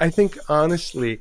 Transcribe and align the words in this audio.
I 0.00 0.10
think 0.10 0.38
honestly, 0.48 1.20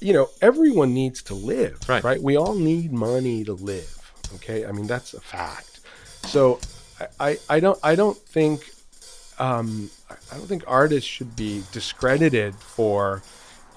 you 0.00 0.12
know, 0.12 0.28
everyone 0.40 0.92
needs 0.94 1.22
to 1.24 1.34
live, 1.34 1.78
Right. 1.88 2.02
right? 2.04 2.20
We 2.22 2.36
all 2.36 2.54
need 2.54 2.92
money 2.92 3.44
to 3.44 3.52
live. 3.52 3.98
Okay, 4.36 4.64
I 4.66 4.72
mean 4.72 4.86
that's 4.86 5.14
a 5.14 5.20
fact. 5.20 5.80
So 6.26 6.58
I, 7.20 7.38
I, 7.48 7.60
don't 7.60 7.78
I 7.82 7.94
don't 7.94 8.16
think 8.16 8.70
um, 9.38 9.90
I 10.10 10.14
I 10.32 10.36
don't 10.38 10.46
think 10.46 10.64
artists 10.66 11.08
should 11.08 11.36
be 11.36 11.62
discredited 11.72 12.54
for 12.54 13.22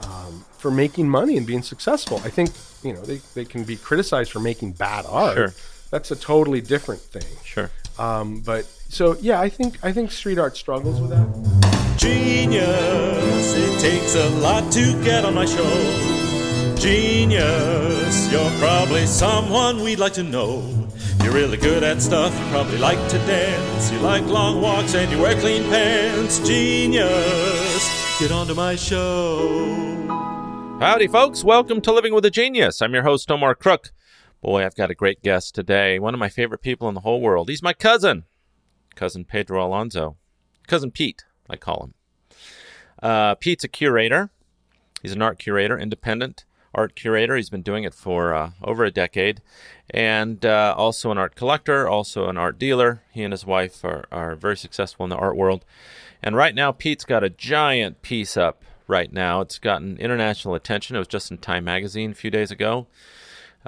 um, 0.01 0.45
for 0.57 0.71
making 0.71 1.09
money 1.09 1.37
and 1.37 1.45
being 1.45 1.61
successful. 1.63 2.21
I 2.23 2.29
think 2.29 2.51
you 2.83 2.93
know 2.93 3.01
they, 3.01 3.17
they 3.33 3.45
can 3.45 3.63
be 3.63 3.75
criticized 3.75 4.31
for 4.31 4.39
making 4.39 4.73
bad 4.73 5.05
art. 5.07 5.35
Sure. 5.35 5.53
That's 5.91 6.11
a 6.11 6.15
totally 6.15 6.61
different 6.61 7.01
thing. 7.01 7.37
Sure. 7.43 7.69
Um, 7.99 8.39
but 8.41 8.65
so 8.89 9.15
yeah, 9.21 9.39
I 9.41 9.49
think 9.49 9.77
I 9.83 9.91
think 9.91 10.11
street 10.11 10.37
art 10.37 10.55
struggles 10.57 10.99
with 11.01 11.09
that. 11.11 11.64
Genius, 12.05 13.55
it 13.55 13.79
takes 13.81 14.13
a 14.13 14.29
lot 14.37 14.71
to 14.73 14.93
get 15.03 15.25
on 15.25 15.33
my 15.33 15.45
show. 15.45 16.75
Genius, 16.75 18.31
you're 18.31 18.51
probably 18.59 19.07
someone 19.07 19.81
we'd 19.81 19.97
like 19.97 20.13
to 20.13 20.21
know. 20.21 20.61
You're 21.23 21.33
really 21.33 21.57
good 21.57 21.81
at 21.81 22.03
stuff, 22.03 22.31
you 22.39 22.45
probably 22.51 22.77
like 22.77 22.99
to 23.09 23.17
dance. 23.25 23.91
You 23.91 23.97
like 24.01 24.23
long 24.27 24.61
walks 24.61 24.93
and 24.93 25.11
you 25.11 25.19
wear 25.19 25.33
clean 25.39 25.63
pants. 25.63 26.47
Genius, 26.47 28.19
get 28.19 28.31
onto 28.31 28.53
my 28.53 28.75
show. 28.75 30.05
Howdy, 30.79 31.07
folks. 31.07 31.43
Welcome 31.43 31.81
to 31.81 31.91
Living 31.91 32.13
with 32.13 32.25
a 32.25 32.29
Genius. 32.29 32.83
I'm 32.83 32.93
your 32.93 33.01
host, 33.01 33.31
Omar 33.31 33.55
Crook. 33.55 33.91
Boy, 34.41 34.63
I've 34.63 34.75
got 34.75 34.91
a 34.91 34.95
great 34.95 35.23
guest 35.23 35.55
today. 35.55 35.97
One 35.97 36.13
of 36.13 36.19
my 36.19 36.29
favorite 36.29 36.61
people 36.61 36.87
in 36.87 36.93
the 36.93 37.01
whole 37.01 37.19
world. 37.19 37.49
He's 37.49 37.63
my 37.63 37.73
cousin, 37.73 38.25
cousin 38.93 39.25
Pedro 39.25 39.65
Alonzo. 39.65 40.17
Cousin 40.67 40.91
Pete, 40.91 41.25
I 41.49 41.55
call 41.55 41.85
him. 41.85 41.93
Uh, 43.01 43.35
Pete's 43.35 43.63
a 43.63 43.67
curator. 43.67 44.29
He's 45.01 45.13
an 45.13 45.21
art 45.21 45.37
curator, 45.37 45.77
independent 45.77 46.45
art 46.75 46.95
curator. 46.95 47.35
He's 47.35 47.49
been 47.49 47.61
doing 47.61 47.83
it 47.83 47.93
for 47.93 48.33
uh, 48.33 48.51
over 48.61 48.83
a 48.83 48.91
decade. 48.91 49.41
And 49.89 50.45
uh, 50.45 50.75
also 50.77 51.09
an 51.11 51.17
art 51.17 51.35
collector, 51.35 51.87
also 51.87 52.27
an 52.27 52.37
art 52.37 52.59
dealer. 52.59 53.01
He 53.11 53.23
and 53.23 53.31
his 53.31 53.45
wife 53.45 53.83
are, 53.83 54.05
are 54.11 54.35
very 54.35 54.57
successful 54.57 55.05
in 55.05 55.09
the 55.09 55.15
art 55.15 55.37
world. 55.37 55.65
And 56.21 56.35
right 56.35 56.53
now, 56.53 56.71
Pete's 56.71 57.05
got 57.05 57.23
a 57.23 57.29
giant 57.29 58.01
piece 58.01 58.35
up 58.35 58.63
right 58.87 59.11
now. 59.11 59.41
It's 59.41 59.57
gotten 59.57 59.97
international 59.97 60.55
attention. 60.55 60.95
It 60.95 60.99
was 60.99 61.07
just 61.07 61.31
in 61.31 61.37
Time 61.37 61.63
Magazine 61.63 62.11
a 62.11 62.15
few 62.15 62.31
days 62.31 62.51
ago. 62.51 62.87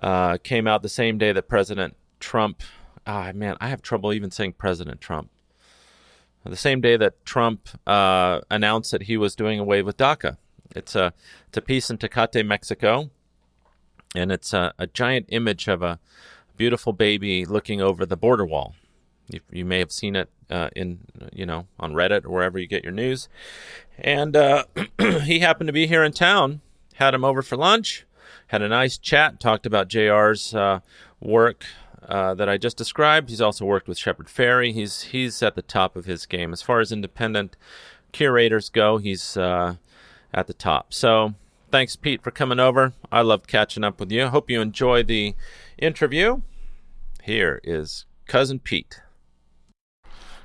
Uh, 0.02 0.38
came 0.38 0.68
out 0.68 0.82
the 0.82 0.90
same 0.90 1.18
day 1.18 1.32
that 1.32 1.48
President 1.48 1.96
Trump. 2.20 2.62
Ah, 3.06 3.32
man, 3.34 3.56
I 3.62 3.70
have 3.70 3.82
trouble 3.82 4.14
even 4.14 4.32
saying 4.32 4.54
President 4.54 5.02
Trump. 5.02 5.30
The 6.50 6.56
same 6.56 6.82
day 6.82 6.98
that 6.98 7.26
Trump 7.26 7.70
uh, 7.86 8.42
announced 8.50 8.92
that 8.92 9.04
he 9.04 9.18
was 9.18 9.36
doing 9.36 9.60
away 9.60 9.82
with 9.82 9.98
DACA. 9.98 10.38
It's 10.76 10.96
a 10.96 11.14
it's 11.48 11.58
a 11.58 11.62
piece 11.62 11.90
in 11.90 11.98
Tecate, 11.98 12.46
Mexico, 12.46 13.10
and 14.16 14.32
it's 14.32 14.54
a, 14.54 14.74
a 14.78 14.88
giant 14.88 15.28
image 15.30 15.68
of 15.68 15.82
a 15.82 16.00
beautiful 16.56 16.94
baby 16.94 17.46
looking 17.46 17.82
over 17.82 18.06
the 18.06 18.18
border 18.18 18.46
wall. 18.46 18.76
You, 19.30 19.42
you 19.52 19.66
may 19.66 19.80
have 19.80 19.92
seen 19.92 20.16
it 20.16 20.30
uh, 20.50 20.70
in 20.76 21.00
you 21.34 21.46
know 21.46 21.68
on 21.80 21.94
Reddit 21.94 22.26
or 22.26 22.30
wherever 22.30 22.60
you 22.60 22.68
get 22.68 22.84
your 22.84 22.94
news. 22.94 23.28
And 23.98 24.36
uh, 24.36 24.66
he 25.24 25.40
happened 25.40 25.68
to 25.68 25.74
be 25.74 25.88
here 25.88 26.04
in 26.04 26.14
town. 26.14 26.62
Had 26.96 27.14
him 27.14 27.26
over 27.26 27.42
for 27.42 27.58
lunch. 27.58 28.06
Had 28.48 28.62
a 28.62 28.70
nice 28.70 28.98
chat. 28.98 29.40
Talked 29.40 29.66
about 29.66 29.90
JR's 29.90 30.54
uh, 30.54 30.80
work 31.20 31.66
uh, 32.04 32.34
that 32.36 32.48
I 32.50 32.58
just 32.58 32.78
described. 32.78 33.30
He's 33.30 33.42
also 33.42 33.66
worked 33.66 33.88
with 33.88 33.98
Shepard 33.98 34.28
Fairey. 34.28 34.74
He's 34.74 35.04
he's 35.04 35.42
at 35.44 35.56
the 35.56 35.62
top 35.62 35.96
of 35.96 36.06
his 36.06 36.26
game 36.26 36.54
as 36.54 36.62
far 36.62 36.80
as 36.80 36.92
independent 36.92 37.56
curators 38.12 38.70
go. 38.70 38.98
He's 38.98 39.38
uh, 39.38 39.76
at 40.34 40.48
the 40.48 40.54
top. 40.54 40.94
So 40.94 41.34
thanks, 41.72 41.96
Pete, 41.96 42.22
for 42.24 42.32
coming 42.32 42.60
over. 42.60 42.94
I 43.12 43.22
loved 43.22 43.48
catching 43.48 43.84
up 43.84 44.00
with 44.00 44.12
you. 44.12 44.28
Hope 44.28 44.50
you 44.50 44.62
enjoy 44.62 45.04
the 45.04 45.36
interview. 45.78 46.42
Here 47.24 47.60
is 47.64 48.06
cousin 48.28 48.60
Pete. 48.60 49.02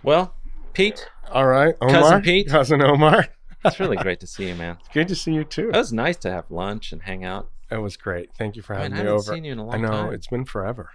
Well, 0.02 0.34
Pete, 0.72 1.08
All 1.30 1.46
right, 1.46 1.76
Omar, 1.80 2.00
Cousin 2.00 2.22
Pete? 2.22 2.48
cousin 2.48 2.82
Omar. 2.82 3.28
it's 3.64 3.78
really 3.78 3.96
great 3.96 4.18
to 4.20 4.26
see 4.26 4.48
you, 4.48 4.54
man. 4.56 4.78
Good 4.92 5.06
to 5.08 5.14
see 5.14 5.32
you 5.32 5.44
too. 5.44 5.68
It 5.68 5.76
was 5.76 5.92
nice 5.92 6.16
to 6.18 6.30
have 6.30 6.50
lunch 6.50 6.92
and 6.92 7.02
hang 7.02 7.24
out. 7.24 7.50
It 7.70 7.76
was 7.76 7.96
great. 7.96 8.30
Thank 8.36 8.56
you 8.56 8.62
for 8.62 8.74
I 8.74 8.82
mean, 8.82 8.92
having 8.92 8.94
I 8.98 9.02
me 9.02 9.06
haven't 9.10 9.20
over. 9.28 9.34
seen 9.36 9.44
you 9.44 9.52
in 9.52 9.58
a 9.58 9.64
long 9.64 9.74
I 9.74 9.78
know 9.78 9.88
time. 9.90 10.12
it's 10.14 10.26
been 10.26 10.44
forever. 10.44 10.90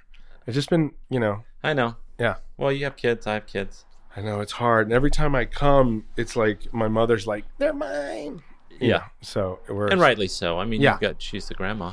It's 0.48 0.56
just 0.56 0.70
been, 0.70 0.92
you 1.10 1.20
know, 1.20 1.44
I 1.64 1.74
know. 1.74 1.98
yeah. 2.18 2.36
Well, 2.58 2.72
you 2.72 2.86
have 2.86 2.96
kids. 2.96 3.28
I 3.28 3.36
have 3.36 3.46
kids. 3.46 3.86
I 4.16 4.22
know 4.22 4.40
it's 4.40 4.54
hard, 4.54 4.88
and 4.88 4.94
every 4.94 5.12
time 5.12 5.36
I 5.36 5.46
come, 5.46 6.06
it's 6.16 6.36
like 6.36 6.74
my 6.74 6.88
mother's 6.88 7.28
like, 7.28 7.46
"They're 7.60 7.74
mine." 7.74 8.42
You 8.80 8.90
Yeah. 8.90 9.04
So 9.22 9.60
we're 9.70 9.88
And 9.90 10.02
rightly 10.02 10.28
so. 10.28 10.58
I 10.58 10.66
mean, 10.66 10.82
Yeah. 10.82 10.94
you've 10.94 11.02
got 11.02 11.22
she's 11.22 11.48
the 11.48 11.54
grandma. 11.54 11.92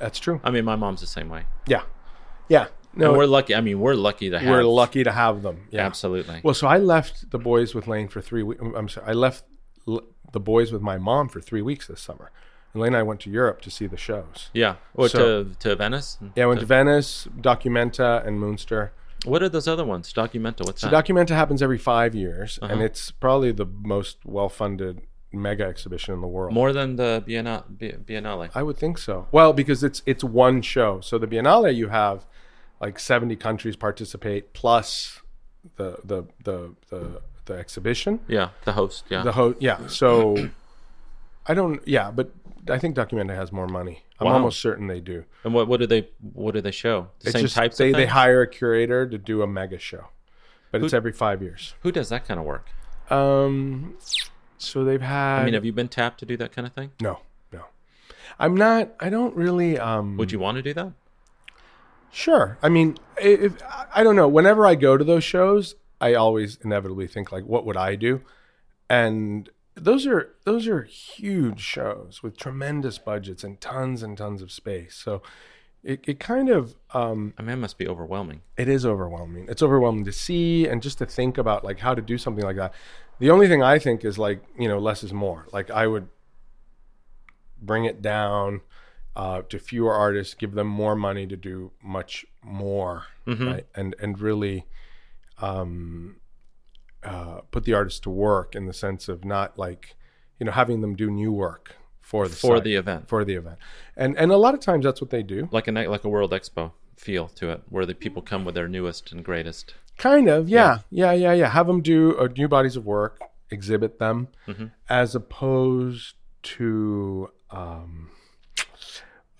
That's 0.00 0.18
true. 0.18 0.40
I 0.42 0.50
mean, 0.50 0.64
my 0.64 0.74
mom's 0.76 1.00
the 1.00 1.06
same 1.06 1.28
way. 1.28 1.44
Yeah. 1.66 1.82
Yeah. 2.48 2.68
No, 2.94 3.06
and 3.10 3.12
we're 3.12 3.18
we're, 3.18 3.26
lucky. 3.26 3.54
I 3.54 3.60
mean, 3.60 3.78
we're 3.78 3.94
lucky 3.94 4.30
to 4.30 4.38
have. 4.40 4.48
We're 4.48 4.64
lucky 4.64 5.04
to 5.04 5.12
have 5.12 5.42
them. 5.42 5.68
Yeah. 5.70 5.86
Absolutely. 5.86 6.40
Well, 6.42 6.54
so 6.54 6.66
I 6.66 6.78
left 6.78 7.30
the 7.30 7.38
boys 7.38 7.72
with 7.74 7.86
Lane 7.86 8.08
for 8.08 8.20
three 8.20 8.42
weeks. 8.42 8.60
I'm 8.74 8.88
sorry. 8.88 9.06
I 9.06 9.12
left 9.12 9.44
l- 9.86 10.02
the 10.32 10.40
boys 10.40 10.72
with 10.72 10.82
my 10.82 10.98
mom 10.98 11.28
for 11.28 11.40
three 11.40 11.62
weeks 11.62 11.86
this 11.86 12.00
summer. 12.00 12.32
And 12.72 12.82
Lane 12.82 12.88
and 12.94 12.96
I 12.98 13.02
went 13.02 13.20
to 13.20 13.30
Europe 13.30 13.60
to 13.62 13.70
see 13.70 13.86
the 13.86 13.96
shows. 13.96 14.50
yeah. 14.52 14.76
Or 14.94 15.08
So- 15.08 15.44
to 15.44 15.54
to 15.58 15.76
Venice. 15.76 16.18
Yeah, 16.36 16.44
I 16.44 16.46
went 16.46 16.60
to 16.60 16.66
Venice, 16.66 17.26
Documenta, 17.40 18.24
and 18.26 18.38
Munster. 18.40 18.92
What 19.24 19.42
are 19.42 19.48
those 19.50 19.68
other 19.68 19.84
ones? 19.84 20.12
Documenta. 20.12 20.64
What's 20.64 20.80
So 20.80 20.88
that? 20.88 21.04
Documenta 21.04 21.30
happens 21.30 21.60
every 21.62 21.78
five 21.78 22.14
years, 22.14 22.58
and 22.62 22.72
Uh-huh. 22.72 22.84
it's 22.84 23.10
probably 23.10 23.52
the 23.52 23.66
most 23.66 24.18
well-funded 24.24 25.02
mega 25.32 25.64
exhibition 25.64 26.14
in 26.14 26.20
the 26.20 26.26
world. 26.26 26.52
More 26.54 26.72
than 26.72 26.96
the 26.96 27.22
Bienna- 27.26 27.64
Biennale. 27.78 28.50
I 28.54 28.62
would 28.62 28.76
think 28.78 28.98
so. 28.98 29.26
Well, 29.30 29.52
because 29.52 29.84
it's 29.84 30.02
it's 30.06 30.24
one 30.24 30.62
show. 30.62 31.00
So 31.00 31.18
the 31.18 31.26
Biennale, 31.26 31.74
you 31.74 31.88
have 31.88 32.24
like 32.80 32.98
seventy 32.98 33.36
countries 33.36 33.76
participate 33.76 34.52
plus 34.54 35.20
the 35.76 35.98
the 36.02 36.24
the 36.44 36.74
the, 36.88 37.20
the 37.44 37.54
exhibition. 37.54 38.20
Yeah, 38.26 38.48
the 38.64 38.72
host. 38.72 39.04
Yeah. 39.10 39.22
The 39.22 39.32
ho- 39.32 39.54
yeah. 39.60 39.86
So 39.88 40.50
I 41.46 41.54
don't. 41.54 41.86
Yeah, 41.86 42.10
but 42.10 42.30
I 42.68 42.78
think 42.78 42.94
Documenta 42.96 43.34
has 43.34 43.52
more 43.52 43.66
money. 43.66 44.04
I'm 44.18 44.26
Wow. 44.26 44.34
almost 44.34 44.60
certain 44.60 44.86
they 44.86 45.00
do. 45.00 45.24
and 45.44 45.54
what 45.54 45.66
what 45.68 45.80
do 45.80 45.86
they 45.86 46.08
what 46.34 46.52
do 46.54 46.60
they 46.60 46.70
show? 46.70 47.08
The 47.20 47.26
It's 47.28 47.32
same 47.32 47.42
just 47.42 47.54
types 47.56 47.78
they 47.78 47.92
they 47.92 48.06
hire 48.06 48.42
a 48.42 48.46
curator 48.46 49.06
to 49.08 49.16
do 49.18 49.42
a 49.42 49.46
mega 49.46 49.78
show, 49.78 50.08
but 50.70 50.82
it's 50.82 50.92
every 50.92 51.12
five 51.12 51.40
years. 51.42 51.74
Who 51.82 51.90
does 51.92 52.08
that 52.10 52.26
kind 52.28 52.38
of 52.38 52.44
work? 52.46 52.68
Um, 53.10 53.96
so 54.58 54.84
they've 54.84 55.00
had. 55.00 55.40
I 55.40 55.44
mean, 55.44 55.54
have 55.54 55.64
you 55.64 55.72
been 55.72 55.88
tapped 55.88 56.20
to 56.20 56.26
do 56.26 56.36
that 56.36 56.52
kind 56.52 56.66
of 56.66 56.72
thing? 56.74 56.92
no, 57.00 57.20
no. 57.52 57.64
I'm 58.38 58.54
not. 58.56 58.90
I 59.00 59.08
don't 59.08 59.34
really. 59.34 59.78
Um, 59.78 60.16
Would 60.18 60.30
you 60.32 60.38
want 60.38 60.56
to 60.56 60.62
do 60.62 60.74
that? 60.74 60.92
Sure. 62.12 62.58
I 62.62 62.68
mean, 62.68 62.96
if 63.16 63.54
I 63.94 64.02
don't 64.02 64.16
know, 64.16 64.28
whenever 64.28 64.66
I 64.66 64.74
go 64.74 64.96
to 64.96 65.04
those 65.04 65.22
shows, 65.24 65.76
I 66.00 66.14
always 66.14 66.56
inevitably 66.64 67.06
think 67.06 67.30
like, 67.32 67.44
what 67.44 67.64
would 67.64 67.76
I 67.76 67.94
do? 67.94 68.20
And 68.88 69.48
those 69.74 70.06
are 70.06 70.34
those 70.44 70.66
are 70.66 70.82
huge 70.82 71.60
shows 71.60 72.22
with 72.22 72.36
tremendous 72.36 72.98
budgets 72.98 73.44
and 73.44 73.60
tons 73.60 74.02
and 74.02 74.16
tons 74.16 74.42
of 74.42 74.50
space. 74.52 74.94
So 74.94 75.22
it, 75.82 76.00
it 76.06 76.20
kind 76.20 76.48
of 76.50 76.76
um, 76.92 77.32
I 77.38 77.42
mean, 77.42 77.52
it 77.52 77.56
must 77.56 77.78
be 77.78 77.88
overwhelming. 77.88 78.42
it 78.56 78.68
is 78.68 78.84
overwhelming. 78.84 79.46
It's 79.48 79.62
overwhelming 79.62 80.04
to 80.04 80.12
see 80.12 80.66
and 80.66 80.82
just 80.82 80.98
to 80.98 81.06
think 81.06 81.38
about 81.38 81.64
like 81.64 81.80
how 81.80 81.94
to 81.94 82.02
do 82.02 82.18
something 82.18 82.44
like 82.44 82.56
that. 82.56 82.74
The 83.18 83.30
only 83.30 83.48
thing 83.48 83.62
I 83.62 83.78
think 83.78 84.04
is 84.04 84.18
like, 84.18 84.42
you 84.58 84.68
know, 84.68 84.78
less 84.78 85.02
is 85.02 85.12
more. 85.12 85.46
Like 85.52 85.70
I 85.70 85.86
would 85.86 86.08
bring 87.60 87.84
it 87.84 88.00
down 88.02 88.62
uh, 89.16 89.42
to 89.48 89.58
fewer 89.58 89.92
artists, 89.92 90.34
give 90.34 90.52
them 90.52 90.66
more 90.66 90.96
money 90.96 91.26
to 91.26 91.36
do 91.36 91.72
much 91.82 92.24
more, 92.42 93.04
right? 93.48 93.66
And 93.74 93.94
and 94.00 94.18
really 94.18 94.66
um, 95.38 96.16
uh, 97.04 97.40
put 97.50 97.64
the 97.64 97.72
artists 97.74 98.00
to 98.00 98.10
work 98.10 98.54
in 98.54 98.66
the 98.66 98.72
sense 98.72 99.08
of 99.08 99.24
not 99.24 99.58
like, 99.58 99.94
you 100.38 100.46
know, 100.46 100.52
having 100.52 100.80
them 100.80 100.94
do 100.94 101.10
new 101.10 101.32
work 101.32 101.76
for 102.00 102.28
the 102.28 102.34
For 102.36 102.56
site, 102.56 102.64
the 102.64 102.74
event. 102.74 103.08
for 103.08 103.24
the 103.24 103.34
event. 103.34 103.58
And 103.96 104.16
and 104.18 104.30
a 104.32 104.36
lot 104.36 104.54
of 104.54 104.60
times 104.60 104.84
that's 104.84 105.00
what 105.00 105.10
they 105.10 105.22
do. 105.22 105.48
Like 105.52 105.68
a 105.68 105.72
night- 105.72 105.90
like 105.90 106.04
a 106.04 106.08
World 106.08 106.32
Expo 106.32 106.72
feel 106.96 107.28
to 107.28 107.50
it, 107.50 107.62
where 107.68 107.86
the 107.86 107.94
people 107.94 108.20
come 108.22 108.44
with 108.44 108.54
their 108.54 108.68
newest 108.68 109.12
and 109.12 109.24
greatest. 109.24 109.74
Kind 109.96 110.28
of, 110.28 110.48
yeah, 110.48 110.78
yeah, 110.90 111.12
yeah, 111.12 111.32
yeah. 111.32 111.48
Have 111.50 111.66
them 111.66 111.80
do 111.82 112.18
uh, 112.18 112.28
new 112.36 112.48
bodies 112.48 112.76
of 112.76 112.84
work, 112.86 113.20
exhibit 113.50 113.98
them, 113.98 114.28
Mm-hmm. 114.46 114.66
as 114.88 115.14
opposed 115.14 116.16
to, 116.42 117.30
um, 117.50 118.10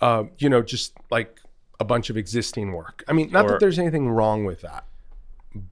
uh, 0.00 0.24
you 0.38 0.48
know, 0.48 0.62
just 0.62 0.92
like 1.10 1.40
a 1.78 1.84
bunch 1.84 2.10
of 2.10 2.16
existing 2.16 2.72
work. 2.72 3.02
I 3.08 3.12
mean, 3.14 3.30
not 3.30 3.44
Or- 3.46 3.48
that 3.52 3.60
there's 3.60 3.78
anything 3.78 4.08
wrong 4.10 4.44
with 4.44 4.60
that, 4.62 4.84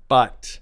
but 0.09 0.59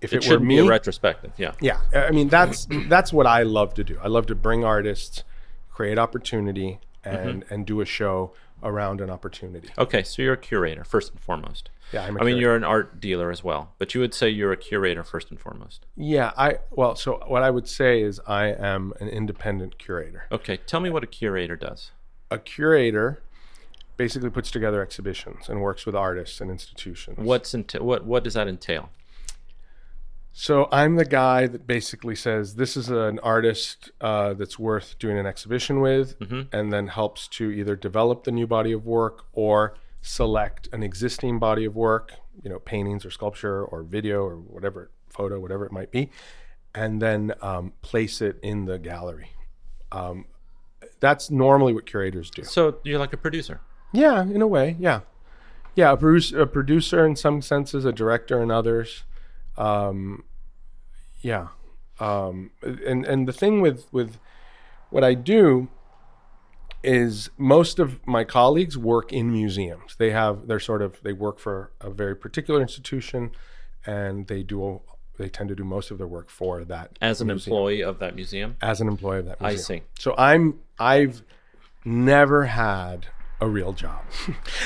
if 0.00 0.12
It, 0.12 0.24
it, 0.24 0.30
were 0.30 0.38
me, 0.40 0.56
be 0.56 0.66
a 0.66 0.68
retrospective. 0.68 1.32
Yeah. 1.36 1.52
yeah, 1.60 1.80
I 1.92 2.10
mean 2.10 2.28
that's 2.28 2.66
that's 2.88 3.12
what 3.12 3.26
I 3.26 3.42
love 3.42 3.74
to 3.74 3.84
do. 3.84 3.98
I 4.02 4.08
love 4.08 4.26
to 4.26 4.34
bring 4.34 4.64
artists, 4.64 5.24
create 5.70 5.98
opportunity, 5.98 6.80
and 7.04 7.42
Mm-hmm. 7.44 7.54
and 7.54 7.66
do 7.66 7.80
a 7.80 7.84
show 7.86 8.32
around 8.62 9.00
an 9.00 9.08
opportunity. 9.08 9.68
Okay, 9.78 10.02
so 10.02 10.20
you're 10.20 10.34
a 10.34 10.36
curator 10.36 10.82
first 10.84 11.12
and 11.12 11.20
foremost. 11.20 11.70
Yeah, 11.92 12.04
I'm 12.04 12.16
a 12.16 12.20
I 12.20 12.24
mean, 12.24 12.34
curator. 12.34 12.40
you're 12.40 12.56
an 12.56 12.64
art 12.64 13.00
dealer 13.00 13.30
as 13.30 13.42
well, 13.44 13.72
but 13.78 13.94
you 13.94 14.00
would 14.00 14.12
say 14.12 14.28
you're 14.28 14.52
a 14.52 14.56
curator 14.56 15.04
first 15.04 15.30
and 15.30 15.38
foremost. 15.40 15.86
Yeah, 15.96 16.32
I 16.36 16.58
well, 16.70 16.96
so 16.96 17.22
what 17.28 17.42
I 17.42 17.50
would 17.50 17.68
say 17.68 18.02
is 18.02 18.20
I 18.26 18.46
am 18.48 18.92
an 19.00 19.08
independent 19.08 19.78
curator. 19.78 20.24
Okay, 20.32 20.58
tell 20.66 20.80
me 20.80 20.90
what 20.90 21.02
a 21.04 21.06
curator 21.06 21.56
does. 21.56 21.92
A 22.30 22.38
curator 22.38 23.22
basically 23.96 24.30
puts 24.30 24.50
together 24.50 24.82
exhibitions 24.82 25.48
and 25.48 25.60
works 25.62 25.86
with 25.86 25.94
artists 25.94 26.40
and 26.40 26.50
institutions. 26.50 27.16
What's 27.18 27.52
enta- 27.52 27.80
what 27.80 28.04
what 28.04 28.22
does 28.24 28.34
that 28.34 28.48
entail? 28.48 28.90
So 30.32 30.68
I'm 30.70 30.94
the 30.96 31.04
guy 31.04 31.46
that 31.48 31.66
basically 31.66 32.14
says 32.14 32.54
this 32.54 32.76
is 32.76 32.90
an 32.90 33.18
artist 33.20 33.90
uh, 34.00 34.34
that's 34.34 34.56
worth 34.58 34.96
doing 34.98 35.18
an 35.18 35.26
exhibition 35.26 35.80
with, 35.80 36.16
and 36.52 36.72
then 36.72 36.88
helps 36.88 37.26
to 37.28 37.50
either 37.50 37.74
develop 37.74 38.22
the 38.24 38.30
new 38.30 38.46
body 38.46 38.70
of 38.72 38.86
work 38.86 39.24
or 39.32 39.74
select 40.00 40.68
an 40.72 40.84
existing 40.84 41.40
body 41.40 41.64
of 41.64 41.74
work, 41.74 42.12
you 42.42 42.48
know, 42.48 42.60
paintings 42.60 43.04
or 43.04 43.10
sculpture 43.10 43.64
or 43.64 43.82
video 43.82 44.22
or 44.22 44.36
whatever, 44.36 44.90
photo, 45.08 45.40
whatever 45.40 45.66
it 45.66 45.72
might 45.72 45.90
be, 45.90 46.08
and 46.72 47.02
then 47.02 47.34
um, 47.42 47.72
place 47.82 48.20
it 48.22 48.38
in 48.40 48.66
the 48.66 48.78
gallery. 48.78 49.30
Um, 49.90 50.26
that's 51.00 51.30
normally 51.30 51.72
what 51.74 51.84
curators 51.84 52.30
do. 52.30 52.44
So 52.44 52.78
you're 52.84 53.00
like 53.00 53.12
a 53.12 53.16
producer. 53.16 53.60
Yeah, 53.92 54.22
in 54.22 54.40
a 54.40 54.46
way, 54.46 54.76
yeah, 54.78 55.00
yeah. 55.74 55.92
A 55.92 56.46
producer 56.46 57.04
in 57.04 57.16
some 57.16 57.42
senses, 57.42 57.84
a 57.84 57.92
director 57.92 58.40
in 58.40 58.50
others. 58.52 59.02
Um, 59.58 60.24
yeah, 61.20 61.48
um, 62.00 62.52
and 62.62 63.04
and 63.04 63.28
the 63.28 63.32
thing 63.32 63.60
with 63.60 63.92
with 63.92 64.18
what 64.90 65.04
I 65.04 65.14
do 65.14 65.68
is 66.82 67.28
most 67.36 67.78
of 67.78 68.06
my 68.06 68.22
colleagues 68.24 68.78
work 68.78 69.12
in 69.12 69.32
museums. 69.32 69.96
They 69.96 70.10
have 70.12 70.46
they're 70.46 70.60
sort 70.60 70.80
of 70.80 71.02
they 71.02 71.12
work 71.12 71.38
for 71.38 71.72
a 71.80 71.90
very 71.90 72.14
particular 72.14 72.60
institution, 72.60 73.32
and 73.84 74.28
they 74.28 74.42
do 74.42 74.80
they 75.18 75.28
tend 75.28 75.48
to 75.48 75.56
do 75.56 75.64
most 75.64 75.90
of 75.90 75.98
their 75.98 76.06
work 76.06 76.30
for 76.30 76.64
that 76.64 76.96
As 77.00 77.20
an 77.20 77.26
museum, 77.26 77.52
employee 77.52 77.82
of 77.82 77.98
that 77.98 78.14
museum, 78.14 78.56
as 78.62 78.80
an 78.80 78.86
employee 78.86 79.18
of 79.18 79.26
that 79.26 79.40
museum. 79.40 79.58
I 79.58 79.60
see. 79.60 79.82
So 79.98 80.14
I'm 80.16 80.60
I've 80.78 81.22
never 81.84 82.46
had 82.46 83.06
a 83.40 83.48
real 83.48 83.72
job. 83.72 84.02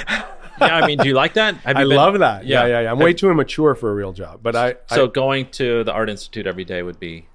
yeah. 0.66 0.76
I 0.76 0.86
mean, 0.86 0.98
do 0.98 1.08
you 1.08 1.14
like 1.14 1.34
that? 1.34 1.56
Have 1.56 1.76
I 1.76 1.80
been- 1.84 1.96
love 1.96 2.18
that. 2.18 2.46
Yeah, 2.46 2.62
Yeah. 2.62 2.66
yeah, 2.66 2.80
yeah. 2.82 2.90
I'm 2.92 2.98
way 2.98 3.12
too 3.12 3.30
immature 3.30 3.74
for 3.74 3.90
a 3.90 3.94
real 3.94 4.12
job, 4.12 4.40
but 4.42 4.54
I. 4.56 4.76
So 4.86 5.04
I 5.06 5.08
going 5.08 5.50
to 5.52 5.84
the 5.84 5.92
art 5.92 6.08
institute 6.10 6.46
every 6.46 6.64
day 6.64 6.82
would 6.82 6.98
be 7.00 7.26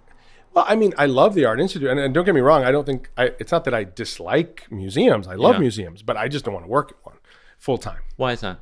well, 0.53 0.65
I 0.67 0.75
mean, 0.75 0.93
I 0.97 1.05
love 1.05 1.35
the 1.35 1.45
art 1.45 1.59
institute, 1.59 1.87
and, 1.87 1.99
and 1.99 2.13
don't 2.15 2.25
get 2.25 2.33
me 2.33 2.41
wrong. 2.41 2.63
I 2.63 2.71
don't 2.71 2.85
think 2.85 3.09
I, 3.15 3.25
it's 3.39 3.51
not 3.51 3.63
that 3.65 3.75
I 3.75 3.83
dislike 3.83 4.65
museums. 4.71 5.27
I 5.27 5.35
love 5.35 5.55
Yeah. 5.55 5.59
museums, 5.59 6.01
but 6.01 6.17
I 6.17 6.27
just 6.27 6.45
don't 6.45 6.53
want 6.55 6.65
to 6.65 6.69
work 6.71 6.93
at 6.93 6.97
one 7.05 7.17
full 7.59 7.77
time. 7.77 8.01
why 8.15 8.31
is 8.31 8.41
that? 8.41 8.57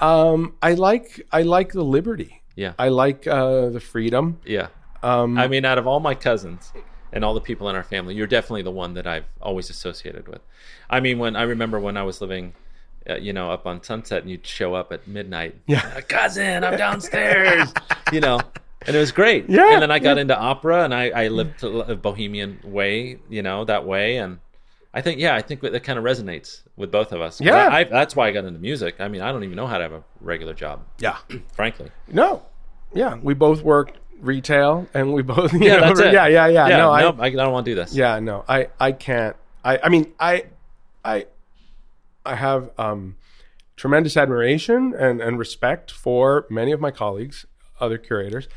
Um, 0.00 0.54
I 0.62 0.74
like 0.74 1.26
I 1.32 1.42
like 1.42 1.72
the 1.72 1.82
liberty. 1.84 2.42
Yeah. 2.56 2.72
I 2.78 2.88
like 2.88 3.26
uh, 3.26 3.68
the 3.68 3.80
freedom. 3.80 4.40
Yeah. 4.44 4.68
Um, 5.02 5.38
I 5.38 5.46
mean, 5.46 5.64
out 5.64 5.78
of 5.78 5.86
all 5.86 6.00
my 6.00 6.14
cousins 6.14 6.72
and 7.12 7.24
all 7.24 7.34
the 7.34 7.40
people 7.40 7.68
in 7.68 7.76
our 7.76 7.84
family, 7.84 8.14
you're 8.14 8.26
definitely 8.26 8.62
the 8.62 8.70
one 8.72 8.94
that 8.94 9.06
I've 9.06 9.26
always 9.40 9.70
associated 9.70 10.26
with. 10.26 10.40
I 10.90 10.98
mean, 11.00 11.18
when 11.20 11.36
I 11.36 11.42
remember 11.42 11.78
when 11.78 11.96
I 11.96 12.02
was 12.02 12.20
living, 12.20 12.54
uh, 13.08 13.16
you 13.16 13.32
know, 13.32 13.50
up 13.50 13.66
on 13.66 13.82
Sunset, 13.82 14.22
and 14.22 14.30
you'd 14.30 14.46
show 14.46 14.74
up 14.74 14.92
at 14.92 15.06
midnight. 15.06 15.56
Yeah. 15.66 15.90
"Uh, 15.96 16.00
cousin, 16.00 16.64
I'm 16.64 16.76
downstairs. 16.76 17.72
you 18.12 18.20
know, 18.20 18.40
and 18.86 18.96
it 18.96 18.98
was 18.98 19.12
great. 19.12 19.48
Yeah, 19.48 19.72
And 19.72 19.82
then 19.82 19.90
I 19.90 19.98
got 19.98 20.18
into 20.18 20.38
opera, 20.38 20.84
and 20.84 20.94
I, 20.94 21.08
I 21.10 21.28
lived 21.28 21.62
a 21.62 21.96
bohemian 21.96 22.60
way, 22.64 23.18
you 23.28 23.42
know, 23.42 23.64
that 23.64 23.84
way, 23.86 24.16
and. 24.16 24.38
I 24.94 25.02
think 25.02 25.20
yeah, 25.20 25.36
I 25.36 25.42
think 25.42 25.60
that 25.60 25.84
kind 25.84 25.98
of 25.98 26.04
resonates 26.04 26.62
with 26.74 26.90
both 26.90 27.12
of 27.12 27.20
us. 27.20 27.42
Yeah. 27.42 27.54
I, 27.54 27.80
I, 27.80 27.84
that's 27.84 28.16
why 28.16 28.26
I 28.26 28.32
got 28.32 28.46
into 28.46 28.58
music. 28.58 28.96
I 29.00 29.08
mean, 29.08 29.20
I 29.20 29.30
don't 29.30 29.44
even 29.44 29.54
know 29.54 29.66
how 29.66 29.76
to 29.76 29.82
have 29.82 29.92
a 29.92 30.02
regular 30.22 30.54
job, 30.54 30.80
yeah. 30.98 31.18
frankly. 31.52 31.90
No. 32.10 32.42
Yeah, 32.94 33.16
we 33.22 33.34
both 33.34 33.62
work 33.62 33.92
retail, 34.20 34.88
and 34.94 35.12
we 35.12 35.22
both. 35.22 35.52
Yeah, 35.60 35.76
know, 35.76 35.80
that's 35.88 36.00
it. 36.00 36.12
Yeah, 36.12 36.26
yeah, 36.26 36.46
yeah. 36.46 36.68
no, 36.76 36.90
I, 36.90 37.02
I, 37.02 37.26
I 37.26 37.30
don't 37.30 37.52
want 37.52 37.66
to 37.66 37.70
do 37.70 37.74
this. 37.74 37.94
Yeah, 37.94 38.18
no, 38.20 38.44
I, 38.48 38.68
I 38.80 38.92
can't. 38.92 39.36
I, 39.64 39.78
I 39.84 39.88
mean, 39.88 40.12
I, 40.18 40.44
I, 41.04 41.26
I 42.28 42.34
have 42.36 42.70
um, 42.78 43.16
tremendous 43.76 44.16
admiration 44.16 44.94
and, 44.98 45.20
and 45.20 45.38
respect 45.38 45.90
for 45.90 46.46
many 46.50 46.72
of 46.72 46.80
my 46.80 46.90
colleagues, 46.90 47.46
other 47.80 47.96
curators. 47.96 48.48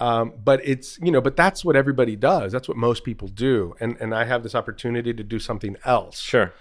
Um, 0.00 0.32
but 0.42 0.60
it's 0.64 0.98
you 1.00 1.12
know, 1.12 1.20
but 1.20 1.36
that's 1.36 1.64
what 1.64 1.76
everybody 1.76 2.16
does. 2.16 2.52
That's 2.52 2.66
what 2.66 2.76
most 2.76 3.04
people 3.04 3.28
do, 3.28 3.76
and 3.78 3.96
and 4.00 4.12
I 4.12 4.24
have 4.24 4.42
this 4.42 4.54
opportunity 4.54 5.14
to 5.14 5.22
do 5.22 5.38
something 5.38 5.76
else. 5.84 6.18
Sure. 6.18 6.52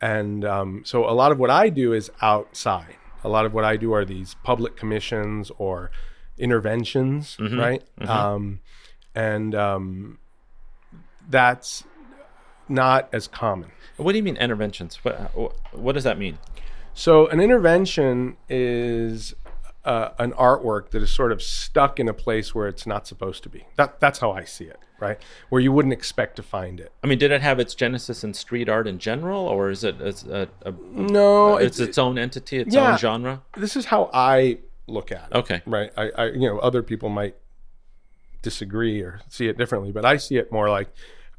And 0.00 0.44
um, 0.44 0.82
so 0.84 1.08
a 1.08 1.14
lot 1.14 1.30
of 1.30 1.38
what 1.38 1.48
I 1.48 1.68
do 1.68 1.92
is 1.92 2.10
outside. 2.20 2.96
A 3.22 3.28
lot 3.28 3.46
of 3.46 3.54
what 3.54 3.64
I 3.64 3.76
do 3.76 3.92
are 3.92 4.04
these 4.04 4.34
public 4.42 4.76
commissions 4.76 5.52
or 5.58 5.92
interventions, 6.38 7.36
right? 7.56 7.84
Um, 8.00 8.60
and 9.14 9.54
um, 9.54 10.18
that's 11.30 11.84
not 12.68 13.08
as 13.12 13.28
common. 13.28 13.70
What 13.96 14.12
do 14.12 14.18
you 14.18 14.24
mean 14.24 14.36
interventions? 14.36 14.96
What 15.02 15.32
what 15.72 15.92
does 15.92 16.04
that 16.04 16.18
mean? 16.18 16.38
So 16.94 17.26
an 17.28 17.40
intervention 17.40 18.36
is 18.48 19.34
uh, 19.84 20.10
an 20.18 20.32
artwork 20.32 20.90
that 20.90 21.02
is 21.02 21.10
sort 21.10 21.32
of 21.32 21.42
stuck 21.42 21.98
in 21.98 22.08
a 22.08 22.14
place 22.14 22.54
where 22.54 22.68
it's 22.68 22.86
not 22.86 23.06
supposed 23.06 23.42
to 23.42 23.48
be. 23.48 23.64
That, 23.76 23.98
that's 23.98 24.20
how 24.20 24.30
I 24.30 24.44
see 24.44 24.64
it, 24.64 24.78
right? 25.00 25.18
Where 25.48 25.60
you 25.60 25.72
wouldn't 25.72 25.92
expect 25.92 26.36
to 26.36 26.42
find 26.42 26.78
it. 26.78 26.92
I 27.02 27.06
mean, 27.06 27.18
did 27.18 27.32
it 27.32 27.40
have 27.40 27.58
its 27.58 27.74
genesis 27.74 28.22
in 28.22 28.34
street 28.34 28.68
art 28.68 28.86
in 28.86 28.98
general, 28.98 29.46
or 29.46 29.70
is 29.70 29.82
it 29.84 30.00
it's 30.00 30.24
a, 30.24 30.48
a, 30.64 30.72
No, 30.92 31.56
it's 31.56 31.80
its 31.80 31.98
own 31.98 32.18
entity, 32.18 32.58
its 32.58 32.74
yeah. 32.74 32.92
own 32.92 32.98
genre? 32.98 33.42
this 33.56 33.74
is 33.74 33.86
how 33.86 34.10
I 34.12 34.58
look 34.86 35.10
at 35.10 35.28
it. 35.30 35.36
Okay. 35.36 35.62
Right. 35.66 35.90
I, 35.96 36.10
I, 36.16 36.26
you 36.26 36.48
know, 36.48 36.58
other 36.58 36.82
people 36.82 37.08
might 37.08 37.36
disagree 38.42 39.00
or 39.00 39.20
see 39.28 39.48
it 39.48 39.56
differently, 39.56 39.92
but 39.92 40.04
I 40.04 40.16
see 40.16 40.36
it 40.36 40.52
more 40.52 40.68
like, 40.68 40.88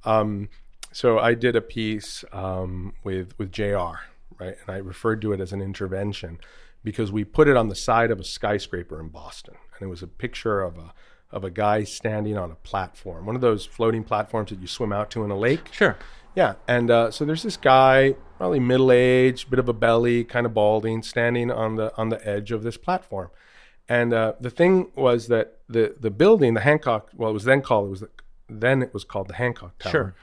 um, 0.03 0.49
so 0.93 1.19
I 1.19 1.33
did 1.33 1.55
a 1.55 1.61
piece 1.61 2.23
um, 2.31 2.93
with 3.03 3.37
with 3.37 3.51
JR. 3.51 3.99
Right, 4.39 4.57
and 4.65 4.75
I 4.75 4.77
referred 4.77 5.21
to 5.21 5.31
it 5.31 5.39
as 5.39 5.53
an 5.53 5.61
intervention 5.61 6.39
because 6.83 7.11
we 7.11 7.23
put 7.23 7.47
it 7.47 7.55
on 7.55 7.69
the 7.69 7.75
side 7.75 8.09
of 8.09 8.19
a 8.19 8.23
skyscraper 8.23 8.99
in 8.99 9.09
Boston, 9.09 9.55
and 9.75 9.83
it 9.83 9.89
was 9.89 10.01
a 10.01 10.07
picture 10.07 10.61
of 10.61 10.77
a 10.77 10.93
of 11.31 11.43
a 11.43 11.49
guy 11.49 11.83
standing 11.83 12.37
on 12.37 12.51
a 12.51 12.55
platform, 12.55 13.25
one 13.25 13.35
of 13.35 13.41
those 13.41 13.65
floating 13.65 14.03
platforms 14.03 14.51
that 14.51 14.59
you 14.59 14.67
swim 14.67 14.93
out 14.93 15.09
to 15.09 15.23
in 15.23 15.31
a 15.31 15.37
lake. 15.37 15.69
Sure. 15.71 15.97
Yeah, 16.35 16.55
and 16.67 16.89
uh, 16.89 17.11
so 17.11 17.25
there's 17.25 17.43
this 17.43 17.57
guy, 17.57 18.15
probably 18.37 18.59
middle 18.59 18.91
aged, 18.91 19.49
bit 19.49 19.59
of 19.59 19.69
a 19.69 19.73
belly, 19.73 20.23
kind 20.23 20.45
of 20.45 20.53
balding, 20.53 21.03
standing 21.03 21.51
on 21.51 21.75
the 21.75 21.95
on 21.97 22.09
the 22.09 22.27
edge 22.27 22.51
of 22.51 22.63
this 22.63 22.77
platform. 22.77 23.29
And 23.89 24.13
uh, 24.13 24.33
the 24.39 24.49
thing 24.49 24.91
was 24.95 25.27
that 25.27 25.59
the 25.67 25.95
the 25.99 26.09
building, 26.09 26.53
the 26.53 26.61
Hancock, 26.61 27.09
well, 27.15 27.29
it 27.29 27.33
was 27.33 27.43
then 27.43 27.61
called 27.61 27.87
it 27.87 27.89
was 27.89 27.99
the, 28.01 28.09
then 28.49 28.81
it 28.81 28.93
was 28.93 29.03
called 29.03 29.27
the 29.27 29.35
Hancock 29.35 29.77
Tower. 29.79 29.91
Sure. 29.91 30.15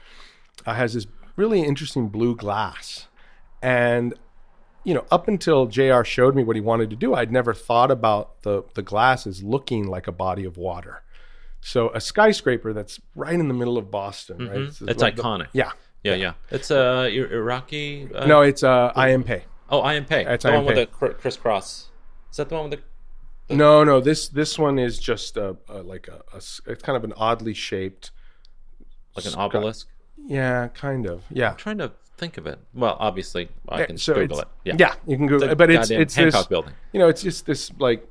Uh, 0.65 0.73
has 0.73 0.93
this 0.93 1.07
really 1.35 1.61
interesting 1.61 2.09
blue 2.09 2.35
glass, 2.35 3.07
and 3.61 4.13
you 4.83 4.93
know, 4.93 5.05
up 5.11 5.27
until 5.27 5.67
JR. 5.67 6.03
showed 6.03 6.35
me 6.35 6.43
what 6.43 6.55
he 6.55 6.61
wanted 6.61 6.89
to 6.89 6.95
do, 6.95 7.13
I'd 7.13 7.31
never 7.31 7.53
thought 7.53 7.91
about 7.91 8.41
the 8.43 8.63
the 8.73 8.81
glass 8.81 9.27
as 9.27 9.43
looking 9.43 9.87
like 9.87 10.07
a 10.07 10.11
body 10.11 10.43
of 10.45 10.57
water. 10.57 11.03
So 11.61 11.89
a 11.89 12.01
skyscraper 12.01 12.73
that's 12.73 12.99
right 13.15 13.33
in 13.35 13.47
the 13.47 13.53
middle 13.53 13.77
of 13.77 13.91
Boston, 13.91 14.47
right? 14.49 14.57
Mm-hmm. 14.57 14.89
It's 14.89 15.01
like 15.01 15.15
the- 15.15 15.23
iconic. 15.23 15.47
yeah. 15.53 15.71
Yeah, 16.03 16.15
yeah. 16.15 16.33
It's 16.49 16.71
a 16.71 17.01
uh, 17.01 17.03
Iraqi. 17.03 18.09
Uh, 18.11 18.25
No, 18.25 18.41
it's 18.41 18.63
uh, 18.63 18.91
I. 18.95 19.11
M. 19.11 19.23
Pei. 19.23 19.43
Oh, 19.69 19.81
I. 19.81 19.93
M. 19.97 20.05
Pei. 20.05 20.25
It's 20.25 20.43
the 20.43 20.51
one 20.51 20.65
with 20.65 20.75
the 20.75 20.87
cr- 20.87 21.09
crisscross. 21.09 21.89
Is 22.31 22.37
that 22.37 22.49
the 22.49 22.55
one 22.55 22.71
with 22.71 22.79
the? 23.47 23.55
No, 23.55 23.83
no. 23.83 23.99
This 23.99 24.27
this 24.27 24.57
one 24.57 24.79
is 24.79 24.97
just 24.97 25.37
a, 25.37 25.57
a 25.69 25.83
like 25.83 26.07
a, 26.07 26.23
a 26.33 26.37
it's 26.37 26.81
kind 26.81 26.97
of 26.97 27.03
an 27.03 27.13
oddly 27.17 27.53
shaped. 27.53 28.09
Like 29.15 29.25
an 29.25 29.35
obelisk. 29.35 29.89
Yeah, 30.27 30.67
kind 30.69 31.05
of. 31.05 31.23
Yeah. 31.29 31.51
I'm 31.51 31.55
trying 31.57 31.77
to 31.79 31.91
think 32.17 32.37
of 32.37 32.45
it. 32.47 32.59
Well, 32.73 32.95
obviously, 32.99 33.49
I 33.67 33.85
can 33.85 33.97
so 33.97 34.13
Google 34.13 34.39
it. 34.39 34.47
it's- 34.65 34.79
Yeah. 34.79 34.93
you 35.07 35.17
can 35.17 35.27
Google 35.27 35.49
it, 35.49 35.57
but 35.57 35.69
it's 35.71 35.89
it's 35.89 36.15
Hancock 36.15 36.41
this 36.41 36.47
building. 36.47 36.73
you 36.93 36.99
know 36.99 37.07
it's 37.07 37.21
just 37.23 37.45
this 37.45 37.71
like 37.79 38.07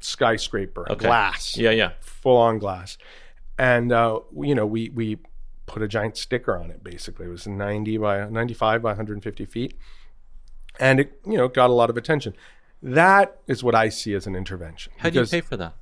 skyscraper 0.00 0.90
Okay. 0.90 1.06
glass, 1.06 1.56
Yeah, 1.56 1.70
yeah. 1.70 1.92
full 2.00 2.36
on 2.36 2.58
glass, 2.58 2.98
and 3.58 3.92
uh, 3.92 4.20
you 4.40 4.54
know 4.54 4.66
we 4.66 4.90
we 4.90 5.18
put 5.66 5.82
a 5.82 5.88
giant 5.88 6.16
sticker 6.16 6.56
on 6.56 6.70
it. 6.70 6.82
Basically, 6.84 7.26
it 7.26 7.30
was 7.30 7.46
90 7.46 7.96
by 7.98 8.28
95 8.28 8.82
by 8.82 8.90
150 8.90 9.44
feet, 9.46 9.74
and 10.78 11.00
it 11.00 11.18
you 11.26 11.36
know 11.36 11.48
got 11.48 11.70
a 11.70 11.72
lot 11.72 11.90
of 11.90 11.96
attention. 11.96 12.34
That 12.82 13.38
is 13.46 13.64
what 13.64 13.74
I 13.74 13.88
see 13.88 14.14
as 14.14 14.26
an 14.26 14.36
intervention. 14.36 14.92
How 14.98 15.10
do 15.10 15.20
you 15.20 15.26
pay 15.26 15.40
for 15.40 15.56
that? 15.56 15.74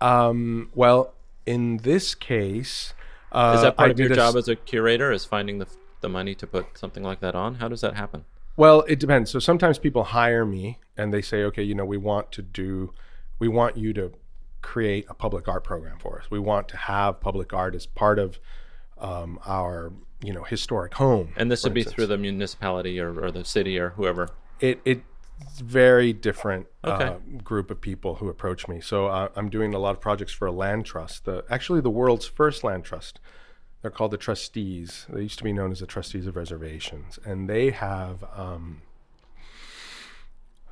Um, 0.00 0.70
well, 0.74 1.14
in 1.46 1.78
this 1.78 2.14
case, 2.16 2.92
uh, 3.32 3.52
Is 3.56 3.62
that 3.62 3.76
part 3.76 3.88
I 3.88 3.92
of 3.92 3.98
your 3.98 4.08
did 4.08 4.18
a 4.18 4.20
s- 4.20 4.28
job 4.32 4.38
as 4.38 4.48
a 4.48 4.56
curator? 4.56 5.10
Is 5.12 5.24
finding 5.24 5.58
the 5.58 5.66
the 6.00 6.08
money 6.08 6.34
to 6.36 6.46
put 6.46 6.66
something 6.78 7.02
like 7.02 7.20
that 7.20 7.34
on? 7.34 7.56
How 7.56 7.68
does 7.68 7.80
that 7.80 7.94
happen? 7.94 8.24
Well, 8.56 8.82
it 8.82 8.98
depends. 8.98 9.30
So 9.30 9.38
sometimes 9.38 9.78
people 9.78 10.04
hire 10.04 10.44
me 10.44 10.78
and 10.96 11.12
they 11.14 11.22
say, 11.22 11.42
okay, 11.44 11.62
you 11.62 11.74
know, 11.74 11.84
we 11.84 11.96
want 11.96 12.30
to 12.32 12.42
do, 12.42 12.92
we 13.38 13.48
want 13.48 13.76
you 13.76 13.92
to 13.94 14.12
create 14.60 15.06
a 15.08 15.14
public 15.14 15.48
art 15.48 15.64
program 15.64 15.98
for 15.98 16.18
us. 16.20 16.30
We 16.30 16.38
want 16.38 16.68
to 16.68 16.76
have 16.76 17.20
public 17.20 17.52
art 17.52 17.74
as 17.74 17.86
part 17.86 18.18
of 18.18 18.38
um, 18.98 19.38
our 19.46 19.92
you 20.22 20.32
know 20.32 20.44
historic 20.44 20.94
home. 20.94 21.32
And 21.36 21.50
this 21.50 21.64
would 21.64 21.74
be 21.74 21.80
instance. 21.80 21.94
through 21.94 22.06
the 22.08 22.18
municipality 22.18 23.00
or, 23.00 23.18
or 23.24 23.30
the 23.32 23.44
city 23.44 23.78
or 23.78 23.90
whoever. 23.90 24.28
it 24.60 24.80
it's 24.84 25.02
very 25.60 26.12
different 26.12 26.66
Okay. 26.84 27.04
uh, 27.04 27.14
group 27.42 27.70
of 27.70 27.80
people 27.80 28.16
who 28.16 28.28
approach 28.28 28.66
me. 28.68 28.80
So 28.80 29.06
uh, 29.06 29.28
I'm 29.36 29.48
doing 29.48 29.74
a 29.74 29.78
lot 29.78 29.90
of 29.90 30.00
projects 30.00 30.32
for 30.32 30.46
a 30.46 30.52
land 30.52 30.84
trust, 30.86 31.24
the, 31.24 31.44
actually 31.50 31.80
the 31.80 31.90
world's 31.90 32.26
first 32.26 32.64
land 32.64 32.84
trust. 32.84 33.20
They're 33.82 33.90
called 33.90 34.10
the 34.12 34.16
trustees. 34.16 35.06
They 35.08 35.22
used 35.22 35.38
to 35.38 35.44
be 35.44 35.52
known 35.52 35.72
as 35.72 35.80
the 35.80 35.86
trustees 35.86 36.26
of 36.26 36.36
reservations, 36.36 37.18
and 37.24 37.48
they 37.48 37.70
have. 37.70 38.24
Um, 38.36 38.82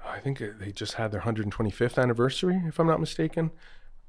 I 0.06 0.18
think 0.18 0.42
they 0.58 0.72
just 0.72 0.94
had 0.94 1.12
their 1.12 1.20
125th 1.20 2.00
anniversary, 2.00 2.62
if 2.66 2.78
I'm 2.78 2.86
not 2.86 3.00
mistaken. 3.00 3.50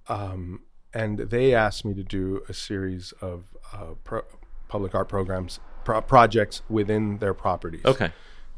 Um, 0.07 0.61
and 0.93 1.17
they 1.19 1.53
asked 1.53 1.85
me 1.85 1.93
to 1.93 2.03
do 2.03 2.43
a 2.49 2.53
series 2.53 3.11
of 3.21 3.55
uh, 3.73 3.93
pro- 4.03 4.25
public 4.67 4.95
art 4.95 5.09
programs, 5.09 5.59
pro- 5.83 6.01
projects 6.01 6.61
within 6.69 7.17
their 7.19 7.33
properties. 7.33 7.85
Okay. 7.85 8.11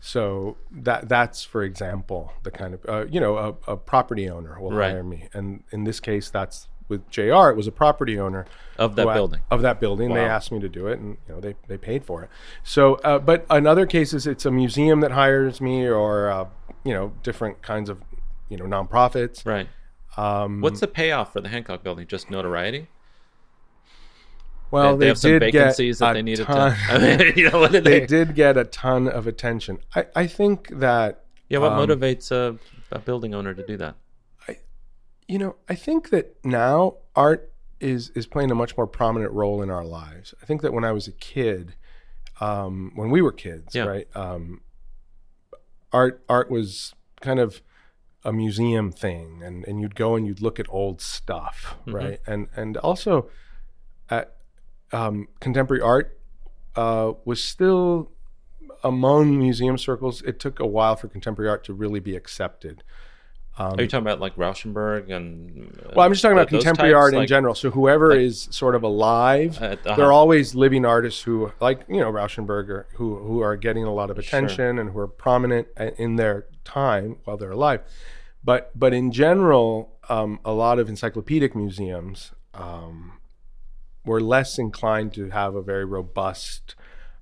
So 0.06 0.58
that 0.70 1.08
that's 1.08 1.46
for 1.46 1.64
example 1.64 2.34
the 2.44 2.52
kind 2.52 2.74
of 2.74 2.86
uh, 2.90 3.06
you 3.10 3.22
know 3.22 3.38
a, 3.38 3.72
a 3.72 3.78
property 3.78 4.30
owner 4.30 4.60
will 4.60 4.72
Right. 4.72 4.92
hire 4.92 5.02
me, 5.04 5.30
and 5.34 5.64
in 5.72 5.86
this 5.86 6.02
case 6.02 6.30
that's 6.30 6.68
with 6.90 7.10
JR. 7.10 7.48
It 7.50 7.56
was 7.56 7.68
a 7.68 7.72
property 7.72 8.20
owner 8.20 8.46
Of 8.78 8.98
that 8.98 9.06
building. 9.14 9.40
of 9.50 9.62
that 9.62 9.80
building. 9.80 10.14
They 10.14 10.20
asked 10.26 10.52
me 10.52 10.60
to 10.60 10.68
do 10.68 10.88
it, 10.88 11.00
and 11.00 11.16
you 11.26 11.34
know 11.36 11.40
they 11.40 11.56
they 11.70 11.78
paid 11.78 12.04
for 12.04 12.22
it. 12.22 12.30
So, 12.66 12.96
uh, 12.96 13.20
but 13.20 13.46
in 13.50 13.66
other 13.66 13.86
cases, 13.86 14.28
it's 14.28 14.46
a 14.46 14.52
museum 14.52 15.00
that 15.00 15.12
hires 15.12 15.62
me, 15.62 15.88
or 15.88 16.30
uh, 16.30 16.48
you 16.84 16.94
know 16.94 17.14
different 17.24 17.62
kinds 17.62 17.90
of 17.90 18.02
you 18.50 18.58
know 18.58 18.66
nonprofits. 18.66 19.46
Right. 19.46 19.70
Um, 20.18 20.60
What's 20.60 20.82
the 20.82 20.88
payoff 20.90 21.32
for 21.32 21.40
the 21.40 21.48
Hancock 21.48 21.82
building? 21.82 22.08
Just 22.08 22.30
notoriety? 22.30 22.88
Well, 24.74 24.98
they, 24.98 25.06
they, 25.06 25.08
have 25.10 25.18
some 25.20 25.40
vacancies 25.40 26.00
that 26.00 26.14
they 26.14 26.22
needed 26.22 26.46
ton, 26.48 26.76
to. 26.76 26.78
I 26.94 26.98
mean, 26.98 27.34
you 27.38 27.50
know, 27.50 27.68
did 27.68 27.84
they 27.84 28.00
they? 28.02 28.06
did 28.06 28.36
get 28.36 28.58
a 28.58 28.66
ton 28.66 29.08
of 29.08 29.28
attention. 29.28 29.80
I 29.96 30.06
I 30.16 30.28
think 30.28 30.68
that 30.80 31.24
Yeah. 31.50 31.60
What 31.60 31.74
um, 31.74 31.88
motivates 31.88 32.32
a, 32.32 32.58
a 32.92 33.00
building 33.00 33.34
owner 33.36 33.54
to 33.54 33.66
do 33.66 33.78
that? 33.78 33.96
I, 34.48 34.58
you 35.28 35.38
know, 35.38 35.56
I 35.70 35.76
think 35.76 36.10
that 36.10 36.44
now 36.44 36.98
art 37.16 37.52
is 37.80 38.10
is 38.16 38.26
playing 38.26 38.52
a 38.52 38.56
much 38.56 38.76
more 38.76 38.88
prominent 38.88 39.32
role 39.32 39.62
in 39.62 39.70
our 39.70 39.86
lives. 39.86 40.34
I 40.42 40.46
think 40.46 40.62
that 40.62 40.74
when 40.74 40.84
I 40.84 40.92
was 40.92 41.08
a 41.08 41.12
kid, 41.12 41.76
um, 42.42 42.92
when 42.96 43.10
we 43.12 43.22
were 43.22 43.32
kids, 43.32 43.76
Yeah. 43.76 43.86
right, 43.86 44.08
um, 44.16 44.62
art 45.92 46.24
art 46.28 46.50
was 46.50 46.94
kind 47.22 47.40
of 47.40 47.62
a 48.24 48.34
museum 48.34 48.92
thing, 48.92 49.44
and 49.44 49.66
and 49.68 49.80
you'd 49.82 49.96
go 49.96 50.16
and 50.16 50.26
you'd 50.26 50.42
look 50.42 50.60
at 50.60 50.66
old 50.70 51.02
stuff, 51.02 51.76
Mhm. 51.86 51.94
right, 51.94 52.20
and 52.26 52.48
and 52.56 52.78
also 52.78 53.30
at 54.10 54.36
um, 54.94 55.28
contemporary 55.40 55.82
art 55.82 56.18
uh, 56.76 57.14
was 57.26 57.44
still 57.44 58.12
among 58.84 59.38
museum 59.38 59.78
circles. 59.78 60.22
It 60.22 60.40
took 60.40 60.60
a 60.60 60.68
while 60.68 60.96
for 60.96 61.08
contemporary 61.08 61.50
art 61.50 61.64
to 61.66 61.74
really 61.74 62.00
be 62.00 62.16
accepted. 62.16 62.84
Um, 63.56 63.74
Are 63.78 63.82
you 63.84 63.88
talking 63.88 64.04
about 64.04 64.20
like 64.20 64.36
Rauschenberg 64.36 65.12
and? 65.12 65.80
uh, 65.86 65.92
well, 65.96 66.06
I'm 66.06 66.12
just 66.12 66.24
talking 66.24 66.38
about 66.38 66.48
contemporary 66.48 66.94
types, 66.94 67.04
art 67.04 67.14
in 67.14 67.28
general. 67.28 67.54
So 67.54 67.70
whoever 67.70 68.10
like- 68.10 68.20
is 68.20 68.48
sort 68.50 68.74
of 68.74 68.82
alive, 68.82 69.62
uh, 69.62 69.66
uh-huh. 69.66 69.96
there 69.96 70.06
are 70.06 70.12
always 70.12 70.56
living 70.56 70.86
artists 70.86 71.22
who, 71.22 71.52
like 71.60 71.82
you 71.88 72.00
know, 72.00 72.12
Rauschenberg, 72.12 72.86
who 72.96 73.18
who 73.18 73.42
are 73.42 73.56
getting 73.56 73.84
a 73.84 73.94
lot 73.94 74.10
of 74.10 74.18
attention 74.18 74.80
and 74.80 74.90
who 74.90 75.00
are 75.00 75.08
prominent 75.08 75.68
in 75.98 76.16
their 76.16 76.48
time 76.64 77.18
while 77.26 77.38
they're 77.38 77.52
alive. 77.52 77.82
But 78.44 78.72
but 78.74 78.92
in 78.92 79.12
general, 79.12 80.00
um, 80.10 80.40
a 80.44 80.52
lot 80.52 80.80
of 80.80 80.90
encyclopedic 80.90 81.56
museums 81.56 82.32
um, 82.56 83.20
were 84.06 84.20
less 84.22 84.58
inclined 84.58 85.14
to 85.14 85.30
have 85.30 85.56
a 85.56 85.62
very 85.62 85.86
robust 85.86 86.76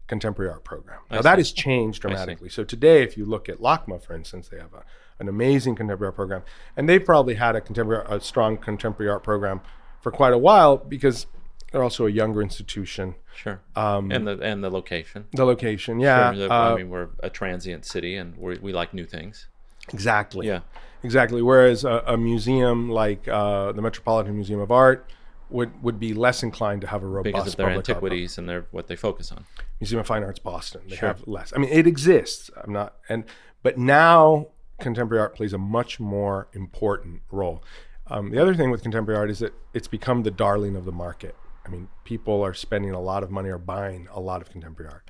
contemporary 0.07 0.51
art 0.51 0.63
program. 0.63 0.99
I 1.09 1.15
Now 1.15 1.21
that 1.21 1.35
see. 1.35 1.39
has 1.41 1.51
changed 1.51 2.01
dramatically. 2.01 2.49
So 2.49 2.63
today, 2.63 3.03
if 3.03 3.17
you 3.17 3.25
look 3.25 3.47
at 3.47 3.59
LACMA, 3.59 4.03
for 4.03 4.13
instance, 4.13 4.49
they 4.49 4.57
have 4.57 4.73
a, 4.73 4.83
an 5.19 5.29
amazing 5.29 5.75
contemporary 5.75 6.09
art 6.09 6.15
program, 6.15 6.41
and 6.75 6.89
they've 6.89 7.03
probably 7.03 7.35
had 7.35 7.55
a 7.55 7.61
contemporary, 7.61 8.05
a 8.09 8.19
strong 8.19 8.57
contemporary 8.57 9.09
art 9.11 9.23
program 9.23 9.61
for 10.01 10.11
quite 10.11 10.33
a 10.33 10.37
while 10.37 10.77
because 10.77 11.27
they're 11.71 11.83
also 11.83 12.05
a 12.07 12.09
younger 12.11 12.41
institution. 12.41 13.15
Sure. 13.33 13.61
Um, 13.75 14.11
and 14.11 14.27
the 14.27 14.37
and 14.41 14.61
the 14.63 14.69
location. 14.69 15.27
the 15.31 15.45
location, 15.45 15.99
yeah, 16.01 16.33
Sure, 16.33 16.47
the- 16.47 16.53
uh, 16.53 16.73
I 16.73 16.75
mean, 16.75 16.89
we're 16.89 17.09
a 17.21 17.29
transient 17.29 17.85
city, 17.85 18.15
and 18.17 18.35
we 18.37 18.57
we 18.57 18.73
like 18.73 18.93
new 18.93 19.05
things. 19.05 19.47
exactly, 19.93 20.47
Yeah. 20.47 20.59
exactly. 21.03 21.41
Whereas 21.41 21.85
a, 21.85 22.03
a 22.05 22.17
museum 22.17 22.89
like 22.89 23.27
uh, 23.27 23.71
the 23.71 23.81
Metropolitan 23.81 24.35
Museum 24.35 24.59
of 24.59 24.71
Art 24.71 25.09
would 25.51 25.81
would 25.83 25.99
be 25.99 26.13
less 26.13 26.43
inclined 26.43 26.81
to 26.81 26.87
have 26.87 27.03
a 27.03 27.07
robust 27.07 27.33
Because 27.33 27.47
of 27.49 27.55
their 27.57 27.69
antiquities 27.69 28.37
and 28.37 28.47
their 28.47 28.65
what 28.71 28.87
they 28.87 28.95
focus 28.95 29.31
on. 29.31 29.45
Museum 29.79 29.99
of 29.99 30.07
Fine 30.07 30.23
Arts 30.23 30.39
Boston. 30.39 30.81
They 30.87 30.95
Sure. 30.95 31.07
have 31.09 31.27
less. 31.27 31.51
I 31.55 31.59
mean, 31.59 31.71
it 31.71 31.87
exists. 31.87 32.49
I'm 32.61 32.73
not 32.73 32.95
and 33.09 33.25
but 33.63 33.77
now 33.77 34.47
contemporary 34.79 35.21
art 35.21 35.35
plays 35.35 35.53
a 35.53 35.57
much 35.57 35.99
more 35.99 36.47
important 36.53 37.21
role. 37.31 37.63
Um, 38.07 38.31
the 38.31 38.41
other 38.41 38.55
thing 38.55 38.71
with 38.71 38.81
contemporary 38.81 39.17
art 39.19 39.29
is 39.29 39.39
that 39.39 39.53
it's 39.73 39.87
become 39.87 40.23
the 40.23 40.31
darling 40.31 40.75
of 40.75 40.85
the 40.85 40.91
market. 40.91 41.35
I 41.65 41.69
mean, 41.69 41.87
people 42.03 42.41
are 42.43 42.53
spending 42.53 42.91
a 42.91 42.99
lot 42.99 43.23
of 43.23 43.29
money 43.31 43.49
or 43.49 43.57
buying 43.59 44.07
a 44.11 44.19
lot 44.19 44.41
of 44.41 44.49
contemporary 44.49 44.91
art. 44.91 45.03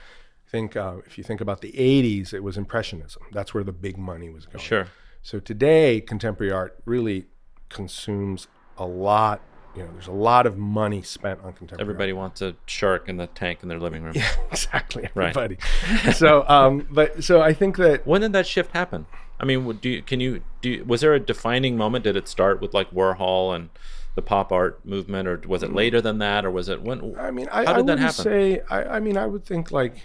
I 0.47 0.49
think 0.51 0.75
uh, 0.75 0.97
if 1.05 1.17
you 1.17 1.23
think 1.23 1.39
about 1.41 1.61
the 1.61 1.71
'80s, 1.71 2.33
it 2.33 2.43
was 2.43 2.57
Impressionism. 2.57 3.23
That's 3.31 3.53
where 3.53 3.63
the 3.63 3.71
big 3.71 3.97
money 3.97 4.29
was 4.29 4.45
going. 4.45 4.59
Sure. 4.59 4.87
So 5.23 5.39
today, 5.39 6.01
contemporary 6.01 6.51
art 6.51 6.77
really 6.85 7.27
consumes 7.69 8.47
a 8.77 8.85
lot. 8.85 9.41
You 9.75 9.83
know, 9.83 9.89
there's 9.93 10.07
a 10.07 10.11
lot 10.11 10.45
of 10.45 10.57
money 10.57 11.01
spent 11.01 11.39
on 11.39 11.53
contemporary. 11.53 11.71
art. 11.71 11.81
Everybody 11.81 12.13
wants 12.13 12.41
a 12.41 12.55
shark 12.65 13.07
in 13.07 13.17
the 13.17 13.27
tank 13.27 13.59
in 13.63 13.69
their 13.69 13.79
living 13.79 14.03
room. 14.03 14.13
Yeah, 14.17 14.29
exactly. 14.51 15.05
Everybody. 15.05 15.57
Right. 16.05 16.15
So, 16.15 16.47
um, 16.47 16.87
but 16.91 17.23
so 17.23 17.41
I 17.41 17.53
think 17.53 17.77
that 17.77 18.05
When 18.05 18.21
did 18.21 18.33
that 18.33 18.45
shift 18.47 18.73
happen? 18.73 19.05
I 19.39 19.45
mean, 19.45 19.71
do 19.81 19.89
you, 19.89 20.01
can 20.03 20.19
you 20.19 20.43
do? 20.61 20.69
You, 20.69 20.85
was 20.85 21.01
there 21.01 21.13
a 21.13 21.19
defining 21.19 21.75
moment? 21.77 22.03
Did 22.03 22.15
it 22.15 22.27
start 22.27 22.61
with 22.61 22.73
like 22.73 22.91
Warhol 22.91 23.55
and 23.55 23.69
the 24.15 24.21
pop 24.21 24.51
art 24.51 24.85
movement, 24.85 25.27
or 25.27 25.41
was 25.47 25.63
it 25.63 25.73
later 25.73 26.01
than 26.01 26.19
that, 26.19 26.45
or 26.45 26.51
was 26.51 26.69
it 26.69 26.81
when? 26.83 27.15
I 27.17 27.31
mean, 27.31 27.47
I, 27.51 27.65
How 27.65 27.73
I 27.73 27.77
did 27.77 27.87
that 27.87 27.99
happen? 27.99 28.23
say. 28.23 28.61
I, 28.69 28.97
I 28.97 28.99
mean, 28.99 29.17
I 29.17 29.25
would 29.25 29.45
think 29.45 29.71
like, 29.71 30.03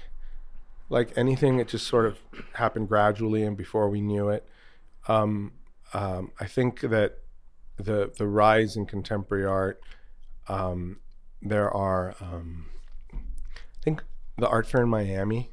like 0.89 1.13
anything, 1.19 1.59
it 1.59 1.69
just 1.69 1.87
sort 1.87 2.07
of 2.07 2.19
happened 2.55 2.89
gradually 2.89 3.43
and 3.43 3.57
before 3.57 3.89
we 3.91 4.01
knew 4.01 4.29
it. 4.31 4.47
Um, 5.09 5.53
um, 5.93 6.31
I 6.41 6.47
think 6.47 6.81
that 6.81 7.19
the 7.77 8.13
the 8.17 8.27
rise 8.27 8.77
in 8.77 8.87
contemporary 8.87 9.45
art, 9.45 9.81
um, 10.49 11.01
there 11.43 11.71
are. 11.71 12.15
Um, 12.21 12.67
I 13.13 13.83
think 13.83 14.03
the 14.39 14.49
art 14.49 14.67
fair 14.67 14.83
in 14.83 14.89
Miami 14.89 15.51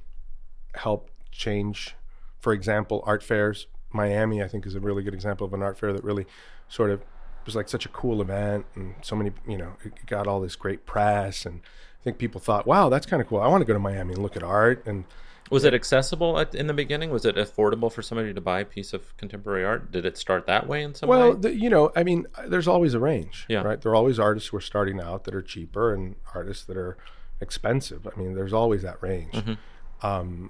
helped 0.75 1.11
change. 1.31 1.95
For 2.39 2.53
example, 2.53 3.03
art 3.05 3.23
fairs. 3.23 3.67
Miami, 3.91 4.41
I 4.41 4.47
think, 4.47 4.65
is 4.65 4.75
a 4.75 4.79
really 4.79 5.03
good 5.03 5.13
example 5.13 5.45
of 5.45 5.53
an 5.53 5.61
art 5.61 5.77
fair 5.77 5.93
that 5.93 6.03
really 6.03 6.25
sort 6.67 6.89
of 6.89 7.01
was 7.45 7.55
like 7.55 7.69
such 7.69 7.85
a 7.85 7.89
cool 7.89 8.21
event, 8.21 8.65
and 8.75 8.95
so 9.01 9.15
many, 9.15 9.31
you 9.47 9.57
know, 9.57 9.73
it 9.83 10.05
got 10.07 10.27
all 10.27 10.39
this 10.39 10.55
great 10.55 10.85
press, 10.85 11.45
and 11.45 11.61
I 11.99 12.03
think 12.03 12.17
people 12.17 12.41
thought, 12.41 12.65
"Wow, 12.65 12.89
that's 12.89 13.05
kind 13.05 13.21
of 13.21 13.27
cool. 13.27 13.39
I 13.39 13.47
want 13.47 13.61
to 13.61 13.65
go 13.65 13.73
to 13.73 13.79
Miami 13.79 14.13
and 14.13 14.23
look 14.23 14.35
at 14.35 14.43
art." 14.43 14.83
And 14.85 15.05
Was 15.53 15.63
it 15.65 15.73
accessible 15.75 16.39
at, 16.39 16.55
in 16.55 16.65
the 16.65 16.73
beginning? 16.73 17.11
Was 17.11 17.25
it 17.25 17.35
affordable 17.35 17.91
for 17.91 18.01
somebody 18.01 18.33
to 18.33 18.41
buy 18.41 18.61
a 18.61 18.65
piece 18.65 18.91
of 18.91 19.15
contemporary 19.17 19.63
art? 19.63 19.91
Did 19.91 20.03
it 20.03 20.17
start 20.17 20.47
that 20.47 20.67
way 20.67 20.81
in 20.81 20.95
some 20.95 21.07
well, 21.07 21.33
way? 21.33 21.35
Well, 21.35 21.53
you 21.53 21.69
know, 21.69 21.91
I 21.95 22.03
mean, 22.03 22.25
there's 22.47 22.67
always 22.67 22.95
a 22.95 22.99
range, 22.99 23.45
Yeah. 23.47 23.61
right? 23.61 23.79
There 23.79 23.91
are 23.91 23.95
always 23.95 24.17
artists 24.19 24.49
who 24.49 24.57
are 24.57 24.61
starting 24.61 24.99
out 24.99 25.25
that 25.25 25.35
are 25.35 25.43
cheaper, 25.43 25.93
and 25.93 26.15
artists 26.33 26.65
that 26.65 26.75
are 26.75 26.97
expensive. 27.39 28.07
I 28.07 28.19
mean, 28.19 28.33
there's 28.33 28.51
always 28.51 28.81
that 28.81 29.01
range. 29.03 29.33
Mm-hmm. 29.33 30.05
Um, 30.05 30.49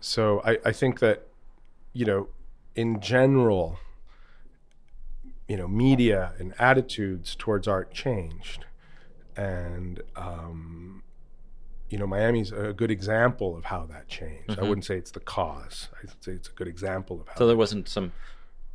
so 0.00 0.42
I, 0.44 0.58
I 0.66 0.72
think 0.72 1.00
that, 1.00 1.26
you 1.94 2.04
know, 2.04 2.28
in 2.74 3.00
general, 3.00 3.78
you 5.48 5.56
know, 5.56 5.66
media 5.66 6.34
and 6.38 6.52
attitudes 6.58 7.34
towards 7.34 7.66
art 7.66 7.92
changed, 7.92 8.66
and 9.34 10.02
um, 10.14 11.02
you 11.92 11.98
know, 11.98 12.06
Miami's 12.06 12.52
a 12.52 12.72
good 12.72 12.90
example 12.90 13.54
of 13.54 13.64
how 13.66 13.84
that 13.84 14.08
changed. 14.08 14.58
I 14.58 14.62
wouldn't 14.62 14.86
say 14.86 14.96
it's 14.96 15.10
the 15.10 15.20
cause. 15.20 15.90
I'd 16.02 16.08
say 16.24 16.32
it's 16.32 16.48
a 16.48 16.52
good 16.52 16.66
example 16.66 17.20
of 17.20 17.26
how. 17.28 17.32
Mm-hmm. 17.34 17.38
So 17.40 17.46
there 17.46 17.56
wasn't 17.56 17.86
some 17.86 18.12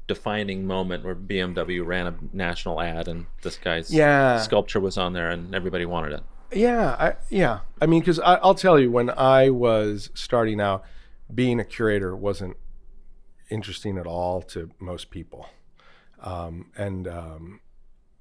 defining 0.05 0.67
moment 0.67 1.03
where 1.03 1.15
BMW 1.15 1.83
ran 1.83 2.05
a 2.05 2.13
national 2.31 2.79
ad 2.79 3.07
and 3.07 3.25
this 3.41 3.57
guy's 3.57 3.91
Yeah. 3.91 4.39
sculpture 4.39 4.79
was 4.79 4.99
on 4.99 5.13
there 5.13 5.31
and 5.31 5.55
everybody 5.55 5.83
wanted 5.83 6.13
it. 6.13 6.23
Yeah, 6.53 6.95
I, 6.99 7.15
yeah. 7.29 7.61
I 7.81 7.87
mean, 7.87 8.01
because 8.01 8.19
I'll 8.19 8.53
tell 8.55 8.79
you, 8.79 8.91
when 8.91 9.09
I 9.09 9.49
was 9.49 10.11
starting 10.13 10.61
out, 10.61 10.83
being 11.33 11.59
a 11.59 11.65
curator 11.65 12.15
wasn't 12.15 12.55
interesting 13.49 13.97
at 13.97 14.05
all 14.05 14.43
to 14.43 14.69
most 14.79 15.09
people, 15.09 15.47
um, 16.21 16.67
and 16.77 17.05
um, 17.07 17.59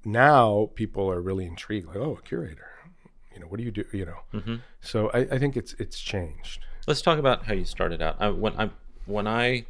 now 0.03 0.71
people 0.75 1.09
are 1.09 1.21
really 1.21 1.45
intrigued. 1.45 1.87
Like, 1.87 1.97
oh, 1.97 2.17
a 2.19 2.21
curator. 2.21 2.71
You 3.37 3.43
know, 3.43 3.49
what 3.49 3.59
do 3.59 3.63
you 3.63 3.69
do? 3.71 3.85
You 3.93 4.05
know. 4.07 4.39
hmm 4.39 4.55
So 4.81 5.11
I, 5.13 5.19
I 5.19 5.37
think 5.37 5.55
it's 5.55 5.73
it's 5.77 5.99
changed. 5.99 6.65
Let's 6.87 7.03
talk 7.03 7.19
about 7.19 7.45
how 7.45 7.53
you 7.53 7.65
started 7.65 8.01
out. 8.01 8.15
I, 8.19 8.29
when 8.29 8.59
I 8.59 8.71
when 9.05 9.27
I 9.27 9.65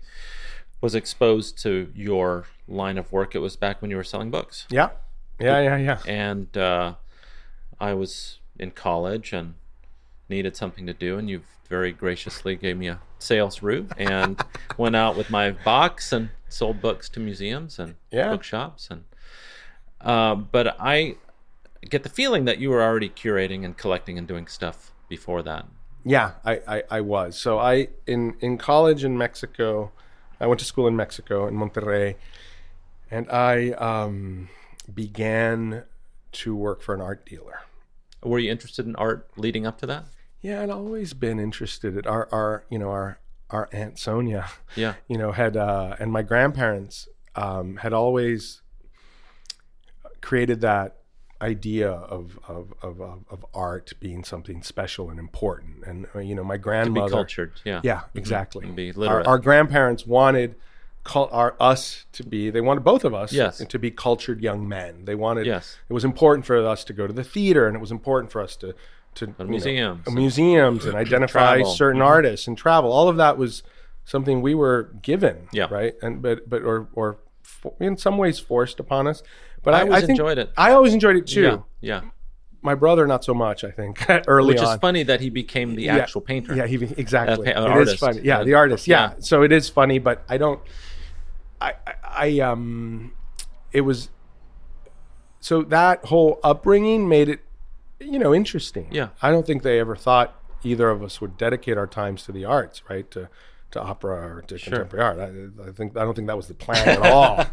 was 0.80 0.96
exposed 0.96 1.62
to 1.64 1.92
your 1.94 2.46
line 2.66 2.98
of 2.98 3.12
work, 3.12 3.36
it 3.36 3.40
was 3.40 3.58
back 3.58 3.82
when 3.82 3.92
you 3.92 3.98
were 3.98 4.06
selling 4.06 4.32
books, 4.32 4.68
Yeah, 4.70 4.92
yeah, 5.38 5.60
yeah, 5.60 5.76
yeah. 5.78 6.00
and 6.08 6.56
uh, 6.58 6.94
I 7.78 7.94
was 7.94 8.40
in 8.58 8.72
college, 8.72 9.34
and 9.34 9.56
needed 10.30 10.56
something 10.56 10.86
to 10.88 10.94
do, 10.94 11.18
and 11.18 11.30
you've 11.30 11.50
very 11.68 11.92
graciously 11.92 12.56
gave 12.56 12.78
me 12.78 12.88
a 12.88 13.00
sales 13.20 13.62
route 13.62 13.92
and 13.98 14.42
went 14.78 14.96
out 14.96 15.18
with 15.18 15.30
my 15.30 15.52
box 15.52 16.14
and 16.14 16.30
sold 16.48 16.80
books 16.82 17.10
to 17.10 17.20
museums 17.20 17.80
and 17.80 17.96
Yeah. 18.12 18.30
bookshops 18.30 18.88
and. 18.90 19.04
Uh, 20.00 20.36
but 20.36 20.78
I 20.80 21.16
get 21.90 22.04
the 22.04 22.10
feeling 22.10 22.46
that 22.46 22.60
you 22.60 22.70
were 22.70 22.82
already 22.82 23.10
curating 23.10 23.64
and 23.66 23.78
collecting 23.78 24.18
and 24.18 24.28
doing 24.28 24.48
stuff 24.48 24.92
before 25.10 25.42
that. 25.44 25.66
Yeah, 26.04 26.34
I, 26.46 26.62
I, 26.68 26.84
I 26.92 27.02
was. 27.02 27.38
So 27.38 27.60
I 27.60 27.90
in 28.06 28.36
in 28.40 28.58
college 28.58 29.04
in 29.04 29.18
Mexico, 29.18 29.92
I 30.40 30.48
went 30.48 30.60
to 30.60 30.66
school 30.66 30.88
in 30.88 30.96
Mexico 30.96 31.48
in 31.48 31.56
Monterrey, 31.56 32.16
and 33.12 33.30
I 33.30 33.72
um, 33.72 34.50
began 34.94 35.84
to 36.34 36.56
work 36.56 36.82
for 36.82 36.94
an 36.96 37.02
art 37.02 37.26
dealer. 37.26 37.62
Were 38.24 38.40
you 38.40 38.52
interested 38.52 38.86
in 38.86 38.96
art 38.96 39.30
leading 39.38 39.66
up 39.66 39.78
to 39.80 39.86
that? 39.88 40.06
Yeah, 40.42 40.62
I'd 40.62 40.70
always 40.70 41.14
been 41.14 41.40
interested. 41.40 41.98
In 41.98 42.06
our 42.08 42.30
our 42.32 42.64
you 42.70 42.80
know 42.80 42.90
our 42.90 43.20
our 43.50 43.68
aunt 43.72 43.98
Sonia, 44.00 44.48
Yeah. 44.76 44.94
you 45.08 45.18
know 45.18 45.32
had 45.34 45.58
uh, 45.58 45.96
and 46.00 46.12
my 46.12 46.22
grandparents 46.22 47.08
um, 47.36 47.78
had 47.78 47.92
always 47.94 48.62
created 50.22 50.62
that 50.62 50.97
idea 51.42 51.90
of 51.92 52.40
of, 52.48 52.74
of 52.82 53.02
of 53.02 53.46
art 53.54 53.94
being 54.00 54.24
something 54.24 54.64
special 54.64 55.10
and 55.10 55.20
important. 55.20 55.84
And 55.86 56.08
uh, 56.16 56.20
you 56.20 56.36
know 56.36 56.44
my 56.44 56.56
To 56.56 56.60
be 56.60 56.64
grandmother 56.64 57.12
cultured. 57.12 57.62
Yeah. 57.64 57.82
Yeah, 57.84 57.98
mm-hmm. 57.98 58.18
exactly. 58.18 58.66
And 58.66 58.76
be 58.76 58.90
Our, 58.90 58.98
literate. 58.98 59.28
our 59.28 59.38
grandparents 59.40 60.06
wanted 60.08 60.56
cul- 61.04 61.30
our 61.32 61.56
us 61.60 62.06
to 62.14 62.24
be. 62.24 62.50
They 62.50 62.62
wanted 62.62 62.84
both 62.84 63.04
of 63.06 63.14
us 63.14 63.32
Yes. 63.32 63.58
to 63.58 63.80
be 63.80 63.92
cultured 63.92 64.42
young 64.42 64.68
men. 64.68 65.06
They 65.06 65.16
wanted. 65.16 65.46
Yes. 65.46 65.78
It 65.90 65.94
was 65.94 66.04
important 66.04 66.46
for 66.46 66.66
us 66.66 66.84
to 66.86 66.94
go 66.94 67.08
to 67.08 67.14
the 67.14 67.24
theater, 67.24 67.68
and 67.68 67.76
it 67.76 67.80
was 67.80 67.92
important 67.92 68.32
for 68.32 68.42
us 68.42 68.56
to 68.58 68.76
to 69.16 69.26
you 69.28 69.36
know, 69.40 69.46
museums 69.46 70.06
and- 70.06 70.16
museums, 70.16 70.86
and 70.86 70.96
identify 70.96 71.56
Travel. 71.58 71.74
certain 71.74 72.02
mm-hmm. 72.02 72.08
artists 72.08 72.48
and 72.48 72.58
travel. 72.58 72.92
All 72.92 73.10
of 73.10 73.18
that 73.18 73.38
was 73.38 73.64
something 74.06 74.42
we 74.42 74.54
were 74.54 74.92
given. 75.02 75.48
Yeah. 75.52 75.68
Right. 75.70 75.96
And 76.02 76.22
but 76.22 76.50
but 76.50 76.62
or 76.62 76.88
or 76.94 77.18
in 77.80 77.98
some 77.98 78.18
ways 78.18 78.40
forced 78.40 78.80
upon 78.80 79.08
us. 79.08 79.24
But 79.64 79.74
I 79.74 79.80
I, 79.80 79.82
always 79.84 80.04
I 80.04 80.08
enjoyed 80.08 80.38
it. 80.38 80.52
I 80.58 80.72
always 80.72 80.94
enjoyed 80.94 81.16
it 81.18 81.28
too. 81.28 81.42
Yeah. 81.42 81.60
Yeah. 81.82 82.02
My 82.62 82.74
brother, 82.76 83.06
not 83.08 83.24
so 83.24 83.34
much. 83.34 83.64
I 83.64 83.72
think 83.72 84.04
early 84.28 84.54
Which 84.54 84.62
on. 84.64 84.74
is 84.74 84.80
funny 84.80 85.04
that 85.04 85.22
he 85.22 85.30
became 85.30 85.76
the 85.76 85.90
actual 85.90 86.22
painter. 86.22 86.56
Yeah, 86.56 86.66
he 86.66 86.76
exactly. 86.76 87.54
Uh, 87.54 87.64
It 87.66 87.70
is 87.70 87.72
artist. 87.72 88.00
funny. 88.00 88.22
Yeah, 88.24 88.40
Uh, 88.40 88.44
the 88.44 88.54
artist. 88.56 88.88
Yeah. 88.88 89.12
yeah. 89.12 89.16
So 89.20 89.44
it 89.44 89.52
is 89.52 89.70
funny, 89.70 90.00
but 90.00 90.24
I 90.28 90.38
don't. 90.38 90.60
I, 91.62 91.74
I 91.86 91.94
I 92.04 92.40
um, 92.40 93.14
it 93.72 93.82
was. 93.82 94.10
So 95.40 95.62
that 95.64 96.06
whole 96.06 96.40
upbringing 96.44 97.08
made 97.08 97.30
it, 97.30 97.40
you 98.00 98.20
know, 98.20 98.34
interesting. 98.34 98.88
Yeah. 98.92 99.10
I 99.22 99.32
don't 99.32 99.46
think 99.46 99.64
they 99.64 99.80
ever 99.80 99.96
thought 99.96 100.36
either 100.64 100.90
of 100.90 101.02
us 101.04 101.22
would 101.22 101.38
dedicate 101.38 101.78
our 101.78 101.88
times 101.88 102.24
to 102.24 102.32
the 102.32 102.44
arts, 102.44 102.82
right? 102.90 103.10
To 103.12 103.30
to 103.72 103.82
opera 103.82 104.36
or 104.38 104.42
to 104.44 104.58
contemporary 104.58 105.04
art. 105.06 105.20
I, 105.20 105.68
I 105.70 105.72
think 105.72 105.98
I 105.98 106.04
don't 106.04 106.14
think 106.16 106.28
that 106.28 106.38
was 106.38 106.48
the 106.48 106.54
plan 106.54 106.88
at 106.88 107.02
all, 107.02 107.46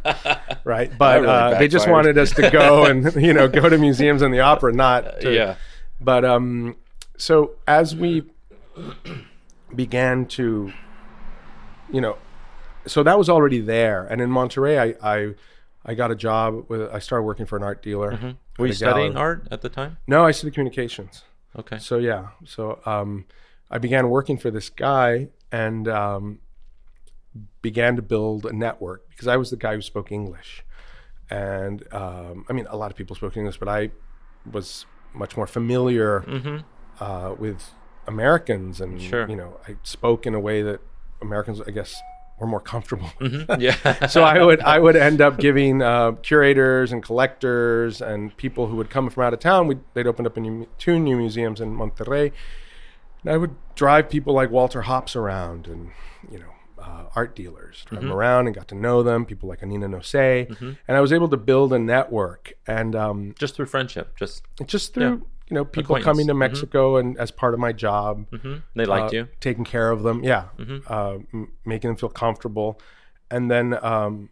right? 0.65 0.91
But 0.97 1.23
really 1.23 1.33
uh, 1.33 1.59
they 1.59 1.69
just 1.69 1.89
wanted 1.89 2.17
us 2.19 2.31
to 2.33 2.51
go 2.51 2.85
and 2.91 3.15
you 3.17 3.33
know 3.33 3.49
go 3.49 3.69
to 3.69 3.79
museums 3.79 4.23
and 4.23 4.33
the 4.33 4.41
opera, 4.41 4.73
not 4.73 5.21
to, 5.23 5.33
Yeah. 5.35 5.57
but 6.01 6.25
um, 6.25 6.77
so 7.17 7.53
as 7.67 7.97
we 7.97 8.25
began 9.75 10.27
to, 10.27 10.73
you 11.93 12.01
know, 12.01 12.17
so 12.87 13.03
that 13.03 13.19
was 13.19 13.29
already 13.29 13.61
there, 13.61 14.05
and 14.05 14.21
in 14.21 14.31
Monterrey, 14.31 14.79
I 15.03 15.15
I, 15.17 15.35
I 15.85 15.95
got 15.95 16.11
a 16.11 16.15
job 16.17 16.67
with. 16.69 16.83
I 16.93 16.99
started 16.99 17.25
working 17.25 17.47
for 17.47 17.57
an 17.57 17.63
art 17.63 17.83
dealer. 17.83 18.37
Were 18.59 18.67
you 18.67 18.73
studying 18.73 19.13
gallery. 19.15 19.29
art 19.43 19.49
at 19.51 19.63
the 19.63 19.69
time? 19.69 19.97
No, 20.07 20.25
I 20.25 20.31
studied 20.31 20.55
communications. 20.55 21.25
Okay. 21.59 21.79
So 21.79 21.99
yeah, 21.99 22.29
so 22.45 22.81
um, 22.87 23.25
I 23.71 23.79
began 23.79 24.09
working 24.11 24.39
for 24.39 24.51
this 24.51 24.69
guy 24.71 25.29
and 25.63 25.87
um, 25.89 26.25
began 27.63 27.97
to 27.97 28.03
build 28.03 28.47
a 28.47 28.53
network 28.53 29.09
because 29.11 29.27
I 29.35 29.37
was 29.37 29.49
the 29.51 29.57
guy 29.57 29.75
who 29.75 29.83
spoke 29.83 30.13
English, 30.13 30.65
and 31.31 31.83
um, 31.93 32.45
I 32.49 32.53
mean 32.53 32.67
a 32.69 32.77
lot 32.77 32.91
of 32.91 32.97
people 32.97 33.15
spoke 33.17 33.37
English, 33.37 33.59
but 33.59 33.69
I 33.69 33.91
was 34.57 34.87
much 35.15 35.37
more 35.37 35.47
familiar 35.47 36.11
uh, 37.01 37.35
with 37.39 37.61
Americans, 38.07 38.81
and 38.81 39.01
Sure. 39.01 39.29
you 39.29 39.37
know 39.37 39.51
I 39.69 39.77
spoke 39.83 40.27
in 40.27 40.35
a 40.35 40.41
way 40.49 40.63
that 40.63 40.81
Americans, 41.23 41.61
I 41.69 41.71
guess, 41.71 41.95
were 42.39 42.47
more 42.55 42.61
comfortable. 42.73 43.11
Yeah. 43.59 44.07
so 44.15 44.23
I 44.25 44.43
would 44.47 44.61
I 44.61 44.79
would 44.85 44.97
end 44.97 45.21
up 45.21 45.39
giving 45.39 45.83
uh, 45.83 46.13
curators 46.31 46.93
and 46.93 47.03
collectors 47.03 48.03
and 48.03 48.37
people 48.37 48.67
who 48.69 48.77
would 48.77 48.91
come 48.91 49.09
from 49.11 49.23
out 49.27 49.33
of 49.33 49.41
town. 49.41 49.67
We'd, 49.69 49.81
they'd 49.95 50.07
opened 50.07 50.27
up 50.27 50.37
a 50.37 50.41
new, 50.41 50.67
two 50.79 50.99
new 50.99 51.17
museums 51.17 51.61
in 51.61 51.69
Monterrey, 51.77 52.33
and 53.25 53.33
I 53.33 53.37
would 53.37 53.57
drive 53.75 54.09
people 54.09 54.35
like 54.35 54.51
Walter 54.51 54.83
Hopps 54.83 55.17
around 55.17 55.67
and 55.67 55.91
you 56.31 56.39
know 56.39 56.55
uh, 56.79 57.05
art 57.17 57.35
dealers, 57.35 57.85
drive 57.87 58.03
them 58.03 58.13
around 58.13 58.47
and 58.47 58.55
got 58.55 58.69
to 58.69 58.75
know 58.75 59.03
them. 59.03 59.25
People 59.25 59.49
like 59.49 59.61
Annina 59.61 59.89
Nosei, 59.89 60.49
and 60.61 60.97
I 60.97 61.01
was 61.01 61.13
able 61.13 61.29
to 61.31 61.37
build 61.37 61.73
a 61.73 61.79
network 61.79 62.53
and 62.67 62.95
um, 62.95 63.35
just 63.39 63.55
through 63.57 63.67
friendship. 63.67 64.17
Just 64.17 64.43
just 64.67 64.95
through 64.95 65.27
you 65.49 65.55
know 65.55 65.65
people 65.65 65.99
coming 66.01 66.27
to 66.27 66.35
Mexico 66.35 66.97
and 66.97 67.19
as 67.19 67.31
part 67.31 67.55
of 67.55 67.61
my 67.61 67.73
job 67.73 68.31
mhm. 68.31 68.63
they 68.75 68.87
liked 68.87 69.13
uh, 69.13 69.17
you. 69.17 69.29
taking 69.41 69.65
care 69.65 69.91
of 69.91 70.03
them. 70.03 70.23
Yeah, 70.23 70.49
uh, 70.89 71.19
m- 71.33 71.53
making 71.65 71.89
them 71.91 71.97
feel 71.97 72.09
comfortable. 72.09 72.81
And 73.31 73.51
then 73.51 73.83
um, 73.85 74.31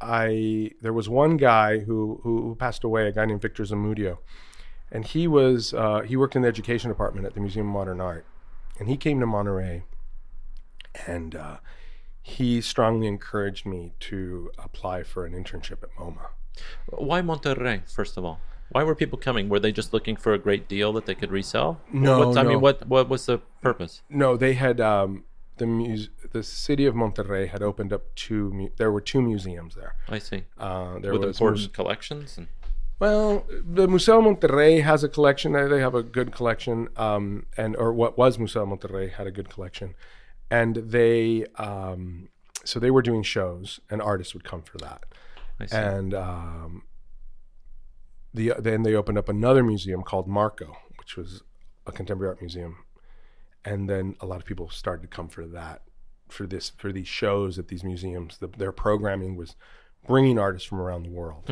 I 0.00 0.72
there 0.80 0.92
was 0.92 1.08
one 1.08 1.36
guy 1.36 1.78
who, 1.78 2.20
who 2.22 2.42
who 2.42 2.54
passed 2.56 2.84
away, 2.84 3.06
a 3.08 3.12
guy 3.12 3.24
named 3.24 3.42
Victor 3.42 3.62
Zamudio, 3.62 4.18
and 4.94 5.04
he 5.04 5.26
was 5.28 5.74
uh, 5.74 6.00
he 6.00 6.16
worked 6.16 6.34
in 6.36 6.42
the 6.42 6.48
education 6.48 6.88
department 6.88 7.26
at 7.26 7.34
the 7.34 7.40
Museum 7.40 7.66
of 7.68 7.72
Modern 7.74 8.00
Art, 8.00 8.24
and 8.78 8.88
he 8.88 8.96
came 8.96 9.20
to 9.20 9.26
Monterrey, 9.26 9.82
and 11.06 11.34
uh, 11.34 11.56
he 12.22 12.60
strongly 12.60 13.06
encouraged 13.06 13.66
me 13.66 13.92
to 14.00 14.50
apply 14.58 15.02
for 15.02 15.26
an 15.26 15.32
internship 15.34 15.82
at 15.82 15.90
MoMA. 15.98 16.26
Why 16.86 17.20
Monterrey? 17.20 17.90
First 17.90 18.16
of 18.16 18.24
all, 18.24 18.40
why 18.70 18.82
were 18.84 18.94
people 18.94 19.18
coming? 19.18 19.48
Were 19.48 19.60
they 19.60 19.72
just 19.72 19.92
looking 19.92 20.16
for 20.16 20.32
a 20.32 20.38
great 20.38 20.68
deal 20.68 20.92
that 20.94 21.06
they 21.06 21.14
could 21.14 21.30
resell? 21.32 21.80
No, 21.92 22.20
What's, 22.20 22.36
I 22.36 22.42
no. 22.42 22.48
mean, 22.50 22.60
what 22.60 22.86
what 22.86 23.08
was 23.08 23.26
the 23.26 23.38
purpose? 23.60 24.02
No, 24.08 24.36
they 24.36 24.54
had 24.54 24.80
um, 24.80 25.24
the 25.56 25.66
muse- 25.66 26.10
the 26.32 26.42
city 26.42 26.86
of 26.86 26.94
Monterrey 26.94 27.48
had 27.48 27.62
opened 27.62 27.92
up 27.92 28.02
two. 28.14 28.50
Mu- 28.52 28.70
there 28.76 28.92
were 28.92 29.00
two 29.00 29.20
museums 29.20 29.74
there. 29.74 29.94
I 30.08 30.18
see. 30.20 30.44
Uh, 30.58 30.98
there 31.00 31.12
With 31.12 31.22
was 31.24 31.36
important 31.36 31.60
Muse- 31.62 31.68
collections 31.74 32.38
and 32.38 32.46
Well, 33.00 33.44
the 33.50 33.88
Museo 33.88 34.20
Monterrey 34.20 34.82
has 34.82 35.02
a 35.02 35.08
collection. 35.08 35.52
They 35.52 35.80
have 35.80 35.94
a 35.94 36.02
good 36.02 36.32
collection, 36.32 36.88
um, 36.96 37.46
and 37.56 37.76
or 37.76 37.92
what 37.92 38.16
was 38.16 38.38
Museo 38.38 38.64
Monterrey 38.64 39.12
had 39.12 39.26
a 39.26 39.30
good 39.32 39.50
collection, 39.50 39.94
and 40.50 40.76
they 40.76 41.46
um, 41.56 42.28
so 42.64 42.78
they 42.78 42.90
were 42.90 43.02
doing 43.02 43.22
shows, 43.22 43.80
and 43.90 44.00
artists 44.00 44.32
would 44.34 44.44
come 44.44 44.62
for 44.62 44.78
that, 44.78 45.04
I 45.60 45.66
see. 45.66 45.76
and 45.76 46.14
um, 46.14 46.82
the 48.32 48.52
then 48.58 48.84
they 48.84 48.94
opened 48.94 49.18
up 49.18 49.28
another 49.28 49.62
museum 49.64 50.02
called 50.02 50.28
Marco, 50.28 50.76
which 50.98 51.16
was 51.16 51.42
a 51.86 51.92
contemporary 51.92 52.30
art 52.30 52.40
museum, 52.40 52.84
and 53.64 53.90
then 53.90 54.14
a 54.20 54.26
lot 54.26 54.38
of 54.38 54.46
people 54.46 54.70
started 54.70 55.02
to 55.02 55.08
come 55.08 55.28
for 55.28 55.46
that, 55.46 55.82
for 56.28 56.46
this 56.46 56.70
for 56.70 56.92
these 56.92 57.08
shows 57.08 57.58
at 57.58 57.68
these 57.68 57.82
museums. 57.82 58.38
The, 58.38 58.46
their 58.46 58.72
programming 58.72 59.36
was 59.36 59.56
bringing 60.06 60.38
artists 60.38 60.68
from 60.68 60.80
around 60.80 61.02
the 61.02 61.10
world 61.10 61.44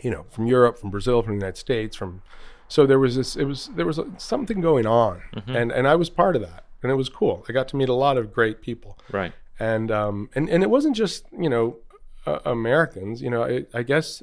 you 0.00 0.10
know, 0.10 0.24
from 0.30 0.46
Europe, 0.46 0.78
from 0.78 0.90
Brazil, 0.90 1.22
from 1.22 1.34
the 1.34 1.40
United 1.40 1.58
States, 1.58 1.96
from 1.96 2.22
so 2.68 2.86
there 2.86 2.98
was 2.98 3.16
this 3.16 3.34
it 3.36 3.44
was 3.44 3.70
there 3.74 3.86
was 3.86 3.98
something 4.18 4.60
going 4.60 4.86
on 4.86 5.22
and 5.46 5.72
and 5.72 5.88
I 5.88 5.96
was 5.96 6.10
part 6.10 6.36
of 6.36 6.42
that 6.42 6.64
and 6.82 6.92
it 6.92 6.96
was 6.96 7.08
cool. 7.08 7.44
I 7.48 7.52
got 7.52 7.68
to 7.68 7.76
meet 7.76 7.88
a 7.88 7.94
lot 7.94 8.16
of 8.16 8.32
great 8.32 8.60
people. 8.60 8.98
right. 9.10 9.32
And 9.58 9.90
um 9.90 10.30
and 10.34 10.48
and 10.48 10.62
it 10.62 10.70
wasn't 10.70 10.94
just, 10.94 11.24
you 11.36 11.48
know, 11.48 11.78
uh, 12.26 12.38
Americans, 12.44 13.22
you 13.22 13.30
know, 13.30 13.42
I, 13.42 13.64
I 13.74 13.82
guess 13.82 14.22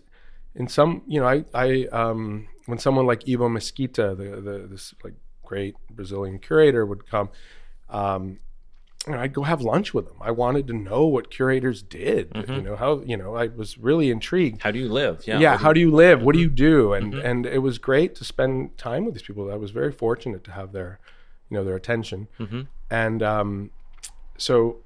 in 0.53 0.67
some, 0.67 1.01
you 1.07 1.19
know, 1.19 1.27
I 1.27 1.43
I 1.53 1.88
um 1.91 2.47
when 2.67 2.77
someone 2.77 3.05
like 3.05 3.27
Ivo 3.27 3.49
Mesquita, 3.49 4.15
the 4.15 4.41
the 4.41 4.67
this 4.67 4.93
like 5.03 5.13
great 5.43 5.75
Brazilian 5.91 6.39
curator 6.39 6.85
would 6.85 7.09
come 7.09 7.29
um 7.89 8.39
you 9.07 9.13
know, 9.13 9.19
I'd 9.19 9.33
go 9.33 9.43
have 9.43 9.61
lunch 9.61 9.93
with 9.93 10.07
them. 10.07 10.17
I 10.21 10.31
wanted 10.31 10.65
to 10.67 10.73
know 10.73 11.05
what 11.05 11.29
curators 11.29 11.81
did. 11.83 12.31
You 12.47 12.61
know 12.61 12.75
how 12.75 13.01
you 13.01 13.15
know 13.17 13.35
I 13.35 13.47
was 13.47 13.77
really 13.77 14.09
intrigued 14.09 14.61
How 14.63 14.71
do 14.71 14.79
you 14.79 14.89
live? 14.89 15.23
Yeah. 15.27 15.39
yeah, 15.39 15.51
what 15.51 15.57
do 15.59 15.63
how 15.63 15.73
do 15.73 15.79
you 15.79 15.91
live 15.91 16.21
what 16.23 16.33
do 16.33 16.39
Mm-hmm. 16.39 16.43
you 16.43 16.69
do 16.69 16.93
and 16.93 17.13
and 17.15 17.45
it 17.45 17.59
was 17.59 17.77
great 17.77 18.15
to 18.15 18.23
spend 18.23 18.77
time 18.77 19.05
with 19.05 19.13
these 19.13 19.21
people 19.23 19.51
i 19.51 19.55
was 19.55 19.71
very 19.71 19.91
fortunate 19.91 20.43
to 20.45 20.51
have 20.51 20.71
their 20.71 20.99
you 21.49 21.55
know 21.57 21.63
their 21.63 21.75
attention 21.75 22.27
Mm-hmm. 22.39 22.61
and 22.89 23.21
um, 23.23 23.69
so 24.37 24.77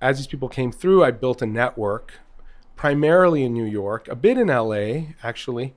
as 0.00 0.18
these 0.18 0.26
people 0.28 0.48
came 0.48 0.70
through 0.72 1.02
i 1.04 1.10
built 1.10 1.42
a 1.42 1.46
network 1.46 2.14
primarily 2.76 3.42
in 3.44 3.52
new 3.52 3.64
york 3.66 4.06
a 4.08 4.14
bit 4.16 4.38
in 4.38 4.46
la 4.48 5.02
actually 5.22 5.74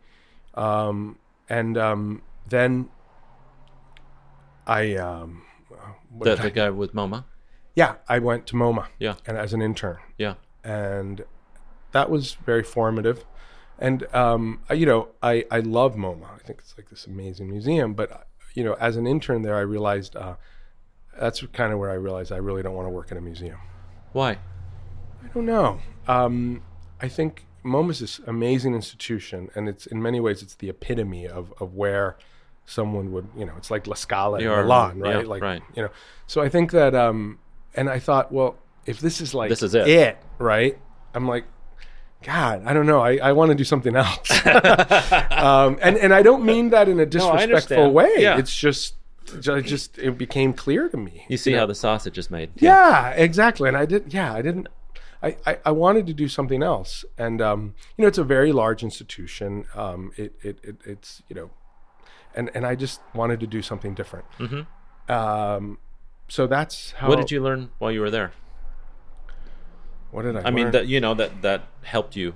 um, 0.53 1.17
and 1.49 1.77
um, 1.77 2.21
then 2.47 2.89
i 4.67 4.95
um, 4.95 5.41
the, 6.19 6.35
the 6.35 6.51
guy 6.51 6.69
with 6.69 6.93
MoMA. 6.93 7.25
Yeah 7.75 7.95
i 8.07 8.17
went 8.19 8.45
to 8.47 8.55
moma 8.55 8.87
Yeah. 8.99 9.15
and 9.27 9.37
as 9.37 9.53
an 9.53 9.61
intern 9.61 9.97
Yeah. 10.17 10.35
and 10.63 11.23
that 11.91 12.09
was 12.09 12.33
very 12.45 12.63
formative. 12.63 13.23
And 13.79 14.05
um, 14.13 14.61
I- 14.69 14.73
you 14.73 14.85
know, 14.85 15.09
I 15.23 15.45
I 15.49 15.59
love 15.59 15.95
MoMA. 15.95 16.27
I 16.35 16.39
think 16.45 16.59
it's 16.59 16.73
like 16.77 16.89
this 16.89 17.07
amazing 17.07 17.49
museum. 17.49 17.93
But 17.93 18.27
you 18.53 18.63
know, 18.65 18.73
as 18.87 18.97
an 18.97 19.05
intern 19.07 19.41
there, 19.43 19.55
I 19.55 19.61
realized 19.61 20.15
uh, 20.17 20.35
that's 21.17 21.41
kind 21.53 21.71
of 21.73 21.79
where 21.79 21.91
I 21.91 21.95
realized 21.95 22.31
I 22.33 22.37
really 22.37 22.63
don't 22.63 22.73
want 22.75 22.85
to 22.87 22.89
work 22.99 23.11
in 23.11 23.17
a 23.17 23.21
museum. 23.21 23.59
Why? 24.11 24.31
I 25.23 25.27
don't 25.33 25.45
know. 25.45 25.79
Um, 26.07 26.63
I 27.01 27.07
think 27.07 27.45
MoMA 27.63 27.91
is 27.91 27.99
this 27.99 28.19
amazing 28.27 28.73
institution, 28.75 29.49
and 29.55 29.69
it's 29.69 29.85
in 29.85 30.01
many 30.01 30.19
ways 30.19 30.41
it's 30.41 30.55
the 30.55 30.69
epitome 30.69 31.25
of 31.27 31.53
of 31.61 31.75
where 31.75 32.17
someone 32.65 33.11
would, 33.13 33.27
you 33.37 33.45
know, 33.45 33.53
it's 33.57 33.71
like 33.71 33.87
La 33.87 33.95
Scala 33.95 34.39
in 34.39 34.45
Yeah, 34.45 34.61
Milan, 34.63 34.99
yeah, 34.99 35.11
right? 35.13 35.27
like, 35.27 35.41
right. 35.43 35.61
you 35.75 35.81
know. 35.83 35.91
So 36.27 36.41
I 36.41 36.49
think 36.49 36.71
that, 36.71 36.93
um, 36.95 37.39
and 37.75 37.89
I 37.89 37.99
thought, 37.99 38.31
well, 38.31 38.57
if 38.85 38.99
this 38.99 39.21
is 39.21 39.33
like 39.33 39.49
This 39.49 39.63
is 39.63 39.75
it. 39.75 40.17
right? 40.39 40.77
I'm 41.13 41.27
like, 41.27 41.45
God, 42.23 42.63
I 42.65 42.73
don't 42.73 42.85
know. 42.85 42.99
I, 43.01 43.17
I 43.17 43.31
want 43.33 43.49
to 43.49 43.55
do 43.55 43.63
something 43.63 43.95
else. 43.95 44.31
um, 44.45 45.77
and 45.81 45.97
and 45.97 46.13
I 46.13 46.21
don't 46.23 46.43
mean 46.43 46.69
that 46.71 46.89
in 46.89 46.99
a 46.99 47.05
disrespectful 47.05 47.43
understand. 47.43 47.93
way. 47.93 48.11
Yeah. 48.17 48.37
It's 48.37 48.55
just, 48.55 48.95
ju- 49.39 49.61
just 49.61 49.97
it 49.99 50.17
became 50.17 50.53
clear 50.53 50.89
to 50.89 50.97
me. 50.97 51.25
You 51.29 51.37
see 51.37 51.53
how 51.53 51.65
the 51.65 51.75
sausage 51.75 52.17
is 52.17 52.31
made. 52.31 52.49
Yeah, 52.55 53.11
exactly. 53.11 53.67
And 53.67 53.77
I 53.77 53.85
did. 53.85 54.13
Yeah, 54.13 54.33
I 54.33 54.41
didn't. 54.41 54.67
I, 55.21 55.37
I, 55.45 55.57
I 55.65 55.71
wanted 55.71 56.05
to 56.07 56.13
do 56.13 56.27
something 56.27 56.61
else, 56.61 57.05
and 57.17 57.41
um, 57.41 57.73
you 57.97 58.01
know, 58.03 58.07
it's 58.07 58.17
a 58.17 58.23
very 58.23 58.51
large 58.51 58.83
institution. 58.83 59.65
Um, 59.73 60.11
it, 60.17 60.33
it, 60.43 60.59
it 60.63 60.75
it's 60.85 61.21
you 61.29 61.35
know, 61.35 61.49
and 62.35 62.49
and 62.53 62.65
I 62.65 62.75
just 62.75 63.01
wanted 63.13 63.39
to 63.39 63.47
do 63.47 63.61
something 63.61 63.93
different. 63.93 64.25
Mm-hmm. 64.39 65.11
Um, 65.11 65.77
so 66.27 66.47
that's 66.47 66.91
how. 66.91 67.09
What 67.09 67.17
did 67.17 67.31
you 67.31 67.41
learn 67.41 67.69
while 67.77 67.91
you 67.91 68.01
were 68.01 68.11
there? 68.11 68.31
What 70.11 70.23
did 70.23 70.37
I? 70.37 70.43
I 70.43 70.51
mean, 70.51 70.71
that 70.71 70.87
you 70.87 70.99
know 70.99 71.13
that 71.13 71.41
that 71.41 71.67
helped 71.83 72.15
you. 72.15 72.35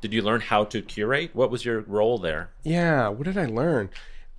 Did 0.00 0.12
you 0.12 0.22
learn 0.22 0.40
how 0.40 0.64
to 0.64 0.82
curate? 0.82 1.30
What 1.32 1.50
was 1.50 1.64
your 1.64 1.80
role 1.82 2.18
there? 2.18 2.50
yeah. 2.64 3.08
What 3.08 3.24
did 3.24 3.38
I 3.38 3.46
learn? 3.46 3.90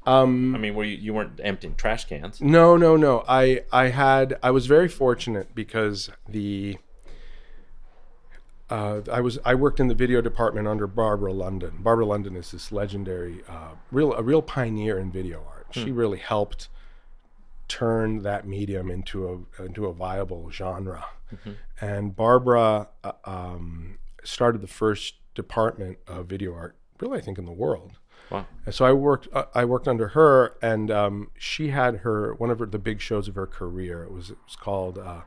Um, 0.06 0.54
I 0.54 0.58
mean, 0.58 0.76
were 0.76 0.84
you, 0.84 0.98
you 0.98 1.14
weren't 1.14 1.40
emptying 1.42 1.76
trash 1.76 2.06
cans? 2.06 2.42
No, 2.42 2.76
no, 2.76 2.98
no. 2.98 3.24
I 3.28 3.64
I 3.72 3.88
had 3.88 4.38
I 4.44 4.52
was 4.52 4.66
very 4.66 4.90
fortunate 4.90 5.56
because 5.56 6.10
the 6.28 6.78
uh, 8.70 9.02
I 9.12 9.22
was 9.22 9.40
I 9.46 9.56
worked 9.56 9.80
in 9.80 9.88
the 9.88 9.96
video 9.96 10.20
department 10.22 10.68
under 10.68 10.88
Barbara 10.88 11.32
London. 11.32 11.76
Barbara 11.80 12.06
London 12.06 12.36
is 12.36 12.52
this 12.52 12.72
legendary, 12.72 13.44
uh, 13.48 13.76
real 13.92 14.14
a 14.14 14.22
real 14.22 14.42
pioneer 14.42 14.98
in 15.00 15.12
video 15.12 15.44
art. 15.48 15.68
She 15.72 15.92
really 15.92 16.20
helped 16.20 16.68
turn 17.74 18.22
that 18.22 18.46
medium 18.48 18.92
into 18.92 19.48
a 19.58 19.64
into 19.64 19.88
a 19.88 19.94
viable 19.94 20.52
genre. 20.52 21.06
And 21.82 22.16
Barbara 22.16 22.90
uh, 23.04 23.12
um, 23.26 23.98
started 24.24 24.62
the 24.62 24.68
first 24.68 25.16
department 25.34 25.98
of 26.06 26.28
video 26.28 26.54
art, 26.54 26.76
really 27.00 27.18
I 27.18 27.22
think 27.22 27.40
in 27.40 27.46
the 27.46 27.52
world. 27.52 27.94
Wow. 28.30 28.46
And 28.66 28.76
so 28.76 28.86
I 28.86 28.94
worked. 28.94 29.28
Uh, 29.34 29.46
I 29.56 29.66
worked 29.66 29.88
under 29.88 30.10
her, 30.10 30.56
and 30.62 30.92
um, 30.92 31.32
she 31.38 31.70
had 31.70 31.98
her 31.98 32.36
one 32.36 32.52
of 32.52 32.60
her, 32.60 32.68
the 32.68 32.78
big 32.80 33.02
shows 33.02 33.28
of 33.28 33.36
her 33.36 33.48
career. 33.48 34.04
It 34.04 34.12
was 34.12 34.30
it 34.30 34.38
was 34.46 34.56
called 34.56 35.00
uh, 35.00 35.22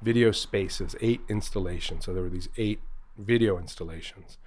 Video 0.00 0.32
Spaces, 0.32 0.96
eight 1.02 1.20
installations. 1.28 2.06
So 2.06 2.14
there 2.14 2.22
were 2.22 2.30
these 2.30 2.48
eight 2.56 2.80
video 3.18 3.58
installations, 3.58 4.38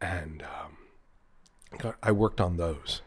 and 0.00 0.42
um, 0.42 1.94
I 2.02 2.12
worked 2.12 2.40
on 2.40 2.56
those. 2.56 3.02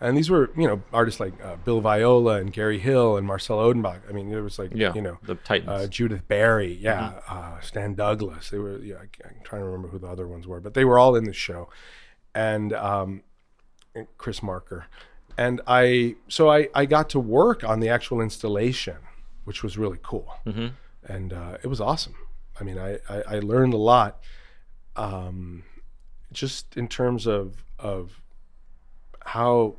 And 0.00 0.16
these 0.16 0.30
were, 0.30 0.50
you 0.56 0.66
know, 0.68 0.80
artists 0.92 1.18
like 1.18 1.32
uh, 1.44 1.56
Bill 1.56 1.80
Viola 1.80 2.36
and 2.36 2.52
Gary 2.52 2.78
Hill 2.78 3.16
and 3.16 3.26
Marcel 3.26 3.58
Odenbach. 3.58 4.00
I 4.08 4.12
mean, 4.12 4.32
it 4.32 4.40
was 4.40 4.56
like, 4.58 4.70
Yeah. 4.72 4.94
you 4.94 5.02
know, 5.02 5.18
the 5.24 5.34
Titans. 5.34 5.68
uh, 5.70 5.86
Judith 5.88 6.28
Barry, 6.28 6.72
yeah, 6.74 7.14
uh, 7.28 7.58
Stan 7.60 7.94
Douglas. 7.94 8.50
They 8.50 8.58
were, 8.58 8.78
yeah, 8.78 8.96
I, 8.96 9.28
I'm 9.28 9.40
trying 9.42 9.62
to 9.62 9.66
remember 9.66 9.88
who 9.88 9.98
the 9.98 10.06
other 10.06 10.28
ones 10.28 10.46
were, 10.46 10.60
but 10.60 10.74
they 10.74 10.84
were 10.84 10.98
all 11.00 11.16
in 11.16 11.24
the 11.24 11.32
show, 11.32 11.68
and 12.32 12.72
um, 12.74 13.22
Chris 14.18 14.40
Marker, 14.42 14.86
and 15.36 15.60
I. 15.66 16.14
So 16.28 16.48
I 16.48 16.68
I 16.74 16.86
got 16.86 17.08
to 17.10 17.18
work 17.18 17.64
on 17.64 17.80
the 17.80 17.88
actual 17.88 18.20
installation, 18.20 18.98
which 19.44 19.64
was 19.64 19.76
really 19.76 19.98
cool, 20.02 20.32
Mhm. 20.46 20.74
and 21.08 21.32
uh, 21.32 21.58
it 21.64 21.66
was 21.66 21.80
awesome. 21.80 22.14
I 22.60 22.62
mean, 22.64 22.78
I 22.78 22.98
I, 23.08 23.22
I 23.26 23.38
learned 23.40 23.74
a 23.74 23.78
lot, 23.78 24.20
um, 24.94 25.64
just 26.32 26.76
in 26.76 26.86
terms 26.86 27.26
of 27.26 27.64
of 27.80 28.20
how 29.24 29.74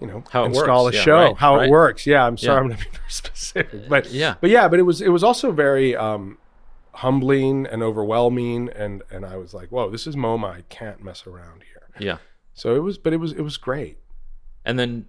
you 0.00 0.06
know 0.06 0.24
How 0.30 0.44
install 0.44 0.84
works, 0.84 0.96
a 0.96 0.98
yeah, 0.98 1.04
show 1.04 1.14
right, 1.16 1.36
how 1.36 1.56
right. 1.56 1.68
it 1.68 1.70
works 1.70 2.06
yeah 2.06 2.24
i'm 2.26 2.36
sorry 2.36 2.54
Yeah. 2.56 2.60
i'm 2.60 2.66
going 2.68 2.78
to 2.78 2.84
be 2.84 2.90
very 2.96 3.10
specific 3.10 3.88
but 3.88 4.10
Yeah. 4.10 4.34
but 4.40 4.50
yeah 4.50 4.66
but 4.68 4.78
it 4.78 4.82
was 4.82 5.00
it 5.00 5.10
was 5.10 5.22
also 5.22 5.52
very 5.52 5.94
um 5.96 6.38
humbling 6.94 7.66
and 7.66 7.82
overwhelming 7.82 8.68
and 8.70 9.02
and 9.10 9.24
i 9.24 9.36
was 9.36 9.54
like 9.54 9.68
whoa 9.70 9.90
this 9.90 10.06
is 10.06 10.14
moma 10.16 10.50
i 10.50 10.62
can't 10.68 11.02
mess 11.02 11.26
around 11.26 11.62
here 11.62 11.88
yeah. 11.98 12.18
so 12.54 12.74
it 12.74 12.80
was 12.80 12.98
but 12.98 13.12
it 13.12 13.16
was 13.18 13.32
it 13.32 13.42
was 13.42 13.56
great 13.56 13.98
And 14.64 14.78
then 14.78 15.06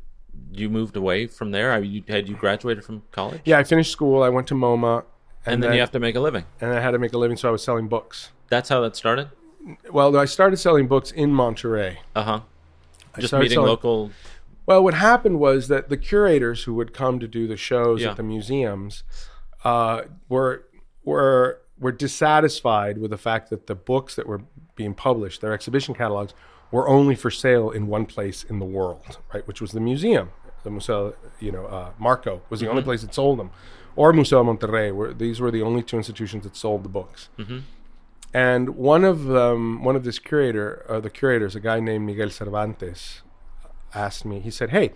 you 0.51 0.67
moved 0.69 0.97
away 0.97 1.27
from 1.27 1.51
there. 1.51 1.71
I 1.71 1.77
you 1.77 2.01
had 2.07 2.27
you 2.27 2.35
graduated 2.35 2.83
from 2.83 3.03
college. 3.11 3.41
yeah 3.45 3.57
i 3.59 3.63
finished 3.63 3.91
school 3.91 4.23
i 4.23 4.29
went 4.29 4.47
to 4.47 4.55
moma 4.55 5.03
And, 5.45 5.61
then, 5.61 5.73
you 5.73 5.79
have 5.81 5.91
to 5.91 5.99
make 5.99 6.15
a 6.15 6.19
living. 6.19 6.45
and 6.61 6.71
i 6.73 6.79
had 6.79 6.91
to 6.91 6.99
make 6.99 7.13
a 7.13 7.17
living 7.17 7.37
so 7.37 7.49
i 7.49 7.51
was 7.51 7.63
selling 7.63 7.87
books 7.87 8.29
That's 8.49 8.69
how 8.69 8.79
that 8.81 8.95
started. 8.95 9.29
well 9.91 10.15
i 10.17 10.25
started 10.25 10.57
selling 10.57 10.87
books 10.87 11.11
in 11.11 11.31
monterrey 11.31 11.97
Uh 12.15 12.23
huh. 12.23 12.39
I 13.15 13.21
Just 13.21 13.33
meeting 13.33 13.51
selling- 13.57 13.69
local. 13.69 14.11
Well, 14.65 14.83
what 14.83 14.93
happened 14.93 15.39
was 15.39 15.67
that 15.67 15.89
the 15.89 15.97
curators 15.97 16.63
who 16.63 16.73
would 16.75 16.93
come 16.93 17.19
to 17.19 17.27
do 17.27 17.47
the 17.47 17.57
shows 17.57 18.01
Yeah. 18.01 18.11
at 18.11 18.17
the 18.17 18.23
museums 18.23 19.03
uh, 19.63 20.03
were 20.29 20.65
were 21.03 21.59
were 21.79 21.91
dissatisfied 21.91 22.97
with 22.97 23.11
the 23.11 23.17
fact 23.17 23.49
that 23.49 23.67
the 23.67 23.75
books 23.75 24.15
that 24.15 24.25
were 24.27 24.41
being 24.75 24.93
published, 24.93 25.41
their 25.41 25.53
exhibition 25.53 25.93
catalogs, 25.93 26.33
were 26.71 26.87
only 26.87 27.13
for 27.15 27.29
sale 27.29 27.69
in 27.71 27.87
one 27.87 28.05
place 28.05 28.43
in 28.43 28.59
the 28.59 28.65
world, 28.65 29.17
right? 29.33 29.45
Which 29.47 29.59
was 29.59 29.71
the 29.71 29.79
museum. 29.81 30.29
The 30.63 30.71
Museo, 30.71 31.13
you 31.41 31.51
know, 31.51 31.65
uh, 31.65 31.91
Marco 31.99 32.41
was 32.49 32.61
the 32.61 32.69
only 32.69 32.83
place 32.83 33.01
that 33.01 33.13
sold 33.13 33.37
them, 33.39 33.51
or 33.97 34.13
Museo 34.13 34.41
Monterrey. 34.45 34.93
Were 34.95 35.13
these 35.13 35.41
were 35.41 35.51
the 35.51 35.61
only 35.61 35.83
two 35.83 35.97
institutions 35.97 36.45
that 36.45 36.55
sold 36.55 36.83
the 36.83 36.89
books. 36.89 37.27
And 38.33 38.69
one 38.69 39.03
of 39.03 39.25
them, 39.25 39.83
one 39.83 39.95
of 39.97 40.03
this 40.05 40.19
curator, 40.19 40.85
uh, 40.87 40.99
the 41.01 41.09
curators, 41.09 41.53
a 41.55 41.59
guy 41.59 41.81
named 41.81 42.05
Miguel 42.05 42.29
Cervantes, 42.29 43.21
asked 43.93 44.25
me. 44.25 44.39
He 44.39 44.51
said, 44.51 44.69
"Hey, 44.69 44.91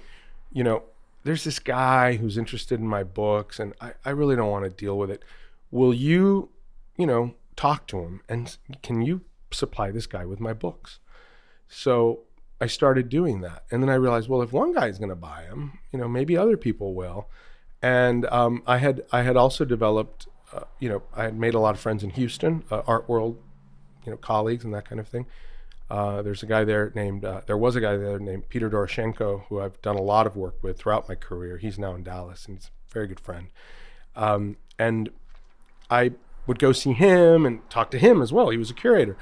you 0.51 0.63
know, 0.63 0.83
there's 1.23 1.43
this 1.43 1.59
guy 1.59 2.15
who's 2.15 2.37
interested 2.37 2.79
in 2.79 2.87
my 2.87 3.03
books, 3.03 3.59
and 3.59 3.73
I, 3.81 3.93
I 4.05 4.11
really 4.11 4.35
don't 4.35 4.51
want 4.51 4.65
to 4.65 4.69
deal 4.71 4.97
with 4.97 5.11
it. 5.11 5.23
Will 5.71 5.93
you, 5.93 6.49
you 6.97 7.05
know, 7.05 7.35
talk 7.55 7.87
to 7.87 7.99
him 7.99 8.21
and 8.29 8.55
can 8.81 9.01
you 9.01 9.21
supply 9.51 9.91
this 9.91 10.07
guy 10.07 10.25
with 10.25 10.39
my 10.39 10.53
books?" 10.53 10.99
So 11.67 12.21
I 12.59 12.67
started 12.67 13.09
doing 13.09 13.41
that, 13.41 13.63
and 13.69 13.83
then 13.83 13.89
I 13.89 13.95
realized, 13.95 14.29
well, 14.29 14.41
if 14.41 14.51
one 14.51 14.73
guy's 14.73 14.97
going 14.97 15.09
to 15.09 15.15
buy 15.15 15.43
them, 15.47 15.79
you 15.91 15.99
know, 15.99 16.07
maybe 16.07 16.35
other 16.35 16.57
people 16.57 16.93
will. 16.93 17.29
And 17.81 18.25
um, 18.27 18.63
I 18.65 18.77
had 18.77 19.03
I 19.11 19.21
had 19.21 19.37
also 19.37 19.63
developed, 19.63 20.27
uh, 20.51 20.61
you 20.79 20.89
know, 20.89 21.03
I 21.15 21.25
had 21.25 21.37
made 21.37 21.53
a 21.53 21.59
lot 21.59 21.75
of 21.75 21.79
friends 21.79 22.03
in 22.03 22.09
Houston, 22.11 22.63
uh, 22.71 22.81
art 22.87 23.07
world, 23.07 23.37
you 24.05 24.11
know, 24.11 24.17
colleagues 24.17 24.65
and 24.65 24.73
that 24.73 24.89
kind 24.89 24.99
of 24.99 25.07
thing. 25.07 25.27
Uh, 25.89 26.21
there's 26.21 26.43
a 26.43 26.45
guy 26.45 26.63
there 26.63 26.91
named, 26.95 27.23
uh, 27.23 27.41
there 27.47 27.57
was 27.57 27.75
a 27.75 27.81
guy 27.81 27.95
there 27.95 28.19
named 28.19 28.49
Peter 28.49 28.69
Doroshenko, 28.69 29.45
who 29.47 29.61
I've 29.61 29.81
done 29.81 29.95
a 29.95 30.01
lot 30.01 30.27
of 30.27 30.35
work 30.35 30.61
with 30.61 30.77
throughout 30.79 31.07
my 31.07 31.15
career. 31.15 31.57
He's 31.57 31.79
now 31.79 31.95
in 31.95 32.03
Dallas 32.03 32.45
and 32.45 32.57
he's 32.57 32.67
a 32.67 32.93
very 32.93 33.07
good 33.07 33.19
friend. 33.19 33.47
Um, 34.15 34.57
and 34.77 35.09
I 35.89 36.11
would 36.45 36.59
go 36.59 36.71
see 36.71 36.93
him 36.93 37.45
and 37.45 37.67
talk 37.69 37.91
to 37.91 37.99
him 37.99 38.21
as 38.21 38.33
well. 38.33 38.49
He 38.49 38.57
was 38.57 38.69
a 38.69 38.73
curator. 38.73 39.17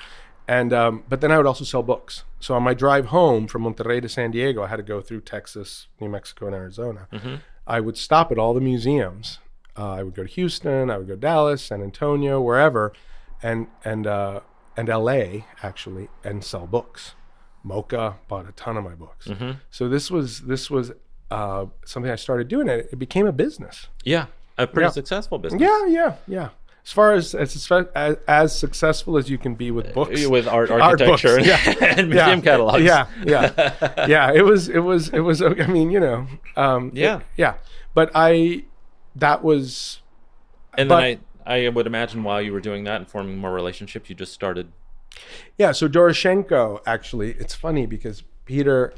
And, 0.47 0.73
um, 0.73 1.03
but 1.09 1.21
then 1.21 1.31
I 1.31 1.37
would 1.37 1.47
also 1.47 1.63
sell 1.65 1.83
books. 1.83 2.23
So 2.39 2.53
on 2.55 2.63
my 2.63 2.73
drive 2.73 3.07
home 3.07 3.47
from 3.47 3.63
Monterrey 3.63 4.01
to 4.01 4.09
San 4.09 4.31
Diego, 4.31 4.63
I 4.63 4.67
had 4.67 4.77
to 4.77 4.83
go 4.83 5.01
through 5.01 5.21
Texas, 5.21 5.87
New 5.99 6.09
Mexico, 6.09 6.45
and 6.47 6.55
Arizona. 6.55 7.07
I 7.67 7.79
would 7.79 7.97
stop 7.97 8.31
at 8.31 8.37
all 8.37 8.53
the 8.53 8.61
museums. 8.61 9.39
Uh, 9.77 9.91
I 9.93 10.03
would 10.03 10.13
go 10.13 10.23
to 10.23 10.29
Houston, 10.29 10.89
I 10.89 10.97
would 10.97 11.07
go 11.07 11.15
to 11.15 11.19
Dallas, 11.19 11.63
San 11.63 11.81
Antonio, 11.81 12.39
wherever, 12.39 12.93
and, 13.43 13.67
and, 13.83 14.07
uh, 14.07 14.39
and 14.77 14.87
LA 14.89 15.43
actually, 15.63 16.09
and 16.23 16.43
sell 16.43 16.67
books. 16.67 17.15
MOCA 17.65 18.15
bought 18.27 18.47
a 18.47 18.51
ton 18.51 18.77
of 18.77 18.83
my 18.83 18.93
books. 18.93 19.27
So 19.71 19.89
this 19.89 20.11
was 20.11 20.41
this 20.41 20.69
was 20.69 20.91
uh, 21.31 21.65
something 21.85 22.11
I 22.11 22.15
started 22.15 22.47
doing. 22.47 22.67
It 22.67 22.89
it 22.91 22.99
became 22.99 23.25
a 23.27 23.31
business. 23.31 23.87
Yeah, 24.03 24.27
a 24.57 24.67
pretty 24.67 24.85
Yeah. 24.85 24.91
successful 24.91 25.39
business. 25.39 25.61
Yeah, 25.61 25.85
yeah, 25.87 26.15
yeah. 26.27 26.49
As 26.85 26.91
far 26.91 27.13
as 27.13 27.33
as 27.33 27.71
as, 27.95 28.17
as 28.27 28.55
successful 28.55 29.17
as 29.17 29.27
you 29.31 29.39
can 29.39 29.55
be 29.55 29.71
with 29.71 29.91
books, 29.95 30.27
with 30.27 30.47
art, 30.47 30.69
Art 30.69 30.99
books, 30.99 31.25
architecture, 31.25 31.39
yeah. 31.39 31.93
and 31.97 32.09
museum 32.11 32.43
catalogs. 32.43 32.83
Yeah, 32.83 33.07
yeah, 33.25 34.05
yeah. 34.07 34.31
It 34.31 34.43
was 34.45 34.69
it 34.69 34.77
was 34.79 35.09
it 35.09 35.21
was. 35.21 35.41
I 35.41 35.49
mean, 35.65 35.89
you 35.89 35.99
know, 35.99 36.27
um, 36.55 36.91
Yeah. 36.93 37.21
yeah. 37.37 37.55
But 37.95 38.11
I, 38.13 38.65
that 39.15 39.41
was 39.43 40.01
And 40.77 40.89
But- 40.89 40.99
then 41.01 41.03
I, 41.17 41.19
I 41.45 41.69
would 41.69 41.87
imagine 41.87 42.23
while 42.23 42.41
you 42.41 42.53
were 42.53 42.59
doing 42.59 42.83
that 42.85 42.97
and 42.97 43.07
forming 43.07 43.37
more 43.37 43.53
relationships, 43.53 44.09
you 44.09 44.15
just 44.15 44.33
started. 44.33 44.71
Yeah, 45.57 45.71
so 45.71 45.87
Doroshenko 45.87 46.81
actually, 46.85 47.31
it's 47.33 47.55
funny 47.55 47.85
because 47.85 48.23
Peter, 48.45 48.93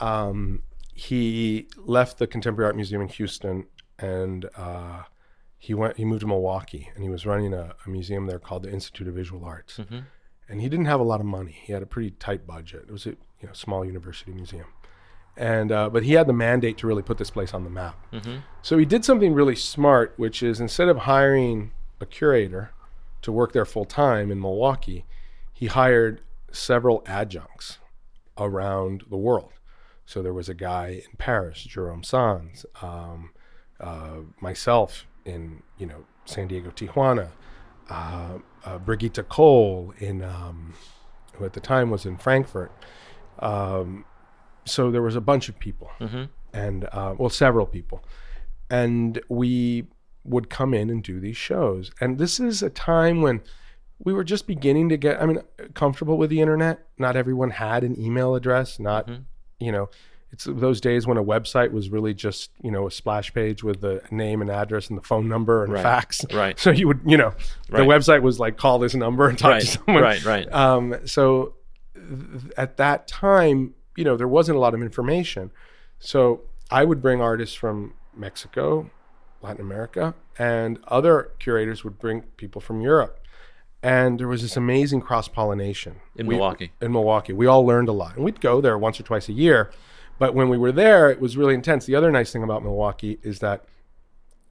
um, 0.00 0.62
he 0.94 1.68
left 1.76 2.18
the 2.18 2.26
Contemporary 2.26 2.66
Art 2.68 2.76
Museum 2.76 3.02
in 3.02 3.08
Houston 3.08 3.66
and 3.98 4.48
uh, 4.56 5.02
he 5.58 5.74
went. 5.74 5.96
He 5.98 6.04
moved 6.04 6.22
to 6.22 6.26
Milwaukee 6.26 6.90
and 6.94 7.04
he 7.04 7.10
was 7.10 7.26
running 7.26 7.52
a, 7.52 7.74
a 7.86 7.90
museum 7.90 8.26
there 8.26 8.38
called 8.38 8.62
the 8.64 8.70
Institute 8.72 9.06
of 9.08 9.14
Visual 9.14 9.44
Arts. 9.44 9.76
And 10.48 10.60
he 10.60 10.68
didn't 10.68 10.86
have 10.86 10.98
a 11.00 11.04
lot 11.04 11.20
of 11.20 11.26
money. 11.26 11.52
He 11.62 11.72
had 11.72 11.82
a 11.82 11.86
pretty 11.86 12.10
tight 12.12 12.46
budget. 12.46 12.86
It 12.88 12.92
was 12.92 13.06
a 13.06 13.10
you 13.10 13.46
know 13.46 13.52
small 13.52 13.84
university 13.84 14.32
museum, 14.32 14.66
and 15.36 15.70
uh, 15.70 15.88
but 15.90 16.02
he 16.02 16.14
had 16.14 16.26
the 16.26 16.32
mandate 16.32 16.76
to 16.78 16.86
really 16.86 17.02
put 17.02 17.18
this 17.18 17.30
place 17.30 17.54
on 17.54 17.62
the 17.64 17.70
map. 17.70 17.96
So 18.62 18.76
he 18.76 18.84
did 18.84 19.04
something 19.04 19.32
really 19.32 19.54
smart, 19.54 20.14
which 20.16 20.42
is 20.42 20.60
instead 20.60 20.88
of 20.88 20.98
hiring 20.98 21.72
a 22.00 22.06
curator 22.06 22.70
to 23.22 23.32
work 23.32 23.52
there 23.52 23.64
full 23.64 23.84
time 23.84 24.30
in 24.30 24.40
Milwaukee, 24.40 25.04
he 25.52 25.66
hired 25.66 26.22
several 26.50 27.02
adjuncts 27.06 27.78
around 28.38 29.04
the 29.10 29.16
world. 29.16 29.52
So 30.06 30.22
there 30.22 30.32
was 30.32 30.48
a 30.48 30.54
guy 30.54 31.02
in 31.08 31.16
Paris, 31.18 31.62
Jerome 31.62 32.02
Sans, 32.02 32.66
um, 32.82 33.30
uh, 33.78 34.18
myself 34.40 35.06
in 35.24 35.62
you 35.78 35.86
know 35.86 36.04
San 36.24 36.48
Diego, 36.48 36.70
Tijuana, 36.70 37.28
uh, 37.88 38.38
uh, 38.64 38.78
Brigitte 38.78 39.28
Kölle 39.28 39.96
in 40.00 40.22
um, 40.22 40.74
who 41.34 41.44
at 41.44 41.52
the 41.52 41.60
time 41.60 41.90
was 41.90 42.06
in 42.06 42.16
Frankfurt. 42.16 42.72
Um, 43.38 44.04
so 44.64 44.90
there 44.90 45.02
was 45.02 45.16
a 45.16 45.20
bunch 45.20 45.48
of 45.48 45.58
people, 45.58 45.90
and 46.52 46.86
uh, 46.92 47.14
well, 47.16 47.30
several 47.30 47.66
people, 47.66 48.04
and 48.68 49.20
we 49.28 49.86
would 50.24 50.50
come 50.50 50.74
in 50.74 50.90
and 50.90 51.02
do 51.02 51.18
these 51.20 51.36
shows. 51.36 51.90
And 52.00 52.18
this 52.18 52.38
is 52.40 52.62
a 52.62 52.70
time 52.70 53.22
when 53.22 53.40
we 54.02 54.12
were 54.12 54.24
just 54.24 54.46
beginning 54.46 54.88
to 54.90 54.96
get, 54.96 55.20
I 55.20 55.26
mean, 55.26 55.40
comfortable 55.74 56.16
with 56.18 56.30
the 56.30 56.40
internet. 56.40 56.86
Not 56.98 57.16
everyone 57.16 57.50
had 57.50 57.84
an 57.84 57.98
email 58.00 58.34
address. 58.34 58.78
Not, 58.78 59.10
you 59.58 59.72
know, 59.72 59.88
it's 60.32 60.44
those 60.44 60.80
days 60.80 61.06
when 61.06 61.16
a 61.18 61.24
website 61.24 61.72
was 61.72 61.90
really 61.90 62.14
just, 62.14 62.50
you 62.62 62.70
know, 62.70 62.86
a 62.86 62.90
splash 62.90 63.34
page 63.34 63.64
with 63.64 63.80
the 63.80 64.00
name 64.10 64.40
and 64.40 64.50
address 64.50 64.88
and 64.88 64.96
the 64.96 65.02
phone 65.02 65.28
number 65.28 65.64
and 65.64 65.72
Right. 65.72 65.82
fax. 65.82 66.24
Right. 66.32 66.58
So 66.58 66.70
you 66.70 66.86
would, 66.86 67.00
you 67.04 67.16
know, 67.16 67.34
the 67.68 67.78
Right. 67.78 67.88
website 67.88 68.22
was 68.22 68.38
like 68.38 68.56
call 68.56 68.78
this 68.78 68.94
number 68.94 69.28
and 69.28 69.38
talk 69.38 69.50
Right, 69.50 69.60
to 69.62 69.66
someone. 69.66 70.02
right, 70.02 70.24
right. 70.24 70.52
Um, 70.52 70.96
so 71.04 71.54
th- 71.94 72.52
at 72.56 72.76
that 72.76 73.08
time, 73.08 73.74
you 73.96 74.04
know, 74.04 74.16
there 74.16 74.28
wasn't 74.28 74.56
a 74.56 74.60
lot 74.60 74.72
of 74.72 74.80
information. 74.82 75.50
So 75.98 76.42
I 76.70 76.84
would 76.84 77.02
bring 77.02 77.20
artists 77.20 77.54
from 77.56 77.94
Mexico, 78.16 78.88
Latin 79.42 79.60
America, 79.60 80.14
and 80.38 80.78
other 80.88 81.30
curators 81.38 81.84
would 81.84 81.98
bring 81.98 82.22
people 82.36 82.60
from 82.60 82.80
Europe. 82.80 83.18
And 83.82 84.20
there 84.20 84.28
was 84.28 84.42
this 84.42 84.56
amazing 84.56 85.00
cross 85.00 85.26
pollination 85.26 85.96
In 86.14 86.28
Milwaukee. 86.28 86.72
In 86.82 86.92
Milwaukee, 86.92 87.32
we 87.32 87.46
all 87.46 87.64
learned 87.64 87.88
a 87.88 87.92
lot, 87.92 88.16
and 88.16 88.24
we'd 88.24 88.40
go 88.40 88.60
there 88.60 88.76
once 88.76 89.00
or 89.00 89.04
twice 89.04 89.28
a 89.28 89.32
year. 89.32 89.70
But 90.18 90.34
when 90.34 90.50
we 90.50 90.58
were 90.58 90.72
there, 90.72 91.10
it 91.10 91.18
was 91.18 91.36
really 91.38 91.54
intense. 91.54 91.86
The 91.86 91.94
other 91.94 92.10
nice 92.10 92.30
thing 92.30 92.42
about 92.42 92.62
Milwaukee 92.62 93.18
is 93.22 93.38
that 93.38 93.64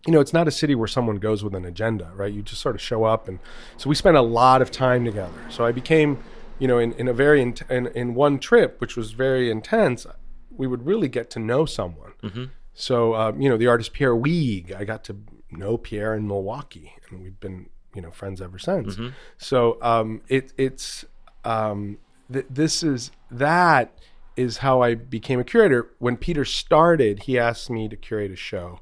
you 0.08 0.14
know, 0.14 0.22
it's 0.22 0.34
not 0.34 0.48
a 0.48 0.52
city 0.52 0.76
where 0.76 0.88
someone 0.88 1.18
goes 1.18 1.44
with 1.44 1.54
an 1.54 1.66
agenda, 1.66 2.12
right? 2.16 2.32
You 2.32 2.42
just 2.42 2.62
sort 2.62 2.76
of 2.76 2.82
show 2.82 3.04
up, 3.04 3.28
and 3.28 3.40
so 3.78 3.90
we 3.90 3.96
spent 3.96 4.16
a 4.16 4.22
lot 4.22 4.62
of 4.62 4.72
time 4.72 5.04
together. 5.04 5.34
So 5.50 5.66
I 5.66 5.72
became, 5.72 6.20
you 6.58 6.68
know, 6.68 6.80
in, 6.80 6.94
in 6.94 7.08
a 7.08 7.14
very 7.14 7.42
in, 7.42 7.56
in 7.70 7.88
in 7.88 8.16
one 8.16 8.40
trip, 8.40 8.80
which 8.80 8.96
was 8.96 9.12
very 9.12 9.52
intense, 9.52 10.06
we 10.50 10.68
would 10.68 10.86
really 10.86 11.10
get 11.10 11.30
to 11.32 11.40
know 11.40 11.66
someone. 11.66 12.14
Mm-hmm. 12.24 12.46
So 12.74 13.16
um, 13.16 13.42
you 13.42 13.50
know, 13.50 13.58
the 13.58 13.68
artist 13.68 13.94
Pierre 13.94 14.16
Huyghe, 14.16 14.74
I 14.76 14.84
got 14.86 15.04
to 15.06 15.18
know 15.52 15.78
Pierre 15.78 16.14
in 16.16 16.28
Milwaukee, 16.28 16.94
and 17.10 17.22
we've 17.22 17.40
been 17.40 17.70
you 17.96 18.02
know 18.02 18.12
friends 18.12 18.42
ever 18.42 18.58
since. 18.60 18.98
So 19.38 19.78
um, 19.82 20.22
it 20.28 20.54
it's 20.58 21.06
um, 21.44 21.98
th- 22.32 22.46
this 22.50 22.84
is 22.84 23.12
that 23.32 23.98
is 24.38 24.58
how 24.60 24.82
I 24.82 24.96
became 24.96 25.40
a 25.40 25.44
curator. 25.44 25.90
When 26.00 26.16
Peter 26.16 26.46
started, 26.46 27.24
he 27.24 27.38
asked 27.38 27.70
me 27.70 27.90
to 27.90 27.98
curate 27.98 28.32
a 28.32 28.36
show 28.38 28.80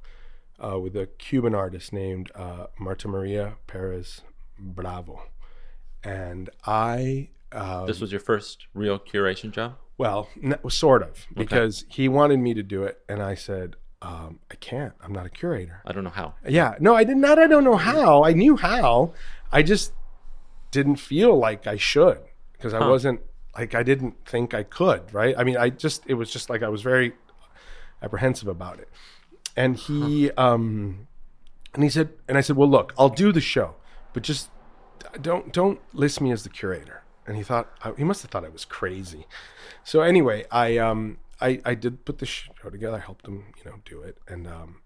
uh, 0.64 0.78
with 0.80 0.96
a 0.96 1.08
Cuban 1.08 1.56
artist 1.56 1.92
named 1.92 2.32
uh, 2.36 2.68
Marta 2.80 3.08
Maria 3.08 3.56
Perez 3.66 4.22
Bravo, 4.60 5.24
and 6.04 6.50
I. 6.66 7.30
Uh, 7.52 7.86
This 7.86 8.02
was 8.02 8.12
your 8.12 8.20
first 8.20 8.68
real 8.74 9.00
curation 9.00 9.52
job? 9.52 9.78
Well, 9.98 10.30
n- 10.42 10.58
sort 10.70 11.02
of, 11.02 11.26
because 11.34 11.86
he 11.90 12.08
wanted 12.08 12.40
me 12.40 12.54
to 12.54 12.64
do 12.64 12.84
it, 12.84 13.00
and 13.10 13.22
I 13.22 13.36
said, 13.36 13.76
um, 14.02 14.40
"I 14.52 14.56
can't. 14.56 14.94
I'm 15.02 15.12
not 15.12 15.26
a 15.26 15.30
curator." 15.30 15.82
I 15.86 15.92
don't 15.92 16.04
know 16.04 16.10
how. 16.12 16.36
Yeah, 16.48 16.76
no, 16.80 16.96
I 16.96 17.04
did 17.04 17.18
not. 17.18 17.40
I 17.40 17.48
don't 17.48 17.64
know 17.64 17.78
how. 17.78 18.24
I 18.24 18.34
knew 18.34 18.58
how. 18.58 19.14
I 19.52 19.64
just 19.64 19.94
didn't 20.72 20.98
feel 20.98 21.38
like 21.38 21.66
I 21.66 21.78
should 21.78 22.20
because 22.54 22.74
I 22.74 22.88
wasn't 22.88 23.22
like 23.58 23.74
I 23.74 23.84
didn't 23.84 24.26
think 24.26 24.54
I 24.54 24.64
could. 24.64 25.14
Right? 25.14 25.34
I 25.38 25.44
mean, 25.44 25.58
I 25.58 25.70
just 25.70 26.04
it 26.08 26.14
was 26.14 26.32
just 26.32 26.50
like 26.50 26.62
I 26.62 26.70
was 26.70 26.82
very 26.82 27.14
apprehensive 28.02 28.48
about 28.48 28.80
it. 28.80 28.90
And 29.56 29.76
he 29.76 30.30
um, 30.32 31.08
and 31.74 31.84
he 31.84 31.90
said, 31.90 32.10
and 32.28 32.38
I 32.38 32.42
said, 32.42 32.56
well, 32.56 32.70
look, 32.70 32.94
I'll 32.98 33.10
do 33.10 33.32
the 33.32 33.42
show, 33.42 33.76
but 34.14 34.24
just 34.24 34.50
don't 35.22 35.52
don't 35.52 35.80
list 35.94 36.22
me 36.22 36.32
as 36.32 36.44
the 36.44 36.50
curator. 36.50 37.04
And 37.28 37.36
he 37.36 37.44
thought 37.44 37.70
he 37.98 38.04
must 38.06 38.22
have 38.22 38.32
thought 38.32 38.46
I 38.46 38.50
was 38.50 38.64
crazy. 38.66 39.28
So 39.84 40.02
anyway, 40.02 40.46
I 40.50 40.78
um 40.78 41.18
I 41.42 41.62
I 41.66 41.76
did 41.76 42.06
put 42.06 42.20
the 42.20 42.26
show 42.26 42.52
together. 42.72 42.96
I 42.98 43.00
helped 43.00 43.28
him, 43.28 43.46
you 43.58 43.70
know, 43.70 43.78
do 43.86 44.02
it, 44.02 44.18
and 44.28 44.48
um 44.48 44.82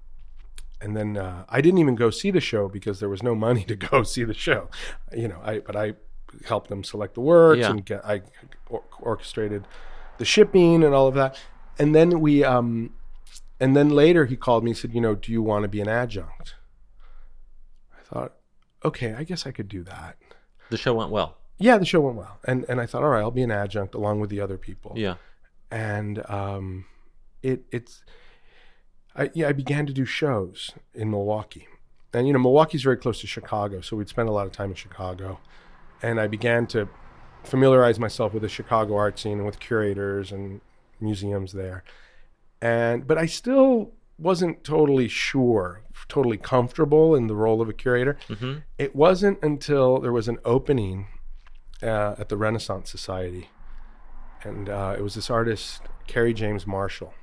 and 0.82 0.98
then 0.98 1.16
uh, 1.16 1.46
I 1.48 1.62
didn't 1.62 1.78
even 1.78 1.94
go 1.94 2.10
see 2.10 2.32
the 2.32 2.42
show 2.42 2.68
because 2.68 3.00
there 3.00 3.08
was 3.10 3.22
no 3.22 3.36
money 3.36 3.64
to 3.72 3.76
go 3.76 4.02
see 4.02 4.24
the 4.24 4.34
show, 4.34 4.70
you 5.16 5.28
know. 5.28 5.40
I 5.44 5.60
but 5.60 5.76
I 5.76 5.94
helped 6.46 6.70
them 6.70 6.84
select 6.84 7.14
the 7.14 7.22
works 7.22 7.60
Yeah. 7.60 7.70
and 7.70 7.86
get 7.86 8.04
I 8.04 8.24
or- 8.68 8.84
orchestrated 9.00 9.68
the 10.18 10.26
shipping 10.26 10.84
and 10.84 10.96
all 10.96 11.08
of 11.08 11.14
that, 11.14 11.40
and 11.78 11.94
then 11.94 12.20
we 12.22 12.44
um 12.44 12.94
and 13.60 13.76
then 13.76 13.90
later 13.90 14.26
he 14.26 14.36
called 14.36 14.64
me 14.64 14.72
and 14.72 14.78
said, 14.78 14.92
you 14.96 15.02
know, 15.02 15.14
do 15.14 15.32
you 15.32 15.44
want 15.44 15.62
to 15.64 15.68
be 15.70 15.80
an 15.82 15.88
adjunct? 15.88 16.56
I 17.96 18.02
thought, 18.02 18.34
okay, 18.84 19.14
I 19.14 19.24
guess 19.24 19.46
I 19.46 19.52
could 19.52 19.68
do 19.68 19.84
that. 19.84 20.18
The 20.72 20.78
show 20.78 20.96
went 20.96 21.12
well. 21.12 21.38
Yeah, 21.62 21.78
the 21.78 21.86
show 21.86 22.02
went 22.02 22.18
well, 22.18 22.38
and 22.46 22.66
and 22.68 22.82
I 22.82 22.86
thought, 22.86 23.04
all 23.04 23.10
right, 23.10 23.22
I'll 23.22 23.32
be 23.32 23.44
an 23.44 23.52
adjunct 23.52 23.96
along 23.96 24.20
with 24.20 24.30
the 24.30 24.42
other 24.42 24.58
people. 24.58 24.94
Yeah. 24.96 25.16
and 25.72 26.24
um, 26.30 26.86
it 27.42 27.64
it's 27.72 28.04
I 29.16 29.30
yeah 29.34 29.48
I 29.48 29.54
began 29.54 29.86
to 29.88 29.94
do 29.94 30.06
shows 30.06 30.72
in 30.94 31.10
Milwaukee, 31.10 31.68
and 32.14 32.28
you 32.28 32.34
know 32.34 32.40
Milwaukee's 32.40 32.84
very 32.84 32.98
close 32.98 33.22
to 33.22 33.28
Chicago, 33.28 33.82
so 33.82 33.96
we'd 33.98 34.10
spend 34.10 34.30
a 34.30 34.32
lot 34.32 34.46
of 34.46 34.52
time 34.52 34.70
in 34.70 34.76
Chicago, 34.76 35.40
and 36.02 36.20
I 36.20 36.28
began 36.28 36.68
to 36.68 36.88
familiarize 37.44 38.00
myself 38.00 38.34
with 38.34 38.44
the 38.44 38.50
Chicago 38.50 38.96
art 38.96 39.18
scene 39.20 39.38
and 39.40 39.46
with 39.46 39.60
curators 39.60 40.32
and 40.32 40.62
museums 41.00 41.54
there, 41.54 41.84
and 42.62 43.08
but 43.08 43.18
I 43.18 43.26
still 43.26 43.94
wasn't 44.20 44.64
totally 44.64 45.08
sure, 45.08 45.82
totally 46.08 46.38
comfortable 46.38 47.16
in 47.16 47.26
the 47.28 47.36
role 47.36 47.60
of 47.62 47.68
a 47.70 47.74
curator. 47.74 48.18
It 48.78 48.96
wasn't 48.96 49.40
until 49.44 50.00
there 50.00 50.12
was 50.12 50.28
an 50.28 50.38
opening 50.46 51.08
uh, 51.84 52.16
at 52.18 52.30
the 52.30 52.38
Renaissance 52.38 52.90
Society 52.90 53.50
and 54.44 54.70
uh, 54.70 54.96
it 54.98 55.02
was 55.02 55.16
this 55.16 55.30
artist 55.30 55.82
Kerry 56.08 56.34
James 56.34 56.66
Marshall, 56.66 57.14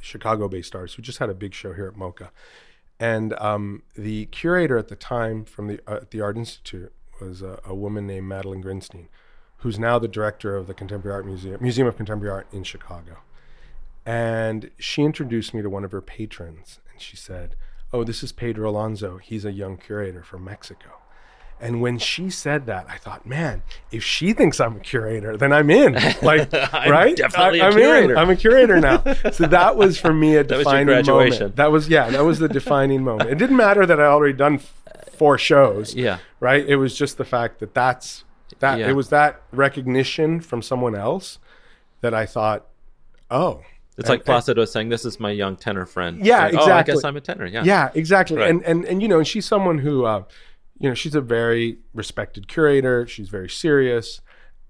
Chicago-based 0.00 0.74
artist 0.74 0.96
who 0.96 1.02
just 1.02 1.18
had 1.18 1.30
a 1.30 1.34
big 1.34 1.54
show 1.54 1.72
here 1.72 1.86
at 1.86 1.96
MOCA, 1.96 2.30
and 3.00 3.32
um, 3.34 3.82
the 3.94 4.26
curator 4.26 4.78
at 4.78 4.88
the 4.88 4.96
time 4.96 5.44
from 5.44 5.68
the 5.68 5.80
uh, 5.86 5.96
at 5.96 6.10
the 6.10 6.20
Art 6.20 6.36
Institute 6.36 6.92
was 7.20 7.42
a, 7.42 7.60
a 7.64 7.74
woman 7.74 8.06
named 8.06 8.26
Madeleine 8.26 8.62
Grynsztejn, 8.62 9.08
who's 9.58 9.78
now 9.78 9.98
the 9.98 10.08
director 10.08 10.56
of 10.56 10.66
the 10.66 10.74
Contemporary 10.74 11.16
Art 11.16 11.26
Museum 11.26 11.58
Museum 11.60 11.86
of 11.86 11.96
Contemporary 11.96 12.32
Art 12.32 12.46
in 12.52 12.62
Chicago, 12.62 13.18
and 14.06 14.70
she 14.78 15.02
introduced 15.02 15.52
me 15.52 15.62
to 15.62 15.70
one 15.70 15.84
of 15.84 15.92
her 15.92 16.00
patrons, 16.00 16.80
and 16.90 17.00
she 17.00 17.16
said, 17.16 17.56
"Oh, 17.92 18.04
this 18.04 18.22
is 18.22 18.32
Pedro 18.32 18.70
Alonzo. 18.70 19.18
He's 19.18 19.44
a 19.44 19.52
young 19.52 19.76
curator 19.76 20.22
from 20.22 20.44
Mexico." 20.44 21.02
And 21.60 21.80
when 21.80 21.98
she 21.98 22.30
said 22.30 22.66
that, 22.66 22.86
I 22.88 22.98
thought, 22.98 23.26
man, 23.26 23.62
if 23.90 24.04
she 24.04 24.32
thinks 24.32 24.60
I'm 24.60 24.76
a 24.76 24.80
curator, 24.80 25.36
then 25.36 25.52
I'm 25.52 25.70
in. 25.70 25.94
Like, 26.22 26.52
I'm 26.72 26.90
right? 26.90 27.16
definitely 27.16 27.58
a 27.60 27.64
I, 27.64 27.66
am 27.68 27.72
curator. 27.72 28.12
In. 28.12 28.18
I'm 28.18 28.30
a 28.30 28.36
curator 28.36 28.80
now. 28.80 29.02
so 29.32 29.46
that 29.46 29.76
was 29.76 29.98
for 29.98 30.12
me 30.12 30.36
a 30.36 30.44
defining 30.44 31.04
moment. 31.04 31.56
That 31.56 31.72
was 31.72 31.88
yeah, 31.88 32.10
that 32.10 32.24
was 32.24 32.38
the 32.38 32.48
defining 32.48 33.02
moment. 33.02 33.30
It 33.30 33.38
didn't 33.38 33.56
matter 33.56 33.84
that 33.86 33.98
I 34.00 34.04
already 34.04 34.34
done 34.34 34.54
f- 34.54 35.14
four 35.14 35.36
shows. 35.38 35.94
Yeah. 35.94 36.18
Right. 36.40 36.64
It 36.66 36.76
was 36.76 36.96
just 36.96 37.18
the 37.18 37.24
fact 37.24 37.58
that 37.58 37.74
that's 37.74 38.24
that. 38.60 38.78
Yeah. 38.78 38.88
It 38.90 38.92
was 38.92 39.08
that 39.08 39.42
recognition 39.52 40.40
from 40.40 40.62
someone 40.62 40.94
else 40.94 41.38
that 42.00 42.14
I 42.14 42.24
thought, 42.26 42.66
oh, 43.30 43.62
It's 43.96 44.08
like 44.08 44.24
Placido 44.24 44.64
saying, 44.68 44.90
"This 44.90 45.04
is 45.04 45.18
my 45.18 45.32
young 45.32 45.56
tenor 45.56 45.84
friend." 45.86 46.24
Yeah, 46.24 46.44
Like, 46.44 46.54
Oh, 46.54 46.58
I 46.58 46.60
exactly. 46.62 46.94
guess 46.94 47.04
I'm 47.04 47.16
a 47.16 47.20
tenor. 47.20 47.46
Yeah. 47.46 47.64
Yeah, 47.64 47.90
exactly. 47.94 48.36
Right. 48.36 48.48
And 48.50 48.62
and 48.62 48.84
and 48.84 49.02
you 49.02 49.08
know, 49.08 49.18
and 49.18 49.26
she's 49.26 49.44
someone 49.44 49.78
who, 49.78 50.04
uh, 50.04 50.22
you 50.78 50.88
know, 50.88 50.94
she's 50.94 51.14
a 51.14 51.20
very 51.20 51.78
respected 51.94 52.48
curator. 52.48 53.06
She's 53.06 53.28
very 53.28 53.48
serious, 53.48 54.20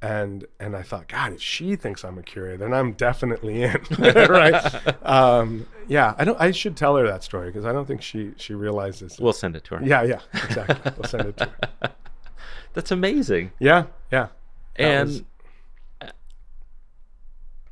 and 0.00 0.46
and 0.58 0.74
I 0.76 0.82
thought, 0.82 1.08
God, 1.08 1.34
if 1.34 1.42
she 1.42 1.76
thinks 1.76 2.04
I'm 2.04 2.18
a 2.18 2.22
curator, 2.22 2.56
then 2.58 2.72
I'm 2.74 2.92
definitely 2.92 3.62
in, 3.62 3.80
right? 3.98 5.04
Um, 5.04 5.66
yeah, 5.86 6.14
I 6.18 6.24
don't. 6.24 6.40
I 6.40 6.50
should 6.50 6.76
tell 6.76 6.96
her 6.96 7.06
that 7.06 7.22
story 7.24 7.48
because 7.50 7.64
I 7.66 7.72
don't 7.72 7.86
think 7.86 8.02
she 8.02 8.32
she 8.36 8.54
realizes. 8.54 9.18
We'll 9.20 9.32
send 9.32 9.56
it 9.56 9.64
to 9.64 9.76
her. 9.76 9.84
yeah, 9.84 10.02
yeah, 10.02 10.20
exactly. 10.34 10.92
we'll 10.96 11.08
send 11.08 11.26
it 11.28 11.36
to 11.38 11.44
her. 11.82 11.92
That's 12.74 12.90
amazing. 12.90 13.52
Yeah, 13.58 13.84
yeah. 14.12 14.28
That 14.76 14.84
and 14.84 15.08
was- 15.08 15.22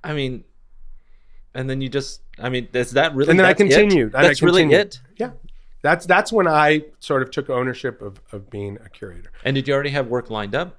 I 0.02 0.12
mean, 0.14 0.44
and 1.54 1.68
then 1.68 1.80
you 1.80 1.88
just, 1.88 2.20
I 2.38 2.48
mean, 2.48 2.68
is 2.72 2.92
that 2.92 3.14
really? 3.14 3.30
and 3.30 3.38
then 3.40 3.46
I 3.46 3.50
that's 3.54 3.60
it? 3.60 3.68
continued. 3.68 4.14
I 4.14 4.22
That's 4.22 4.42
really 4.42 4.64
it. 4.72 5.00
Yeah, 5.16 5.30
that's 5.82 6.06
that's 6.06 6.32
when 6.32 6.46
I 6.48 6.84
sort 7.00 7.22
of 7.22 7.30
took 7.30 7.50
ownership 7.50 8.02
of 8.02 8.20
of 8.32 8.50
being 8.50 8.78
a 8.84 8.88
curator. 8.88 9.30
And 9.44 9.54
did 9.54 9.68
you 9.68 9.74
already 9.74 9.90
have 9.90 10.08
work 10.08 10.30
lined 10.30 10.54
up? 10.54 10.78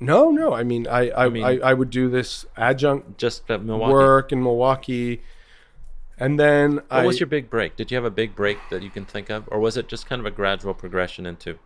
No, 0.00 0.30
no. 0.30 0.52
I 0.52 0.64
mean, 0.64 0.86
I 0.86 1.08
I, 1.10 1.26
I, 1.26 1.28
mean- 1.28 1.62
I, 1.62 1.72
would 1.72 1.90
do 1.90 2.08
this 2.08 2.44
adjunct 2.56 3.16
Just 3.16 3.48
at 3.50 3.62
Milwaukee. 3.64 3.92
work 3.92 4.32
in 4.32 4.42
Milwaukee, 4.42 5.22
and 6.18 6.38
then 6.38 6.76
What 6.76 6.84
I 6.90 7.06
was 7.06 7.20
your 7.20 7.26
big 7.28 7.48
break? 7.48 7.76
Did 7.76 7.90
you 7.90 7.96
have 7.96 8.04
a 8.04 8.10
big 8.10 8.34
break 8.34 8.58
that 8.70 8.82
you 8.82 8.90
can 8.90 9.04
think 9.04 9.30
of, 9.30 9.48
or 9.48 9.60
was 9.60 9.76
it 9.76 9.88
just 9.88 10.06
kind 10.06 10.20
of 10.20 10.26
a 10.26 10.30
gradual 10.30 10.74
progression 10.74 11.26
into 11.26 11.58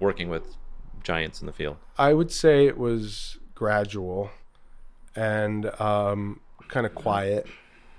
working 0.00 0.28
with 0.28 0.56
giants 1.02 1.40
in 1.40 1.46
the 1.46 1.52
field? 1.52 1.76
I 1.98 2.14
would 2.14 2.32
say 2.32 2.66
it 2.66 2.78
was 2.78 3.38
gradual 3.54 4.30
and 5.14 5.66
um, 5.80 6.40
kind 6.68 6.86
of 6.86 6.94
quiet. 6.94 7.46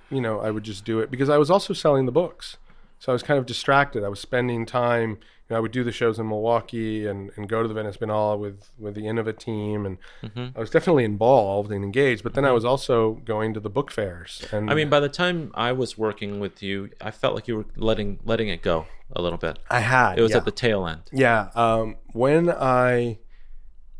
You 0.10 0.21
know, 0.21 0.39
I 0.39 0.52
would 0.52 0.63
just 0.63 0.84
do 0.86 1.00
it 1.00 1.10
because 1.10 1.30
I 1.30 1.38
was 1.38 1.50
also 1.50 1.74
selling 1.74 2.06
the 2.06 2.12
books. 2.12 2.58
So 3.06 3.12
I 3.12 3.13
was 3.13 3.22
kind 3.22 3.38
of 3.38 3.46
distracted. 3.46 4.04
I 4.04 4.10
was 4.10 4.20
spending 4.20 4.65
time, 4.65 5.12
you 5.12 5.18
know, 5.52 5.58
I 5.58 5.60
would 5.60 5.72
do 5.72 5.84
the 5.84 5.91
shows 5.91 6.18
in 6.18 6.28
Milwaukee 6.28 7.06
and, 7.06 7.30
and 7.36 7.48
go 7.48 7.62
to 7.62 7.68
the 7.68 7.74
Venice 7.76 7.98
Biennale 7.98 8.39
with, 8.39 8.72
with 8.80 8.96
the 8.96 9.02
Inova 9.04 9.38
team. 9.38 9.86
And 9.86 10.00
Mm-hmm. 10.24 10.58
I 10.58 10.60
was 10.60 10.72
definitely 10.72 11.04
involved 11.04 11.72
and 11.72 11.86
engaged. 11.86 12.24
But 12.24 12.34
then 12.34 12.46
I 12.46 12.52
was 12.52 12.65
also 12.65 13.22
going 13.24 13.54
to 13.54 13.60
the 13.60 13.70
book 13.70 13.91
fairs. 13.91 14.44
And 14.52 14.72
I 14.72 14.74
mean, 14.74 14.89
by 14.89 15.00
the 15.00 15.08
time 15.08 15.52
I 15.54 15.72
was 15.72 16.00
working 16.00 16.39
with 16.39 16.63
you, 16.63 16.89
I 17.00 17.12
felt 17.12 17.36
like 17.36 17.48
you 17.48 17.58
were 17.58 17.65
letting 17.76 18.22
letting 18.26 18.50
it 18.50 18.63
go 18.63 18.88
a 19.15 19.22
little 19.22 19.38
bit. 19.38 19.60
I 19.70 19.82
had. 19.82 20.18
It 20.18 20.24
was 20.24 20.32
yeah. 20.32 20.38
at 20.38 20.46
the 20.46 20.52
tail 20.52 20.88
end. 20.88 21.04
Yeah. 21.13 21.50
Um, 21.54 21.98
when 22.13 22.50
I 22.50 23.20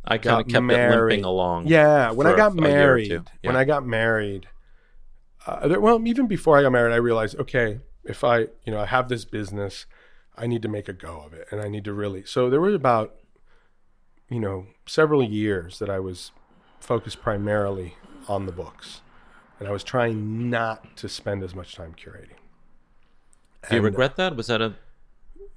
I 0.04 0.18
kind 0.18 0.24
got 0.24 0.41
of 0.41 0.48
kept 0.48 0.63
married. 0.63 1.12
limping 1.12 1.26
along. 1.26 1.68
Yeah, 1.68 2.10
when 2.10 2.26
I 2.26 2.36
got 2.36 2.54
a 2.54 2.56
year 2.56 2.65
or 2.65 2.74
married, 2.74 3.10
two. 3.10 3.26
when 3.44 3.56
I 3.56 3.65
got 3.65 3.86
married, 3.86 4.48
uh, 5.46 5.68
there, 5.68 5.80
well, 5.80 6.02
even 6.08 6.26
before 6.26 6.58
I 6.58 6.63
got 6.63 6.72
married, 6.72 6.91
I 6.91 6.98
realized, 6.98 7.38
okay, 7.38 7.82
if 8.06 8.24
I, 8.24 8.39
you 8.65 8.72
know, 8.72 8.80
I 8.80 8.86
have 8.86 9.10
this 9.10 9.26
business, 9.26 9.86
I 10.38 10.48
need 10.48 10.62
to 10.62 10.68
make 10.68 10.88
a 10.88 10.94
go 10.94 11.22
of 11.26 11.34
it, 11.34 11.48
and 11.52 11.62
I 11.62 11.68
need 11.68 11.84
to 11.86 11.94
really. 11.94 12.24
So 12.26 12.50
there 12.50 12.62
was 12.62 12.74
about, 12.76 13.15
you 14.30 14.39
know, 14.39 14.68
several 14.86 15.24
years 15.24 15.80
that 15.80 15.89
I 15.89 16.00
was 16.00 16.32
focused 16.80 17.22
primarily 17.22 17.96
on 18.28 18.46
the 18.46 18.52
books, 18.52 19.02
and 19.60 19.68
I 19.68 19.72
was 19.72 19.84
trying 19.84 20.50
not 20.50 20.96
to 20.98 21.10
spend 21.10 21.44
as 21.44 21.56
much 21.56 21.76
time 21.76 21.96
curating. 21.96 22.38
Do 23.70 23.76
you 23.78 23.82
regret 23.82 24.15
that? 24.18 24.36
Was 24.36 24.48
that 24.48 24.62
a 24.62 24.76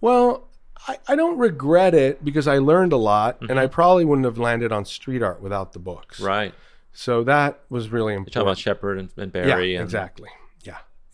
Well, 0.00 0.48
I, 0.86 0.98
I 1.08 1.16
don't 1.16 1.38
regret 1.38 1.94
it 1.94 2.24
because 2.24 2.46
I 2.46 2.58
learned 2.58 2.92
a 2.92 2.96
lot, 2.96 3.38
and 3.42 3.58
I 3.58 3.64
Mm-hmm. 3.66 3.72
probably 3.74 4.04
wouldn't 4.04 4.24
have 4.24 4.38
landed 4.38 4.72
on 4.72 4.84
street 4.84 5.22
art 5.22 5.42
without 5.42 5.72
the 5.72 5.78
books. 5.78 6.20
right? 6.20 6.54
So 6.92 7.22
that 7.24 7.60
was 7.68 7.90
really 7.90 8.14
important. 8.14 8.34
You're 8.34 8.42
talking 8.44 8.48
about 8.48 8.58
Shepard 8.58 8.98
and, 8.98 9.10
and 9.16 9.30
Barry 9.32 9.74
yeah, 9.74 9.80
and 9.80 9.84
exactly. 9.86 10.30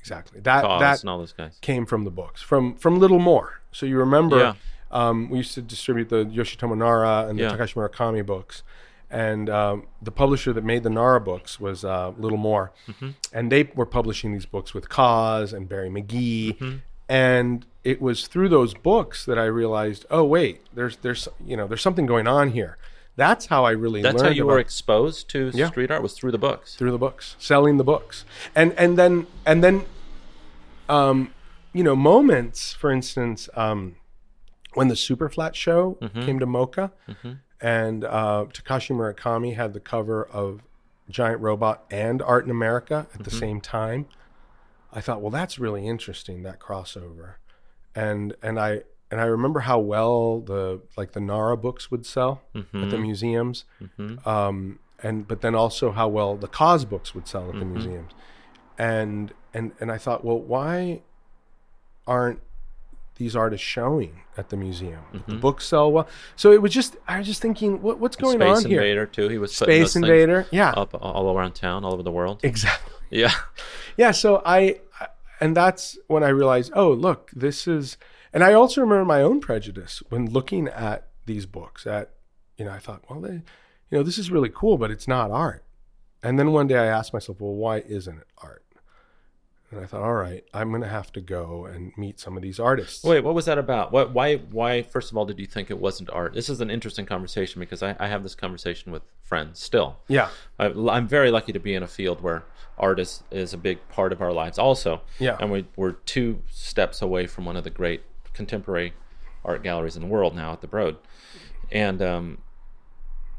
Exactly. 0.04 0.40
That 0.40 0.62
KAWS 0.62 0.80
that 0.80 1.00
and 1.00 1.10
all 1.10 1.18
those 1.18 1.32
guys. 1.32 1.56
came 1.62 1.86
from 1.86 2.04
the 2.04 2.10
books, 2.10 2.42
from 2.42 2.74
from 2.74 2.98
Little 3.00 3.18
More. 3.18 3.60
So 3.72 3.86
you 3.86 3.96
remember, 3.98 4.38
Yeah. 4.38 4.54
um, 4.90 5.30
we 5.30 5.38
used 5.38 5.54
to 5.54 5.62
distribute 5.62 6.08
the 6.10 6.26
Yoshitomo 6.26 6.76
Nara 6.76 7.26
and 7.28 7.38
the 7.38 7.44
Yeah. 7.44 7.52
Takashi 7.56 7.74
Murakami 7.74 8.24
books, 8.24 8.62
and 9.10 9.48
um, 9.48 9.86
the 10.02 10.10
publisher 10.10 10.52
that 10.52 10.62
made 10.64 10.82
the 10.82 10.90
Nara 10.90 11.20
books 11.20 11.58
was 11.58 11.84
uh, 11.86 12.12
Little 12.18 12.36
More, 12.38 12.72
Mm-hmm. 12.88 13.10
and 13.32 13.50
they 13.50 13.70
were 13.74 13.86
publishing 13.86 14.32
these 14.32 14.46
books 14.46 14.74
with 14.74 14.88
KAWS 14.90 15.52
and 15.54 15.68
Barry 15.70 15.88
McGee, 15.88 16.58
Mm-hmm. 16.58 16.76
and 17.08 17.64
it 17.82 18.00
was 18.02 18.26
through 18.26 18.48
those 18.50 18.74
books 18.74 19.24
that 19.24 19.38
I 19.38 19.44
realized, 19.44 20.04
oh 20.10 20.24
wait, 20.24 20.60
there's 20.74 20.96
there's 20.98 21.28
you 21.46 21.56
know 21.56 21.66
there's 21.66 21.82
something 21.82 22.06
going 22.06 22.26
on 22.28 22.50
here. 22.50 22.76
That's 23.16 23.46
how 23.46 23.64
I 23.64 23.70
really 23.70 24.02
That's 24.02 24.16
learned 24.16 24.26
how 24.26 24.34
you 24.34 24.42
about 24.42 24.52
were 24.54 24.58
exposed 24.58 25.28
to 25.30 25.50
Yeah. 25.54 25.68
street 25.68 25.88
art 25.92 26.02
was 26.02 26.14
through 26.14 26.32
the 26.32 26.38
books. 26.38 26.74
through 26.74 26.90
the 26.90 26.98
books, 26.98 27.36
selling 27.38 27.76
the 27.76 27.84
books, 27.84 28.24
and 28.56 28.72
and 28.76 28.98
then 28.98 29.26
and 29.46 29.62
then, 29.62 29.84
um, 30.88 31.32
you 31.72 31.82
know, 31.82 31.96
moments. 31.96 32.72
For 32.72 32.90
instance, 32.90 33.48
um, 33.54 33.96
when 34.74 34.88
the 34.88 34.94
Superflat 34.94 35.54
show 35.54 35.96
came 36.24 36.38
to 36.38 36.46
MOCA, 36.46 36.90
and 37.60 38.04
uh, 38.04 38.46
Takashi 38.52 38.90
Murakami 38.94 39.54
had 39.56 39.72
the 39.72 39.80
cover 39.80 40.24
of 40.24 40.60
Giant 41.08 41.40
Robot 41.40 41.84
and 41.90 42.20
Art 42.22 42.44
in 42.44 42.50
America 42.50 43.06
at 43.14 43.24
the 43.24 43.30
same 43.30 43.60
time. 43.60 44.06
I 44.92 45.00
thought, 45.00 45.20
well, 45.20 45.30
that's 45.30 45.58
really 45.58 45.86
interesting 45.86 46.42
that 46.44 46.60
crossover, 46.60 47.34
and 47.94 48.34
and 48.42 48.58
I 48.60 48.82
and 49.10 49.20
I 49.20 49.24
remember 49.24 49.60
how 49.60 49.78
well 49.80 50.40
the 50.40 50.80
like 50.96 51.12
the 51.12 51.20
Nara 51.20 51.56
books 51.56 51.90
would 51.90 52.06
sell 52.06 52.42
at 52.54 52.90
the 52.90 52.98
museums, 52.98 53.64
um, 54.24 54.78
and 55.02 55.26
but 55.26 55.40
then 55.40 55.54
also 55.54 55.90
how 55.92 56.08
well 56.08 56.36
the 56.36 56.48
KAWS 56.48 56.84
books 56.84 57.14
would 57.14 57.26
sell 57.28 57.48
at 57.50 57.58
the 57.58 57.64
museums, 57.64 58.12
and 58.78 59.32
and 59.52 59.72
and 59.80 59.90
I 59.90 59.98
thought, 59.98 60.24
well, 60.24 60.38
why 60.38 61.02
aren't 62.06 62.40
these 63.16 63.36
artists 63.36 63.66
showing 63.66 64.22
at 64.36 64.48
the 64.48 64.56
museum? 64.56 65.00
The 65.12 65.18
mm-hmm. 65.18 65.40
books 65.40 65.66
sell 65.66 65.92
well, 65.92 66.08
so 66.36 66.52
it 66.52 66.60
was 66.60 66.72
just 66.72 66.96
I 67.06 67.18
was 67.18 67.26
just 67.26 67.40
thinking, 67.40 67.82
what, 67.82 67.98
what's 67.98 68.16
going 68.16 68.38
Space 68.38 68.64
on 68.64 68.70
here? 68.70 68.80
Space 68.80 68.90
Invader 68.90 69.06
too. 69.06 69.28
He 69.28 69.38
was 69.38 69.54
Space 69.54 69.96
Invader, 69.96 70.46
yeah, 70.50 70.70
up 70.70 70.94
all 71.00 71.36
around 71.36 71.52
town, 71.52 71.84
all 71.84 71.92
over 71.94 72.02
the 72.02 72.12
world. 72.12 72.40
exactly. 72.42 72.92
Yeah. 73.10 73.32
yeah 73.96 74.10
so 74.10 74.42
I, 74.44 74.80
I- 74.98 75.08
and 75.40 75.56
that's 75.56 75.98
when 76.06 76.24
i 76.24 76.28
realized 76.28 76.72
oh 76.74 76.90
look 76.92 77.30
this 77.32 77.68
is 77.68 77.96
and 78.32 78.42
i 78.42 78.52
also 78.52 78.80
remember 78.80 79.04
my 79.04 79.20
own 79.20 79.40
prejudice 79.40 80.02
when 80.08 80.30
looking 80.30 80.68
at 80.68 81.08
these 81.26 81.46
books 81.46 81.86
at 81.86 82.10
you 82.56 82.64
know 82.64 82.72
i 82.72 82.78
thought 82.78 83.02
well 83.08 83.20
they, 83.20 83.34
you 83.34 83.42
know 83.90 84.02
this 84.02 84.18
is 84.18 84.30
really 84.30 84.50
cool 84.52 84.78
but 84.78 84.90
it's 84.90 85.06
not 85.06 85.30
art 85.30 85.63
and 86.24 86.38
then 86.38 86.50
one 86.52 86.66
day 86.66 86.76
i 86.78 86.86
asked 86.86 87.12
myself 87.12 87.40
well 87.40 87.54
why 87.54 87.78
isn't 87.80 88.18
it 88.18 88.26
art 88.38 88.64
and 89.70 89.80
i 89.80 89.86
thought 89.86 90.02
all 90.02 90.14
right 90.14 90.44
i'm 90.52 90.70
going 90.70 90.82
to 90.82 90.88
have 90.88 91.12
to 91.12 91.20
go 91.20 91.66
and 91.66 91.92
meet 91.96 92.18
some 92.18 92.36
of 92.36 92.42
these 92.42 92.58
artists 92.58 93.04
Wait, 93.04 93.22
what 93.22 93.34
was 93.34 93.44
that 93.46 93.58
about? 93.58 93.92
What? 93.92 94.12
Why? 94.12 94.36
Why? 94.36 94.82
First 94.82 95.10
of 95.10 95.16
all, 95.16 95.26
did 95.26 95.38
you 95.38 95.46
think 95.46 95.70
it 95.70 95.78
wasn't 95.78 96.10
art? 96.10 96.32
This 96.34 96.48
is 96.48 96.60
an 96.60 96.70
interesting 96.70 97.06
conversation 97.06 97.60
because 97.60 97.82
I, 97.82 97.94
I 97.98 98.08
have 98.08 98.22
this 98.22 98.34
conversation 98.34 98.92
with 98.92 99.02
friends 99.22 99.60
still. 99.60 99.96
yeah 100.08 100.28
I, 100.58 100.66
I'm 100.66 101.06
very 101.08 101.30
lucky 101.30 101.52
to 101.52 101.60
be 101.60 101.74
in 101.74 101.82
a 101.82 101.86
field 101.86 102.20
where 102.22 102.44
art 102.78 102.98
is, 103.00 103.22
is 103.30 103.52
a 103.52 103.56
big 103.58 103.86
part 103.88 104.12
of 104.12 104.20
our 104.20 104.32
lives, 104.32 104.58
also. 104.58 105.02
Yeah. 105.18 105.36
And 105.40 105.50
we, 105.50 105.66
we're 105.76 105.92
two 105.92 106.42
steps 106.50 107.02
away 107.02 107.26
from 107.26 107.44
one 107.44 107.56
of 107.56 107.64
the 107.64 107.70
great 107.70 108.02
contemporary 108.32 108.92
art 109.44 109.62
galleries 109.62 109.96
in 109.96 110.02
the 110.02 110.08
world 110.08 110.34
now 110.34 110.52
at 110.52 110.60
the 110.60 110.66
Broad, 110.66 110.96
and 111.70 112.00
um, 112.02 112.38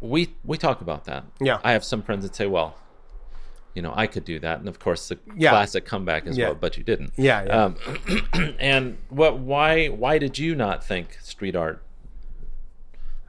we 0.07 0.33
we 0.43 0.57
talk 0.57 0.81
about 0.81 1.05
that. 1.05 1.25
Yeah. 1.39 1.59
I 1.63 1.71
have 1.73 1.83
some 1.83 2.01
friends 2.01 2.23
that 2.23 2.35
say, 2.35 2.47
"Well, 2.47 2.75
you 3.73 3.81
know, 3.81 3.93
I 3.95 4.07
could 4.07 4.25
do 4.25 4.39
that," 4.39 4.59
and 4.59 4.67
of 4.67 4.79
course, 4.79 5.07
the 5.09 5.19
Yeah. 5.35 5.49
classic 5.51 5.85
comeback 5.85 6.25
is, 6.27 6.37
Yeah. 6.37 6.47
"Well, 6.47 6.55
but 6.55 6.77
you 6.77 6.83
didn't." 6.83 7.13
yeah, 7.17 7.43
yeah. 7.43 7.63
Um, 7.65 8.55
and 8.59 8.97
what? 9.09 9.37
Why? 9.39 9.87
Why 9.87 10.17
did 10.17 10.37
you 10.39 10.55
not 10.55 10.83
think 10.83 11.17
street 11.21 11.55
art? 11.55 11.81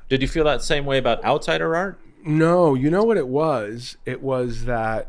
Did 0.09 0.23
you 0.23 0.29
feel 0.29 0.45
that 0.45 0.63
same 0.63 0.85
way 0.85 0.99
about 0.99 1.25
outsider 1.25 1.75
art? 1.75 1.99
No, 2.25 2.75
you 2.75 2.91
know 2.91 3.03
what 3.05 3.17
it 3.17 3.29
was? 3.29 3.97
It 4.05 4.23
was 4.23 4.65
that 4.65 5.09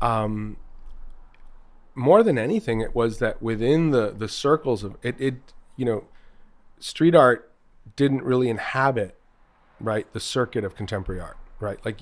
um 0.00 0.56
more 1.94 2.22
than 2.22 2.38
anything 2.38 2.80
it 2.80 2.94
was 2.94 3.18
that 3.18 3.42
within 3.42 3.90
the 3.90 4.10
the 4.16 4.28
circles 4.28 4.82
of 4.84 4.96
it 5.02 5.14
it 5.18 5.34
you 5.76 5.84
know 5.84 6.04
street 6.78 7.14
art 7.14 7.50
didn't 7.96 8.22
really 8.22 8.48
inhabit 8.48 9.18
right 9.80 10.10
the 10.12 10.20
circuit 10.20 10.64
of 10.64 10.74
contemporary 10.74 11.20
art, 11.20 11.36
right? 11.58 11.84
Like 11.84 12.00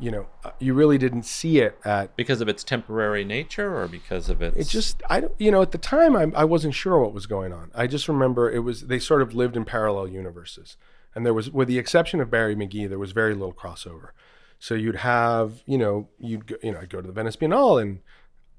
you, 0.00 0.10
know, 0.10 0.26
uh, 0.44 0.52
you 0.60 0.74
really 0.74 0.96
didn't 0.96 1.24
see 1.24 1.58
it 1.58 1.78
at 1.84 2.16
Because 2.16 2.40
of 2.40 2.48
its 2.48 2.62
temporary 2.62 3.24
nature, 3.24 3.76
or 3.76 3.88
because 3.88 4.28
of 4.28 4.40
its? 4.40 4.56
it 4.56 4.68
just 4.68 5.02
I 5.10 5.20
don't 5.20 5.34
you 5.38 5.50
know 5.50 5.62
at 5.62 5.72
the 5.72 5.78
time 5.78 6.16
I, 6.16 6.30
I 6.34 6.44
wasn't 6.44 6.74
sure 6.74 6.98
what 7.00 7.12
was 7.12 7.26
going 7.26 7.52
on. 7.52 7.70
I 7.74 7.86
just 7.86 8.08
remember 8.08 8.50
it 8.50 8.60
was 8.60 8.82
they 8.82 8.98
sort 8.98 9.22
of 9.22 9.34
lived 9.34 9.56
in 9.56 9.64
parallel 9.64 10.08
universes, 10.08 10.76
and 11.14 11.26
there 11.26 11.34
was 11.34 11.50
with 11.50 11.68
the 11.68 11.78
exception 11.78 12.20
of 12.20 12.30
Barry 12.30 12.54
McGee, 12.54 12.88
there 12.88 12.98
was 12.98 13.12
very 13.12 13.34
little 13.34 13.54
crossover. 13.54 14.10
So 14.58 14.74
you'd 14.74 14.96
have 14.96 15.62
you 15.66 15.78
know 15.78 16.08
you'd 16.18 16.46
go, 16.46 16.56
you 16.62 16.72
know 16.72 16.80
I'd 16.80 16.90
go 16.90 17.00
to 17.00 17.06
the 17.06 17.12
Venice 17.12 17.36
Biennale 17.36 17.82
and 17.82 18.00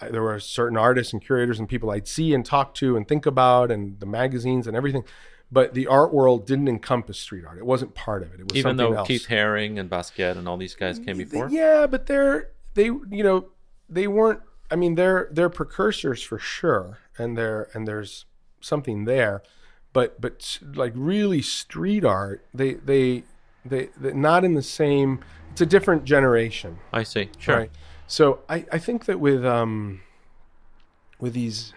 I, 0.02 0.10
there 0.10 0.22
were 0.22 0.40
certain 0.40 0.78
artists 0.78 1.14
and 1.14 1.22
curators 1.22 1.60
and 1.60 1.68
people 1.68 1.92
I'd 1.92 2.08
see 2.08 2.34
and 2.34 2.46
talk 2.46 2.74
to 2.76 2.96
and 2.96 3.08
think 3.08 3.26
about 3.26 3.72
and 3.72 4.00
the 4.00 4.06
magazines 4.06 4.68
and 4.68 4.76
everything. 4.76 5.04
But 5.52 5.74
the 5.74 5.88
art 5.88 6.14
world 6.14 6.46
didn't 6.46 6.68
encompass 6.68 7.18
street 7.18 7.44
art. 7.46 7.58
It 7.58 7.66
wasn't 7.66 7.96
part 7.96 8.22
of 8.22 8.34
it. 8.34 8.40
It 8.40 8.52
was 8.52 8.58
even 8.58 8.78
though 8.78 8.94
else. 8.94 9.08
Keith 9.08 9.28
Haring 9.28 9.80
and 9.80 9.90
Basquiat 9.90 10.38
and 10.38 10.48
all 10.48 10.58
these 10.58 10.76
guys 10.76 11.00
came 11.00 11.18
before. 11.18 11.50
Yeah, 11.50 11.88
but 11.88 12.06
they're 12.06 12.52
they 12.76 12.86
you 12.86 13.24
know 13.24 13.50
they 13.90 14.08
weren't. 14.08 14.42
I 14.72 14.76
mean, 14.76 14.96
they're 14.96 15.28
they're 15.32 15.50
precursors 15.50 16.22
for 16.22 16.38
sure, 16.38 17.00
and 17.18 17.36
they're 17.36 17.70
and 17.74 17.88
there's 17.88 18.26
something 18.62 19.06
there, 19.06 19.42
but 19.94 20.22
but 20.22 20.60
like 20.76 20.94
really 20.96 21.42
street 21.42 22.06
art, 22.06 22.46
they 22.54 22.76
they 22.76 23.24
they 23.66 23.90
they 23.98 24.14
not 24.14 24.44
in 24.46 24.54
the 24.54 24.62
same. 24.62 25.20
It's 25.52 25.62
a 25.62 25.66
different 25.66 26.04
generation, 26.04 26.78
I 26.94 27.04
see. 27.04 27.30
Sure. 27.40 27.58
right? 27.58 27.72
So 28.08 28.42
I 28.48 28.66
I 28.72 28.78
think 28.78 29.06
that 29.06 29.20
with 29.20 29.46
um 29.46 30.02
with 31.20 31.34
these. 31.34 31.74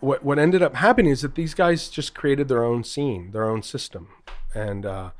What 0.00 0.22
what 0.24 0.38
ended 0.38 0.62
up 0.62 0.74
happening 0.76 1.10
is 1.12 1.22
that 1.22 1.34
these 1.34 1.54
guys 1.54 1.88
just 1.88 2.14
created 2.14 2.48
their 2.48 2.64
own 2.64 2.84
scene, 2.84 3.32
their 3.32 3.44
own 3.48 3.62
system, 3.62 4.08
and 4.54 4.86
uh, 4.86 5.10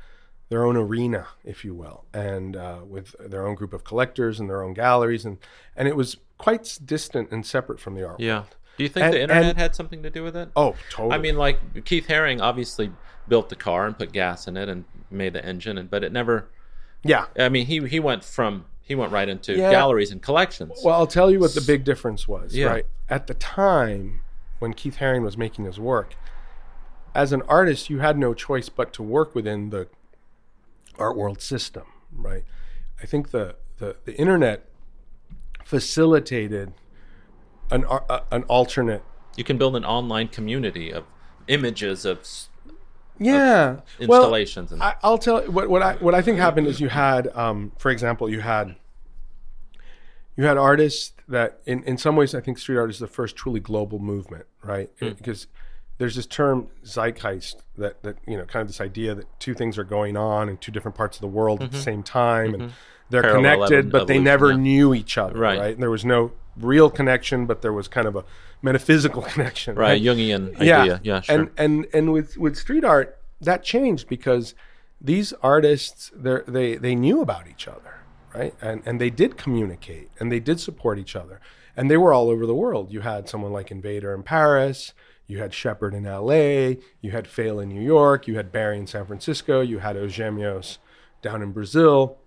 their 0.49 0.65
own 0.65 0.77
arena, 0.77 1.27
if 1.43 1.65
you 1.65 1.73
will, 1.75 2.05
and 2.13 2.55
uh, 2.55 2.79
with 2.87 3.13
their 3.19 3.45
own 3.45 3.55
group 3.55 3.73
of 3.73 3.83
collectors 3.83 4.39
and 4.39 4.49
their 4.49 4.63
own 4.63 4.73
galleries, 4.73 5.25
and 5.25 5.37
and 5.75 5.87
it 5.87 5.95
was 5.97 6.17
quite 6.37 6.79
distant 6.85 7.29
and 7.31 7.45
separate 7.45 7.79
from 7.79 7.95
the 7.95 8.07
art. 8.07 8.19
Yeah. 8.19 8.43
Do 8.77 8.83
you 8.83 8.89
think 8.89 9.03
And- 9.05 9.13
the 9.13 9.21
internet 9.21 9.43
and- 9.45 9.57
had 9.57 9.75
something 9.75 10.01
to 10.03 10.09
do 10.09 10.23
with 10.23 10.37
it? 10.37 10.49
Oh, 10.55 10.75
totally. 10.89 11.13
I 11.15 11.17
mean, 11.17 11.35
like 11.37 11.83
Keith 11.83 12.07
Haring 12.07 12.39
obviously 12.41 12.91
built 13.27 13.49
the 13.49 13.57
car 13.57 13.85
and 13.85 13.97
put 13.97 14.13
gas 14.13 14.47
in 14.47 14.55
it 14.55 14.69
and 14.69 14.85
made 15.11 15.33
the 15.33 15.43
engine, 15.43 15.77
and 15.77 15.89
but 15.89 16.03
it 16.05 16.13
never 16.13 16.47
Yeah. 17.03 17.25
I 17.37 17.49
mean, 17.49 17.65
he 17.65 17.85
he 17.85 17.99
went 17.99 18.23
from 18.23 18.65
he 18.81 18.95
went 18.95 19.11
right 19.11 19.27
into 19.27 19.53
Yeah. 19.55 19.69
galleries 19.71 20.11
and 20.11 20.21
collections. 20.21 20.79
Well, 20.85 20.95
I'll 20.95 21.05
tell 21.07 21.29
you 21.29 21.39
what 21.39 21.53
the 21.53 21.61
big 21.61 21.83
difference 21.83 22.27
was, 22.29 22.55
Yeah. 22.55 22.67
right? 22.67 22.85
At 23.09 23.27
the 23.27 23.33
time 23.33 24.21
when 24.59 24.73
Keith 24.73 24.97
Haring 24.97 25.23
was 25.23 25.37
making 25.37 25.65
his 25.65 25.79
work, 25.79 26.15
as 27.15 27.33
an 27.33 27.41
artist, 27.43 27.89
you 27.89 27.99
had 27.99 28.17
no 28.17 28.33
choice 28.33 28.69
but 28.69 28.93
to 28.93 29.03
work 29.03 29.33
within 29.33 29.69
the 29.69 29.87
art 30.97 31.15
world 31.17 31.41
system, 31.41 31.83
right? 32.13 32.43
I 33.01 33.05
think 33.05 33.31
the 33.31 33.55
the, 33.77 33.95
the 34.05 34.15
internet 34.15 34.65
facilitated 35.63 36.73
an 37.71 37.85
ar- 37.85 38.05
uh, 38.09 38.21
an 38.31 38.43
alternate 38.43 39.03
you 39.35 39.43
can 39.43 39.57
build 39.57 39.75
an 39.75 39.85
online 39.85 40.27
community 40.27 40.91
of 40.91 41.05
images 41.47 42.03
of 42.03 42.19
yeah 43.19 43.79
well, 44.05 44.21
installations 44.21 44.71
and 44.71 44.81
I, 44.83 44.95
I'll 45.01 45.17
tell 45.17 45.43
you 45.43 45.51
what 45.51 45.69
what 45.69 45.81
I 45.81 45.93
what 45.95 46.13
I 46.13 46.21
think 46.21 46.39
happened 46.39 46.67
is 46.67 46.81
you 46.81 46.89
had, 46.89 47.27
um, 47.35 47.71
for 47.77 47.91
example, 47.91 48.29
you 48.29 48.41
had 48.41 48.75
you 50.35 50.45
had 50.45 50.57
artists 50.57 51.13
that 51.29 51.61
in, 51.65 51.83
in 51.83 51.97
some 51.97 52.15
ways 52.15 52.35
I 52.35 52.41
think 52.41 52.57
street 52.57 52.77
art 52.77 52.89
is 52.89 52.99
the 52.99 53.07
first 53.07 53.35
truly 53.35 53.59
global 53.59 53.99
movement, 53.99 54.45
right? 54.63 54.89
Mm. 54.99 55.15
Because 55.17 55.47
there's 55.99 56.15
this 56.15 56.25
term 56.25 56.67
zeitgeist 56.83 57.57
that 57.77 58.01
that 58.03 58.17
you 58.27 58.35
know 58.35 58.45
kind 58.45 58.61
of 58.61 58.67
this 58.67 58.81
idea 58.81 59.13
that 59.13 59.39
two 59.39 59.53
things 59.53 59.77
are 59.77 59.83
going 59.83 60.17
on 60.17 60.49
in 60.49 60.57
two 60.57 60.71
different 60.71 60.97
parts 60.97 61.17
of 61.17 61.21
the 61.21 61.27
world 61.27 61.61
at 61.61 61.71
the 61.71 61.77
mm-hmm. 61.77 61.83
same 61.83 62.03
time 62.03 62.53
and 62.53 62.63
mm-hmm. 62.63 62.73
they're 63.09 63.21
Parallel 63.21 63.67
connected 63.67 63.91
but 63.91 64.07
they 64.07 64.17
never 64.17 64.51
yeah. 64.51 64.57
knew 64.57 64.93
each 64.93 65.17
other, 65.17 65.37
Right. 65.37 65.59
right? 65.59 65.73
And 65.73 65.81
there 65.81 65.91
was 65.91 66.05
no 66.05 66.31
real 66.57 66.89
connection, 66.89 67.45
but 67.45 67.61
there 67.61 67.73
was 67.73 67.87
kind 67.87 68.07
of 68.07 68.15
a 68.15 68.25
metaphysical 68.61 69.21
connection, 69.33 69.75
right, 69.75 70.01
Jungian 70.01 70.55
idea. 70.55 70.99
Yeah, 71.03 71.21
sure. 71.21 71.35
and 71.35 71.49
and 71.57 71.87
and 71.93 72.11
with 72.11 72.37
with 72.37 72.57
street 72.57 72.83
art 72.83 73.19
that 73.41 73.63
changed 73.63 74.07
because 74.07 74.55
these 75.01 75.33
artists 75.43 76.11
they 76.15 76.75
they 76.75 76.95
knew 76.95 77.21
about 77.21 77.47
each 77.47 77.67
other 77.67 77.98
right 78.33 78.53
and 78.61 78.81
and 78.85 78.99
they 79.01 79.09
did 79.09 79.37
communicate 79.37 80.09
and 80.19 80.31
they 80.31 80.39
did 80.39 80.59
support 80.59 80.97
each 80.99 81.15
other 81.15 81.39
and 81.75 81.89
they 81.89 81.97
were 81.97 82.13
all 82.13 82.29
over 82.29 82.45
the 82.45 82.55
world 82.55 82.91
you 82.91 83.01
had 83.01 83.27
someone 83.29 83.51
like 83.51 83.71
invader 83.71 84.13
in 84.13 84.23
paris 84.23 84.93
you 85.27 85.37
had 85.37 85.53
Shepard 85.53 85.93
in 85.93 86.05
LA, 86.05 86.81
you 87.01 87.11
had 87.11 87.27
FAILE 87.27 87.59
in 87.59 87.69
New 87.69 87.83
York, 87.83 88.27
you 88.27 88.35
had 88.37 88.51
Barry 88.51 88.79
in 88.79 88.87
San 88.87 89.05
Francisco, 89.05 89.61
you 89.61 89.77
had 89.77 89.95
Os 89.95 90.09
Gêmeos 90.11 90.79
down 91.21 91.43
in 91.43 91.51
Brazil. 91.51 92.17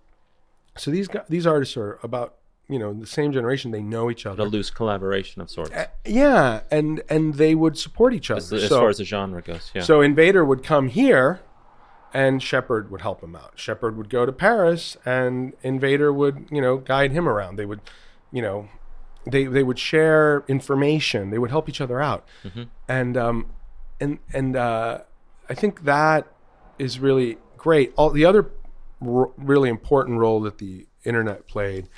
So 0.78 0.92
these 0.92 1.08
guys, 1.08 1.24
these 1.28 1.44
artists 1.44 1.76
are 1.76 1.98
about 2.04 2.36
you 2.68 2.78
know 2.78 2.94
the 2.94 3.06
same 3.08 3.32
generation. 3.32 3.72
They 3.72 3.82
know 3.82 4.08
each 4.08 4.24
other 4.24 4.44
a 4.44 4.46
loose 4.46 4.70
collaboration 4.70 5.42
of 5.42 5.50
sorts, 5.50 5.72
eh, 5.74 5.86
Yeah, 6.06 6.60
and 6.70 7.02
and 7.10 7.34
they 7.34 7.56
would 7.56 7.76
support 7.76 8.14
each 8.14 8.30
other. 8.30 8.38
as, 8.38 8.52
as 8.52 8.68
So- 8.68 8.78
far 8.78 8.88
as 8.88 8.98
the 8.98 9.04
genre 9.04 9.42
goes. 9.42 9.72
Yeah. 9.74 9.82
so 9.82 10.00
Invader 10.00 10.44
would 10.44 10.62
come 10.62 10.86
here, 10.86 11.40
and 12.14 12.42
Shepard 12.42 12.90
would 12.90 13.00
help 13.00 13.22
him 13.22 13.34
out. 13.34 13.52
Shepard 13.56 13.96
would 13.96 14.08
go 14.10 14.26
to 14.26 14.32
Paris, 14.32 14.96
and 15.04 15.54
Invader 15.62 16.12
would, 16.12 16.46
you 16.50 16.60
know, 16.60 16.76
guide 16.76 17.12
him 17.12 17.28
around. 17.28 17.56
They 17.56 17.66
would, 17.66 17.80
you 18.30 18.42
know, 18.42 18.68
they 19.26 19.44
they 19.44 19.62
would 19.62 19.78
share 19.78 20.44
information. 20.48 21.30
They 21.30 21.38
would 21.38 21.50
help 21.50 21.68
each 21.68 21.80
other 21.80 22.00
out, 22.00 22.26
and 22.88 23.16
um, 23.16 23.46
and 24.00 24.18
and 24.32 24.56
uh, 24.56 25.02
I 25.48 25.54
think 25.54 25.84
that 25.84 26.26
is 26.78 26.98
really 26.98 27.38
great. 27.56 27.92
All 27.96 28.10
the 28.10 28.24
other 28.24 28.50
r- 29.00 29.30
really 29.36 29.68
important 29.68 30.18
role 30.18 30.40
that 30.40 30.58
the 30.58 30.86
internet 31.04 31.46
played 31.46 31.88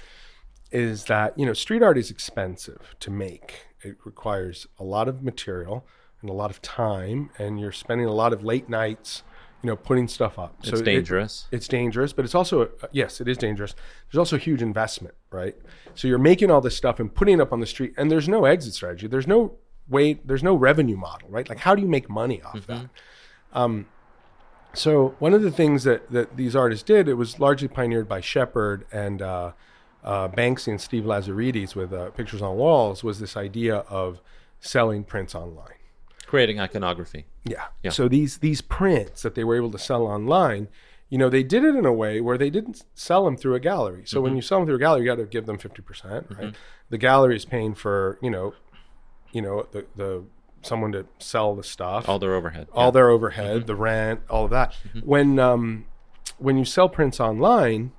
is 0.71 1.05
that 1.05 1.39
you 1.39 1.47
know 1.47 1.55
street 1.55 1.83
art 1.83 1.97
is 1.99 2.11
expensive 2.11 2.95
to 3.01 3.11
make. 3.11 3.67
It 3.83 3.97
requires 4.05 4.67
a 4.79 4.85
lot 4.85 5.09
of 5.09 5.23
material 5.23 5.87
and 6.21 6.31
a 6.31 6.33
lot 6.33 6.51
of 6.51 6.61
time, 6.63 7.31
and 7.39 7.61
you're 7.61 7.73
spending 7.73 8.07
a 8.07 8.13
lot 8.13 8.33
of 8.33 8.43
late 8.43 8.69
nights, 8.69 9.23
you 9.65 9.71
know, 9.71 9.77
putting 9.77 10.07
stuff 10.07 10.39
up. 10.39 10.55
it's 10.63 10.81
it- 10.81 10.85
dangerous. 10.85 11.47
it's 11.51 11.67
dangerous, 11.67 12.13
but 12.13 12.27
it's 12.27 12.35
also 12.35 12.71
yes, 12.93 13.19
it 13.23 13.29
is 13.29 13.39
dangerous. 13.39 13.75
There's 14.13 14.19
also 14.19 14.37
a 14.37 14.39
huge 14.39 14.61
investment, 14.61 15.15
right? 15.31 15.57
So 15.95 16.07
you're 16.07 16.19
making 16.19 16.51
all 16.51 16.61
this 16.61 16.77
stuff 16.77 17.01
and 17.01 17.13
putting 17.13 17.39
it 17.39 17.41
up 17.41 17.51
on 17.51 17.61
the 17.61 17.67
street, 17.67 17.95
and 17.97 18.11
there's 18.11 18.29
no 18.29 18.45
exit 18.45 18.75
strategy. 18.75 19.07
There's 19.07 19.27
no 19.27 19.55
way. 19.89 20.21
There's 20.23 20.43
no 20.43 20.55
revenue 20.55 20.99
model, 20.99 21.31
right? 21.31 21.49
Like 21.49 21.61
how 21.61 21.75
do 21.75 21.81
you 21.81 21.89
make 21.89 22.11
money 22.11 22.43
off 22.43 22.67
that? 22.67 22.91
Um, 23.55 23.87
so 24.75 25.15
one 25.19 25.33
of 25.33 25.41
the 25.41 25.51
things 25.51 25.85
that 25.85 26.11
that 26.11 26.37
these 26.37 26.55
artists 26.55 26.85
did, 26.85 27.09
it 27.09 27.15
was 27.15 27.41
largely 27.41 27.69
pioneered 27.69 28.07
by 28.07 28.21
Shepard 28.21 28.85
and 28.93 29.23
uh, 29.23 29.53
uh, 30.05 30.29
Banksy 30.29 30.69
and 30.69 30.81
Steve 30.81 31.05
Lazarides 31.05 31.75
with 31.75 31.91
uh, 31.91 32.11
Pictures 32.11 32.43
on 32.43 32.57
Walls, 32.57 33.03
was 33.03 33.19
this 33.19 33.35
idea 33.35 33.77
of 33.77 34.21
selling 34.61 35.05
prints 35.05 35.35
online. 35.35 35.79
Creating 36.35 36.59
iconography. 36.61 37.27
Yeah. 37.45 37.65
Yeah. 37.83 37.91
So 37.91 38.09
these 38.09 38.39
these 38.39 38.61
prints 38.61 39.23
that 39.23 39.35
they 39.37 39.45
were 39.45 39.57
able 39.57 39.71
to 39.71 39.79
sell 39.79 40.03
online, 40.07 40.69
you 41.11 41.19
know, 41.19 41.29
they 41.31 41.43
did 41.43 41.63
it 41.65 41.75
in 41.77 41.87
a 41.87 41.93
way 41.93 42.21
where 42.21 42.37
they 42.39 42.51
didn't 42.51 42.83
sell 42.95 43.25
them 43.25 43.37
through 43.37 43.55
a 43.55 43.61
gallery. 43.61 44.03
So 44.05 44.17
Mm-hmm. 44.17 44.25
when 44.25 44.37
you 44.37 44.43
sell 44.43 44.59
them 44.59 44.67
through 44.67 44.77
a 44.77 44.85
gallery, 44.87 45.03
you 45.03 45.07
got 45.07 45.17
to 45.17 45.27
give 45.27 45.47
them 45.47 45.59
fifty 45.59 45.83
percent, 45.83 46.27
right? 46.39 46.55
The 46.91 46.99
gallery 46.99 47.37
is 47.37 47.45
paying 47.45 47.75
for 47.75 48.19
you 48.21 48.31
know, 48.31 48.55
you 49.33 49.43
know 49.43 49.67
the 49.73 49.87
the 49.97 50.25
someone 50.63 50.93
to 50.93 51.07
sell 51.19 51.55
the 51.55 51.63
stuff, 51.63 52.09
All 52.09 52.19
their 52.19 52.35
overhead. 52.35 52.67
all 52.73 52.87
yeah. 52.87 52.91
their 52.91 53.11
overhead, 53.11 53.67
the 53.67 53.77
rent, 53.77 54.21
all 54.31 54.45
of 54.47 54.51
that. 54.51 54.75
When 55.05 55.39
um, 55.39 55.87
when 56.39 56.57
you 56.59 56.65
sell 56.65 56.89
prints 56.89 57.21
online, 57.21 57.93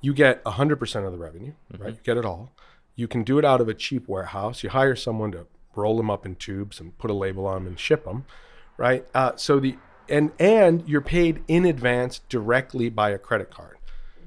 you 0.00 0.12
get 0.14 0.42
hundred 0.46 0.76
percent 0.76 1.06
of 1.06 1.12
the 1.12 1.18
revenue, 1.18 1.54
right? 1.78 1.94
You 1.94 2.00
get 2.04 2.16
it 2.18 2.24
all. 2.24 2.52
You 2.94 3.08
can 3.08 3.24
do 3.24 3.38
it 3.38 3.44
out 3.44 3.60
of 3.60 3.68
a 3.68 3.74
cheap 3.74 4.06
warehouse. 4.06 4.62
You 4.62 4.68
hire 4.70 4.94
someone 4.94 5.32
to 5.32 5.46
roll 5.74 5.96
them 5.96 6.10
up 6.10 6.26
in 6.26 6.36
tubes 6.36 6.80
and 6.80 6.96
put 6.98 7.10
a 7.10 7.14
label 7.14 7.46
on 7.46 7.54
them 7.54 7.66
and 7.66 7.78
ship 7.78 8.04
them, 8.04 8.24
right? 8.76 9.06
Uh, 9.14 9.32
so 9.36 9.60
the 9.60 9.76
and 10.08 10.32
and 10.38 10.88
you're 10.88 11.00
paid 11.00 11.42
in 11.48 11.64
advance 11.64 12.20
directly 12.28 12.88
by 12.88 13.10
a 13.10 13.18
credit 13.18 13.50
card. 13.50 13.78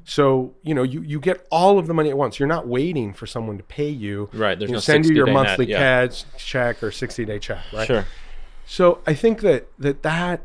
So 0.05 0.55
you 0.63 0.73
know 0.73 0.83
you 0.83 1.01
you 1.01 1.19
get 1.19 1.45
all 1.51 1.79
of 1.79 1.87
the 1.87 1.93
money 1.93 2.09
at 2.09 2.17
once. 2.17 2.39
You're 2.39 2.47
not 2.47 2.67
waiting 2.67 3.13
for 3.13 3.25
someone 3.25 3.57
to 3.57 3.63
pay 3.63 3.89
you. 3.89 4.29
Right, 4.33 4.57
there's 4.57 4.71
know, 4.71 4.77
no 4.77 4.81
send 4.81 5.05
you 5.05 5.15
your 5.15 5.27
60-day 5.27 5.33
net, 5.33 5.43
monthly 5.47 5.65
yeah. 5.67 5.77
cash 5.77 6.25
check 6.37 6.83
or 6.83 6.91
sixty 6.91 7.25
day 7.25 7.39
check, 7.39 7.63
right? 7.73 7.87
Sure. 7.87 8.05
So 8.65 8.99
I 9.05 9.13
think 9.13 9.41
that 9.41 9.67
that 9.79 10.03
that 10.03 10.41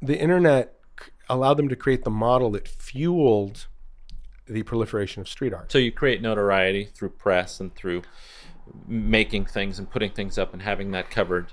the 0.00 0.18
internet 0.18 0.74
allowed 1.28 1.54
them 1.54 1.68
to 1.68 1.76
create 1.76 2.04
the 2.04 2.10
model 2.10 2.50
that 2.52 2.68
fueled 2.68 3.66
the 4.46 4.62
proliferation 4.62 5.20
of 5.20 5.28
street 5.28 5.54
art. 5.54 5.72
So 5.72 5.78
you 5.78 5.90
create 5.90 6.20
notoriety 6.20 6.84
through 6.84 7.10
press 7.10 7.60
and 7.60 7.74
through 7.74 8.02
making 8.86 9.46
things 9.46 9.78
and 9.78 9.90
putting 9.90 10.10
things 10.10 10.38
up 10.38 10.52
and 10.52 10.62
having 10.62 10.90
that 10.92 11.10
covered, 11.10 11.52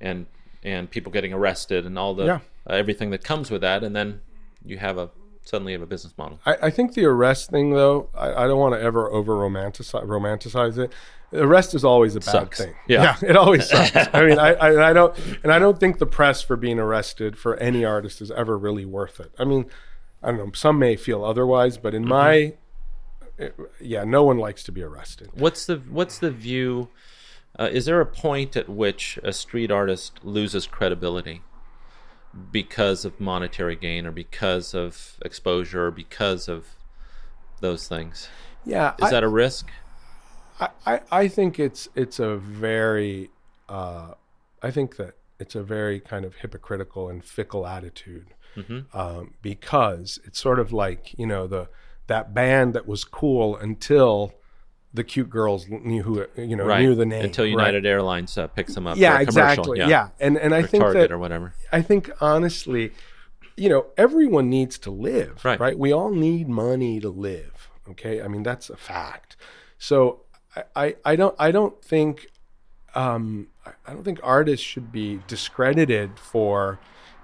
and 0.00 0.26
and 0.62 0.90
people 0.90 1.10
getting 1.12 1.32
arrested 1.32 1.84
and 1.86 1.98
all 1.98 2.14
the 2.14 2.24
Yeah. 2.26 2.38
uh, 2.68 2.74
everything 2.74 3.10
that 3.10 3.24
comes 3.24 3.50
with 3.50 3.60
that, 3.62 3.82
and 3.82 3.94
then 3.96 4.20
you 4.64 4.78
have 4.78 4.96
a 4.98 5.10
suddenly 5.44 5.72
have 5.72 5.82
a 5.82 5.86
business 5.86 6.14
model. 6.16 6.38
I, 6.46 6.56
I 6.62 6.70
think 6.70 6.94
the 6.94 7.04
arrest 7.04 7.50
thing, 7.50 7.72
though, 7.72 8.08
I, 8.14 8.44
I 8.44 8.46
don't 8.46 8.60
want 8.60 8.74
to 8.76 8.80
ever 8.80 9.10
over 9.10 9.32
romanticize 9.34 10.04
romanticize 10.06 10.78
it. 10.78 10.92
Arrest 11.32 11.74
is 11.74 11.82
always 11.84 12.14
a 12.14 12.20
bad 12.20 12.30
Sucks. 12.30 12.58
thing. 12.58 12.74
Yeah. 12.86 13.16
it 13.22 13.36
always 13.36 13.68
sucks. 13.68 13.96
I 14.14 14.24
mean, 14.24 14.38
I, 14.38 14.52
I, 14.52 14.90
I 14.90 14.92
don't, 14.92 15.18
and 15.42 15.50
I 15.50 15.58
don't 15.58 15.80
think 15.80 15.98
the 15.98 16.06
press 16.06 16.42
for 16.42 16.56
being 16.56 16.78
arrested 16.78 17.36
for 17.38 17.56
any 17.56 17.84
artist 17.84 18.20
is 18.20 18.30
ever 18.30 18.56
really 18.56 18.84
worth 18.84 19.18
it. 19.18 19.32
I 19.38 19.44
mean, 19.44 19.64
I 20.22 20.28
don't 20.28 20.36
know. 20.38 20.52
Some 20.54 20.78
may 20.78 20.94
feel 20.94 21.24
otherwise, 21.24 21.78
but 21.78 21.94
in 21.94 22.06
my, 22.06 22.34
it- 22.34 22.58
yeah, 23.80 24.04
no 24.04 24.22
one 24.22 24.38
likes 24.38 24.62
to 24.64 24.72
be 24.72 24.82
arrested. 24.82 25.30
What's 25.34 25.66
the 25.66 25.76
what's 25.76 26.18
the 26.18 26.30
view? 26.30 26.88
Uh, 27.58 27.68
is 27.70 27.84
there 27.84 28.00
a 28.00 28.06
point 28.06 28.56
at 28.56 28.68
which 28.68 29.18
a 29.22 29.32
street 29.32 29.70
artist 29.70 30.18
loses 30.24 30.66
credibility 30.66 31.42
because 32.50 33.04
of 33.04 33.20
monetary 33.20 33.76
gain 33.76 34.06
or 34.06 34.10
because 34.10 34.74
of 34.74 35.18
exposure 35.22 35.86
or 35.86 35.90
because 35.90 36.48
of 36.48 36.76
those 37.60 37.86
things? 37.88 38.28
Yeah, 38.64 38.94
Is 38.98 39.04
I- 39.04 39.10
that 39.10 39.22
a 39.24 39.28
risk? 39.28 39.68
I, 40.60 40.68
I, 40.86 41.00
I 41.10 41.28
think 41.28 41.58
it's 41.58 41.88
it's 41.94 42.18
a 42.18 42.36
very 42.36 43.30
uh, 43.68 44.14
I 44.62 44.70
think 44.70 44.96
that 44.96 45.14
it's 45.38 45.54
a 45.54 45.62
very 45.62 45.98
kind 45.98 46.24
of 46.24 46.36
hypocritical 46.36 47.08
and 47.08 47.24
fickle 47.24 47.66
attitude 47.66 48.28
um, 48.92 49.32
because 49.40 50.20
it's 50.24 50.38
sort 50.38 50.58
of 50.60 50.72
like 50.72 51.18
you 51.18 51.26
know 51.26 51.46
the 51.46 51.68
that 52.12 52.32
band 52.34 52.74
that 52.74 52.86
was 52.86 53.04
cool 53.04 53.56
until 53.56 54.34
the 54.94 55.02
cute 55.02 55.30
girls 55.30 55.66
knew 55.68 56.02
who 56.02 56.26
you 56.36 56.54
know 56.56 56.66
Right. 56.66 56.82
knew 56.82 56.94
the 56.94 57.06
name 57.06 57.24
until 57.24 57.44
right? 57.46 57.50
United 57.50 57.86
Airlines 57.86 58.36
uh, 58.36 58.46
picks 58.48 58.74
them 58.74 58.86
up. 58.86 58.96
yeah 58.98 59.16
for 59.16 59.22
a 59.22 59.26
commercial. 59.26 59.72
exactly 59.72 59.78
yeah. 59.80 60.08
and 60.20 60.36
and 60.36 60.54
I 60.54 60.58
or 60.58 60.66
think 60.66 60.82
Target 60.84 61.08
that 61.08 61.14
or 61.14 61.18
whatever. 61.18 61.54
I 61.72 61.80
think 61.82 62.10
honestly, 62.20 62.92
you 63.56 63.68
know, 63.68 63.86
everyone 63.96 64.48
needs 64.50 64.78
to 64.80 64.90
live, 64.90 65.44
Right. 65.44 65.58
right? 65.58 65.78
We 65.78 65.92
all 65.92 66.10
need 66.28 66.48
money 66.48 67.00
to 67.00 67.08
live. 67.08 67.70
Okay, 67.92 68.20
I 68.22 68.28
mean 68.28 68.42
that's 68.42 68.68
a 68.70 68.76
fact. 68.76 69.36
So 69.78 70.20
I, 70.54 70.62
I, 70.84 70.86
I 71.10 71.16
don't 71.16 71.34
I 71.38 71.50
don't 71.50 71.76
think 71.82 72.26
um, 72.94 73.48
I- 73.66 73.72
I 73.86 73.92
don't 73.94 74.04
think 74.04 74.20
artists 74.22 74.64
should 74.66 74.92
be 74.92 75.20
discredited 75.26 76.18
for 76.18 76.78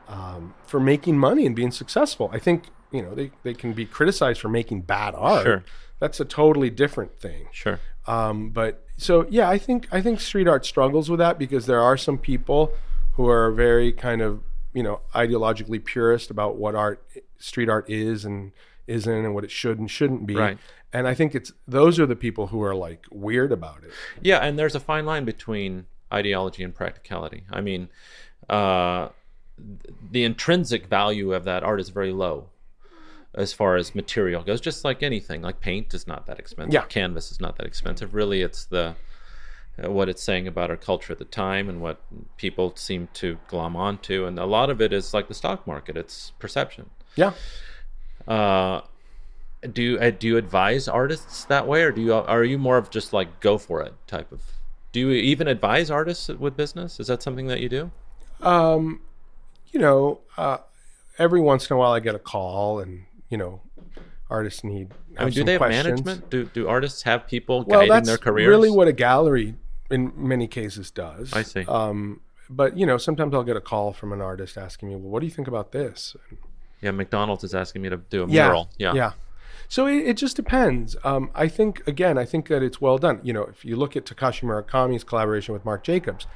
um, 0.09 0.55
for 0.67 0.81
making 0.81 1.19
money 1.19 1.45
and 1.45 1.55
being 1.55 1.71
successful. 1.83 2.31
I 2.33 2.39
think 2.39 2.61
you 2.91 3.03
know 3.03 3.15
they, 3.15 3.31
they 3.43 3.55
can 3.55 3.73
be 3.73 3.87
criticized 3.87 4.41
for 4.41 4.49
making 4.49 4.83
bad 4.83 5.15
art. 5.15 5.45
Sure. 5.45 5.65
That's 6.01 6.21
a 6.21 6.25
totally 6.25 6.71
different 6.71 7.19
thing. 7.19 7.49
Sure. 7.53 7.81
Um, 8.07 8.51
but 8.51 8.85
so 8.97 9.27
yeah, 9.29 9.49
I 9.49 9.59
think 9.59 9.89
I 9.93 10.01
think 10.01 10.21
street 10.21 10.49
art 10.49 10.65
struggles 10.65 11.11
with 11.11 11.19
that 11.19 11.39
because 11.39 11.67
there 11.67 11.81
are 11.81 11.97
some 11.97 12.19
people 12.19 12.73
who 13.13 13.29
are 13.29 13.51
very 13.51 13.93
kind 13.93 14.23
of 14.23 14.43
you 14.73 14.83
know 14.83 15.01
ideologically 15.15 15.85
purist 15.85 16.31
about 16.31 16.57
what 16.57 16.75
art 16.75 17.05
street 17.39 17.69
art 17.69 17.89
is 17.89 18.25
and 18.25 18.53
isn't 18.87 19.13
and 19.13 19.35
what 19.35 19.45
it 19.45 19.51
should 19.51 19.79
and 19.79 19.91
shouldn't 19.91 20.27
be. 20.27 20.35
Right. 20.35 20.59
And 20.93 21.07
I 21.07 21.15
think 21.15 21.35
it's 21.35 21.53
those 21.67 22.01
are 22.01 22.07
the 22.07 22.17
people 22.17 22.47
who 22.47 22.63
are 22.63 22.75
like 22.75 23.05
weird 23.11 23.53
about 23.53 23.85
it. 23.85 23.91
Yeah, 24.23 24.39
and 24.39 24.59
there's 24.59 24.75
a 24.75 24.81
fine 24.81 25.05
line 25.05 25.25
between 25.25 25.87
ideology 26.13 26.63
and 26.63 26.75
practicality. 26.75 27.45
I 27.51 27.61
mean, 27.61 27.91
uh, 28.49 29.11
the 30.11 30.25
intrinsic 30.25 30.87
value 30.87 31.35
of 31.35 31.45
that 31.45 31.63
art 31.63 31.81
is 31.81 31.91
very 31.91 32.13
low 32.13 32.49
as 33.39 33.53
far 33.53 33.77
as 33.77 33.95
material 33.95 34.43
goes, 34.43 34.61
just 34.61 34.85
like 34.85 35.03
anything. 35.03 35.43
Like 35.43 35.61
paint 35.61 35.95
is 35.95 36.07
not 36.07 36.27
that 36.27 36.39
expensive. 36.39 36.75
Yeah. 36.75 36.85
Canvas 36.87 37.31
is 37.31 37.41
not 37.41 37.57
that 37.57 37.67
expensive. 37.67 38.13
Really, 38.13 38.43
it's 38.43 38.65
the 38.65 38.97
uh, 39.83 39.91
what 39.91 40.09
it's 40.09 40.23
saying 40.23 40.49
about 40.49 40.71
our 40.71 40.77
culture 40.77 41.13
at 41.13 41.19
the 41.19 41.25
time 41.25 41.69
and 41.69 41.81
what 41.81 42.03
people 42.37 42.75
seem 42.75 43.09
to 43.15 43.39
glom 43.47 43.77
onto, 43.77 44.27
and 44.27 44.39
a 44.39 44.45
lot 44.45 44.71
of 44.71 44.81
it 44.81 44.93
is 44.93 45.15
like 45.15 45.29
the 45.29 45.35
stock 45.35 45.67
market. 45.67 45.97
It's 45.97 46.33
perception. 46.41 46.91
Yeah. 47.15 47.33
Uh, 48.27 48.81
do 49.73 49.83
you, 49.83 49.99
uh, 49.99 50.11
do 50.11 50.27
you 50.27 50.37
advise 50.37 50.89
artists 50.89 51.45
that 51.45 51.67
way, 51.67 51.83
or 51.83 51.93
do 51.93 52.01
you 52.01 52.15
are 52.15 52.45
you 52.45 52.59
more 52.59 52.77
of 52.77 52.91
just 52.91 53.13
like 53.13 53.41
go 53.41 53.57
for 53.57 53.83
it 53.83 53.95
type 54.07 54.33
of? 54.33 54.43
Do 54.91 55.01
you 55.01 55.11
even 55.11 55.47
advise 55.47 55.91
artists 55.91 56.29
with 56.29 56.57
business? 56.57 56.99
Is 56.99 57.07
that 57.07 57.23
something 57.23 57.47
that 57.47 57.61
you 57.61 57.69
do? 57.69 57.91
Um, 58.41 59.01
you 59.71 59.79
know, 59.79 60.21
uh, 60.37 60.59
every 61.19 61.41
once 61.41 61.69
in 61.69 61.75
a 61.75 61.79
while 61.79 61.93
I 61.93 62.01
get 62.01 62.15
a 62.15 62.21
call, 62.21 62.81
and 62.81 63.05
you 63.29 63.39
know, 63.39 63.61
artists 64.31 64.65
need. 64.65 64.93
I 65.17 65.25
mean, 65.25 65.35
do 65.35 65.45
they 65.45 65.53
have 65.53 65.61
questions. 65.61 66.05
management? 66.05 66.31
Do 66.31 66.45
do 66.45 66.69
artists 66.69 67.03
have 67.03 67.27
people 67.27 67.65
Well, 67.67 67.87
guiding 67.87 68.07
their 68.07 68.19
careers? 68.19 68.49
really 68.49 68.71
what 68.71 68.89
a 68.89 68.93
gallery, 68.93 69.55
in 69.91 70.13
many 70.17 70.47
cases, 70.47 70.91
does. 70.91 71.33
I 71.33 71.43
see. 71.43 71.65
Um, 71.67 72.21
but 72.51 72.77
you 72.77 72.87
know, 72.87 72.99
sometimes 72.99 73.35
I'll 73.35 73.43
get 73.43 73.57
a 73.57 73.61
call 73.61 73.93
from 73.93 74.13
an 74.13 74.21
artist 74.21 74.57
asking 74.57 74.89
me, 74.89 74.97
"Well, 74.97 75.11
what 75.11 75.21
do 75.21 75.27
you 75.27 75.33
think 75.33 75.49
about 75.49 75.73
this?" 75.73 76.17
yeah, 76.81 76.91
McDonald's 76.91 77.45
is 77.45 77.55
asking 77.55 77.83
me 77.83 77.89
to 77.89 77.97
do 77.97 78.25
a 78.25 78.29
yeah, 78.29 78.47
mural. 78.47 78.71
Yeah, 78.79 78.95
yeah. 78.95 79.13
So 79.69 79.87
it, 79.87 79.99
it 79.99 80.17
just 80.17 80.37
depends. 80.37 80.97
Um, 81.05 81.31
I 81.35 81.49
think 81.49 81.87
again, 81.87 82.17
I 82.17 82.25
think 82.25 82.49
that 82.49 82.63
it's 82.63 82.81
well 82.81 82.99
done. 82.99 83.21
You 83.23 83.33
know, 83.33 83.43
if 83.45 83.65
you 83.65 83.77
look 83.77 83.97
at 83.97 84.05
Takashi 84.05 84.45
Murakami's 84.45 85.05
collaboration 85.05 85.53
with 85.53 85.65
Marc 85.65 85.85
Jacobs, 85.85 86.27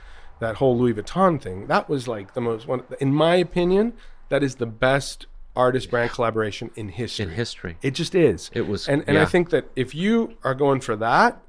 that 0.40 0.56
whole 0.56 0.76
Louis 0.76 0.94
Vuitton 0.94 1.40
thing, 1.40 1.66
that 1.68 1.88
was 1.88 2.06
like 2.08 2.34
the 2.34 2.40
most 2.40 2.66
one. 2.66 2.82
In 3.00 3.14
my 3.14 3.36
opinion, 3.36 3.94
that 4.28 4.42
is 4.42 4.56
the 4.56 4.66
best 4.66 5.26
artist 5.54 5.90
brand 5.90 6.10
collaboration 6.10 6.70
in 6.76 6.88
history. 6.88 7.24
in 7.26 7.30
history. 7.32 7.76
It 7.82 7.92
just 7.92 8.14
is. 8.14 8.50
It 8.54 8.66
was- 8.66 8.88
and 8.88 9.04
and 9.06 9.18
I 9.18 9.24
think 9.26 9.50
that 9.50 9.66
if 9.76 9.94
you 9.94 10.36
are 10.44 10.54
going 10.54 10.80
for 10.80 10.96
that, 10.96 11.40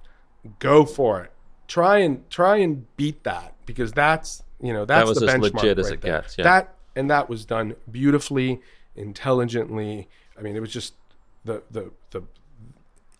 go 0.59 0.85
for 0.85 1.21
it. 1.23 1.31
Try 1.67 1.99
and 1.99 2.29
try 2.29 2.57
and 2.57 2.85
beat 2.97 3.23
that 3.23 3.53
because 3.65 3.93
that's 3.93 4.43
you 4.59 4.73
know 4.73 4.83
that's 4.85 5.07
was 5.07 5.19
the 5.19 5.27
as 5.27 5.33
benchmark 5.35 5.53
legit 5.53 5.79
as 5.79 5.85
right 5.85 5.93
it 5.93 6.01
there. 6.01 6.21
gets, 6.21 6.37
yeah. 6.37 6.43
That 6.43 6.75
and 6.95 7.09
that 7.09 7.29
was 7.29 7.45
done 7.45 7.75
beautifully, 7.89 8.61
intelligently. 8.95 10.07
I 10.37 10.41
mean, 10.41 10.55
it 10.55 10.59
was 10.59 10.71
just 10.71 10.93
the 11.45 11.63
the 11.71 11.91
the 12.11 12.23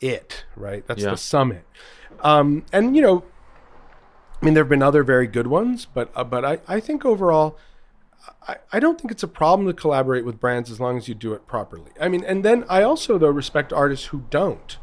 it 0.01 0.43
right. 0.55 0.85
That's 0.87 1.01
Yeah. 1.03 1.11
the 1.11 1.17
summit. 1.17 1.63
Um, 2.21 2.65
and 2.73 2.95
you 2.95 3.01
know, 3.01 3.23
I 4.41 4.45
mean, 4.45 4.53
there 4.53 4.63
have 4.63 4.69
been 4.69 4.83
other 4.83 5.03
very 5.03 5.27
good 5.27 5.47
ones, 5.47 5.85
but 5.93 6.11
uh, 6.15 6.23
but 6.23 6.43
I 6.43 6.59
I 6.67 6.79
think 6.79 7.05
overall. 7.05 7.57
I, 8.47 8.57
I 8.71 8.79
don't 8.79 8.99
think 8.99 9.11
it's 9.11 9.23
a 9.23 9.27
problem 9.27 9.67
to 9.67 9.73
collaborate 9.73 10.25
with 10.25 10.39
brands 10.39 10.71
as 10.71 10.79
long 10.79 10.97
as 10.97 11.07
you 11.07 11.15
do 11.15 11.33
it 11.33 11.47
properly. 11.47 11.91
I 11.99 12.09
mean, 12.09 12.23
and 12.23 12.43
then 12.43 12.65
I 12.69 12.83
also 12.83 13.17
though 13.17 13.29
respect 13.29 13.73
artists 13.73 14.07
who 14.07 14.23
don't, 14.29 14.77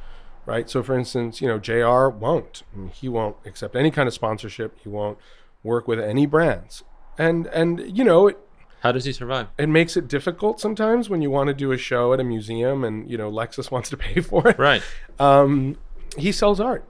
right? 0.47 0.69
So 0.69 0.83
for 0.83 0.99
instance, 0.99 1.41
you 1.41 1.49
know, 1.49 1.59
JR. 1.59 2.09
won't. 2.09 2.63
I 2.75 2.79
mean, 2.79 2.89
he 2.91 3.09
won't 3.09 3.37
accept 3.45 3.77
any 3.77 3.91
kind 3.91 4.07
of 4.07 4.15
sponsorship. 4.15 4.79
He 4.83 4.89
won't 4.89 5.19
work 5.63 5.87
with 5.87 6.01
any 6.01 6.27
brands, 6.27 6.85
and 7.19 7.47
and 7.49 7.97
you 7.97 8.05
know, 8.05 8.29
it 8.29 8.39
How 8.81 8.93
does 8.93 9.05
he 9.05 9.13
survive? 9.13 9.49
it 9.59 9.69
makes 9.69 9.97
it 9.97 10.09
difficult 10.09 10.61
sometimes 10.61 11.09
when 11.09 11.23
you 11.23 11.31
want 11.31 11.49
to 11.49 11.55
do 11.55 11.73
a 11.73 11.79
show 11.79 12.13
at 12.13 12.21
a 12.21 12.25
museum 12.25 12.85
and 12.85 13.11
you 13.11 13.19
know 13.19 13.31
Lexus 13.31 13.71
wants 13.75 13.91
to 13.91 13.97
pay 13.97 14.21
for 14.21 14.49
it. 14.49 14.59
Right. 14.59 14.83
Um, 15.19 15.77
he 16.17 16.33
sells 16.33 16.61
art. 16.61 16.85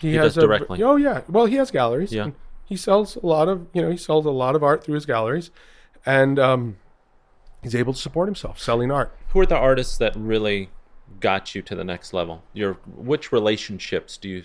He, 0.00 0.12
does 0.14 0.34
has 0.34 0.38
a, 0.38 0.46
directly. 0.46 0.82
Oh 0.82 0.96
yeah. 0.96 1.22
Well, 1.28 1.46
he 1.46 1.56
has 1.56 1.70
galleries. 1.70 2.12
Yeah. 2.12 2.30
He 2.66 2.76
sells 2.76 3.16
a 3.16 3.26
lot 3.26 3.48
of 3.48 3.66
you 3.72 3.82
know 3.82 3.90
he 3.90 3.96
sells 3.96 4.26
a 4.26 4.30
lot 4.30 4.56
of 4.56 4.62
art 4.62 4.84
through 4.84 4.94
his 4.94 5.06
galleries, 5.06 5.50
and 6.06 6.38
um, 6.38 6.76
he's 7.62 7.74
able 7.74 7.92
to 7.92 7.98
support 7.98 8.28
himself 8.28 8.60
selling 8.60 8.90
art. 8.90 9.16
Who 9.30 9.40
are 9.40 9.46
the 9.46 9.56
artists 9.56 9.98
that 9.98 10.14
really 10.16 10.70
got 11.20 11.54
you 11.54 11.62
to 11.62 11.74
the 11.74 11.84
next 11.84 12.12
level? 12.12 12.42
Your 12.52 12.74
which 12.86 13.32
relationships 13.32 14.16
do 14.16 14.28
you, 14.28 14.42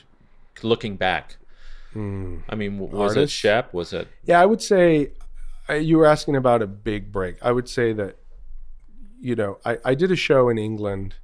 looking 0.64 0.96
back? 0.96 1.38
I 2.50 2.56
mean, 2.56 2.78
was 2.78 3.16
Artists? 3.16 3.18
it 3.18 3.30
Shep? 3.36 3.74
Was 3.74 3.94
it 3.94 4.08
Yeah, 4.26 4.42
I 4.42 4.46
would 4.46 4.62
say 4.62 5.12
uh, 5.70 5.74
you 5.74 5.98
were 5.98 6.06
asking 6.06 6.36
about 6.36 6.62
a 6.62 6.68
big 6.68 7.12
break. 7.12 7.38
I 7.42 7.52
would 7.52 7.68
say 7.68 7.94
that 7.94 8.18
you 9.20 9.36
know 9.36 9.58
I, 9.66 9.78
I 9.84 9.96
did 9.96 10.12
a 10.12 10.16
show 10.16 10.50
in 10.50 10.58
England. 10.58 11.16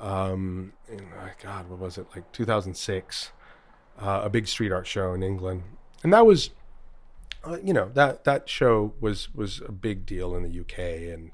Um, 0.00 0.72
in, 0.88 1.00
oh 1.00 1.30
God, 1.42 1.68
what 1.68 1.80
was 1.80 1.98
it 1.98 2.06
like 2.14 2.30
2006? 2.32 3.32
Uh, 4.00 4.20
a 4.24 4.30
big 4.30 4.46
street 4.46 4.70
art 4.70 4.86
show 4.86 5.12
in 5.12 5.24
England, 5.24 5.64
and 6.04 6.12
that 6.12 6.24
was, 6.24 6.50
uh, 7.44 7.58
you 7.62 7.72
know, 7.72 7.90
that 7.94 8.24
that 8.24 8.48
show 8.48 8.94
was 9.00 9.32
was 9.34 9.60
a 9.66 9.72
big 9.72 10.06
deal 10.06 10.34
in 10.34 10.42
the 10.42 10.60
UK, 10.60 10.78
and 11.12 11.30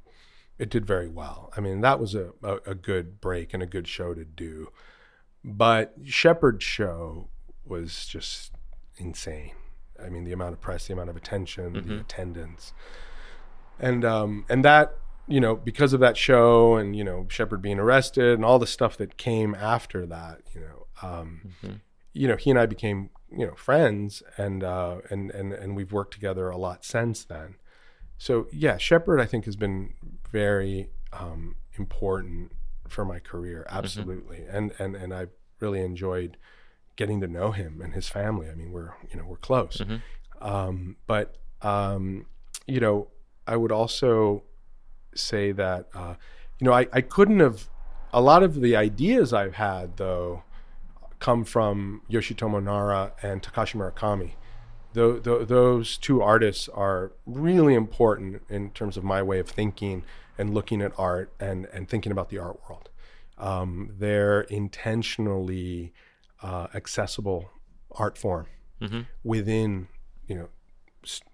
it 0.59 0.71
did 0.71 0.87
very 0.87 1.09
well. 1.09 1.53
I 1.57 1.61
mean, 1.61 1.81
that 1.81 1.99
was 1.99 2.15
a, 2.15 2.33
a, 2.43 2.59
a 2.67 2.75
good 2.75 3.21
break 3.21 3.55
and 3.55 3.63
a 3.63 3.67
good 3.67 3.89
show 3.89 4.15
to 4.15 4.25
do. 4.25 4.71
But 5.45 5.95
Shepard's 6.05 6.65
show 6.65 7.29
was 7.67 8.07
just 8.07 8.53
insane. 8.97 9.53
I 10.03 10.09
mean, 10.09 10.25
the 10.25 10.33
amount 10.33 10.53
of 10.55 10.61
press, 10.61 10.87
the 10.87 10.93
amount 10.93 11.11
of 11.11 11.17
attention, 11.17 11.73
the 11.73 12.01
attendance, 12.01 12.73
and 13.79 14.05
um, 14.05 14.45
and 14.49 14.65
that 14.65 14.97
you 15.27 15.41
know 15.41 15.55
because 15.57 15.93
of 15.93 16.01
that 16.01 16.17
show 16.17 16.77
and 16.77 16.95
you 16.97 17.05
know 17.05 17.27
Shepard 17.29 17.63
being 17.63 17.79
arrested 17.79 18.35
and 18.35 18.45
all 18.45 18.59
the 18.59 18.67
stuff 18.67 18.97
that 18.99 19.17
came 19.17 19.55
after 19.55 20.07
that, 20.07 20.41
you 20.55 20.61
know, 20.61 20.87
um, 21.03 21.41
you 22.13 22.29
know, 22.29 22.37
he 22.37 22.51
and 22.51 22.59
I 22.59 22.67
became 22.67 23.11
you 23.37 23.47
know 23.47 23.55
friends, 23.55 24.23
and 24.37 24.63
uh, 24.65 24.99
and 25.11 25.31
and 25.31 25.53
and 25.53 25.77
we've 25.77 25.93
worked 25.93 26.15
together 26.15 26.49
a 26.49 26.57
lot 26.57 26.85
since 26.85 27.25
then. 27.25 27.57
So 28.19 28.47
yeah, 28.53 28.77
Shepard 28.77 29.21
I 29.21 29.27
think 29.27 29.45
has 29.45 29.57
been 29.57 29.95
very 30.31 30.91
um, 31.13 31.57
important 31.79 32.53
for 32.89 33.05
my 33.05 33.19
career, 33.19 33.67
absolutely, 33.69 34.45
and 34.49 34.73
and 34.79 34.95
and 34.97 35.13
I 35.15 35.27
really 35.61 35.81
enjoyed 35.81 36.37
getting 36.97 37.21
to 37.21 37.27
know 37.27 37.51
him 37.51 37.81
and 37.83 37.93
his 37.95 38.09
family. 38.09 38.49
I 38.49 38.55
mean, 38.55 38.71
we're 38.73 38.95
you 39.11 39.19
know 39.19 39.25
we're 39.27 39.37
close, 39.37 39.81
um, 40.41 40.97
but 41.07 41.37
um, 41.63 42.27
you 42.67 42.81
know 42.81 43.09
I 43.47 43.57
would 43.57 43.73
also 43.73 44.45
say 45.15 45.53
that 45.53 45.89
uh, 45.95 46.15
you 46.59 46.67
know 46.67 46.73
I, 46.73 46.87
I 46.93 47.01
couldn't 47.01 47.41
have 47.41 47.69
a 48.13 48.21
lot 48.21 48.43
of 48.43 48.61
the 48.61 48.77
ideas 48.77 49.33
I've 49.33 49.55
had 49.55 49.97
though 49.97 50.45
come 51.25 51.43
from 51.43 52.03
Yoshitomo 52.11 52.63
Nara 52.63 53.13
and 53.23 53.43
Takashi 53.43 53.77
Murakami. 53.77 54.33
Tho- 54.93 55.19
tho- 55.19 55.43
those 55.43 55.97
two 55.97 56.21
artists 56.21 56.69
are 56.69 57.13
really 57.25 57.73
important 57.75 58.43
in 58.51 58.69
terms 58.73 58.99
of 58.99 59.05
my 59.05 59.23
way 59.23 59.39
of 59.39 59.49
thinking 59.49 60.05
and 60.37 60.53
looking 60.53 60.83
at 60.83 60.93
art 60.99 61.33
and, 61.41 61.65
and 61.73 61.89
thinking 61.89 62.13
about 62.13 62.29
the 62.29 62.37
art 62.37 62.61
world. 62.69 62.91
Um, 63.39 63.95
they're 63.99 64.43
intentionally 64.43 65.95
uh, 66.43 66.67
accessible 66.75 67.51
art 67.93 68.19
form 68.19 68.47
within, 69.23 69.89
you 70.29 70.35
know, 70.35 70.49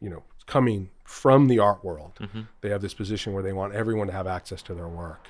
you 0.01 0.09
know, 0.09 0.23
coming 0.47 0.91
from 1.05 1.49
the 1.49 1.59
art 1.59 1.85
world. 1.85 2.13
They 2.61 2.69
have 2.71 2.81
this 2.81 2.95
position 2.95 3.33
where 3.33 3.43
they 3.43 3.53
want 3.53 3.75
everyone 3.75 4.07
to 4.07 4.13
have 4.13 4.29
access 4.29 4.63
to 4.63 4.75
their 4.75 4.87
work. 4.89 5.27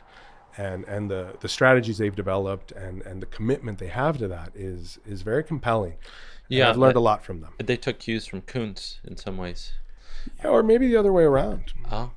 And, 0.67 0.85
and 0.95 1.11
the, 1.11 1.23
the 1.41 1.49
strategies 1.49 1.97
they've 1.99 2.15
developed 2.25 2.71
and, 2.73 3.01
and 3.03 3.23
the 3.25 3.27
commitment 3.27 3.79
they 3.79 3.87
have 3.89 4.19
to 4.19 4.29
that 4.29 4.51
is 4.55 4.99
is 5.07 5.23
very 5.23 5.43
compelling. 5.53 5.93
And 5.93 6.59
Yeah, 6.59 6.69
I've 6.71 6.77
learned 6.77 6.95
but- 6.95 7.01
a 7.01 7.09
lot 7.11 7.21
from 7.25 7.41
them. 7.41 7.53
they 7.59 7.77
took 7.87 7.99
cues 7.99 8.27
from 8.27 8.43
Koons 8.43 8.99
in 9.05 9.17
some 9.17 9.37
ways? 9.45 9.73
Yeah, 10.39 10.51
or 10.51 10.63
maybe 10.63 10.87
the 10.89 10.97
other 10.97 11.13
way 11.19 11.25
around. 11.25 11.73
Oh, 11.91 12.11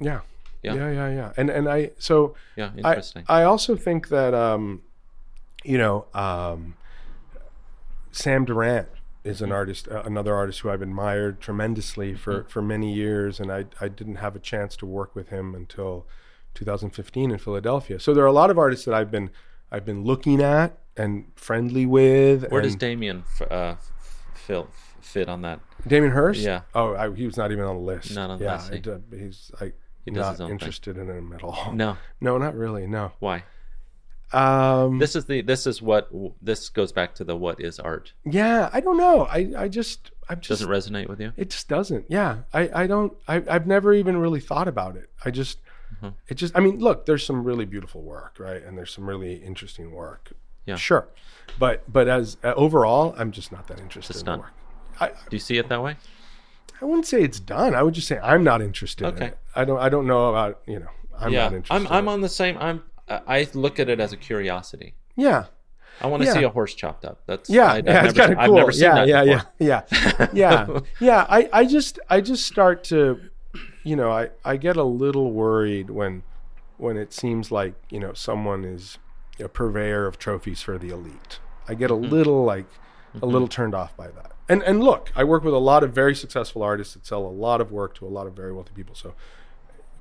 Yeah. 0.00 0.20
Yeah. 0.62 0.74
Yeah, 0.74 0.90
yeah, 0.98 1.08
yeah. 1.20 1.32
And 1.38 1.48
and 1.50 1.66
I 1.68 1.90
so 1.98 2.34
yeah, 2.56 2.70
I, 2.84 2.88
interesting. 2.90 3.24
I 3.28 3.42
also 3.44 3.74
think 3.86 4.08
that 4.08 4.32
um 4.34 4.82
you 5.64 5.78
know, 5.78 6.06
um 6.14 6.74
Sam 8.10 8.44
Durant 8.44 8.88
is 9.24 9.36
Mm-hmm. 9.36 9.44
an 9.44 9.52
artist, 9.52 9.88
uh, 9.88 10.02
another 10.04 10.34
artist 10.34 10.60
who 10.60 10.70
I've 10.70 10.82
admired 10.82 11.40
tremendously 11.40 12.10
Mm-hmm. 12.12 12.22
for 12.24 12.44
for 12.44 12.62
many 12.62 12.92
years 12.92 13.40
and 13.40 13.50
I 13.58 13.64
I 13.80 13.88
didn't 13.88 14.16
have 14.16 14.34
a 14.36 14.40
chance 14.40 14.76
to 14.78 14.86
work 14.86 15.14
with 15.14 15.28
him 15.28 15.54
until 15.54 16.06
2015 16.54 17.30
in 17.30 17.38
Philadelphia. 17.38 17.98
So 18.00 18.14
there 18.14 18.24
are 18.24 18.28
a 18.28 18.32
lot 18.32 18.50
of 18.50 18.58
artists 18.58 18.84
that 18.86 18.94
I've 18.94 19.10
been 19.10 19.30
I've 19.70 19.84
been 19.84 20.04
looking 20.04 20.42
at 20.42 20.78
and 20.96 21.24
friendly 21.34 21.86
with. 21.86 22.50
Where 22.50 22.62
does 22.62 22.76
Damien 22.76 23.24
uh, 23.50 23.76
fit 24.34 24.66
fit 25.00 25.28
on 25.28 25.42
that? 25.42 25.60
Damien 25.86 26.12
Hirst? 26.12 26.40
Yeah. 26.42 26.62
Oh, 26.74 26.94
I, 26.94 27.12
he 27.14 27.26
was 27.26 27.36
not 27.36 27.50
even 27.52 27.64
on 27.64 27.76
the 27.76 27.82
list. 27.82 28.14
Not 28.14 28.30
on 28.30 28.38
the 28.38 28.44
yeah, 28.44 28.56
list, 28.56 28.72
I 28.72 29.16
see. 29.16 29.18
he's 29.24 29.50
like 29.60 29.74
He 30.04 30.10
not 30.10 30.32
own 30.40 30.46
thing. 30.48 30.50
interested 30.50 30.96
in 30.98 31.08
him 31.08 31.32
at 31.32 31.42
all. 31.42 31.72
No, 31.72 31.96
No, 32.20 32.38
not 32.38 32.54
really. 32.54 32.86
No. 32.86 33.12
why? 33.18 33.44
Um, 34.32 34.98
This 34.98 35.14
is 35.14 35.26
the 35.26 35.42
this 35.42 35.66
is 35.66 35.82
what 35.82 36.08
this 36.40 36.68
goes 36.70 36.90
back 36.92 37.14
to 37.16 37.24
the 37.24 37.36
what 37.36 37.60
is 37.60 37.78
art. 37.78 38.12
yeah, 38.24 38.70
I 38.72 38.80
don't 38.80 38.96
know. 38.96 39.24
I, 39.26 39.52
I 39.56 39.68
just, 39.68 40.10
I'm 40.28 40.40
just, 40.40 40.62
Doesn't 40.62 40.68
resonate 40.70 41.08
with 41.08 41.20
you? 41.20 41.32
it 41.36 41.50
just 41.50 41.68
doesn't. 41.68 42.06
Yeah, 42.08 42.38
I, 42.54 42.70
I 42.82 42.86
don't, 42.86 43.12
I, 43.28 43.42
I've 43.48 43.66
never 43.66 43.92
even 43.92 44.16
really 44.16 44.40
thought 44.40 44.68
about 44.68 44.96
it. 44.96 45.10
I 45.24 45.30
just, 45.30 45.58
Uh-huh. 46.02 46.12
It 46.28 46.34
just, 46.34 46.56
I 46.56 46.60
mean, 46.60 46.78
look, 46.78 47.06
there's 47.06 47.24
some 47.24 47.44
really 47.44 47.64
beautiful 47.64 48.02
work, 48.02 48.36
right? 48.38 48.62
And 48.62 48.76
there's 48.76 48.92
some 48.92 49.06
really 49.08 49.34
interesting 49.36 49.92
work. 49.92 50.32
Yeah. 50.66 50.76
Sure. 50.76 51.06
But, 51.58 51.90
but 51.92 52.08
as 52.08 52.36
uh, 52.42 52.54
overall, 52.56 53.14
I'm 53.16 53.30
just 53.32 53.52
not 53.52 53.68
that 53.68 53.78
interested 53.80 54.14
Just 54.14 54.26
in 54.26 54.32
the 54.32 54.38
work. 54.38 54.52
I, 55.00 55.08
Do 55.08 55.14
you 55.30 55.38
see 55.38 55.58
it 55.58 55.68
that 55.68 55.82
way? 55.82 55.96
I 56.80 56.84
wouldn't 56.84 57.06
say 57.06 57.22
it's 57.22 57.38
done. 57.40 57.74
I 57.74 57.82
would 57.82 57.94
just 57.94 58.08
say 58.08 58.18
I'm 58.22 58.42
not 58.42 58.60
interested. 58.60 59.06
In 59.06 59.14
Okay. 59.14 59.26
it. 59.28 59.38
I 59.54 59.64
don't. 59.64 59.78
I 59.78 59.88
don't 59.88 60.06
know 60.06 60.30
about 60.30 60.60
you 60.66 60.80
know. 60.80 60.88
I'm 61.18 61.32
yeah, 61.32 61.44
not 61.44 61.54
interested. 61.54 61.74
I'm. 61.74 61.86
I'm 61.88 62.08
on 62.08 62.20
the 62.20 62.28
same. 62.28 62.56
I'm. 62.58 62.82
I 63.08 63.46
look 63.54 63.78
at 63.78 63.88
it 63.88 64.00
as 64.00 64.12
a 64.12 64.16
curiosity. 64.16 64.94
Yeah. 65.16 65.44
I 66.00 66.06
want 66.08 66.22
to 66.22 66.26
Yeah. 66.26 66.34
see 66.34 66.42
a 66.42 66.48
horse 66.48 66.74
chopped 66.74 67.04
up. 67.04 67.20
That's 67.26 67.48
Yeah. 67.48 67.66
I, 67.66 67.76
I've 67.76 67.86
yeah. 67.86 68.04
It's 68.06 68.18
kind 68.18 68.32
of 68.32 68.38
I've 68.38 68.46
cool. 68.48 68.56
never 68.56 68.72
seen 68.72 68.82
yeah. 68.84 68.94
that 68.94 69.08
yeah. 69.08 69.42
Yeah. 69.58 69.82
Yeah. 69.92 70.28
Yeah. 70.32 70.80
Yeah. 71.00 71.26
I. 71.28 71.48
I 71.52 71.64
just. 71.66 72.00
I 72.10 72.20
just 72.20 72.46
start 72.46 72.82
to, 72.84 73.20
you 73.84 73.96
know, 73.96 74.10
I. 74.10 74.30
I 74.44 74.56
get 74.56 74.76
a 74.76 74.84
little 74.84 75.30
worried 75.32 75.90
when, 75.90 76.22
when 76.76 76.96
it 76.96 77.12
seems 77.12 77.50
like 77.50 77.74
you 77.90 78.00
know 78.00 78.12
someone 78.12 78.64
is 78.64 78.98
a 79.40 79.48
purveyor 79.48 80.06
of 80.06 80.18
trophies 80.18 80.62
for 80.62 80.78
the 80.78 80.90
elite. 80.90 81.38
I 81.68 81.74
get 81.74 81.90
a 81.90 81.94
Mm-hmm. 81.94 82.10
little 82.12 82.44
like, 82.44 82.66
a 83.20 83.26
little 83.26 83.48
turned 83.48 83.74
off 83.74 83.96
by 83.96 84.08
that. 84.08 84.32
And 84.48 84.62
and 84.62 84.82
look, 84.82 85.10
I 85.16 85.24
work 85.24 85.44
with 85.44 85.54
a 85.54 85.58
lot 85.58 85.82
of 85.84 85.92
very 85.92 86.14
successful 86.14 86.62
artists 86.62 86.94
that 86.94 87.06
sell 87.06 87.24
a 87.24 87.28
lot 87.46 87.60
of 87.60 87.70
work 87.72 87.94
to 87.96 88.06
a 88.06 88.08
lot 88.18 88.26
of 88.26 88.34
very 88.34 88.52
wealthy 88.52 88.72
people. 88.74 88.94
So. 88.94 89.14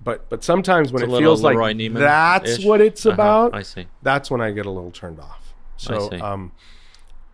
But, 0.03 0.29
but 0.29 0.43
sometimes 0.43 0.91
when 0.91 1.03
It's 1.03 1.13
it 1.13 1.17
feels 1.19 1.43
like 1.43 1.55
Neiman-ish. 1.55 1.99
that's 1.99 2.65
what 2.65 2.82
it's 2.82 3.05
Uh-huh. 3.05 3.13
about, 3.13 3.53
I 3.53 3.61
see. 3.61 3.86
that's 4.01 4.32
when 4.32 4.41
I 4.41 4.49
get 4.49 4.65
a 4.65 4.71
little 4.71 4.89
turned 4.89 5.19
off. 5.19 5.53
So, 5.77 6.09
um, 6.19 6.53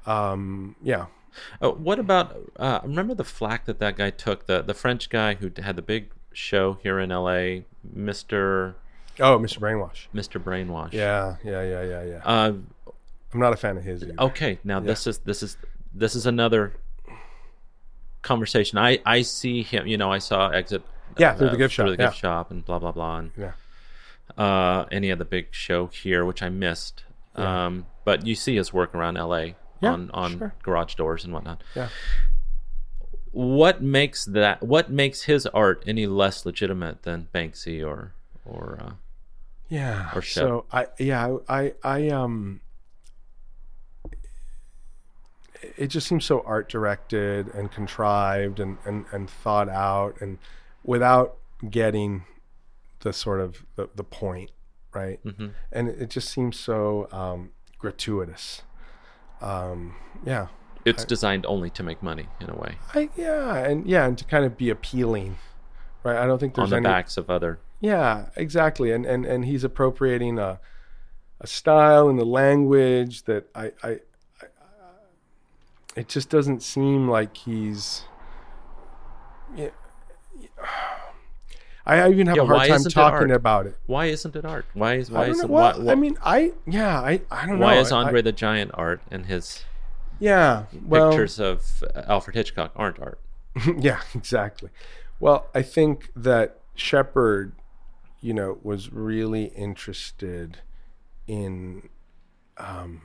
um, 0.05 0.75
yeah, 0.83 1.05
Uh, 1.61 1.69
what 1.71 1.97
about? 1.97 2.35
Uh, 2.57 2.79
remember 2.83 3.13
the 3.13 3.23
flack 3.23 3.63
that 3.65 3.79
that 3.79 3.95
guy 3.95 4.09
took 4.09 4.47
the 4.47 4.61
the 4.61 4.73
French 4.73 5.09
guy 5.09 5.35
who 5.35 5.49
had 5.61 5.75
the 5.77 5.81
big 5.81 6.11
show 6.37 6.77
here 6.83 6.99
in 6.99 7.11
L.A. 7.11 7.65
Mister 7.93 8.75
Oh, 9.19 9.39
Mr. 9.39 9.57
Brainwash. 9.59 10.07
Mister 10.13 10.39
Brainwash. 10.39 10.93
Yeah, 10.93 11.37
yeah, 11.43 11.63
yeah, 11.63 11.81
yeah, 11.83 12.03
yeah. 12.03 12.21
Uh, 12.23 12.53
I'm 13.33 13.39
not 13.39 13.51
a 13.53 13.57
fan 13.57 13.75
of 13.77 13.83
his 13.83 14.03
either. 14.03 14.13
okay, 14.19 14.59
now 14.63 14.79
this 14.79 15.07
is 15.07 15.17
this 15.19 15.41
is 15.43 15.57
this 15.93 16.15
is 16.15 16.25
another 16.25 16.73
conversation. 18.21 18.77
I 18.77 18.99
I 19.05 19.21
see 19.23 19.63
him. 19.63 19.87
You 19.87 19.97
know, 19.97 20.11
I 20.11 20.19
saw 20.19 20.49
exit. 20.49 20.83
Yeah, 21.17 21.33
through 21.33 21.49
the 21.49 21.57
gift 21.57 21.73
shop, 21.73 21.87
Through 21.87 21.97
the 21.97 22.03
yeah. 22.03 22.09
gift 22.09 22.19
shop 22.19 22.51
and 22.51 22.63
blah 22.63 22.77
blah 22.79 22.91
blah. 22.91 23.17
And 23.17 23.31
Yeah. 23.35 23.51
uh, 24.37 24.85
any 24.91 25.09
of 25.09 25.17
the 25.17 25.25
big 25.25 25.47
show 25.51 25.87
here, 25.87 26.23
which 26.25 26.43
I 26.43 26.49
missed. 26.49 27.03
Um, 27.35 27.85
but 28.05 28.25
you 28.25 28.35
see 28.35 28.55
his 28.55 28.71
work 28.73 28.93
around 28.95 29.17
L.A. 29.17 29.55
Yeah, 29.81 29.91
on 29.93 30.11
on 30.13 30.37
sure. 30.37 30.53
garage 30.63 30.95
doors 30.95 31.23
and 31.23 31.33
whatnot. 31.33 31.63
Yeah. 31.75 31.89
What 33.37 33.83
makes 33.83 34.25
that? 34.25 34.63
What 34.63 34.89
makes 34.89 35.23
his 35.23 35.45
art 35.47 35.83
any 35.85 36.07
less 36.07 36.43
legitimate 36.43 37.03
than 37.03 37.27
Banksy 37.35 37.85
or 37.85 38.13
or? 38.43 38.79
Uh, 38.81 38.91
Yeah. 39.69 40.09
Or 40.15 40.23
so 40.23 40.65
I 40.71 40.87
yeah, 40.97 41.37
I 41.47 41.73
I 41.83 42.07
um 42.09 42.61
it 45.77 45.87
just 45.87 46.07
seems 46.07 46.25
so 46.25 46.41
art 46.45 46.69
directed 46.69 47.53
and 47.53 47.71
contrived 47.71 48.59
and, 48.59 48.77
and, 48.85 49.05
and 49.11 49.29
thought 49.29 49.69
out 49.69 50.19
and 50.21 50.37
without 50.83 51.37
getting 51.69 52.25
the 53.01 53.11
sort 53.13 53.39
of 53.39 53.65
the, 53.75 53.89
the 53.95 54.03
point, 54.03 54.51
right? 54.93 55.23
mhm. 55.23 55.51
And 55.71 55.89
it 55.89 56.09
just 56.09 56.29
seems 56.29 56.59
so 56.59 57.07
um 57.11 57.51
gratuitous. 57.77 58.63
Um 59.41 59.95
yeah. 60.25 60.47
It's 60.85 61.03
designed 61.05 61.45
only 61.45 61.69
to 61.71 61.83
make 61.83 62.01
money 62.01 62.27
in 62.39 62.49
a 62.49 62.55
way 62.55 62.77
I 62.93 63.09
yeah, 63.15 63.55
and 63.57 63.85
yeah, 63.87 64.05
and 64.05 64.17
to 64.17 64.23
kind 64.25 64.45
of 64.45 64.57
be 64.57 64.69
appealing. 64.69 65.37
Right? 66.03 66.17
I 66.17 66.25
don't 66.25 66.39
think 66.39 66.55
there's 66.55 66.65
on 66.65 66.69
the 66.69 66.75
any 66.77 66.83
backs 66.83 67.17
of 67.17 67.29
other. 67.29 67.59
Yeah, 67.81 68.29
exactly. 68.35 68.91
And 68.91 69.05
and 69.05 69.25
and 69.25 69.45
he's 69.45 69.63
appropriating 69.63 70.39
a 70.39 70.59
a 71.41 71.47
style 71.47 72.07
and 72.09 72.17
the 72.17 72.25
language 72.25 73.23
that 73.23 73.47
I 73.53 73.71
I, 73.83 73.89
I, 74.41 74.45
it 75.95 76.07
just 76.07 76.29
doesn't 76.29 76.61
seem 76.63 77.07
like 77.09 77.35
he's 77.37 78.03
yeah, 79.55 79.69
I 81.85 82.09
even 82.09 82.27
have 82.27 82.35
Yeah, 82.35 82.43
a 82.43 82.45
hard 82.45 82.67
time 82.67 82.81
it 82.85 82.89
talking 82.89 83.31
about 83.31 83.65
it. 83.67 83.77
Why 83.85 84.05
isn't 84.07 84.35
it 84.35 84.43
art? 84.45 84.65
Why 84.73 84.95
is 84.95 85.09
why 85.09 85.27
is 85.27 85.43
Well, 85.45 85.79
why, 85.81 85.91
I 85.91 85.95
mean, 85.95 86.17
I 86.23 86.51
yeah, 86.65 86.99
I 86.99 87.21
I 87.31 87.45
don't 87.45 87.59
why 87.59 87.75
know. 87.75 87.75
Why 87.75 87.77
is 87.77 87.91
I- 87.91 87.97
I- 87.99 88.03
Andre 88.05 88.21
the 88.21 88.31
Giant 88.33 88.71
art 88.73 89.01
and 89.09 89.25
his 89.27 89.63
yeah, 90.19 90.65
well, 90.85 91.09
pictures 91.11 91.39
of 91.39 91.83
Alfred 91.95 92.35
Hitchcock 92.35 92.71
aren't 92.75 92.99
art? 92.99 93.19
yeah, 93.77 94.01
exactly. 94.15 94.69
Well, 95.19 95.47
I 95.55 95.61
think 95.61 96.11
that 96.15 96.59
Shepard, 96.75 97.53
you 98.21 98.33
know, 98.33 98.59
was 98.63 98.91
really 98.91 99.45
interested 99.45 100.59
in, 101.27 101.89
um, 102.57 103.01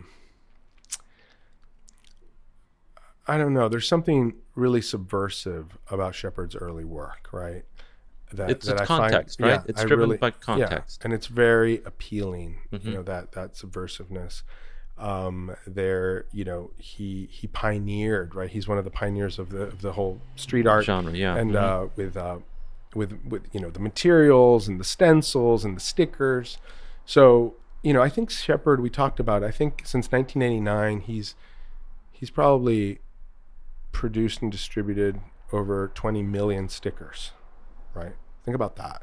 I 3.27 3.39
don't 3.39 3.55
know. 3.55 3.69
There's 3.69 3.89
something 3.89 4.35
really 4.55 4.83
subversive 4.83 5.79
about 5.91 6.15
Shepard's 6.15 6.57
early 6.57 6.85
work, 6.85 7.29
right? 7.33 7.65
That, 8.33 8.51
It's- 8.51 8.67
that 8.67 8.73
it's 8.73 8.83
I 8.83 8.85
find- 8.87 9.13
context, 9.13 9.41
right? 9.41 9.49
yeah, 9.49 9.63
It's 9.67 9.83
I 9.83 9.85
driven 9.85 10.17
by 10.17 10.31
context. 10.33 11.01
Mm-hmm. 11.01 11.07
and 11.07 11.15
it's 11.15 11.27
very 11.27 11.83
appealing. 11.85 12.59
You 12.71 12.93
know 12.95 13.03
that 13.03 13.33
that 13.33 13.55
subversiveness. 13.55 14.43
Um, 14.99 15.57
there, 15.67 16.27
you 16.33 16.45
know, 16.45 16.71
he 16.79 17.27
he 17.31 17.47
pioneered, 17.49 18.35
right? 18.35 18.49
He's 18.51 18.69
one 18.69 18.79
of 18.79 18.85
the 18.85 18.91
pioneers 18.91 19.39
of 19.39 19.51
the 19.51 19.63
of 19.63 19.81
the 19.83 19.93
whole 19.93 20.21
street 20.37 20.67
art 20.67 20.85
Genre, 20.85 21.13
yeah. 21.13 21.35
and 21.37 21.53
Mhm. 21.53 21.57
uh, 21.57 21.89
with 21.97 22.17
uh, 22.17 22.39
with 22.95 23.19
with 23.27 23.43
you 23.53 23.61
know 23.61 23.71
the 23.71 23.81
materials 23.81 24.69
and 24.69 24.79
the 24.79 24.85
stencils 24.85 25.65
and 25.65 25.77
the 25.77 25.81
stickers. 25.81 26.59
So 27.05 27.55
you 27.83 27.93
know, 27.93 28.03
I 28.03 28.09
think 28.11 28.31
Shepard. 28.31 28.81
We 28.81 28.91
talked 28.91 29.19
about. 29.19 29.43
I 29.43 29.51
think 29.51 29.83
since 29.85 30.13
1989, 30.13 31.01
he's 31.01 31.35
he's 32.13 32.31
probably 32.31 33.01
produced 33.91 34.41
and 34.43 34.53
distributed 34.53 35.21
over 35.53 35.91
20 35.95 36.23
million 36.23 36.69
stickers. 36.69 37.33
Right? 37.95 38.15
Think 38.45 38.55
about 38.55 38.77
that. 38.77 39.03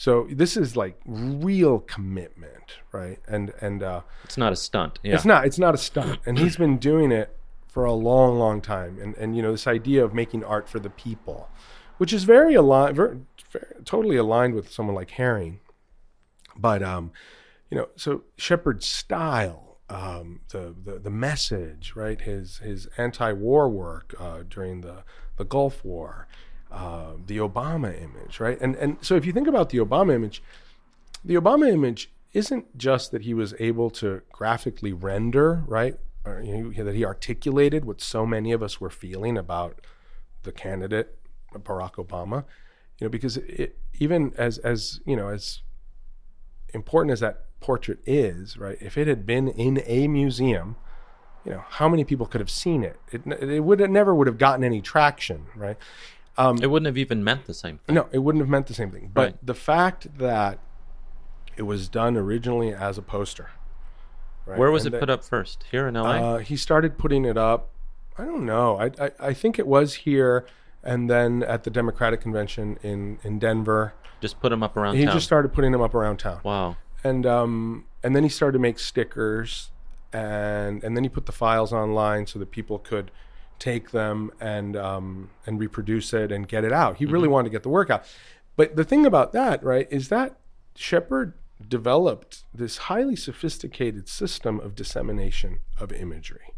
So 0.00 0.26
this 0.30 0.56
is 0.56 0.78
like 0.78 0.98
real 1.04 1.80
commitment, 1.80 2.78
right? 2.90 3.18
And 3.28 3.52
and 3.60 3.82
uh, 3.82 4.00
It's 4.24 4.38
not 4.38 4.50
a 4.50 4.56
stunt. 4.56 4.98
Yeah. 5.02 5.14
it's 5.14 5.26
not 5.26 5.44
it's 5.44 5.58
not 5.58 5.74
a 5.74 5.76
stunt, 5.76 6.20
and 6.24 6.38
he's 6.38 6.56
been 6.56 6.78
doing 6.78 7.12
it 7.12 7.36
for 7.68 7.84
a 7.84 7.92
long, 7.92 8.38
long 8.38 8.62
time. 8.62 8.98
And 8.98 9.14
and 9.16 9.36
you 9.36 9.42
know 9.42 9.52
this 9.52 9.66
idea 9.66 10.02
of 10.02 10.14
making 10.14 10.42
art 10.42 10.70
for 10.70 10.78
the 10.78 10.88
people, 10.88 11.50
which 11.98 12.14
is 12.14 12.24
very 12.24 12.54
aligned, 12.54 12.96
very, 12.96 13.18
very, 13.50 13.66
totally 13.84 14.16
aligned 14.16 14.54
with 14.54 14.72
someone 14.72 14.96
like 14.96 15.10
Haring. 15.10 15.58
But 16.56 16.82
um, 16.82 17.12
you 17.68 17.76
know, 17.76 17.88
so 17.94 18.22
Shepard's 18.38 18.86
style, 18.86 19.80
um, 19.90 20.40
the, 20.48 20.74
the 20.82 20.98
the 20.98 21.10
message, 21.10 21.92
right? 21.94 22.18
His 22.22 22.56
his 22.60 22.88
anti-war 22.96 23.68
work 23.68 24.14
uh, 24.18 24.44
during 24.48 24.80
the 24.80 25.04
the 25.36 25.44
Gulf 25.44 25.84
War, 25.84 26.26
uh, 26.70 27.12
the 27.26 27.38
Obama 27.38 27.94
image, 28.00 28.40
right? 28.40 28.58
And 28.60 28.76
and 28.76 28.98
so 29.00 29.16
if 29.16 29.26
you 29.26 29.32
think 29.32 29.48
about 29.48 29.70
the 29.70 29.78
Obama 29.78 30.14
image, 30.14 30.42
the 31.24 31.34
Obama 31.34 31.70
image 31.70 32.10
isn't 32.32 32.78
just 32.78 33.10
that 33.10 33.22
he 33.22 33.34
was 33.34 33.54
able 33.58 33.90
to 33.90 34.22
graphically 34.32 34.92
render, 34.92 35.64
right? 35.66 35.96
Or, 36.24 36.40
you 36.42 36.70
know, 36.70 36.84
that 36.84 36.94
he 36.94 37.04
articulated 37.04 37.84
what 37.84 38.00
so 38.00 38.24
many 38.24 38.52
of 38.52 38.62
us 38.62 38.80
were 38.80 38.90
feeling 38.90 39.36
about 39.36 39.80
the 40.42 40.52
candidate 40.52 41.16
Barack 41.58 41.94
Obama, 41.94 42.44
you 42.98 43.06
know, 43.06 43.08
because 43.08 43.36
it, 43.38 43.76
even 43.98 44.32
as 44.36 44.58
as 44.58 45.00
you 45.04 45.16
know 45.16 45.28
as 45.28 45.62
important 46.72 47.12
as 47.12 47.20
that 47.20 47.46
portrait 47.60 47.98
is, 48.06 48.56
right? 48.56 48.78
If 48.80 48.96
it 48.96 49.08
had 49.08 49.26
been 49.26 49.48
in 49.48 49.82
a 49.86 50.08
museum, 50.08 50.76
you 51.44 51.52
know, 51.52 51.64
how 51.68 51.88
many 51.88 52.04
people 52.04 52.26
could 52.26 52.40
have 52.40 52.50
seen 52.50 52.84
it? 52.84 53.00
It 53.10 53.26
it 53.26 53.60
would 53.60 53.80
have 53.80 53.90
never 53.90 54.14
would 54.14 54.26
have 54.26 54.38
gotten 54.38 54.64
any 54.64 54.80
traction, 54.80 55.46
right? 55.56 55.76
It 56.62 56.66
wouldn't 56.70 56.86
have 56.86 56.98
even 56.98 57.22
meant 57.24 57.46
the 57.46 57.54
same 57.54 57.78
thing. 57.78 57.94
No, 57.94 58.08
it 58.12 58.18
wouldn't 58.18 58.40
have 58.42 58.48
meant 58.48 58.66
the 58.66 58.74
same 58.74 58.90
thing. 58.90 59.10
But 59.12 59.20
Right. 59.22 59.46
the 59.46 59.54
fact 59.54 60.18
that 60.18 60.58
it 61.56 61.62
was 61.62 61.88
done 61.88 62.16
originally 62.16 62.72
as 62.72 62.96
a 62.98 63.02
poster. 63.02 63.50
Right? 64.46 64.58
Where 64.58 64.70
was 64.70 64.84
and 64.86 64.94
it 64.94 64.98
that- 64.98 65.00
put 65.00 65.10
up 65.10 65.24
first? 65.24 65.64
Here 65.70 65.86
in 65.86 65.94
LA? 65.96 66.10
Uh, 66.16 66.38
he 66.38 66.56
started 66.56 66.96
putting 66.98 67.24
it 67.24 67.36
up. 67.36 67.68
I 68.18 68.24
don't 68.24 68.44
know. 68.44 68.78
I, 68.78 68.90
I 69.04 69.10
I 69.28 69.34
think 69.34 69.58
it 69.58 69.66
was 69.66 69.94
here, 70.06 70.44
and 70.82 71.08
then 71.08 71.42
at 71.42 71.64
the 71.64 71.70
Democratic 71.70 72.20
convention 72.20 72.78
in 72.82 73.18
in 73.22 73.38
Denver. 73.38 73.94
just 74.20 74.40
put 74.40 74.50
them 74.50 74.62
up 74.62 74.76
around 74.76 74.96
He 74.96 75.04
town. 75.06 75.14
just 75.14 75.24
started 75.26 75.52
putting 75.52 75.72
them 75.72 75.80
up 75.80 75.94
around 75.94 76.18
town, 76.18 76.40
wow. 76.44 76.76
and 77.04 77.24
um 77.26 77.84
and 78.02 78.14
then 78.14 78.22
he 78.22 78.28
started 78.28 78.52
to 78.54 78.58
make 78.58 78.78
stickers, 78.78 79.70
and 80.12 80.82
and 80.84 80.96
then 80.96 81.04
he 81.04 81.08
put 81.08 81.24
the 81.26 81.32
files 81.32 81.72
online 81.72 82.26
so 82.26 82.38
that 82.38 82.50
people 82.50 82.78
could 82.78 83.10
take 83.60 83.90
them 83.90 84.32
and 84.40 84.76
um 84.76 85.30
and 85.46 85.60
reproduce 85.60 86.12
it 86.12 86.32
and 86.32 86.48
get 86.48 86.64
it 86.64 86.72
out. 86.72 86.96
He 86.96 87.06
really 87.06 87.28
wanted 87.28 87.50
to 87.50 87.52
get 87.52 87.62
the 87.62 87.68
work 87.68 87.90
out. 87.90 88.04
But 88.56 88.74
the 88.74 88.84
thing 88.84 89.06
about 89.06 89.32
that, 89.32 89.62
right, 89.62 89.86
is 89.90 90.08
that 90.08 90.36
Shepard 90.74 91.34
developed 91.68 92.42
this 92.52 92.78
highly 92.78 93.16
sophisticated 93.16 94.08
system 94.08 94.58
of 94.58 94.74
dissemination 94.74 95.58
of 95.78 95.92
imagery 95.92 96.49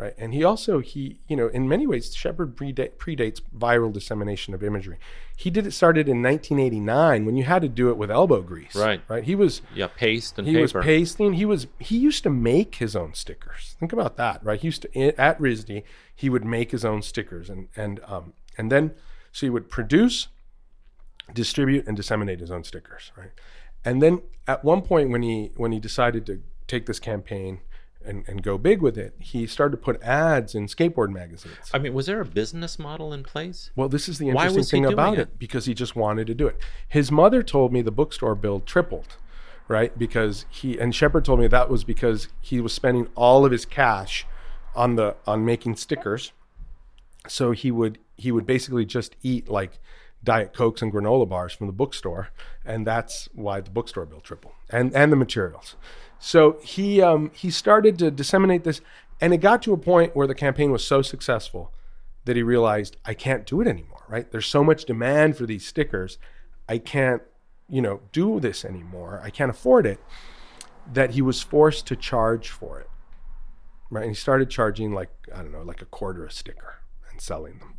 right? 0.00 0.14
And 0.16 0.32
he 0.32 0.42
also 0.42 0.78
he 0.78 1.18
you 1.28 1.36
know 1.36 1.48
in 1.48 1.68
many 1.68 1.86
ways 1.86 2.14
Shepard 2.14 2.56
predate, 2.56 2.92
predates 2.96 3.40
viral 3.56 3.92
dissemination 3.92 4.54
of 4.54 4.62
imagery. 4.64 4.98
He 5.36 5.50
did 5.50 5.66
it 5.66 5.72
started 5.72 6.08
in 6.08 6.22
1989 6.22 7.24
when 7.26 7.36
you 7.36 7.44
had 7.44 7.60
to 7.62 7.68
do 7.68 7.90
it 7.90 7.96
with 7.98 8.10
elbow 8.10 8.40
grease, 8.40 8.74
Right. 8.74 9.02
Right. 9.08 9.24
He 9.24 9.34
was 9.34 9.60
Yeah, 9.74 9.88
paste 9.88 10.38
and 10.38 10.46
he 10.48 10.54
paper. 10.54 10.62
was 10.78 10.86
pasting. 10.86 11.34
He 11.34 11.44
was 11.44 11.66
he 11.78 11.98
used 11.98 12.22
to 12.22 12.30
make 12.30 12.76
his 12.76 12.96
own 12.96 13.12
stickers. 13.14 13.76
Think 13.78 13.92
about 13.92 14.16
that, 14.16 14.42
right? 14.42 14.58
He 14.60 14.68
used 14.68 14.82
to 14.82 15.20
at 15.20 15.38
RISD 15.38 15.82
he 16.14 16.30
would 16.30 16.44
make 16.44 16.70
his 16.70 16.84
own 16.84 17.02
stickers 17.02 17.50
and 17.50 17.68
and 17.76 18.00
um 18.06 18.32
and 18.56 18.72
then 18.72 18.92
so 19.32 19.46
he 19.46 19.50
would 19.50 19.68
produce, 19.70 20.28
distribute, 21.32 21.86
and 21.86 21.96
disseminate 21.96 22.40
his 22.40 22.50
own 22.50 22.64
stickers, 22.64 23.12
right? 23.16 23.30
And 23.84 24.02
then 24.02 24.22
at 24.48 24.64
one 24.64 24.82
point 24.82 25.10
when 25.10 25.22
he 25.22 25.52
when 25.56 25.72
he 25.72 25.78
decided 25.80 26.26
to 26.26 26.42
take 26.66 26.86
this 26.86 26.98
campaign 26.98 27.60
and, 28.04 28.24
and 28.26 28.42
go 28.42 28.56
big 28.58 28.80
with 28.80 28.96
it, 28.96 29.14
he 29.18 29.46
started 29.46 29.72
to 29.72 29.82
put 29.82 30.02
ads 30.02 30.54
in 30.54 30.66
skateboard 30.66 31.10
magazines. 31.10 31.70
I 31.72 31.78
mean, 31.78 31.92
was 31.94 32.06
there 32.06 32.20
a 32.20 32.24
business 32.24 32.78
model 32.78 33.12
in 33.12 33.22
place? 33.22 33.70
Well, 33.76 33.88
this 33.88 34.08
is 34.08 34.18
the 34.18 34.28
interesting 34.28 34.64
thing 34.64 34.86
about 34.86 35.14
it? 35.14 35.20
it? 35.20 35.38
because 35.38 35.66
he 35.66 35.74
just 35.74 35.94
wanted 35.94 36.26
to 36.28 36.34
do 36.34 36.46
it. 36.46 36.58
His 36.88 37.12
mother 37.12 37.42
told 37.42 37.72
me 37.72 37.82
the 37.82 37.90
bookstore 37.90 38.34
bill 38.34 38.60
tripled, 38.60 39.16
right? 39.68 39.96
Because 39.98 40.46
he 40.48 40.78
and 40.78 40.94
Shepard 40.94 41.24
told 41.24 41.40
me 41.40 41.46
that 41.48 41.68
was 41.68 41.84
because 41.84 42.28
he 42.40 42.60
was 42.60 42.72
spending 42.72 43.08
all 43.14 43.44
of 43.44 43.52
his 43.52 43.64
cash 43.64 44.26
on 44.74 44.96
the 44.96 45.16
on 45.26 45.44
making 45.44 45.76
stickers. 45.76 46.32
So 47.28 47.52
he 47.52 47.70
would 47.70 47.98
he 48.16 48.32
would 48.32 48.46
basically 48.46 48.86
just 48.86 49.16
eat 49.22 49.48
like 49.48 49.78
diet 50.22 50.52
cokes 50.52 50.82
and 50.82 50.92
granola 50.92 51.28
bars 51.28 51.52
from 51.52 51.66
the 51.66 51.72
bookstore, 51.72 52.28
and 52.64 52.86
that's 52.86 53.28
why 53.34 53.60
the 53.60 53.70
bookstore 53.70 54.06
bill 54.06 54.20
tripled 54.20 54.54
and 54.70 54.94
and 54.94 55.12
the 55.12 55.16
materials. 55.16 55.76
So 56.20 56.58
he 56.62 57.00
um, 57.00 57.30
he 57.34 57.50
started 57.50 57.98
to 57.98 58.10
disseminate 58.10 58.62
this, 58.62 58.80
and 59.20 59.32
it 59.32 59.38
got 59.38 59.62
to 59.62 59.72
a 59.72 59.78
point 59.78 60.14
where 60.14 60.26
the 60.26 60.34
campaign 60.34 60.70
was 60.70 60.84
so 60.84 61.02
successful 61.02 61.72
that 62.26 62.36
he 62.36 62.42
realized 62.42 62.96
I 63.04 63.14
can't 63.14 63.46
do 63.46 63.60
it 63.60 63.66
anymore. 63.66 64.04
Right? 64.06 64.30
There's 64.30 64.46
so 64.46 64.62
much 64.62 64.84
demand 64.84 65.36
for 65.36 65.46
these 65.46 65.66
stickers, 65.66 66.18
I 66.68 66.78
can't 66.78 67.22
you 67.68 67.82
know 67.82 68.00
do 68.12 68.38
this 68.38 68.64
anymore. 68.64 69.20
I 69.24 69.30
can't 69.30 69.50
afford 69.50 69.86
it. 69.86 69.98
That 70.92 71.10
he 71.12 71.22
was 71.22 71.40
forced 71.40 71.86
to 71.88 71.96
charge 71.96 72.48
for 72.48 72.80
it. 72.80 72.88
Right? 73.90 74.02
And 74.02 74.10
he 74.12 74.14
started 74.14 74.50
charging 74.50 74.92
like 74.92 75.10
I 75.34 75.38
don't 75.38 75.52
know, 75.52 75.62
like 75.62 75.82
a 75.82 75.86
quarter 75.86 76.24
a 76.24 76.30
sticker 76.30 76.76
and 77.10 77.20
selling 77.20 77.58
them. 77.58 77.74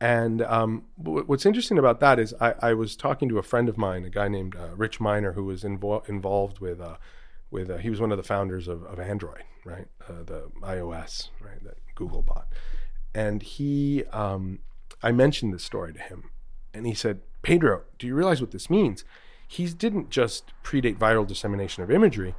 And 0.00 0.42
um, 0.42 0.84
what's 0.96 1.46
interesting 1.46 1.78
about 1.78 2.00
that 2.00 2.18
is 2.18 2.34
I, 2.40 2.54
I 2.60 2.74
was 2.74 2.96
talking 2.96 3.28
to 3.30 3.38
a 3.38 3.42
friend 3.42 3.68
of 3.68 3.78
mine, 3.78 4.04
a 4.04 4.10
guy 4.10 4.28
named 4.28 4.54
uh, 4.54 4.74
Rich 4.76 5.00
Miner, 5.00 5.32
who 5.32 5.44
was 5.44 5.64
invo- 5.64 6.06
involved 6.06 6.58
with, 6.58 6.82
uh, 6.82 6.96
with 7.50 7.70
uh, 7.70 7.76
he 7.78 7.90
was 7.90 8.00
one 8.00 8.12
of 8.12 8.18
the 8.18 8.24
founders 8.24 8.68
of, 8.68 8.84
of 8.84 8.98
Android, 8.98 9.42
right? 9.64 9.86
Uh, 10.08 10.22
the 10.24 10.50
iOS, 10.62 11.30
right? 11.40 11.62
That 11.62 11.78
Google 11.94 12.22
bought. 12.22 12.48
And 13.14 13.42
he, 13.42 14.04
um, 14.12 14.60
I 15.02 15.12
mentioned 15.12 15.54
this 15.54 15.64
story 15.64 15.92
to 15.92 16.00
him, 16.00 16.30
and 16.74 16.86
he 16.86 16.94
said, 16.94 17.20
Pedro, 17.42 17.82
do 17.98 18.06
you 18.06 18.14
realize 18.14 18.40
what 18.40 18.50
this 18.50 18.68
means? 18.68 19.04
He 19.48 19.66
didn't 19.66 20.10
just 20.10 20.52
predate 20.64 20.98
viral 20.98 21.26
dissemination 21.26 21.82
of 21.82 21.90
imagery. 21.90 22.34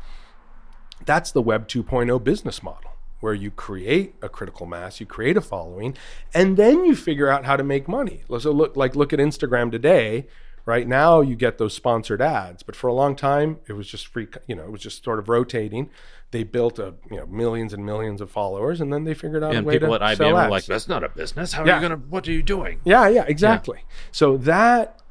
That's 1.06 1.32
the 1.32 1.42
Web 1.42 1.68
2.0 1.68 2.24
business 2.24 2.62
model, 2.62 2.92
where 3.22 3.34
you 3.34 3.50
create 3.50 4.16
a 4.22 4.30
critical 4.30 4.66
mass, 4.66 5.00
you 5.00 5.06
create 5.06 5.38
a 5.38 5.42
following, 5.42 5.96
and 6.34 6.58
then 6.58 6.86
you 6.86 6.96
figure 6.96 7.30
out 7.30 7.46
how 7.46 7.56
to 7.56 7.64
make 7.64 7.88
money. 7.88 8.24
So 8.40 8.52
look, 8.52 8.76
like 8.76 8.96
look 8.96 9.14
at 9.14 9.20
Instagram 9.20 9.72
today. 9.72 10.28
Right 10.68 10.86
now, 10.86 11.22
you 11.22 11.38
get 11.38 11.60
those 11.60 11.74
sponsored 11.74 12.22
ads, 12.22 12.62
but 12.62 12.76
for 12.76 12.88
a 12.88 12.94
long 12.94 13.16
time, 13.16 13.60
it 13.70 13.74
was 13.74 13.88
just 13.88 14.06
free. 14.06 14.28
You 14.48 14.56
know, 14.56 14.64
it 14.64 14.70
was 14.70 14.82
just 14.82 15.02
sort 15.02 15.18
of 15.18 15.30
rotating. 15.30 15.90
They 16.32 16.44
built 16.44 16.78
a 16.78 16.96
you 17.10 17.16
know 17.16 17.26
millions 17.26 17.72
and 17.72 17.86
millions 17.86 18.20
of 18.20 18.30
followers, 18.30 18.82
and 18.82 18.92
then 18.92 19.06
they 19.06 19.14
figured 19.14 19.46
out 19.46 19.56
and 19.56 19.66
a 19.66 19.66
way 19.66 19.76
people 19.76 19.98
to 19.98 20.04
at 20.04 20.18
IBM 20.18 20.34
were 20.34 20.50
like, 20.50 20.66
"That's 20.66 20.90
not 20.90 21.06
a 21.06 21.10
business. 21.10 21.54
How 21.54 21.64
are 21.64 21.68
you 21.68 21.80
gonna? 21.80 21.96
What 21.96 22.28
are 22.28 22.34
you 22.34 22.44
doing?" 22.44 22.82
Yeah, 22.84 23.08
yeah, 23.08 23.24
exactly. 23.30 23.86
So 24.12 24.36
that 24.40 25.02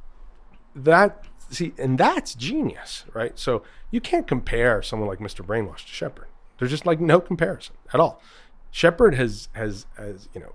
that 0.74 1.24
see, 1.48 1.72
and 1.78 1.96
that's 1.96 2.34
genius, 2.34 3.06
right? 3.14 3.38
So 3.38 3.62
you 3.90 4.02
can't 4.02 4.26
compare 4.26 4.82
someone 4.82 5.08
like 5.08 5.20
Mr. 5.20 5.42
Brainwash 5.42 5.86
to 5.86 5.92
Shepard. 5.92 6.28
There's 6.58 6.70
just 6.70 6.84
like 6.84 7.00
no 7.00 7.18
comparison 7.18 7.76
at 7.94 7.98
all. 7.98 8.20
Shepard 8.70 9.14
has 9.14 9.48
has 9.52 9.86
has 9.96 10.28
you 10.34 10.42
know 10.42 10.52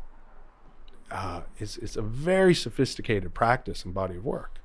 uh, 1.09 1.41
is 1.57 1.79
is 1.79 1.97
a 1.97 2.03
very 2.03 2.53
sophisticated 2.53 3.33
practice 3.33 3.83
and 3.83 3.95
body 3.95 4.17
of 4.17 4.23
work 4.23 4.60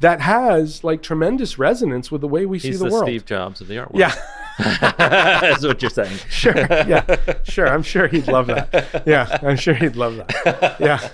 that 0.00 0.20
has 0.20 0.84
like 0.84 1.02
tremendous 1.02 1.58
resonance 1.58 2.10
with 2.10 2.20
the 2.20 2.28
way 2.28 2.46
we 2.46 2.58
He's 2.58 2.62
see 2.62 2.78
the, 2.78 2.88
the, 2.88 2.90
world. 2.90 3.04
Steve 3.04 3.24
Jobs 3.24 3.60
of 3.60 3.68
the 3.68 3.78
art 3.78 3.92
world. 3.92 4.00
Yeah. 4.00 4.14
that's 4.98 5.64
what 5.64 5.82
you're 5.82 5.90
saying. 5.90 6.16
sure. 6.28 6.56
Yeah. 6.56 7.16
Sure. 7.44 7.68
I'm 7.68 7.82
sure 7.82 8.06
he'd 8.06 8.28
love 8.28 8.46
that. 8.48 9.02
Yeah. 9.06 9.38
I'm 9.42 9.56
sure 9.56 9.74
he'd 9.74 9.96
love 9.96 10.16
that. 10.16 10.76
Yeah. 10.80 11.08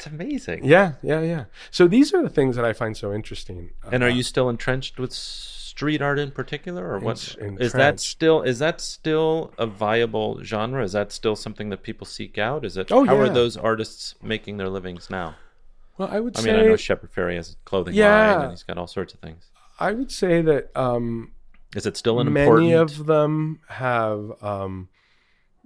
That's 0.00 0.06
amazing. 0.06 0.64
Yeah, 0.64 0.92
yeah, 1.02 1.20
yeah. 1.20 1.44
So 1.70 1.86
these 1.86 2.14
are 2.14 2.22
the 2.22 2.30
things 2.30 2.56
that 2.56 2.64
I 2.64 2.72
find 2.72 2.96
so 2.96 3.12
interesting. 3.12 3.72
And 3.92 4.02
are 4.02 4.08
you 4.08 4.22
still 4.22 4.48
entrenched 4.48 4.98
with 4.98 5.12
street 5.12 6.00
art 6.00 6.18
in 6.18 6.30
particular, 6.30 6.90
or 6.90 6.98
what's 7.00 7.36
En- 7.38 7.58
Is 7.58 7.72
that 7.72 8.00
still 8.00 8.40
is 8.40 8.58
that 8.60 8.80
still 8.80 9.52
a 9.58 9.66
viable 9.66 10.42
genre? 10.42 10.82
Is 10.82 10.92
that 10.92 11.12
still 11.12 11.36
something 11.36 11.68
that 11.68 11.82
people 11.82 12.06
seek 12.06 12.38
out? 12.38 12.64
Is 12.64 12.78
it? 12.78 12.90
Oh, 12.90 13.04
how 13.04 13.16
are 13.16 13.28
those 13.28 13.58
artists 13.58 14.14
making 14.22 14.56
their 14.56 14.70
livings 14.70 15.10
now? 15.10 15.36
Well, 16.00 16.08
I 16.10 16.18
would 16.18 16.34
I 16.38 16.40
say 16.40 16.52
mean, 16.52 16.60
I 16.60 16.66
know 16.66 16.76
Shepard 16.76 17.12
Fairey 17.12 17.36
has 17.36 17.52
a 17.52 17.56
clothing 17.66 17.92
line, 17.92 17.98
Yeah. 17.98 18.40
and 18.44 18.50
he's 18.52 18.62
got 18.62 18.78
all 18.78 18.86
sorts 18.86 19.12
of 19.12 19.20
things. 19.20 19.50
I 19.78 19.92
would 19.92 20.10
say 20.10 20.40
that 20.40 20.74
um, 20.74 21.32
Is 21.76 21.84
it 21.84 21.94
still 21.94 22.20
an 22.20 22.26
important 22.26 22.68
many 22.68 22.72
important? 22.72 23.00
of 23.00 23.06
them 23.06 23.60
have, 23.68 24.42
um, 24.42 24.88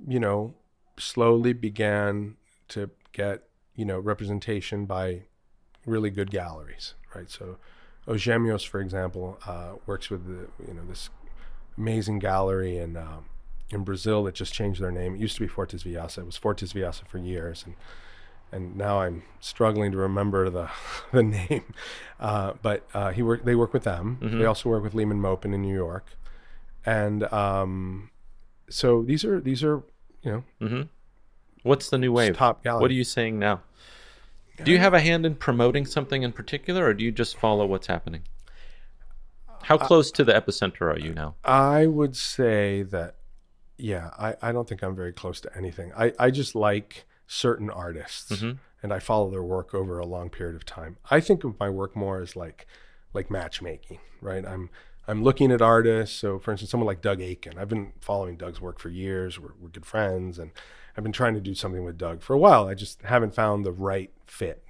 you 0.08 0.18
know, 0.18 0.54
slowly 0.98 1.52
began 1.52 2.34
to 2.70 2.90
get 3.12 3.44
you 3.76 3.84
know 3.84 4.00
representation 4.00 4.86
by 4.86 5.22
really 5.86 6.10
good 6.10 6.32
galleries, 6.32 6.94
right? 7.14 7.30
So, 7.30 7.58
Os 8.08 8.16
Gêmeos, 8.20 8.66
for 8.66 8.80
example, 8.80 9.38
uh, 9.46 9.74
works 9.86 10.10
with 10.10 10.26
the 10.26 10.48
you 10.66 10.74
know 10.74 10.84
this 10.84 11.10
amazing 11.78 12.18
gallery 12.18 12.76
in 12.76 12.96
um, 12.96 13.26
in 13.70 13.84
Brazil 13.84 14.24
that 14.24 14.34
just 14.34 14.52
changed 14.52 14.80
their 14.82 14.90
name. 14.90 15.14
It 15.14 15.20
used 15.20 15.36
to 15.36 15.42
be 15.42 15.46
Fortes 15.46 15.84
Vilaça. 15.84 16.18
It 16.18 16.26
was 16.26 16.36
Fortes 16.36 16.72
Vilaça 16.72 17.06
for 17.06 17.18
years, 17.18 17.62
and 17.64 17.76
and 18.54 18.76
now 18.76 19.00
I'm 19.00 19.22
struggling 19.40 19.90
to 19.92 19.98
remember 19.98 20.48
the 20.48 20.70
the 21.12 21.22
name. 21.22 21.64
Uh, 22.20 22.52
but 22.62 22.86
uh, 22.94 23.10
he 23.10 23.22
work 23.22 23.44
they 23.44 23.54
work 23.54 23.72
with 23.74 23.84
them. 23.84 24.18
They 24.22 24.46
also 24.46 24.68
work 24.70 24.82
with 24.82 24.94
Lehmann 24.94 25.20
Maupin 25.20 25.52
in 25.52 25.60
New 25.62 25.74
York, 25.74 26.06
and 26.86 27.24
um, 27.32 28.10
so 28.70 29.02
these 29.02 29.24
are 29.24 29.40
these 29.40 29.62
are 29.64 29.82
you 30.22 30.44
know 30.60 30.88
What's 31.62 31.88
the 31.90 31.98
new 31.98 32.12
wave? 32.12 32.36
top 32.36 32.62
gallery. 32.62 32.82
What 32.82 32.90
are 32.90 32.94
you 32.94 33.04
saying 33.04 33.38
now? 33.38 33.62
Do 34.62 34.70
you 34.70 34.78
have 34.78 34.94
a 34.94 35.00
hand 35.00 35.26
in 35.26 35.34
promoting 35.34 35.84
something 35.86 36.22
in 36.22 36.30
particular, 36.32 36.84
or 36.86 36.94
do 36.94 37.02
you 37.04 37.10
just 37.10 37.36
follow 37.36 37.66
what's 37.66 37.86
happening? 37.88 38.22
How 39.62 39.76
Uh, 39.76 39.86
close 39.86 40.10
to 40.12 40.24
the 40.24 40.32
epicenter 40.32 40.82
are 40.94 40.98
you 40.98 41.12
now? 41.14 41.34
I 41.42 41.86
would 41.86 42.14
say 42.16 42.82
that, 42.82 43.16
yeah, 43.78 44.10
I, 44.18 44.36
I 44.42 44.52
don't 44.52 44.68
think 44.68 44.82
I'm 44.84 44.94
very 44.94 45.12
close 45.12 45.40
to 45.40 45.56
anything. 45.56 45.90
I, 45.96 46.12
I 46.18 46.30
just 46.30 46.54
like 46.54 47.04
certain 47.26 47.70
artists 47.70 48.30
Mm-hmm. 48.32 48.52
and 48.82 48.92
I 48.92 48.98
follow 48.98 49.30
their 49.30 49.42
work 49.42 49.74
over 49.74 49.98
a 49.98 50.06
long 50.06 50.30
period 50.30 50.56
of 50.56 50.64
time. 50.66 50.96
I 51.10 51.20
think 51.20 51.44
of 51.44 51.58
my 51.58 51.70
work 51.70 51.96
more 51.96 52.20
as 52.20 52.36
like 52.36 52.66
like 53.12 53.30
matchmaking, 53.30 53.98
right? 54.20 54.44
I'm 54.46 54.70
I'm 55.06 55.22
looking 55.22 55.52
at 55.52 55.60
artists. 55.60 56.16
So, 56.16 56.38
for 56.38 56.50
instance, 56.50 56.70
someone 56.70 56.86
like 56.86 57.02
Doug 57.02 57.20
Aitken. 57.20 57.58
I've 57.58 57.68
been 57.68 57.92
following 58.00 58.36
Doug's 58.36 58.60
work 58.60 58.78
for 58.78 58.88
years. 58.88 59.38
We're, 59.38 59.50
we're 59.60 59.68
good 59.68 59.84
friends, 59.84 60.38
and 60.38 60.50
I've 60.96 61.04
been 61.04 61.12
trying 61.12 61.34
to 61.34 61.40
do 61.40 61.54
something 61.54 61.84
with 61.84 61.98
Doug 61.98 62.22
for 62.22 62.32
a 62.32 62.38
while. 62.38 62.66
I 62.68 62.74
just 62.74 63.02
haven't 63.02 63.34
found 63.34 63.64
the 63.66 63.72
right 63.72 64.10
fit. 64.26 64.64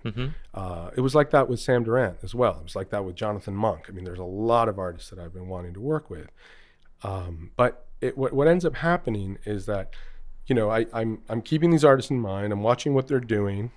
Uh, 0.52 0.90
it 0.96 1.00
was 1.02 1.14
like 1.14 1.30
that 1.30 1.48
with 1.48 1.60
Sam 1.60 1.84
Durant 1.84 2.18
as 2.24 2.34
well. 2.34 2.56
It 2.58 2.64
was 2.64 2.74
like 2.74 2.90
that 2.90 3.04
with 3.04 3.14
Jonathan 3.14 3.54
Monk. 3.54 3.86
I 3.88 3.92
mean, 3.92 4.04
there's 4.04 4.18
a 4.18 4.24
lot 4.24 4.68
of 4.68 4.76
artists 4.78 5.10
that 5.10 5.18
I've 5.20 5.32
been 5.32 5.46
wanting 5.48 5.74
to 5.74 5.80
work 5.80 6.10
with. 6.10 6.30
Um, 7.04 7.52
but 7.56 7.86
it, 8.00 8.18
what, 8.18 8.32
what 8.32 8.48
ends 8.48 8.64
up 8.64 8.76
happening 8.76 9.38
is 9.44 9.66
that, 9.66 9.90
you 10.46 10.54
know, 10.54 10.70
I, 10.70 10.86
I'm, 10.92 11.22
I'm 11.28 11.42
keeping 11.42 11.70
these 11.70 11.84
artists 11.84 12.10
in 12.10 12.20
mind. 12.20 12.52
I'm 12.52 12.62
watching 12.62 12.94
what 12.94 13.08
they're 13.08 13.20
doing. 13.20 13.70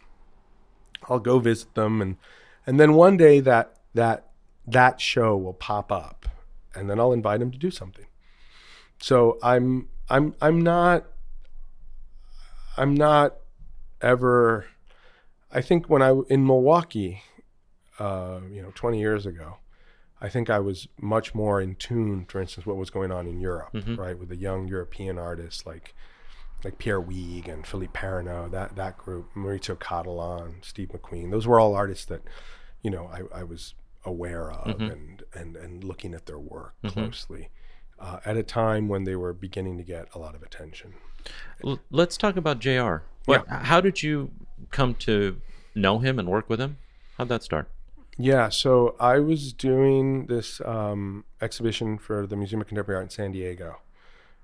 I'll 1.10 1.20
go 1.20 1.40
visit 1.40 1.74
them. 1.76 2.02
And, 2.02 2.18
and 2.66 2.80
then 2.80 2.94
one 2.94 3.18
day 3.18 3.40
that, 3.40 3.78
that, 3.94 4.28
that 4.66 5.00
show 5.00 5.38
will 5.38 5.54
pop 5.54 5.92
up 5.92 6.28
and 6.76 6.90
then 6.90 7.00
I'll 7.00 7.14
invite 7.14 7.40
them 7.40 7.52
to 7.52 7.58
do 7.58 7.72
something. 7.72 8.06
So 9.00 9.38
I'm, 9.42 9.88
I'm, 10.10 10.36
I'm 10.42 10.60
not, 10.62 11.06
I'm 12.76 12.94
not 12.94 13.36
ever, 14.02 14.66
I 15.52 15.62
think 15.62 15.90
when 15.90 16.02
I, 16.02 16.20
in 16.30 16.46
Milwaukee, 16.46 17.24
uh, 18.00 18.42
you 18.52 18.62
know, 18.62 18.72
20 18.76 19.00
years 19.00 19.26
ago, 19.26 19.58
I 20.20 20.30
think 20.30 20.50
I 20.50 20.60
was 20.60 20.88
much 21.00 21.34
more 21.36 21.62
in 21.62 21.76
tune, 21.76 22.26
for 22.26 22.42
instance, 22.42 22.66
what 22.66 22.76
was 22.76 22.90
going 22.90 23.12
on 23.12 23.28
in 23.28 23.40
Europe, 23.40 23.70
right, 23.98 24.18
with 24.18 24.30
the 24.30 24.36
young 24.36 24.68
European 24.68 25.18
artists 25.20 25.66
like 25.66 25.96
like 26.64 26.78
Pierre 26.78 27.02
Huyghe 27.02 27.48
and 27.48 27.66
Philippe 27.66 27.94
Parreno, 28.00 28.50
that 28.52 28.76
that 28.76 28.98
group, 28.98 29.34
Maurizio 29.36 29.78
Cattelan, 29.78 30.64
Steve 30.66 30.90
McQueen. 30.90 31.32
Those 31.32 31.48
were 31.48 31.60
all 31.60 31.76
artists 31.76 32.06
that, 32.06 32.22
you 32.82 32.90
know, 32.92 33.10
I, 33.14 33.40
I 33.40 33.44
was 33.44 33.74
aware 34.06 34.52
of 34.52 34.80
and, 34.80 35.24
and 35.34 35.56
and 35.56 35.84
looking 35.84 36.14
at 36.14 36.26
their 36.28 36.40
work 36.40 36.74
closely. 36.88 37.50
uh, 38.00 38.20
at 38.26 38.38
a 38.38 38.44
time 38.44 38.88
when 38.88 39.04
they 39.04 39.16
were 39.16 39.34
beginning 39.34 39.78
to 39.78 39.84
get 39.84 40.08
a 40.14 40.20
lot 40.20 40.34
of 40.36 40.42
attention. 40.44 40.94
L- 41.66 41.80
let's 41.92 42.16
talk 42.18 42.38
about 42.38 42.60
JR. 42.60 42.98
What, 43.26 43.48
How 43.48 43.82
did 43.82 44.02
you 44.04 44.32
come 44.72 44.96
to 44.96 45.42
know 45.76 46.00
him 46.00 46.18
and 46.20 46.30
work 46.30 46.50
with 46.50 46.60
him? 46.62 46.78
How'd 47.18 47.30
that 47.30 47.44
start? 47.44 47.70
Yeah, 48.20 48.50
so 48.50 48.96
I 49.00 49.20
was 49.20 49.52
doing 49.54 50.26
this 50.28 50.62
um, 50.62 51.26
exhibition 51.42 51.98
for 51.98 52.26
the 52.26 52.36
Museum 52.36 52.62
of 52.62 52.68
Contemporary 52.68 52.98
Art 52.98 53.06
in 53.06 53.10
San 53.10 53.32
Diego 53.32 53.78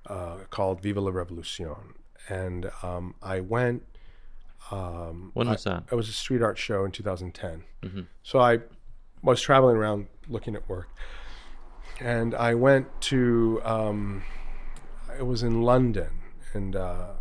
uh, 0.07 0.39
called 0.49 0.81
Viva 0.81 0.99
la 1.01 1.11
Revolucion. 1.11 1.93
And 2.29 2.71
um, 2.81 3.15
I 3.21 3.39
went, 3.41 3.83
um, 4.71 5.31
When 5.33 5.49
was 5.49 5.63
that? 5.65 5.83
it 5.91 5.95
was 5.95 6.09
a 6.09 6.13
street 6.13 6.41
art 6.41 6.57
show 6.57 6.85
in 6.85 6.91
2010. 6.91 7.63
So 8.23 8.39
I 8.39 8.59
was 9.21 9.41
traveling 9.41 9.75
around 9.75 10.07
looking 10.27 10.55
at 10.55 10.67
work. 10.69 10.89
And 11.99 12.33
I 12.33 12.55
went 12.55 12.87
to, 13.01 13.61
um, 13.63 14.23
it 15.17 15.23
was 15.25 15.43
in 15.43 15.61
London, 15.61 16.09
and 16.53 16.75
uh, 16.75 17.11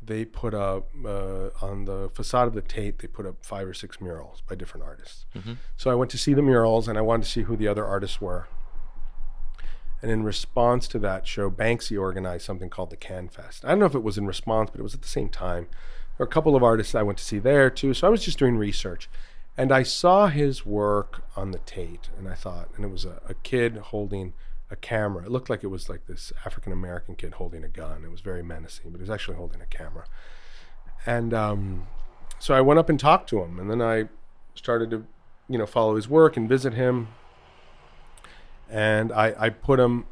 they 0.00 0.24
put 0.24 0.54
up 0.54 0.88
uh, 1.04 1.48
on 1.60 1.84
the 1.84 2.10
facade 2.14 2.46
of 2.48 2.54
the 2.54 2.62
Tate, 2.62 2.98
they 3.00 3.08
put 3.08 3.26
up 3.26 3.44
five 3.44 3.66
or 3.66 3.74
six 3.74 4.00
murals 4.00 4.42
by 4.48 4.54
different 4.54 4.84
artists. 4.86 5.26
So 5.76 5.90
I 5.90 5.94
went 5.94 6.10
to 6.12 6.18
see 6.18 6.32
the 6.32 6.42
murals, 6.42 6.86
and 6.86 6.96
I 6.96 7.00
wanted 7.00 7.24
to 7.24 7.30
see 7.30 7.42
who 7.42 7.56
the 7.56 7.66
other 7.68 7.84
artists 7.84 8.20
were. 8.20 8.46
And 10.00 10.10
in 10.10 10.22
response 10.22 10.86
to 10.88 10.98
that 11.00 11.26
show, 11.26 11.50
Banksy 11.50 12.00
organized 12.00 12.44
something 12.44 12.70
called 12.70 12.90
the 12.90 12.96
Can 12.96 13.28
Fest. 13.28 13.64
I 13.64 13.70
don't 13.70 13.80
know 13.80 13.86
if 13.86 13.94
it 13.94 14.02
was 14.02 14.16
in 14.16 14.26
response, 14.26 14.70
but 14.70 14.78
it 14.80 14.84
was 14.84 14.94
at 14.94 15.02
the 15.02 15.08
same 15.08 15.28
time. 15.28 15.64
There 16.16 16.24
were 16.24 16.26
a 16.26 16.32
couple 16.32 16.54
of 16.54 16.62
artists 16.62 16.94
I 16.94 17.02
went 17.02 17.18
to 17.18 17.24
see 17.24 17.38
there 17.38 17.68
too. 17.68 17.94
So 17.94 18.06
I 18.06 18.10
was 18.10 18.24
just 18.24 18.38
doing 18.38 18.56
research. 18.56 19.08
And 19.56 19.72
I 19.72 19.82
saw 19.82 20.28
his 20.28 20.64
work 20.64 21.24
on 21.34 21.50
the 21.50 21.58
Tate, 21.58 22.10
and 22.16 22.28
I 22.28 22.34
thought, 22.34 22.68
and 22.76 22.84
it 22.84 22.92
was 22.92 23.04
a, 23.04 23.20
a 23.28 23.34
kid 23.34 23.76
holding 23.76 24.34
a 24.70 24.76
camera. 24.76 25.24
It 25.24 25.32
looked 25.32 25.50
like 25.50 25.64
it 25.64 25.68
was 25.68 25.88
like 25.88 26.06
this 26.06 26.32
African 26.46 26.72
American 26.72 27.16
kid 27.16 27.34
holding 27.34 27.64
a 27.64 27.68
gun. 27.68 28.04
It 28.04 28.10
was 28.10 28.20
very 28.20 28.42
menacing, 28.42 28.90
but 28.90 28.98
he 28.98 29.02
was 29.02 29.10
actually 29.10 29.36
holding 29.36 29.60
a 29.60 29.66
camera. 29.66 30.04
And 31.04 31.34
um, 31.34 31.88
so 32.38 32.54
I 32.54 32.60
went 32.60 32.78
up 32.78 32.88
and 32.88 33.00
talked 33.00 33.28
to 33.30 33.42
him, 33.42 33.58
and 33.58 33.68
then 33.68 33.82
I 33.82 34.08
started 34.54 34.90
to, 34.90 35.04
you 35.48 35.58
know, 35.58 35.66
follow 35.66 35.96
his 35.96 36.08
work 36.08 36.36
and 36.36 36.48
visit 36.48 36.74
him. 36.74 37.08
And 38.70 39.12
I, 39.12 39.34
I 39.38 39.48
put 39.50 39.80
him. 39.80 40.06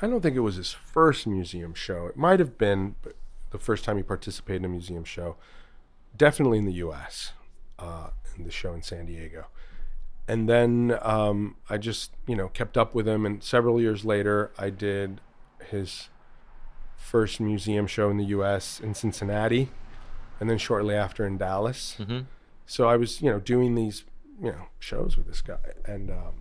I 0.00 0.06
don't 0.06 0.20
think 0.20 0.36
it 0.36 0.40
was 0.40 0.56
his 0.56 0.72
first 0.72 1.26
museum 1.26 1.74
show. 1.74 2.06
It 2.06 2.16
might 2.16 2.38
have 2.40 2.58
been 2.58 2.96
but 3.02 3.14
the 3.50 3.58
first 3.58 3.84
time 3.84 3.96
he 3.96 4.02
participated 4.02 4.62
in 4.62 4.66
a 4.66 4.68
museum 4.68 5.04
show. 5.04 5.36
Definitely 6.16 6.58
in 6.58 6.64
the 6.66 6.72
U.S. 6.74 7.32
Uh, 7.78 8.10
in 8.36 8.44
the 8.44 8.50
show 8.50 8.72
in 8.74 8.82
San 8.82 9.06
Diego. 9.06 9.46
And 10.26 10.48
then 10.48 10.98
um, 11.02 11.56
I 11.68 11.76
just, 11.76 12.12
you 12.26 12.34
know, 12.36 12.48
kept 12.48 12.78
up 12.78 12.94
with 12.94 13.06
him. 13.06 13.26
And 13.26 13.42
several 13.42 13.80
years 13.80 14.04
later, 14.04 14.52
I 14.58 14.70
did 14.70 15.20
his 15.70 16.08
first 16.96 17.40
museum 17.40 17.86
show 17.86 18.10
in 18.10 18.16
the 18.16 18.24
U.S. 18.26 18.80
in 18.80 18.94
Cincinnati, 18.94 19.68
and 20.40 20.48
then 20.48 20.58
shortly 20.58 20.94
after 20.94 21.26
in 21.26 21.36
Dallas. 21.36 21.96
Mhm. 21.98 22.26
So 22.66 22.88
I 22.88 22.96
was, 22.96 23.20
you 23.20 23.30
know, 23.30 23.38
doing 23.38 23.74
these, 23.74 24.04
you 24.40 24.50
know, 24.52 24.66
shows 24.78 25.16
with 25.16 25.26
this 25.26 25.42
guy, 25.42 25.58
and 25.84 26.10
um, 26.10 26.40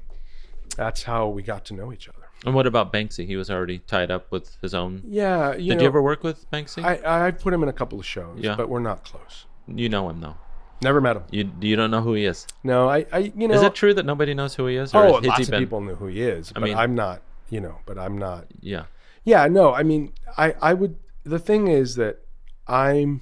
that's 0.75 1.03
how 1.03 1.27
we 1.27 1.43
got 1.43 1.65
to 1.65 1.73
know 1.73 1.91
each 1.93 2.07
other. 2.09 2.17
And 2.45 2.53
what 2.53 2.67
about 2.67 2.91
Banksy? 2.91 3.25
He 3.25 3.35
was 3.37 3.49
already 3.49 3.79
tied 3.79 4.11
up 4.11 4.29
with 4.31 4.57
his 4.61 4.73
own. 4.73 5.01
Yeah, 5.05 5.55
you 5.55 5.69
Did 5.69 5.75
know, 5.77 5.81
you 5.83 5.87
ever 5.87 6.01
work 6.01 6.23
with 6.23 6.49
Banksy? 6.51 6.83
I 6.83 7.27
I 7.27 7.31
put 7.31 7.53
him 7.53 7.63
in 7.63 7.69
a 7.69 7.73
couple 7.73 7.99
of 7.99 8.05
shows, 8.05 8.39
Yeah. 8.39 8.55
but 8.55 8.67
we're 8.69 8.79
not 8.79 9.03
close. 9.05 9.45
you 9.67 9.87
know 9.89 10.09
him 10.09 10.19
though. 10.19 10.35
Never 10.81 10.99
met 10.99 11.15
him. 11.15 11.23
You 11.31 11.49
you 11.61 11.75
don't 11.77 11.91
know 11.91 12.01
who 12.01 12.13
he 12.13 12.25
is. 12.25 12.45
No, 12.63 12.89
I, 12.89 13.05
I 13.13 13.31
you 13.35 13.47
know. 13.47 13.55
is 13.55 13.61
it 13.61 13.73
true 13.73 13.93
that 13.93 14.05
nobody 14.05 14.33
knows 14.33 14.55
who 14.55 14.65
he 14.67 14.75
is? 14.75 14.93
Or 14.93 15.05
Oh, 15.05 15.11
lots 15.13 15.37
he 15.37 15.43
of 15.43 15.49
been? 15.49 15.59
people 15.61 15.79
know 15.79 15.95
who 15.95 16.07
he 16.07 16.21
is, 16.21 16.51
but 16.51 16.63
mean- 16.63 16.75
I'm 16.77 16.95
not. 16.95 17.21
You 17.49 17.61
know, 17.61 17.77
but 17.85 17.97
I'm 17.97 18.17
not. 18.17 18.47
Yeah. 18.59 18.85
Yeah, 19.23 19.47
no, 19.47 19.73
I 19.73 19.83
mean, 19.83 20.11
I, 20.37 20.53
I 20.61 20.73
would. 20.73 20.97
The 21.23 21.39
thing 21.39 21.67
is 21.69 21.95
that 21.95 22.19
I'm, 22.67 23.21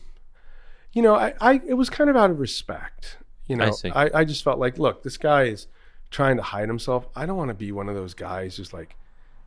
you 0.93 1.02
know, 1.04 1.14
I, 1.16 1.34
I, 1.39 1.62
it 1.68 1.76
was 1.76 1.89
kind 1.91 2.10
of 2.10 2.16
out 2.16 2.32
of 2.32 2.39
respect. 2.39 3.18
You 3.45 3.58
know, 3.58 3.66
I 3.68 3.70
see. 3.72 3.89
I, 3.91 4.10
I 4.22 4.24
just 4.26 4.43
felt 4.43 4.58
like, 4.58 4.80
look, 4.80 5.04
this 5.04 5.18
guy 5.18 5.43
is 5.43 5.68
trying 6.12 6.38
to 6.38 6.43
hide 6.43 6.68
himself. 6.68 7.07
I 7.16 7.26
don't 7.26 7.38
want 7.38 7.49
to 7.49 7.55
be 7.55 7.72
one 7.72 7.89
of 7.89 7.95
those 7.95 8.14
guys 8.14 8.57
who's 8.57 8.74
like, 8.74 8.95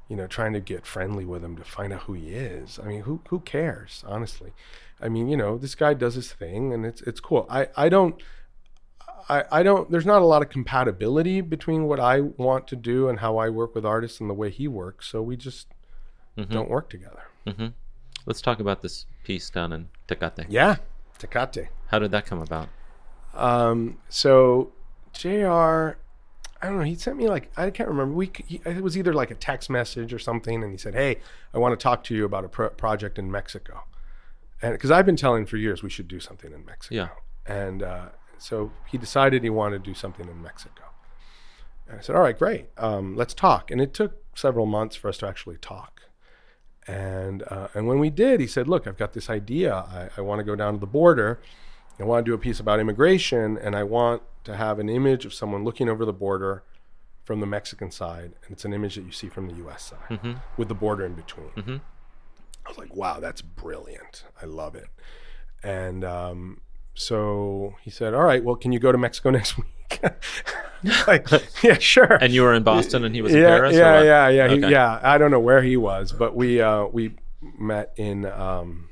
you 0.08 0.16
know, 0.16 0.26
trying 0.26 0.52
to 0.54 0.60
get 0.60 0.84
friendly 0.84 1.24
with 1.24 1.44
him 1.44 1.56
to 1.56 1.64
find 1.64 1.92
out 1.92 2.02
who 2.02 2.14
he 2.14 2.30
is. 2.30 2.78
I 2.82 2.86
mean, 2.86 3.02
who, 3.02 3.20
who 3.28 3.40
cares, 3.40 4.02
honestly? 4.06 4.52
I 5.00 5.08
mean, 5.08 5.28
you 5.28 5.36
know, 5.36 5.56
this 5.58 5.74
guy 5.74 5.94
does 5.94 6.14
his 6.14 6.32
thing 6.32 6.72
and 6.72 6.84
it's, 6.84 7.00
it's 7.02 7.20
cool. 7.20 7.46
I, 7.48 7.68
I 7.76 7.88
don't, 7.88 8.20
I, 9.28 9.44
I 9.50 9.62
don't, 9.62 9.90
there's 9.90 10.04
not 10.06 10.20
a 10.20 10.24
lot 10.26 10.42
of 10.42 10.50
compatibility 10.50 11.40
between 11.40 11.84
what 11.84 12.00
I 12.00 12.20
want 12.20 12.66
to 12.68 12.76
do 12.76 13.08
and 13.08 13.20
how 13.20 13.38
I 13.38 13.48
work 13.48 13.74
with 13.74 13.84
artists 13.86 14.20
and 14.20 14.28
the 14.28 14.34
way 14.34 14.50
he 14.50 14.68
works. 14.68 15.08
So 15.08 15.22
we 15.22 15.36
just 15.36 15.68
don't 16.36 16.68
work 16.68 16.90
together. 16.90 17.22
hmm 17.46 17.68
Let's 18.26 18.40
talk 18.40 18.58
about 18.58 18.80
this 18.82 19.06
piece 19.22 19.50
down 19.50 19.72
in 19.72 19.88
Tecate. 20.08 20.46
Yeah, 20.48 20.76
Tecate. 21.18 21.68
How 21.88 21.98
did 21.98 22.10
that 22.12 22.24
come 22.26 22.40
about? 22.40 22.68
Um, 23.34 23.98
so 24.08 24.72
JR. 25.12 25.98
I 26.64 26.68
don't 26.68 26.78
know. 26.78 26.84
He 26.84 26.94
sent 26.94 27.18
me 27.18 27.28
like 27.28 27.50
I 27.58 27.70
can't 27.70 27.90
remember. 27.90 28.14
We 28.14 28.30
he, 28.46 28.58
it 28.64 28.82
was 28.82 28.96
either 28.96 29.12
like 29.12 29.30
a 29.30 29.34
text 29.34 29.68
message 29.68 30.14
or 30.14 30.18
something, 30.18 30.62
and 30.62 30.72
he 30.72 30.78
said, 30.78 30.94
"Hey, 30.94 31.18
I 31.52 31.58
want 31.58 31.78
to 31.78 31.82
talk 31.82 32.02
to 32.04 32.14
you 32.14 32.24
about 32.24 32.46
a 32.46 32.48
pro- 32.48 32.70
project 32.70 33.18
in 33.18 33.30
Mexico." 33.30 33.84
And 34.62 34.72
because 34.72 34.90
I've 34.90 35.04
been 35.04 35.16
telling 35.16 35.44
for 35.44 35.58
years 35.58 35.82
we 35.82 35.90
should 35.90 36.08
do 36.08 36.20
something 36.20 36.52
in 36.52 36.64
Mexico. 36.64 36.94
Yeah. 36.94 37.08
And 37.44 37.82
uh, 37.82 38.08
so 38.38 38.72
he 38.86 38.96
decided 38.96 39.42
he 39.42 39.50
wanted 39.50 39.84
to 39.84 39.90
do 39.90 39.94
something 39.94 40.26
in 40.26 40.40
Mexico. 40.40 40.84
And 41.86 41.98
I 41.98 42.00
said, 42.00 42.16
"All 42.16 42.22
right, 42.22 42.38
great. 42.38 42.70
Um, 42.78 43.14
let's 43.14 43.34
talk." 43.34 43.70
And 43.70 43.78
it 43.78 43.92
took 43.92 44.24
several 44.34 44.64
months 44.64 44.96
for 44.96 45.08
us 45.08 45.18
to 45.18 45.28
actually 45.28 45.58
talk. 45.58 46.00
And 46.86 47.42
uh, 47.48 47.68
and 47.74 47.86
when 47.86 47.98
we 47.98 48.08
did, 48.08 48.40
he 48.40 48.46
said, 48.46 48.68
"Look, 48.68 48.86
I've 48.86 48.96
got 48.96 49.12
this 49.12 49.28
idea. 49.28 49.74
I, 49.74 50.08
I 50.16 50.22
want 50.22 50.38
to 50.38 50.44
go 50.44 50.56
down 50.56 50.72
to 50.72 50.80
the 50.80 50.86
border. 50.86 51.40
I 52.00 52.04
want 52.04 52.24
to 52.24 52.30
do 52.30 52.34
a 52.34 52.38
piece 52.38 52.60
about 52.60 52.80
immigration, 52.80 53.56
and 53.58 53.76
I 53.76 53.84
want 53.84 54.22
to 54.44 54.56
have 54.56 54.78
an 54.78 54.88
image 54.88 55.24
of 55.24 55.32
someone 55.32 55.64
looking 55.64 55.88
over 55.88 56.04
the 56.04 56.12
border 56.12 56.62
from 57.24 57.40
the 57.40 57.46
Mexican 57.46 57.90
side, 57.90 58.32
and 58.44 58.50
it's 58.52 58.64
an 58.64 58.72
image 58.74 58.96
that 58.96 59.02
you 59.04 59.12
see 59.12 59.28
from 59.28 59.46
the 59.48 59.54
U.S. 59.54 59.92
side 60.10 60.36
with 60.56 60.68
the 60.68 60.74
border 60.74 61.06
in 61.06 61.14
between." 61.14 61.50
Mhm. 61.50 61.80
I 62.66 62.68
was 62.68 62.78
like, 62.78 62.94
"Wow, 62.94 63.20
that's 63.20 63.42
brilliant! 63.42 64.24
I 64.42 64.46
love 64.46 64.74
it." 64.74 64.86
And 65.62 66.04
um, 66.04 66.60
so 66.94 67.74
he 67.82 67.90
said, 67.90 68.12
"All 68.14 68.24
right, 68.24 68.42
well, 68.42 68.56
can 68.56 68.72
you 68.72 68.78
go 68.78 68.90
to 68.92 68.98
Mexico 68.98 69.30
next 69.38 69.56
week?" 69.56 70.00
like, 71.06 71.28
yeah, 71.62 71.78
sure. 71.78 72.14
And 72.20 72.32
you 72.32 72.42
were 72.42 72.54
in 72.54 72.62
Boston, 72.64 73.04
and 73.04 73.14
he 73.14 73.22
was 73.22 73.32
in 73.32 73.40
yeah, 73.40 73.46
Paris. 73.56 73.76
yeah, 73.76 74.02
yeah, 74.02 74.28
yeah, 74.28 74.48
he- 74.48 74.72
yeah. 74.72 74.98
I 75.02 75.16
don't 75.18 75.30
know 75.30 75.40
where 75.40 75.62
he 75.62 75.76
was, 75.76 76.12
but 76.12 76.34
we 76.34 76.60
uh, 76.60 76.86
we 76.86 77.14
met 77.58 77.92
in 77.96 78.26
um, 78.26 78.88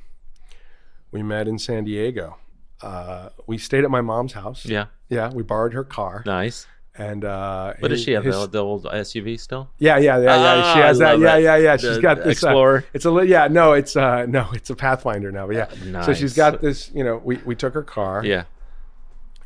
we 1.10 1.22
met 1.22 1.48
in 1.48 1.58
San 1.58 1.84
Diego. 1.84 2.36
Uh, 2.82 3.28
we 3.46 3.58
stayed 3.58 3.84
at 3.84 3.90
my 3.90 4.00
mom's 4.00 4.32
house. 4.32 4.64
Yeah. 4.66 4.86
yeah. 5.08 5.30
We 5.32 5.42
borrowed 5.42 5.72
her 5.74 5.84
car, 5.84 6.22
Nice. 6.26 6.66
and 6.96 7.24
uh, 7.24 7.74
What 7.78 7.88
does 7.88 8.02
she 8.02 8.12
have? 8.12 8.24
his- 8.24 8.34
The, 8.36 8.46
the 8.48 8.58
old 8.64 8.84
SUV 8.84 9.38
still? 9.38 9.70
yeah, 9.78 9.98
yeah, 9.98 10.18
yeah, 10.18 10.24
yeah. 10.36 10.74
She 10.74 10.80
Ah, 10.80 10.86
has 10.86 10.98
that. 10.98 11.18
Yeah, 11.18 11.36
yeah, 11.36 11.56
yeah. 11.56 11.76
She's 11.76 11.96
The- 11.96 12.02
got 12.02 12.16
this 12.18 12.26
uh, 12.26 12.48
Explorer? 12.48 12.84
it's 12.92 13.06
a 13.06 13.24
yeah. 13.26 13.48
No, 13.48 13.72
it's 13.74 13.94
uh 13.96 14.26
no, 14.26 14.48
it's 14.52 14.70
a 14.70 14.74
Pathfinder 14.76 15.30
now. 15.32 15.46
But 15.46 15.56
yeah, 15.56 16.02
so 16.02 16.12
she's 16.14 16.34
got 16.34 16.60
this. 16.60 16.90
You 16.94 17.04
know, 17.04 17.20
we 17.24 17.36
we 17.44 17.54
took 17.54 17.74
her 17.74 17.82
car. 17.84 18.24
Yeah. 18.24 18.44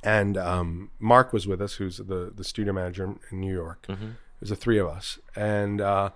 and 0.03 0.37
um, 0.37 0.91
Mark 1.01 1.33
was 1.33 1.47
with 1.47 1.61
us, 1.61 1.75
who's 1.75 1.97
the 1.99 2.33
the 2.35 2.45
studio 2.45 2.73
manager 2.73 3.15
in 3.31 3.41
New 3.41 3.53
York. 3.53 3.87
Mm-hmm. 3.89 4.11
There's 4.41 4.51
the 4.51 4.57
three 4.57 4.79
of 4.79 4.87
us, 4.87 5.19
and 5.35 5.81
uh, 5.81 6.11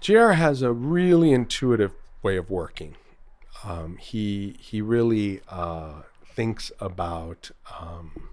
JR. 0.00 0.32
has 0.32 0.62
a 0.62 0.72
really 0.72 1.32
intuitive 1.32 1.92
way 2.22 2.36
of 2.36 2.50
working. 2.50 2.96
Um, 3.64 3.96
he 3.98 4.56
he 4.58 4.80
really 4.82 5.40
uh, 5.48 6.02
thinks 6.40 6.72
about. 6.80 7.50
Um, 7.78 8.30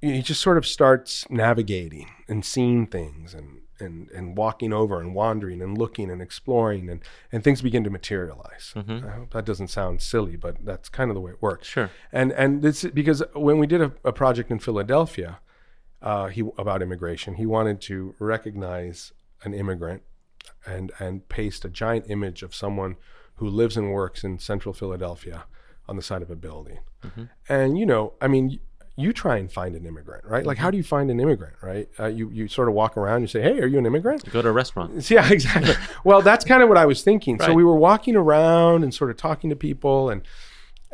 he 0.00 0.22
just 0.22 0.40
sort 0.40 0.56
of 0.58 0.66
starts 0.66 1.28
navigating 1.30 2.08
and 2.28 2.44
seeing 2.44 2.86
things 2.86 3.34
and. 3.34 3.60
And, 3.80 4.08
and 4.12 4.36
walking 4.36 4.72
over 4.72 5.00
and 5.00 5.16
wandering 5.16 5.60
and 5.60 5.76
looking 5.76 6.08
and 6.08 6.22
exploring 6.22 6.88
and, 6.88 7.00
and 7.32 7.42
things 7.42 7.60
begin 7.60 7.82
to 7.82 7.90
materialize. 7.90 8.72
I 8.76 9.10
hope 9.18 9.32
that 9.32 9.44
doesn't 9.44 9.66
sound 9.66 10.00
silly, 10.00 10.36
but 10.36 10.64
that's 10.64 10.88
kind 10.88 11.10
of 11.10 11.16
the 11.16 11.20
way 11.20 11.32
it 11.32 11.42
works 11.42 11.66
Sure. 11.66 11.90
and 12.12 12.30
and 12.32 12.62
this 12.62 12.84
because 12.84 13.20
when 13.34 13.58
we 13.58 13.66
did 13.66 13.82
a, 13.82 13.90
a 14.04 14.12
project 14.12 14.52
in 14.52 14.60
Philadelphia, 14.60 15.40
uh, 16.00 16.28
he 16.28 16.42
about 16.56 16.82
immigration, 16.82 17.34
he 17.34 17.46
wanted 17.46 17.80
to 17.90 18.14
recognize 18.20 19.12
an 19.42 19.54
immigrant 19.54 20.02
and 20.64 20.92
and 21.00 21.28
paste 21.28 21.64
a 21.64 21.68
giant 21.68 22.04
image 22.08 22.44
of 22.44 22.54
someone 22.54 22.94
who 23.38 23.48
lives 23.48 23.76
and 23.76 23.90
works 23.92 24.22
in 24.22 24.38
central 24.38 24.72
Philadelphia 24.72 25.46
on 25.88 25.96
the 25.96 26.02
side 26.02 26.22
of 26.22 26.30
a 26.30 26.36
building. 26.36 26.78
Mm-hmm. 27.02 27.24
And 27.48 27.78
you 27.78 27.86
know, 27.86 28.14
I 28.20 28.28
mean. 28.28 28.60
You 28.96 29.12
try 29.12 29.38
and 29.38 29.50
find 29.50 29.74
an 29.74 29.86
immigrant, 29.86 30.24
right? 30.24 30.46
Like, 30.46 30.56
how 30.56 30.66
mm-hmm. 30.66 30.70
do 30.70 30.76
you 30.76 30.84
find 30.84 31.10
an 31.10 31.18
immigrant, 31.18 31.54
right? 31.60 31.88
Uh, 31.98 32.06
you 32.06 32.30
you 32.30 32.46
sort 32.46 32.68
of 32.68 32.74
walk 32.74 32.96
around, 32.96 33.22
you 33.22 33.26
say, 33.26 33.42
"Hey, 33.42 33.58
are 33.58 33.66
you 33.66 33.76
an 33.76 33.86
immigrant?" 33.86 34.30
Go 34.30 34.40
to 34.40 34.48
a 34.48 34.52
restaurant. 34.52 34.92
Yeah, 35.10 35.28
exactly. 35.32 35.74
well, 36.04 36.22
that's 36.22 36.44
kind 36.44 36.62
of 36.62 36.68
what 36.68 36.78
I 36.78 36.86
was 36.86 37.02
thinking. 37.02 37.40
So 37.40 37.52
we 37.54 37.64
were 37.64 37.74
walking 37.74 38.14
around 38.14 38.84
and 38.84 38.94
sort 38.94 39.10
of 39.10 39.16
talking 39.16 39.50
to 39.50 39.56
people, 39.56 40.10
and 40.10 40.22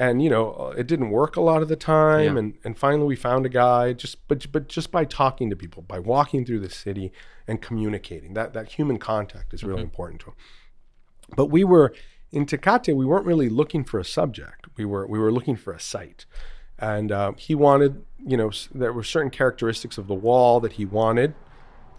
and 0.00 0.22
you 0.22 0.30
know 0.30 0.52
uh, 0.54 0.74
it 0.76 0.86
didn't 0.86 1.10
work 1.10 1.36
a 1.36 1.40
lot 1.40 1.62
of 1.62 1.68
the 1.68 1.76
time 1.76 2.34
Yeah. 2.34 2.38
and 2.40 2.54
and 2.64 2.76
finally 2.76 3.06
we 3.06 3.14
found 3.14 3.46
a 3.46 3.48
guy 3.48 3.92
just 3.92 4.26
but 4.26 4.50
but 4.50 4.66
just 4.66 4.90
by 4.90 5.04
talking 5.04 5.50
to 5.50 5.56
people 5.56 5.82
by 5.82 6.00
walking 6.00 6.44
through 6.44 6.60
the 6.60 6.70
city 6.70 7.12
and 7.46 7.60
communicating 7.60 8.32
that 8.34 8.54
that 8.54 8.72
human 8.72 8.98
contact 8.98 9.52
is 9.52 9.62
really 9.62 9.76
mm-hmm. 9.76 9.84
important 9.84 10.20
to 10.22 10.26
him 10.28 10.34
but 11.36 11.46
we 11.46 11.62
were 11.62 11.92
in 12.32 12.46
Tecate 12.46 12.94
we 12.94 13.04
weren't 13.04 13.26
really 13.26 13.48
looking 13.48 13.84
for 13.84 13.98
a 13.98 14.04
subject 14.04 14.66
we 14.76 14.84
were 14.84 15.06
we 15.06 15.18
were 15.18 15.32
looking 15.32 15.56
for 15.56 15.72
a 15.72 15.80
site 15.80 16.26
and 16.78 17.10
uh, 17.12 17.32
he 17.36 17.54
wanted 17.54 18.04
you 18.24 18.36
know 18.36 18.50
there 18.74 18.92
were 18.92 19.02
certain 19.02 19.30
characteristics 19.30 19.98
of 19.98 20.06
the 20.06 20.14
wall 20.14 20.60
that 20.60 20.72
he 20.72 20.84
wanted 20.84 21.34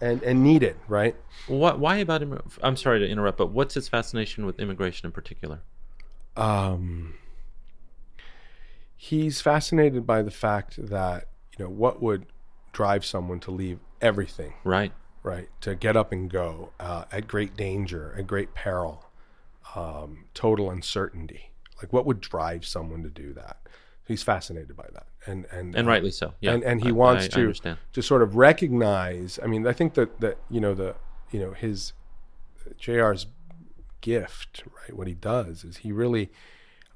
and 0.00 0.22
and 0.22 0.42
needed 0.42 0.76
right 0.88 1.14
What, 1.46 1.78
why 1.78 1.96
about 1.98 2.22
him? 2.22 2.40
I'm 2.62 2.76
sorry 2.76 2.98
to 3.00 3.08
interrupt, 3.08 3.38
but 3.38 3.50
what's 3.50 3.74
his 3.74 3.88
fascination 3.88 4.46
with 4.46 4.58
immigration 4.60 5.06
in 5.06 5.12
particular? 5.12 5.60
um, 6.36 7.14
he's 8.96 9.40
fascinated 9.40 10.06
by 10.06 10.22
the 10.22 10.30
fact 10.30 10.76
that 10.88 11.28
you 11.58 11.64
know 11.64 11.70
what 11.70 12.00
would 12.02 12.26
drive 12.72 13.04
someone 13.04 13.38
to 13.40 13.50
leave 13.50 13.78
everything 14.00 14.54
Right. 14.64 14.92
right 15.22 15.48
to 15.60 15.74
get 15.74 15.96
up 15.96 16.10
and 16.12 16.30
go 16.30 16.72
uh, 16.80 17.04
at 17.12 17.28
great 17.28 17.56
danger 17.56 18.14
at 18.18 18.26
great 18.26 18.54
peril 18.54 19.04
um, 19.74 20.24
total 20.34 20.70
uncertainty 20.70 21.52
like 21.80 21.92
what 21.92 22.04
would 22.06 22.20
drive 22.20 22.64
someone 22.64 23.02
to 23.02 23.08
do 23.10 23.32
that 23.32 23.56
he's 24.06 24.22
fascinated 24.22 24.76
by 24.76 24.86
that 24.92 25.06
and 25.26 25.46
and 25.52 25.74
And 25.76 25.86
uh, 25.86 25.90
rightly 25.90 26.10
so. 26.10 26.34
Yeah. 26.40 26.52
and 26.54 26.62
and 26.64 26.82
he 26.82 26.88
I- 26.88 26.92
wants 26.92 27.22
I- 27.24 27.26
I 27.26 27.28
to 27.30 27.40
understand. 27.40 27.78
to 27.92 28.02
sort 28.02 28.22
of 28.22 28.34
recognize. 28.36 29.38
I 29.42 29.46
mean, 29.46 29.66
I 29.66 29.72
think 29.72 29.94
that 29.94 30.20
that 30.20 30.38
you 30.50 30.60
know 30.60 30.74
the 30.74 30.96
you 31.30 31.38
know 31.40 31.52
his 31.52 31.92
JR's 32.78 33.26
gift, 34.00 34.64
right? 34.80 34.96
What 34.96 35.06
he 35.06 35.14
does 35.14 35.62
is 35.64 35.78
he 35.78 35.92
really 35.92 36.30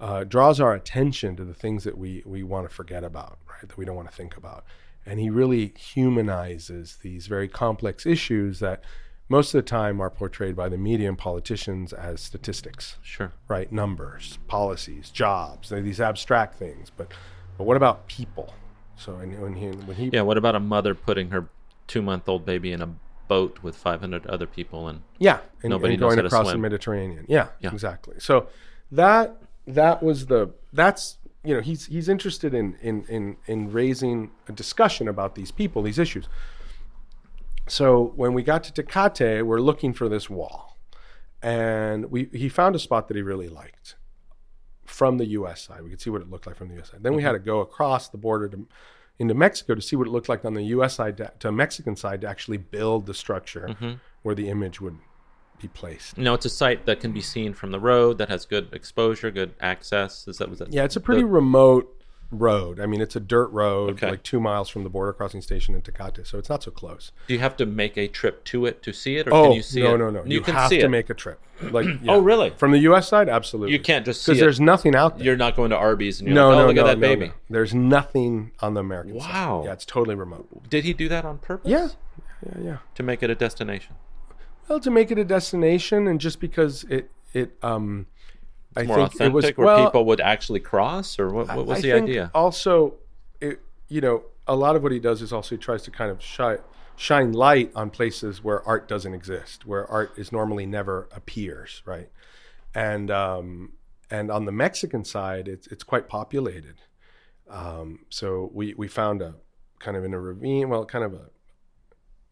uh, 0.01 0.25
draws 0.25 0.61
our 0.61 0.75
attention 0.75 1.37
to 1.37 1.45
the 1.45 1.55
things 1.55 1.85
that 1.85 1.97
we 1.97 2.23
we 2.27 2.43
want 2.43 2.69
to 2.69 2.75
forget 2.75 3.05
about, 3.05 3.39
right? 3.49 3.69
That 3.69 3.77
we 3.79 3.85
don't 3.85 3.97
want 3.97 4.11
to 4.11 4.15
think 4.17 4.37
about, 4.37 4.65
and 5.07 5.21
he 5.21 5.31
really 5.31 5.73
humanizes 5.79 6.99
these 7.03 7.29
very 7.29 7.49
complex 7.49 8.05
issues 8.07 8.59
that 8.61 8.83
most 9.29 9.55
of 9.55 9.59
the 9.59 9.69
time 9.69 10.01
are 10.01 10.11
portrayed 10.11 10.55
by 10.55 10.69
the 10.69 10.79
media 10.79 11.09
and 11.09 11.19
politicians 11.19 11.93
as 11.93 12.21
statistics 12.21 12.97
Sure. 13.03 13.33
right? 13.49 13.71
Numbers, 13.73 14.39
policies, 14.47 15.11
jobs, 15.11 15.69
they're 15.71 15.83
these 15.83 16.01
abstract 16.01 16.55
things. 16.59 16.91
But 16.97 17.13
but 17.59 17.65
what 17.65 17.77
about 17.77 18.07
people? 18.07 18.53
So 18.97 19.15
when 19.15 19.55
he 19.57 19.67
when 19.69 19.97
he 19.97 20.11
Yeah. 20.13 20.23
What 20.23 20.39
about 20.39 20.55
a 20.55 20.61
mother 20.61 20.95
putting 20.95 21.31
her 21.31 21.49
two 21.87 22.03
month 22.03 22.29
old 22.29 22.45
baby 22.47 22.73
in 22.73 22.83
a 22.83 22.89
boat 23.29 23.59
with 23.63 23.75
500 23.77 24.25
other 24.27 24.47
people 24.47 24.87
and 24.87 25.01
yeah, 25.19 25.41
and, 25.63 25.71
Nobody 25.71 25.95
and 25.95 26.01
going 26.01 26.19
across 26.21 26.53
the. 26.53 26.59
Mediterranean. 26.59 27.25
Yeah, 27.29 27.49
Yeah. 27.61 27.73
exactly. 27.73 28.15
So 28.19 28.47
that 28.93 29.37
that 29.67 30.03
was 30.03 30.27
the 30.27 30.51
that's 30.73 31.19
you 31.43 31.55
know 31.55 31.61
he's 31.61 31.87
he's 31.87 32.09
interested 32.09 32.55
in 32.55 32.77
in 32.81 33.05
in 33.09 33.37
in 33.47 33.73
raising 33.73 34.31
a 34.49 34.53
discussion 34.53 35.09
about 35.09 35.35
these 35.35 35.51
people, 35.51 35.83
these 35.83 35.99
issues. 35.99 36.29
So 37.69 38.13
when 38.17 38.33
we 38.33 38.43
got 38.43 38.65
to 38.65 38.83
Tecate, 38.83 39.45
we're 39.45 39.61
looking 39.61 39.93
for 39.93 40.09
this 40.09 40.31
wall, 40.31 40.79
and 41.43 42.11
we 42.11 42.29
he 42.33 42.49
found 42.49 42.77
a 42.77 42.79
spot 42.79 43.09
that 43.09 43.17
he 43.17 43.23
really 43.23 43.49
liked 43.49 43.97
from 44.85 45.19
the 45.19 45.27
U.S. 45.27 45.63
side. 45.63 45.83
We 45.83 45.91
could 45.91 46.01
see 46.01 46.11
what 46.11 46.23
it 46.23 46.31
looked 46.31 46.47
like 46.47 46.57
from 46.57 46.69
the 46.69 46.75
U.S. 46.75 46.91
side. 46.91 47.03
Then 47.03 47.15
we 47.15 47.23
had 47.23 47.33
to 47.33 47.39
go 47.39 47.61
across 47.61 48.09
the 48.09 48.19
border 48.19 48.49
to, 48.49 48.67
into 49.19 49.35
Mexico 49.35 49.75
to 49.75 49.83
see 49.83 49.97
what 49.97 50.07
it 50.07 50.11
looked 50.11 50.29
like 50.29 50.45
on 50.45 50.55
the 50.55 50.63
U.S. 50.65 50.95
side 50.95 51.17
to, 51.19 51.33
to 51.41 51.51
Mexican 51.51 51.97
side 51.97 52.21
to 52.21 52.29
actually 52.29 52.59
build 52.59 53.07
the 53.07 53.15
structure 53.15 53.69
mm-hmm. 53.71 53.95
where 54.23 54.35
the 54.35 54.49
image 54.49 54.81
would 54.81 54.99
be 55.61 55.69
placed. 55.69 56.19
No, 56.19 56.35
it's 56.35 56.45
a 56.45 56.51
site 56.51 56.87
that 56.87 57.01
can 57.01 57.13
be 57.13 57.21
seen 57.21 57.55
from 57.55 57.71
the 57.71 57.81
road 57.81 58.19
that 58.19 58.29
has 58.29 58.45
good 58.45 58.73
exposure, 58.73 59.31
good 59.31 59.55
access. 59.61 60.29
Is 60.29 60.39
that 60.39 60.51
was 60.51 60.59
that? 60.61 60.73
Yeah, 60.73 60.85
it's 60.85 60.97
a 60.97 61.01
pretty 61.01 61.25
remote 61.25 61.96
road. 62.31 62.81
I 62.81 62.87
mean, 62.87 63.01
it's 63.01 63.17
a 63.17 63.21
dirt 63.21 63.49
road, 63.49 63.91
Okay. 63.91 64.11
like 64.11 64.23
two 64.23 64.41
miles 64.41 64.69
from 64.69 64.83
the 64.85 64.91
border 64.91 65.13
crossing 65.13 65.43
station 65.43 65.75
in 65.75 65.83
Tecate, 65.83 66.27
so 66.27 66.39
it's 66.39 66.49
not 66.49 66.63
so 66.63 66.71
close. 66.71 67.13
Do 67.29 67.35
you 67.35 67.41
have 67.41 67.57
to 67.59 67.67
make 67.67 67.97
a 67.97 68.09
trip 68.09 68.45
to 68.47 68.67
it 68.67 68.83
to 68.83 68.93
see 68.93 69.17
it, 69.17 69.29
or 69.29 69.35
Oh 69.35 69.43
can 69.45 69.53
you 69.53 69.63
see 69.63 69.83
no, 69.83 69.95
it? 69.95 69.99
no, 69.99 70.11
no! 70.11 70.23
No. 70.23 70.25
You, 70.31 70.41
can 70.41 70.55
have 70.55 70.71
to 70.71 70.79
it. 70.79 70.89
make 70.89 71.09
a 71.11 71.15
trip. 71.15 71.41
Like, 71.63 71.87
yeah. 72.03 72.13
Oh, 72.13 72.21
really? 72.21 72.51
From 72.51 72.73
the 72.73 72.79
U.S. 72.81 73.09
side, 73.09 73.29
absolutely. 73.29 73.73
You 73.73 73.81
can't 73.81 74.05
just 74.05 74.23
see 74.23 74.33
because 74.33 74.41
there's 74.41 74.61
nothing 74.61 74.95
out 74.95 75.17
there. 75.19 75.27
You're 75.27 75.37
not 75.37 75.57
going 75.57 75.71
to 75.71 75.77
Arby's 75.77 76.21
and 76.21 76.29
you're 76.29 76.35
no, 76.35 76.49
like, 76.49 76.57
oh, 76.57 76.61
no, 76.61 76.67
look 76.67 76.77
no, 76.77 76.83
at 76.83 76.87
that 76.87 76.99
no, 76.99 77.09
baby. 77.09 77.27
no. 77.29 77.33
There's 77.49 77.75
nothing 77.75 78.53
on 78.61 78.75
the 78.75 78.81
American 78.81 79.21
side. 79.21 79.31
Wow. 79.31 79.63
Yeah, 79.65 79.73
it's 79.73 79.85
totally 79.85 80.15
remote. 80.17 80.69
Did 80.69 80.85
he 80.85 80.93
do 80.93 81.09
that 81.09 81.25
on 81.25 81.39
purpose? 81.39 81.71
Yeah, 81.71 81.89
yeah, 82.45 82.63
yeah. 82.63 82.77
To 82.97 83.03
make 83.03 83.23
it 83.23 83.31
a 83.31 83.35
destination. 83.35 83.95
Well, 84.69 84.81
to 84.81 84.91
make 84.91 85.11
it 85.11 85.19
a 85.19 85.25
destination, 85.25 86.09
and 86.09 86.21
just 86.21 86.41
because 86.41 86.85
it 86.85 87.11
it 87.33 87.57
um, 87.63 88.07
I 88.77 88.83
More 88.85 88.97
think 88.97 89.09
authentic, 89.09 89.31
it 89.31 89.33
was 89.35 89.45
where 89.57 89.67
well, 89.67 89.85
people 89.87 90.05
would 90.05 90.21
actually 90.21 90.61
cross, 90.61 91.19
or 91.19 91.31
what, 91.31 91.49
what 91.49 91.67
was 91.67 91.79
I 91.79 91.81
the 91.83 91.91
think 91.93 92.05
idea? 92.05 92.31
Also, 92.35 92.95
it, 93.41 93.61
you 93.89 94.01
know, 94.01 94.25
a 94.47 94.55
lot 94.55 94.77
of 94.77 94.83
what 94.83 94.93
he 94.93 95.01
does 95.01 95.23
is 95.23 95.33
also 95.33 95.57
he 95.57 95.59
tries 95.59 95.83
to 95.83 95.91
kind 95.91 96.11
of 96.11 96.23
shine 96.23 96.59
shine 96.97 97.33
light 97.33 97.71
on 97.75 97.91
places 97.91 98.43
where 98.43 98.67
art 98.67 98.89
doesn't 98.89 99.15
exist, 99.15 99.67
where 99.67 99.87
art 99.91 100.13
is 100.17 100.33
normally 100.33 100.67
never 100.67 101.09
appears, 101.13 101.83
right? 101.85 102.11
And 102.75 103.11
um, 103.11 103.73
and 104.11 104.31
on 104.31 104.45
the 104.45 104.53
Mexican 104.53 105.05
side, 105.05 105.49
it's 105.49 105.67
it's 105.69 105.83
quite 105.83 106.09
populated. 106.09 106.77
Um, 107.49 108.01
so 108.09 108.51
we 108.53 108.75
we 108.75 108.89
found 108.89 109.23
a 109.23 109.35
kind 109.79 109.97
of 109.97 110.05
in 110.05 110.15
a 110.15 110.21
ravine, 110.21 110.69
well, 110.69 110.85
kind 110.85 111.05
of 111.05 111.15
a 111.15 111.31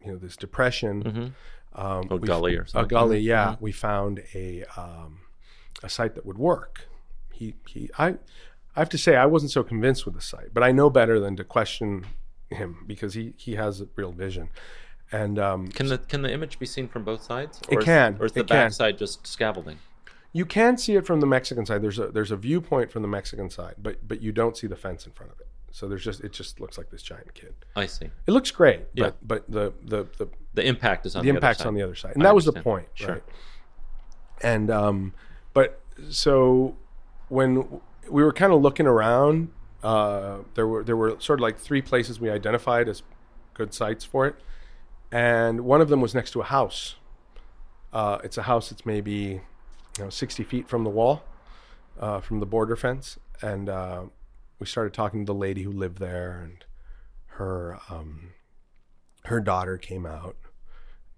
you 0.03 0.11
know 0.11 0.17
this 0.17 0.35
depression. 0.35 1.33
Um, 1.73 2.07
A 2.09 2.19
gully 2.19 2.55
or 2.55 2.65
something. 2.65 2.85
A 2.85 2.87
gully, 2.87 3.19
yeah. 3.19 3.57
We 3.59 3.73
found 3.73 4.23
a 4.33 4.63
um, 4.77 5.19
a 5.83 5.89
site 5.89 6.15
that 6.15 6.25
would 6.25 6.37
work. 6.37 6.87
He 7.31 7.55
he 7.67 7.89
I 7.97 8.07
I 8.75 8.79
have 8.79 8.89
to 8.89 8.97
say 8.97 9.15
I 9.15 9.25
wasn't 9.25 9.51
so 9.51 9.63
convinced 9.63 10.05
with 10.05 10.15
the 10.15 10.21
site, 10.21 10.53
but 10.53 10.63
I 10.63 10.71
know 10.71 10.89
better 10.89 11.19
than 11.19 11.35
to 11.37 11.43
question 11.43 12.05
him 12.49 12.83
because 12.87 13.13
he 13.13 13.33
he 13.37 13.55
has 13.55 13.81
a 13.81 13.87
real 13.95 14.11
vision. 14.11 14.49
And 15.11 15.37
um, 15.37 15.67
Can 15.67 15.87
the 15.87 15.97
can 15.99 16.21
the 16.23 16.31
image 16.31 16.57
be 16.59 16.65
seen 16.65 16.87
from 16.87 17.03
both 17.03 17.21
sides? 17.23 17.61
It 17.69 17.75
Or 17.75 17.79
is- 17.79 17.85
can, 17.85 18.17
Or 18.19 18.25
is 18.25 18.31
the 18.31 18.43
can. 18.43 18.47
back 18.47 18.71
side 18.73 18.97
just 18.97 19.25
scaffolding? 19.27 19.77
you 20.33 20.45
can 20.45 20.77
see 20.77 20.95
it 20.97 21.05
from 21.05 21.21
the 21.21 21.27
Mexican 21.27 21.65
side. 21.65 21.81
There's 21.81 21.99
a 21.99 22.07
there's 22.07 22.31
a 22.31 22.35
viewpoint 22.37 22.91
from 22.91 23.01
the 23.03 23.07
Mexican 23.07 23.49
side, 23.49 23.75
but 23.77 24.05
but 24.07 24.21
you 24.21 24.31
don't 24.31 24.57
see 24.57 24.67
the 24.67 24.75
fence 24.75 25.05
in 25.05 25.11
front 25.13 25.31
of 25.31 25.39
it. 25.39 25.47
So 25.71 25.87
there's 25.87 26.03
just 26.03 26.21
it 26.21 26.31
just 26.33 26.59
looks 26.59 26.77
like 26.77 26.89
this 26.89 27.01
giant 27.01 27.33
kid. 27.33 27.53
I 27.75 27.85
see. 27.85 28.09
It 28.27 28.31
looks 28.31 28.49
great, 28.51 28.81
Yeah. 28.93 29.05
but 29.05 29.27
but 29.27 29.51
the 29.51 29.73
the 29.83 30.07
the 30.17 30.27
The 30.53 30.65
impact 30.67 31.05
is 31.05 31.15
on 31.15 31.23
the 31.23 31.31
the, 31.31 31.35
impact's 31.37 31.61
other 31.61 31.65
side. 31.65 31.67
on 31.69 31.73
the 31.75 31.81
other 31.83 31.95
side, 31.95 32.13
and 32.15 32.23
I 32.23 32.27
that 32.29 32.35
was 32.35 32.45
the 32.45 32.53
point, 32.53 32.87
Sure. 32.95 33.13
right? 33.13 33.23
And 34.41 34.69
um, 34.69 35.13
but 35.55 35.81
so 36.11 36.75
when 37.29 37.81
we 38.09 38.21
were 38.21 38.33
kind 38.33 38.51
of 38.51 38.61
looking 38.61 38.85
around, 38.85 39.51
uh, 39.81 40.39
there 40.53 40.67
were 40.67 40.83
there 40.83 40.97
were 40.97 41.17
sort 41.19 41.39
of 41.39 41.41
like 41.41 41.57
three 41.57 41.81
places 41.81 42.19
we 42.19 42.29
identified 42.29 42.89
as 42.89 43.01
good 43.53 43.73
sites 43.73 44.03
for 44.03 44.27
it, 44.27 44.35
and 45.11 45.61
one 45.61 45.79
of 45.79 45.87
them 45.87 46.01
was 46.01 46.13
next 46.13 46.31
to 46.31 46.41
a 46.41 46.43
house. 46.43 46.97
Uh, 47.93 48.19
it's 48.21 48.37
a 48.37 48.43
house 48.43 48.69
that's 48.69 48.85
maybe 48.85 49.41
you 49.97 50.03
know 50.03 50.09
60 50.09 50.43
feet 50.43 50.67
from 50.67 50.83
the 50.83 50.89
wall, 50.89 51.23
uh, 51.99 52.19
from 52.19 52.41
the 52.41 52.45
border 52.45 52.75
fence, 52.75 53.17
and 53.41 53.69
uh, 53.69 54.03
we 54.59 54.67
started 54.67 54.93
talking 54.93 55.25
to 55.25 55.31
the 55.31 55.39
lady 55.39 55.63
who 55.63 55.71
lived 55.71 55.99
there, 55.99 56.41
and 56.43 56.65
her 57.37 57.79
um, 57.89 58.33
her 59.23 59.39
daughter 59.39 59.77
came 59.77 60.05
out 60.05 60.35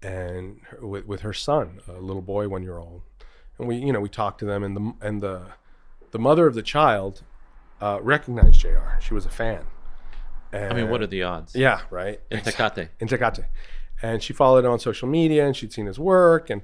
and 0.00 0.60
her, 0.68 0.86
with, 0.86 1.06
with 1.06 1.20
her 1.22 1.32
son, 1.32 1.80
a 1.88 2.00
little 2.00 2.22
boy, 2.22 2.48
one 2.48 2.62
year 2.62 2.78
old, 2.78 3.02
and 3.58 3.68
we 3.68 3.76
you 3.76 3.92
know 3.92 4.00
we 4.00 4.08
talked 4.08 4.38
to 4.40 4.44
them, 4.44 4.62
and 4.62 4.76
the 4.76 4.92
and 5.06 5.20
the 5.20 5.42
the 6.10 6.18
mother 6.18 6.46
of 6.46 6.54
the 6.54 6.62
child 6.62 7.22
uh, 7.80 7.98
recognized 8.02 8.60
JR 8.60 8.98
She 9.00 9.14
was 9.14 9.26
a 9.26 9.30
fan. 9.30 9.64
And, 10.52 10.72
I 10.72 10.76
mean, 10.76 10.88
what 10.90 11.02
are 11.02 11.06
the 11.06 11.22
odds? 11.22 11.54
yeah 11.54 11.82
right 11.90 12.20
In 12.30 12.40
Tecate. 12.40 12.88
in 13.00 13.08
Tecate. 13.08 13.44
And 14.00 14.22
she 14.22 14.32
followed 14.32 14.64
him 14.64 14.70
on 14.70 14.78
social 14.78 15.08
media 15.08 15.44
and 15.46 15.54
she'd 15.56 15.72
seen 15.72 15.86
his 15.86 15.98
work. 15.98 16.48
And 16.50 16.62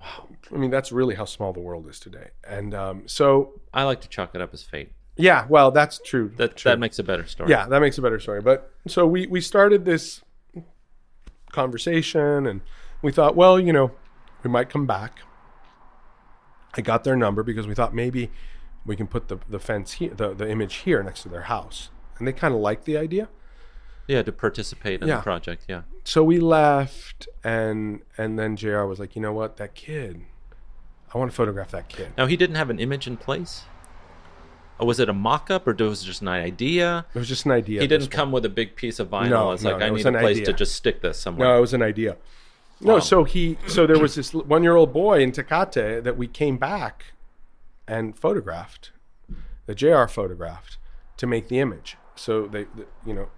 wow, 0.00 0.28
I 0.54 0.56
mean, 0.56 0.70
that's 0.70 0.90
really 0.92 1.14
how 1.16 1.24
small 1.26 1.52
the 1.52 1.60
world 1.60 1.86
is 1.88 2.00
today. 2.00 2.28
And 2.44 2.72
um, 2.72 3.02
so, 3.06 3.60
I 3.74 3.82
like 3.84 4.00
to 4.02 4.08
chalk 4.08 4.34
it 4.34 4.40
up 4.40 4.54
as 4.54 4.62
fate. 4.62 4.92
yeah, 5.16 5.44
well, 5.50 5.70
that's 5.72 6.00
true. 6.04 6.32
That 6.36 6.56
true. 6.56 6.70
that 6.70 6.78
makes 6.78 6.98
a 6.98 7.02
better 7.02 7.26
story. 7.26 7.50
yeah, 7.50 7.66
that 7.66 7.80
makes 7.80 7.98
a 7.98 8.02
better 8.02 8.18
story. 8.20 8.40
But 8.40 8.72
so 8.86 9.06
we, 9.06 9.26
we 9.26 9.40
started 9.42 9.84
this 9.84 10.22
conversation 11.52 12.46
and 12.46 12.60
we 13.02 13.12
thought, 13.12 13.36
well, 13.36 13.58
you 13.60 13.72
know, 13.72 13.90
we 14.42 14.50
might 14.50 14.70
come 14.70 14.86
back. 14.86 15.20
I 16.78 16.80
got 16.80 17.04
their 17.04 17.16
number 17.16 17.42
because 17.42 17.66
we 17.66 17.74
thought 17.74 17.92
maybe 17.94 18.30
we 18.86 18.94
can 18.96 19.08
put 19.08 19.28
the, 19.28 19.38
the 19.48 19.58
fence 19.58 19.94
here, 19.94 20.14
the, 20.14 20.32
the 20.32 20.48
image 20.48 20.76
here 20.76 21.02
next 21.02 21.22
to 21.24 21.28
their 21.28 21.42
house. 21.42 21.90
And 22.18 22.26
they 22.26 22.32
kind 22.32 22.54
of 22.54 22.60
liked 22.60 22.84
the 22.84 22.96
idea. 22.96 23.28
Yeah, 24.06 24.22
to 24.22 24.32
participate 24.32 25.02
in 25.02 25.08
Yeah. 25.08 25.16
the 25.16 25.22
project. 25.22 25.64
Yeah. 25.68 25.82
so 26.04 26.24
we 26.24 26.38
left 26.38 27.28
and 27.44 28.00
and 28.16 28.38
then 28.38 28.56
JR 28.56 28.84
was 28.84 28.98
like 28.98 29.14
you 29.14 29.20
know 29.20 29.34
what 29.34 29.58
that 29.58 29.74
kid 29.74 30.22
i 31.12 31.18
want 31.18 31.30
to 31.30 31.34
photograph 31.36 31.70
that 31.72 31.88
kid 31.90 32.08
Now 32.16 32.24
he 32.26 32.34
didn't 32.36 32.56
have 32.56 32.70
an 32.70 32.78
image 32.78 33.06
in 33.06 33.16
place. 33.18 33.64
Or 34.80 34.86
was 34.86 35.00
it 35.00 35.08
a 35.08 35.12
mock-up, 35.12 35.66
or 35.66 35.74
was 35.74 36.02
it 36.02 36.06
just 36.06 36.22
an 36.22 36.28
idea? 36.28 37.04
it 37.14 37.18
was 37.18 37.28
just 37.28 37.44
an 37.44 37.50
idea 37.52 37.80
He 37.82 37.86
didn't 37.88 38.08
come 38.10 38.30
with 38.32 38.44
a 38.46 38.48
big 38.48 38.76
piece 38.76 38.98
of 39.00 39.10
vinyl. 39.10 39.28
No, 39.30 39.50
it's 39.52 39.62
no, 39.64 39.72
like 39.72 39.82
it 39.82 39.84
I 39.86 39.90
was 39.90 40.04
need 40.04 40.14
a 40.14 40.18
place 40.20 40.40
to 40.46 40.52
just 40.54 40.74
stick 40.76 41.02
this 41.02 41.18
somewhere. 41.20 41.48
no 41.48 41.58
it 41.58 41.60
was 41.60 41.74
an 41.74 41.82
idea 41.82 42.16
no 42.80 42.94
Wow. 42.94 43.00
so 43.00 43.24
he 43.24 43.58
so 43.66 43.86
there 43.86 43.98
was 43.98 44.14
this 44.14 44.32
one 44.32 44.62
year 44.62 44.76
old 44.76 44.92
boy 44.92 45.20
in 45.20 45.32
Tecate 45.32 46.02
that 46.04 46.16
we 46.16 46.26
came 46.26 46.56
back 46.58 47.06
and 47.86 48.16
photographed 48.16 48.92
the 49.66 49.74
JR 49.74 50.06
photographed 50.06 50.78
to 51.18 51.26
make 51.26 51.48
the 51.48 51.58
image. 51.58 51.96
So 52.14 52.46
they, 52.46 52.64
the, 52.64 52.86
you 53.04 53.12
know, 53.14 53.28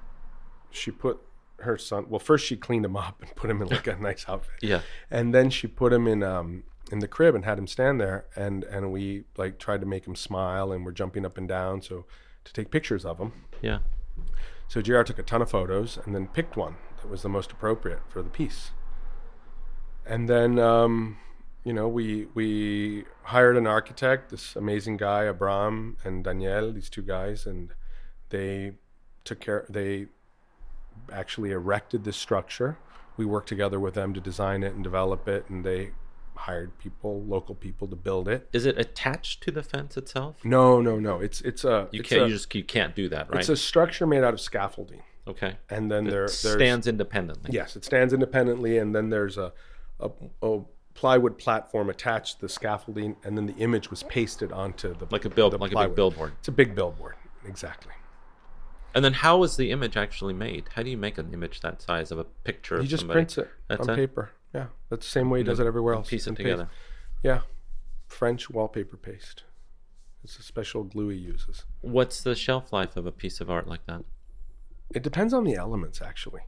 she 0.70 0.90
put 0.90 1.20
her 1.60 1.76
son. 1.76 2.06
Well, 2.08 2.18
first 2.20 2.46
she 2.46 2.56
cleaned 2.56 2.84
him 2.84 2.96
up 2.96 3.20
and 3.20 3.34
put 3.34 3.50
him 3.50 3.60
in 3.62 3.68
like 3.68 3.86
a 3.86 3.96
nice 3.96 4.24
outfit, 4.28 4.54
Yeah. 4.62 4.80
and 5.10 5.34
then 5.34 5.50
she 5.50 5.66
put 5.66 5.92
him 5.92 6.06
in 6.06 6.22
um 6.22 6.62
in 6.92 6.98
the 7.00 7.08
crib 7.08 7.34
and 7.34 7.44
had 7.44 7.58
him 7.58 7.66
stand 7.66 8.00
there, 8.00 8.26
and 8.36 8.64
and 8.64 8.92
we 8.92 9.24
like 9.36 9.58
tried 9.58 9.80
to 9.80 9.86
make 9.86 10.06
him 10.06 10.14
smile, 10.16 10.72
and 10.72 10.84
we're 10.84 10.92
jumping 10.92 11.24
up 11.26 11.36
and 11.38 11.48
down 11.48 11.82
so 11.82 12.04
to 12.44 12.52
take 12.52 12.70
pictures 12.70 13.04
of 13.04 13.18
him. 13.18 13.32
Yeah. 13.60 13.78
So 14.68 14.80
JR 14.80 15.02
took 15.02 15.18
a 15.18 15.22
ton 15.22 15.42
of 15.42 15.50
photos 15.50 15.98
and 16.04 16.14
then 16.14 16.28
picked 16.28 16.56
one 16.56 16.76
that 17.02 17.08
was 17.10 17.22
the 17.22 17.28
most 17.28 17.50
appropriate 17.52 18.00
for 18.08 18.22
the 18.22 18.30
piece. 18.30 18.70
And 20.10 20.28
then, 20.28 20.58
um, 20.58 21.18
you 21.62 21.72
know, 21.72 21.86
we 21.88 22.26
we 22.34 23.04
hired 23.22 23.56
an 23.56 23.66
architect, 23.68 24.30
this 24.30 24.56
amazing 24.56 24.96
guy, 24.96 25.22
Abram 25.22 25.96
and 26.04 26.24
Daniel, 26.24 26.72
these 26.72 26.90
two 26.90 27.02
guys, 27.02 27.46
and 27.46 27.70
they 28.30 28.72
took 29.22 29.38
care. 29.40 29.64
They 29.70 30.08
actually 31.12 31.52
erected 31.52 32.02
this 32.02 32.16
structure. 32.16 32.76
We 33.16 33.24
worked 33.24 33.48
together 33.48 33.78
with 33.78 33.94
them 33.94 34.12
to 34.14 34.20
design 34.20 34.64
it 34.64 34.74
and 34.74 34.82
develop 34.82 35.28
it, 35.28 35.48
and 35.48 35.64
they 35.64 35.92
hired 36.34 36.76
people, 36.78 37.22
local 37.22 37.54
people, 37.54 37.86
to 37.86 37.96
build 37.96 38.26
it. 38.26 38.48
Is 38.52 38.66
it 38.66 38.78
attached 38.78 39.42
to 39.44 39.52
the 39.52 39.62
fence 39.62 39.96
itself? 39.96 40.44
No, 40.44 40.80
no, 40.80 40.98
no. 40.98 41.20
It's 41.20 41.40
it's 41.42 41.62
a 41.64 41.88
You 41.92 42.00
it's 42.00 42.08
can't. 42.08 42.22
a, 42.22 42.26
you 42.26 42.32
just 42.32 42.52
you 42.52 42.64
can't 42.64 42.96
do 42.96 43.08
that, 43.10 43.30
right? 43.30 43.38
it's 43.38 43.48
a 43.48 43.56
structure 43.56 44.08
made 44.08 44.24
out 44.24 44.34
of 44.34 44.40
scaffolding, 44.40 45.02
okay. 45.28 45.58
and 45.68 45.88
then 45.88 46.08
It 46.08 46.10
there 46.10 46.26
stands 46.26 46.88
independently. 46.88 47.50
Yes, 47.52 47.76
it 47.76 47.84
stands 47.84 48.12
independently, 48.12 48.76
and 48.78 48.92
then 48.92 49.10
there's 49.10 49.36
a, 49.36 49.52
a, 50.00 50.10
a 50.42 50.60
plywood 50.94 51.38
platform 51.38 51.88
attached 51.88 52.36
to 52.36 52.40
the 52.42 52.48
scaffolding, 52.48 53.16
and 53.24 53.36
then 53.36 53.46
the 53.46 53.54
image 53.56 53.90
was 53.90 54.02
pasted 54.04 54.52
onto 54.52 54.94
the 54.94 55.06
Like 55.10 55.24
a 55.24 55.28
the 55.28 55.48
like 55.58 55.72
a 55.72 55.88
big 55.88 55.94
billboard. 55.94 56.32
It's 56.38 56.48
a 56.48 56.52
big 56.52 56.74
billboard, 56.74 57.14
exactly. 57.44 57.92
And 58.94 59.04
then 59.04 59.12
how 59.12 59.38
was 59.38 59.56
the 59.56 59.70
image 59.70 59.96
actually 59.96 60.34
made? 60.34 60.64
How 60.74 60.82
do 60.82 60.90
you 60.90 60.96
make 60.96 61.16
an 61.16 61.32
image 61.32 61.60
that 61.60 61.80
size 61.80 62.10
of 62.10 62.18
a 62.18 62.24
picture? 62.24 62.76
He 62.78 62.84
of 62.84 62.88
just 62.88 63.02
somebody? 63.02 63.18
prints 63.18 63.38
it 63.38 63.48
That's 63.68 63.86
on 63.86 63.94
it? 63.94 63.96
paper. 63.96 64.30
Yeah, 64.52 64.66
that's 64.88 65.06
the 65.06 65.10
same 65.10 65.30
way 65.30 65.38
he 65.40 65.44
does 65.44 65.60
it 65.60 65.66
everywhere 65.66 65.94
else. 65.94 66.08
Piece 66.08 66.26
it 66.26 66.30
and 66.30 66.36
paste. 66.36 66.44
together. 66.46 66.68
Yeah, 67.22 67.40
French 68.08 68.50
wallpaper 68.50 68.96
paste. 68.96 69.44
It's 70.24 70.38
a 70.38 70.42
special 70.42 70.82
glue 70.84 71.08
he 71.08 71.16
uses. 71.18 71.64
What's 71.80 72.22
the 72.22 72.34
shelf 72.34 72.72
life 72.72 72.96
of 72.96 73.06
a 73.06 73.12
piece 73.12 73.40
of 73.40 73.50
art 73.50 73.66
like 73.66 73.86
that? 73.86 74.04
It 74.94 75.02
depends 75.02 75.32
on 75.32 75.44
the 75.44 75.54
elements, 75.54 76.02
actually. 76.02 76.42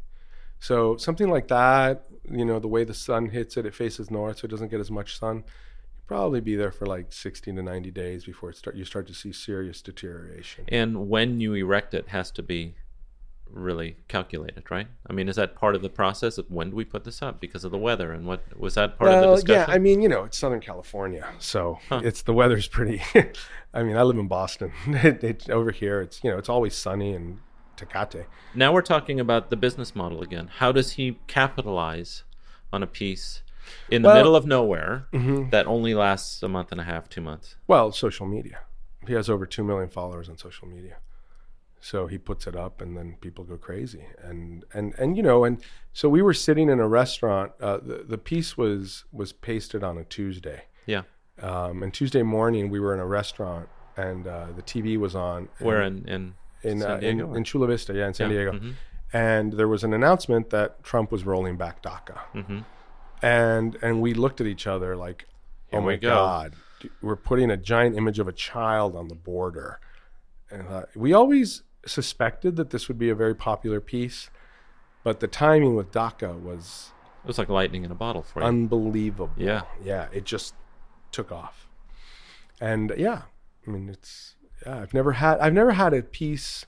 So 0.63 0.97
something 0.97 1.29
like 1.29 1.49
that, 1.49 2.05
you 2.31 2.45
know, 2.45 2.61
the 2.61 2.69
way 2.69 2.85
the 2.85 2.95
sun 2.95 3.31
hits 3.31 3.57
it, 3.57 3.67
it 3.67 3.75
faces 3.75 4.13
north, 4.13 4.39
so 4.39 4.45
it 4.45 4.51
doesn't 4.53 4.69
get 4.69 4.79
as 4.79 4.93
much 4.93 5.19
sun. 5.19 5.39
You'd 5.39 6.07
probably 6.07 6.41
be 6.41 6.55
there 6.55 6.71
for 6.71 6.87
like 6.87 7.13
60 7.13 7.53
to 7.53 7.63
90 7.63 7.91
days 7.91 8.25
before 8.25 8.51
it 8.51 8.57
start. 8.57 8.77
You 8.77 8.85
start 8.85 9.09
to 9.09 9.15
see 9.15 9.33
serious 9.33 9.83
deterioration. 9.83 10.65
And 10.69 11.09
when 11.09 11.41
you 11.41 11.55
erect 11.55 11.95
it, 11.95 12.09
has 12.09 12.31
to 12.31 12.45
be 12.45 12.77
really 13.51 13.97
calculated, 14.07 14.71
right? 14.71 14.87
I 15.05 15.13
mean, 15.13 15.29
is 15.29 15.35
that 15.35 15.57
part 15.57 15.75
of 15.75 15.83
the 15.83 15.91
process 15.91 16.39
of 16.39 16.49
when 16.49 16.71
do 16.71 16.77
we 16.77 16.85
put 16.85 17.03
this 17.03 17.23
up 17.23 17.41
because 17.41 17.65
of 17.65 17.73
the 17.73 17.77
weather 17.77 18.13
and 18.13 18.25
what 18.25 18.57
was 18.57 18.75
that 18.75 18.97
part 18.97 19.11
of 19.11 19.21
the 19.21 19.27
Well, 19.27 19.35
discussion? 19.35 19.69
yeah, 19.69 19.75
I 19.75 19.79
mean, 19.79 20.01
you 20.01 20.09
know, 20.09 20.23
it's 20.23 20.39
Southern 20.39 20.61
California, 20.61 21.29
so 21.41 21.81
it's 21.91 22.23
the 22.23 22.33
weather's 22.33 22.69
pretty. 22.69 23.03
I 23.75 23.83
mean, 23.83 23.97
I 23.97 24.03
live 24.05 24.17
in 24.17 24.29
Boston. 24.29 24.73
it, 24.87 25.25
it, 25.25 25.51
over 25.51 25.73
here, 25.73 26.01
it's 26.03 26.23
you 26.23 26.31
know, 26.31 26.39
it's 26.39 26.49
always 26.49 26.77
sunny 26.77 27.15
and 27.15 27.41
Tecate. 27.87 28.27
now 28.55 28.73
we're 28.73 28.83
talking 28.83 29.19
about 29.21 29.51
the 29.51 29.57
business 29.57 29.95
model 29.95 30.23
again. 30.23 30.49
How 30.59 30.73
does 30.73 30.93
he 30.93 31.19
capitalize 31.27 32.25
on 32.73 32.83
a 32.83 32.87
piece 32.87 33.43
in 33.91 34.03
the 34.03 34.09
Well- 34.09 34.17
middle 34.17 34.37
of 34.37 34.47
nowhere 34.47 35.07
Mm-hmm. 35.13 35.51
that 35.51 35.67
only 35.67 35.95
lasts 35.95 36.43
a 36.43 36.49
month 36.49 36.73
and 36.73 36.81
a 36.81 36.85
half, 36.85 37.09
two 37.09 37.21
months? 37.21 37.57
Well, 37.67 37.93
social 37.93 38.27
media. 38.27 38.61
He 39.07 39.13
has 39.15 39.29
over 39.29 39.47
two 39.47 39.65
million 39.65 39.89
followers 39.89 40.29
on 40.29 40.37
social 40.39 40.69
media, 40.69 40.99
so 41.81 42.07
he 42.07 42.19
puts 42.19 42.47
it 42.47 42.55
up, 42.55 42.81
and 42.81 42.97
then 42.97 43.17
people 43.21 43.43
go 43.45 43.57
crazy. 43.57 44.05
And 44.23 44.65
and 44.73 44.95
and 44.97 45.17
you 45.17 45.23
know, 45.25 45.43
and 45.45 45.61
so 45.93 46.09
we 46.09 46.23
were 46.23 46.35
sitting 46.35 46.69
in 46.69 46.79
a 46.79 46.87
restaurant. 46.87 47.51
Uh, 47.61 47.79
the 47.79 48.05
the 48.07 48.19
piece 48.19 48.57
was 48.57 49.05
was 49.11 49.33
pasted 49.33 49.83
on 49.83 49.99
a 49.99 50.05
Tuesday, 50.05 50.63
Yeah. 50.87 51.03
um, 51.41 51.83
and 51.83 51.93
Tuesday 51.93 52.23
morning 52.23 52.71
we 52.71 52.79
were 52.79 52.95
in 52.95 53.01
a 53.01 53.07
restaurant, 53.07 53.69
and 53.97 54.27
uh, 54.29 54.47
the 54.55 54.63
TV 54.63 54.97
was 54.97 55.17
on. 55.17 55.49
Where 55.59 55.83
in 55.83 56.07
in 56.09 56.35
in 56.63 56.83
uh, 56.83 56.99
in, 57.03 57.21
in 57.37 57.45
Chula 57.45 57.67
Vista, 57.67 57.93
yeah, 57.95 58.07
in 58.09 58.15
San 58.15 58.31
Yeah, 58.31 58.37
Diego. 58.37 58.53
mhm. 58.59 58.75
And 59.15 59.53
there 59.55 59.69
was 59.69 59.85
an 59.85 59.93
announcement 59.93 60.51
that 60.51 60.83
Trump 60.83 61.13
was 61.13 61.25
rolling 61.25 61.57
back 61.57 61.83
DACA, 61.83 62.19
Mhm. 62.35 62.65
and 63.23 63.77
and 63.83 64.01
we 64.01 64.15
looked 64.15 64.41
at 64.41 64.47
each 64.47 64.67
other 64.67 64.97
like, 64.97 65.27
Here 65.71 65.81
"Oh 65.81 65.83
my 65.83 65.97
go." 65.97 66.09
God, 66.09 66.55
we're 67.03 67.17
putting 67.17 67.51
a 67.51 67.57
giant 67.57 67.97
image 67.97 68.19
of 68.19 68.27
a 68.29 68.33
child 68.33 68.97
on 68.97 69.09
the 69.09 69.15
border." 69.15 69.81
And 70.51 70.69
uh, 70.69 70.83
we 70.95 71.13
always 71.13 71.63
suspected 71.87 72.57
that 72.57 72.71
this 72.71 72.89
would 72.89 72.99
be 72.99 73.11
a 73.11 73.15
very 73.15 73.35
popular 73.35 73.81
piece, 73.81 74.31
but 75.03 75.21
the 75.21 75.27
timing 75.29 75.75
with 75.75 75.91
DACA 75.93 76.41
was 76.41 76.93
It 77.25 77.27
was 77.27 77.39
like 77.39 77.49
lightning 77.49 77.85
in 77.85 77.91
a 77.91 77.95
bottle 77.95 78.23
for 78.23 78.41
you. 78.41 78.47
unbelievable. 78.47 79.31
Yeah. 79.37 79.63
yeah, 79.83 80.09
it 80.13 80.25
just 80.25 80.55
took 81.11 81.31
off. 81.33 81.69
And 82.61 82.93
yeah, 82.97 83.23
I 83.67 83.71
mean, 83.71 83.89
it's 83.89 84.37
yeah, 84.67 84.79
I've 84.81 84.95
never 84.95 85.13
had 85.13 85.39
I've 85.41 85.53
never 85.53 85.73
had 85.73 85.95
a 85.95 86.03
piece 86.03 86.67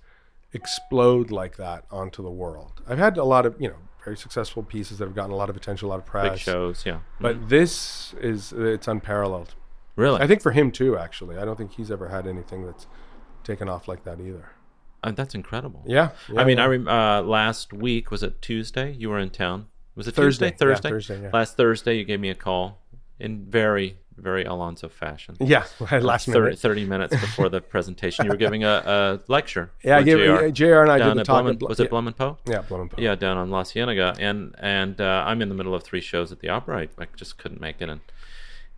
explode 0.53 1.31
like 1.31 1.57
that 1.57 1.85
onto 1.91 2.23
the 2.23 2.31
world. 2.31 2.81
I've 2.87 2.99
had 2.99 3.17
a 3.17 3.25
lot 3.25 3.47
of 3.47 3.57
you 3.61 3.69
know 3.69 3.77
very 4.05 4.17
successful 4.17 4.63
pieces 4.63 4.99
that 4.99 5.07
have 5.07 5.15
gotten 5.15 5.33
a 5.33 5.37
lot 5.37 5.51
of 5.51 5.57
attention, 5.57 5.87
a 5.87 5.89
lot 5.89 5.99
of 5.99 6.07
press. 6.07 6.31
Big 6.31 6.39
shows, 6.39 6.85
yeah. 6.87 7.01
But 7.21 7.49
this 7.49 8.15
is 8.21 8.53
it's 8.53 8.89
unparalleled. 8.89 9.55
Really? 9.97 10.21
I 10.21 10.27
think 10.27 10.43
for 10.43 10.53
him 10.53 10.71
too. 10.71 10.97
Actually, 10.97 11.39
I 11.39 11.45
don't 11.45 11.57
think 11.57 11.73
he's 11.73 11.91
ever 11.91 12.09
had 12.09 12.27
anything 12.27 12.67
that's 12.67 12.87
taken 13.45 13.69
off 13.69 13.89
like 13.89 14.05
that 14.05 14.21
either. 14.21 14.51
Uh, 15.03 15.13
that's 15.13 15.35
incredible. 15.35 15.83
Yeah, 15.87 16.11
yeah, 16.33 16.41
I 16.41 16.45
mean, 16.45 16.57
yeah. 16.57 16.65
I 16.65 16.67
rem- 16.67 16.89
uh, 16.89 17.23
last 17.23 17.73
week 17.73 18.11
was 18.11 18.23
it 18.23 18.41
Tuesday? 18.41 18.93
You 18.93 19.11
were 19.11 19.19
in 19.19 19.31
town. 19.31 19.67
Was 19.95 20.09
it 20.09 20.15
Thursday. 20.15 20.51
Tuesday? 20.51 20.67
Thursday. 20.67 20.89
Thursday, 20.91 21.23
yeah. 21.23 21.31
Last 21.33 21.57
Thursday, 21.57 21.99
you 21.99 22.05
gave 22.05 22.21
me 22.21 22.31
a 22.31 22.35
call 22.35 22.81
in 23.21 23.45
very, 23.45 23.99
very 24.17 24.45
Alonzo 24.45 24.89
fashion. 24.89 25.37
yeah, 25.41 25.65
last 26.01 26.27
30, 26.27 26.41
minute. 26.41 26.59
30 26.59 26.85
minutes 26.85 27.17
before 27.21 27.49
the 27.49 27.61
presentation, 27.61 28.25
you 28.25 28.31
were 28.31 28.37
giving 28.37 28.65
a, 28.65 28.69
a 28.87 29.21
lecture. 29.31 29.71
Yeah, 29.85 29.99
I 29.99 30.03
gave, 30.03 30.19
JR, 30.19 30.49
JR 30.49 30.83
and 30.83 30.91
I 30.91 30.99
did 30.99 31.17
the 31.17 31.25
talk. 31.25 31.45
Blumen- 31.45 31.69
was 31.69 31.79
it 31.81 31.85
yeah, 31.85 31.89
Blum 31.91 32.07
and 32.07 32.17
Poe? 32.17 32.39
Yeah, 32.47 32.63
Blum 32.63 32.83
and 32.83 32.91
Poe. 32.91 33.01
Yeah, 33.03 33.15
down 33.15 33.37
on 33.37 33.51
La 33.51 33.65
Cienega, 33.65 34.15
and 34.19 34.55
and 34.59 35.01
uh, 35.01 35.25
I'm 35.27 35.43
in 35.43 35.49
the 35.49 35.55
middle 35.55 35.75
of 35.75 35.83
three 35.83 36.01
shows 36.01 36.33
at 36.33 36.41
the 36.41 36.49
opera. 36.49 36.79
I, 36.81 37.03
I 37.03 37.07
just 37.17 37.39
couldn't 37.39 37.61
make 37.61 37.81
it, 37.81 37.89
and 37.89 38.01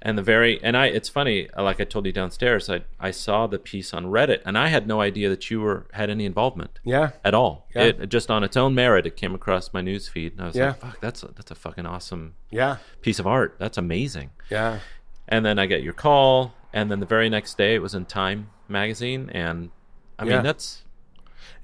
and 0.02 0.18
the 0.18 0.22
very 0.22 0.62
and 0.62 0.76
I 0.76 0.86
it's 0.86 1.08
funny, 1.08 1.48
uh, 1.56 1.62
like 1.62 1.80
I 1.80 1.84
told 1.84 2.06
you 2.06 2.12
downstairs, 2.12 2.68
I 2.68 2.82
I 3.00 3.10
saw 3.12 3.46
the 3.46 3.58
piece 3.58 3.94
on 3.94 4.06
Reddit, 4.06 4.40
and 4.44 4.58
I 4.58 4.68
had 4.68 4.86
no 4.86 5.00
idea 5.00 5.28
that 5.28 5.50
you 5.50 5.60
were 5.60 5.86
had 5.92 6.10
any 6.10 6.24
involvement 6.26 6.80
Yeah, 6.84 7.10
at 7.24 7.34
all. 7.34 7.66
Yeah. 7.74 7.84
It 7.84 8.08
just 8.08 8.30
on 8.30 8.44
its 8.44 8.56
own 8.56 8.74
merit, 8.74 9.06
it 9.06 9.16
came 9.16 9.34
across 9.34 9.72
my 9.72 9.80
news 9.80 10.06
feed, 10.08 10.32
and 10.32 10.42
I 10.42 10.46
was 10.48 10.56
Yeah. 10.56 10.66
like, 10.68 10.80
"Fuck, 10.80 11.00
that's 11.00 11.22
a, 11.22 11.28
that's 11.28 11.50
a 11.50 11.54
fucking 11.54 11.86
awesome 11.86 12.34
yeah, 12.50 12.76
piece 13.00 13.18
of 13.18 13.26
art. 13.26 13.56
That's 13.58 13.78
amazing." 13.78 14.30
yeah. 14.50 14.80
And 15.28 15.44
then 15.44 15.58
I 15.58 15.66
get 15.66 15.82
your 15.82 15.92
call, 15.92 16.54
and 16.72 16.90
then 16.90 17.00
the 17.00 17.06
very 17.06 17.28
next 17.28 17.56
day, 17.58 17.74
it 17.74 17.82
was 17.82 17.94
in 17.94 18.04
Time 18.06 18.50
magazine, 18.68 19.30
and 19.32 19.70
I 20.18 20.24
mean 20.24 20.42
that's 20.42 20.82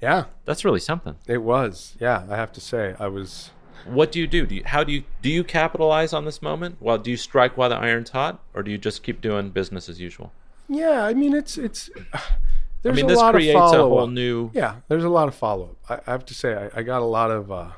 Yeah, 0.01 0.25
that's 0.45 0.65
really 0.65 0.79
something. 0.79 1.15
it 1.27 1.39
was. 1.41 1.95
Yeah, 1.99 2.25
I 2.29 2.35
have 2.35 2.51
to 2.53 2.61
say, 2.61 2.95
I 2.99 3.07
was. 3.07 3.51
What 3.85 4.11
do 4.13 4.19
you 4.19 4.27
do? 4.27 4.45
Do 4.45 4.55
you, 4.55 4.63
how 4.65 4.83
do 4.83 4.91
you 4.93 5.03
do 5.21 5.29
you 5.29 5.43
capitalize 5.43 6.13
on 6.13 6.25
this 6.25 6.41
moment? 6.41 6.77
Well, 6.79 6.97
do 6.97 7.11
you 7.11 7.17
strike 7.17 7.57
while 7.57 7.69
the 7.69 7.75
iron's 7.75 8.09
hot, 8.11 8.39
or 8.53 8.63
do 8.63 8.71
you 8.71 8.77
just 8.77 9.03
keep 9.03 9.19
doing 9.21 9.49
business 9.49 9.89
as 9.89 9.99
usual? 9.99 10.31
Yeah, 10.69 11.03
I 11.05 11.13
mean, 11.13 11.33
it's 11.33 11.57
it's. 11.57 11.89
I 12.13 12.19
There's 12.81 12.95
mean, 12.97 13.05
a 13.05 13.07
this 13.09 13.17
lot 13.17 13.33
creates 13.33 13.55
of 13.55 13.63
a 13.63 13.67
follow 13.71 13.89
whole 13.89 14.07
new. 14.07 14.51
Yeah, 14.53 14.75
there's 14.89 15.05
a 15.05 15.09
lot 15.09 15.27
of 15.29 15.35
follow 15.35 15.75
up. 15.89 16.03
I, 16.07 16.09
I 16.09 16.11
have 16.13 16.25
to 16.25 16.33
say, 16.33 16.53
I, 16.53 16.79
I 16.79 16.83
got 16.83 17.01
a 17.01 17.05
lot 17.05 17.31
of. 17.31 17.49
Uh, 17.51 17.69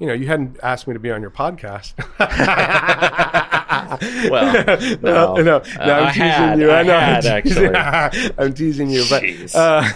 you 0.00 0.08
know, 0.08 0.12
you 0.12 0.26
hadn't 0.26 0.58
asked 0.62 0.88
me 0.88 0.94
to 0.94 0.98
be 1.00 1.10
on 1.12 1.20
your 1.22 1.30
podcast. 1.30 1.94
Well, 4.30 4.52
no, 4.66 4.96
well, 5.02 5.36
no, 5.36 5.42
no, 5.42 5.56
uh, 5.56 5.60
I'm 5.78 6.04
I 6.04 6.08
teasing 6.12 6.22
had- 6.22 6.58
you. 6.58 6.70
I 6.70 6.82
know, 6.82 6.98
had, 6.98 7.26
I'm 7.26 7.42
teasing. 7.42 7.74
I'm 8.38 8.52
teasing 8.54 8.90
you, 8.90 9.04
but 9.10 9.54
uh, 9.54 9.88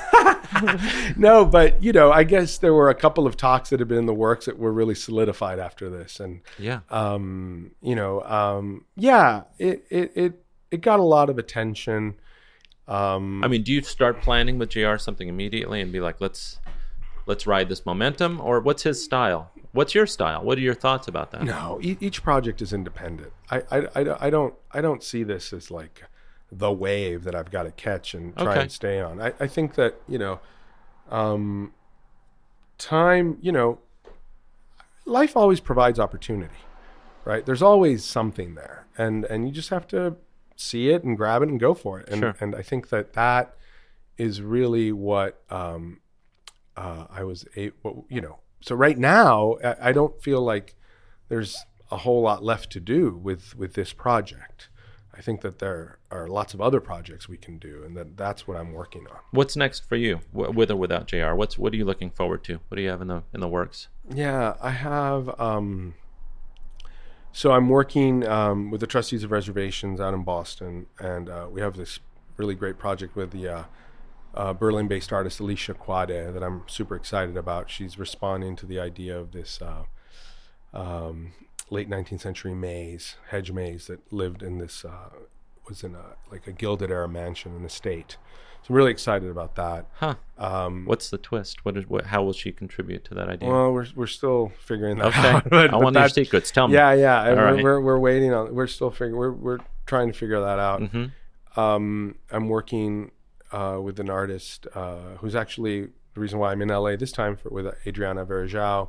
no, 1.16 1.44
but 1.44 1.82
you 1.82 1.92
know, 1.92 2.10
I 2.12 2.24
guess 2.24 2.59
there 2.59 2.74
were 2.74 2.90
a 2.90 2.94
couple 2.94 3.26
of 3.26 3.36
talks 3.36 3.70
that 3.70 3.80
had 3.80 3.88
been 3.88 3.98
in 3.98 4.06
the 4.06 4.14
works 4.14 4.46
that 4.46 4.59
were 4.59 4.72
really 4.72 4.94
solidified 4.94 5.59
after 5.59 5.88
this, 5.90 6.20
and 6.20 6.40
Yeah. 6.59 6.80
um, 6.90 7.72
you 7.82 7.94
know, 7.94 8.22
um, 8.22 8.84
yeah, 8.96 9.42
it, 9.59 9.84
it 9.90 10.12
it 10.14 10.44
it 10.70 10.80
got 10.80 11.00
a 11.00 11.05
lot 11.05 11.30
of 11.30 11.38
attention. 11.38 12.14
Um, 12.86 13.44
I 13.44 13.48
mean, 13.48 13.62
do 13.62 13.72
you 13.72 13.82
start 13.82 14.22
planning 14.22 14.59
with 14.59 14.70
JR 14.70 14.96
something 14.96 15.28
immediately 15.28 15.80
and 15.80 15.92
be 15.92 16.00
like, 16.00 16.20
let's 16.20 16.59
let's 17.26 17.46
ride 17.46 17.68
this 17.68 17.84
momentum, 17.84 18.40
or 18.40 18.60
what's 18.60 18.82
his 18.82 19.02
style? 19.02 19.50
What's 19.73 19.95
your 19.95 20.07
style? 20.07 20.43
What 20.43 20.57
are 20.59 20.62
your 20.62 20.74
thoughts 20.74 21.09
about 21.09 21.31
that? 21.32 21.45
No, 21.45 21.78
e- 21.82 21.97
each 22.01 22.23
project 22.23 22.62
is 22.62 22.73
independent. 22.73 23.32
I, 23.51 23.62
I, 23.70 23.78
I, 23.95 24.27
I 24.27 24.31
don't 24.31 24.55
I 24.73 24.81
don't 24.81 25.03
see 25.03 25.23
this 25.24 25.53
as 25.53 25.70
like 25.70 26.05
the 26.51 26.73
wave 26.73 27.24
that 27.24 27.35
I've 27.35 27.51
got 27.51 27.65
to 27.65 27.70
catch 27.73 28.15
and 28.15 28.35
try 28.36 28.53
Okay. 28.53 28.61
and 28.62 28.73
stay 28.73 29.01
on. 29.01 29.20
I, 29.20 29.35
I 29.39 29.47
think 29.47 29.74
that 29.74 30.01
you 30.09 30.19
know, 30.19 30.40
um, 31.11 31.73
time. 32.78 33.39
You 33.40 33.53
know, 33.53 33.78
life 35.05 35.36
always 35.36 35.61
provides 35.61 35.99
opportunity, 35.99 36.55
right? 37.24 37.45
There's 37.45 37.62
always 37.62 38.05
something 38.05 38.55
there, 38.55 38.86
and 38.97 39.24
and 39.27 39.47
you 39.47 39.53
just 39.53 39.69
have 39.70 39.86
to 39.89 40.16
see 40.57 40.90
it 40.90 41.05
and 41.05 41.16
grab 41.16 41.43
it 41.43 41.49
and 41.49 41.61
go 41.61 41.74
for 41.74 42.01
it. 42.01 42.09
And 42.09 42.20
Sure. 42.20 42.35
and 42.40 42.55
I 42.55 42.62
think 42.62 42.89
that 42.89 43.12
that 43.12 43.55
is 44.16 44.40
really 44.43 44.90
what 44.93 45.40
um, 45.51 46.01
uh, 46.77 47.05
I 47.11 47.23
was 47.24 47.47
a 47.57 47.69
what, 47.82 47.95
you 48.09 48.20
know. 48.20 48.39
So 48.60 48.74
right 48.74 48.98
now, 48.98 49.56
I, 49.64 49.89
I 49.89 49.93
don't 49.93 50.20
feel 50.20 50.40
like 50.40 50.74
there's 51.28 51.64
a 51.90 51.98
whole 51.98 52.22
lot 52.22 52.43
left 52.43 52.70
to 52.72 52.80
do 52.80 53.10
with 53.16 53.56
with 53.56 53.74
this 53.74 53.93
project. 53.93 54.68
I 55.18 55.20
think 55.20 55.40
that 55.40 55.59
there 55.59 55.98
are 56.12 56.28
lots 56.28 56.55
of 56.55 56.60
other 56.60 56.80
projects 56.80 57.28
we 57.28 57.36
can 57.36 57.59
do, 57.59 57.82
and 57.85 57.97
that 57.97 58.16
that's 58.16 58.47
what 58.47 58.56
I'm 58.56 58.72
working 58.72 59.06
on. 59.09 59.18
What's 59.32 59.56
next 59.56 59.89
for 59.89 59.97
you, 59.97 60.20
with 60.32 60.70
or 60.70 60.76
without 60.76 61.06
JR? 61.06 61.35
What's 61.35 61.59
what 61.59 61.72
are 61.72 61.76
you 61.76 61.85
looking 61.85 62.10
forward 62.10 62.44
to? 62.44 62.60
What 62.68 62.76
do 62.76 62.82
you 62.82 62.89
have 62.89 63.02
in 63.02 63.09
the 63.09 63.24
in 63.35 63.40
the 63.40 63.48
works? 63.48 63.89
Yeah, 64.09 64.55
I 64.62 64.70
have. 64.70 65.39
Um, 65.40 65.94
so 67.32 67.52
I'm 67.52 67.68
working 67.68 68.26
um, 68.26 68.70
with 68.70 68.80
the 68.80 68.86
trustees 68.86 69.24
of 69.24 69.32
reservations 69.32 70.01
out 70.01 70.14
in 70.14 70.22
Boston, 70.22 70.86
and 70.98 71.28
uh, 71.28 71.47
we 71.51 71.60
have 71.60 71.76
this 71.76 71.98
really 72.36 72.55
great 72.55 72.78
project 72.78 73.16
with 73.16 73.32
the 73.32 73.48
uh, 73.48 73.62
uh, 74.34 74.52
Berlin-based 74.52 75.12
artist 75.12 75.40
Alicja 75.40 75.74
Kwade 75.74 76.32
that 76.32 76.42
I'm 76.42 76.62
super 76.66 76.94
excited 76.94 77.36
about. 77.36 77.70
She's 77.70 77.98
responding 77.98 78.56
to 78.56 78.66
the 78.66 78.78
idea 78.78 79.18
of 79.18 79.32
this 79.32 79.60
uh, 79.62 79.84
um, 80.76 81.32
late 81.70 81.88
19th 81.88 82.20
century 82.20 82.55
maze, 82.55 83.16
hedge 83.30 83.52
maze 83.52 83.86
that 83.86 84.12
lived 84.12 84.42
in 84.42 84.59
this 84.59 84.84
uh, 84.84 85.10
was 85.68 85.82
in 85.82 85.94
a 85.94 86.16
like 86.30 86.46
a 86.46 86.52
Gilded 86.52 86.90
era 86.90 87.09
mansion, 87.09 87.55
an 87.55 87.64
estate. 87.64 88.16
So 88.62 88.68
I'm 88.70 88.76
really 88.76 88.90
excited 88.90 89.30
about 89.30 89.55
that. 89.56 89.86
Huh? 89.94 90.16
Um, 90.36 90.84
What's 90.84 91.10
the 91.10 91.18
twist? 91.18 91.64
What 91.64 91.76
is 91.76 91.86
what? 91.86 92.06
How 92.06 92.22
will 92.22 92.32
she 92.32 92.52
contribute 92.52 93.05
to 93.06 93.14
that 93.14 93.28
idea? 93.28 93.48
well, 93.48 93.72
we're 93.72 93.86
we're 93.94 94.06
still 94.06 94.52
figuring 94.64 94.98
that 94.98 95.09
okay, 95.09 95.30
out. 95.30 95.50
but- 95.50 95.72
I 95.72 95.76
want 95.76 95.96
your 95.96 96.09
secrets. 96.09 96.50
Tell 96.50 96.68
me. 96.68 96.74
Yeah, 96.74 96.92
yeah. 96.92 97.28
All 97.28 97.36
we're, 97.36 97.44
right. 97.55 97.64
we're 97.64 97.80
we're 97.80 97.98
waiting 97.98 98.32
on. 98.32 98.55
We're 98.55 98.66
still 98.66 98.90
figuring. 98.90 99.16
We're 99.16 99.32
we're 99.32 99.59
trying 99.86 100.12
to 100.12 100.18
figure 100.18 100.40
that 100.40 100.59
out. 100.59 100.82
hmm 100.82 101.06
Um, 101.60 102.16
I'm 102.30 102.48
working 102.48 103.10
uh, 103.52 103.78
with 103.82 103.98
an 104.00 104.10
artist 104.10 104.66
uh, 104.74 105.16
who's 105.18 105.34
actually 105.34 105.88
the 106.14 106.20
reason 106.20 106.38
why 106.38 106.52
I'm 106.52 106.62
in 106.62 106.68
LA 106.68 106.96
this 106.96 107.12
time 107.12 107.36
for, 107.36 107.50
with 107.50 107.74
Adriana 107.86 108.24
Varejão. 108.24 108.88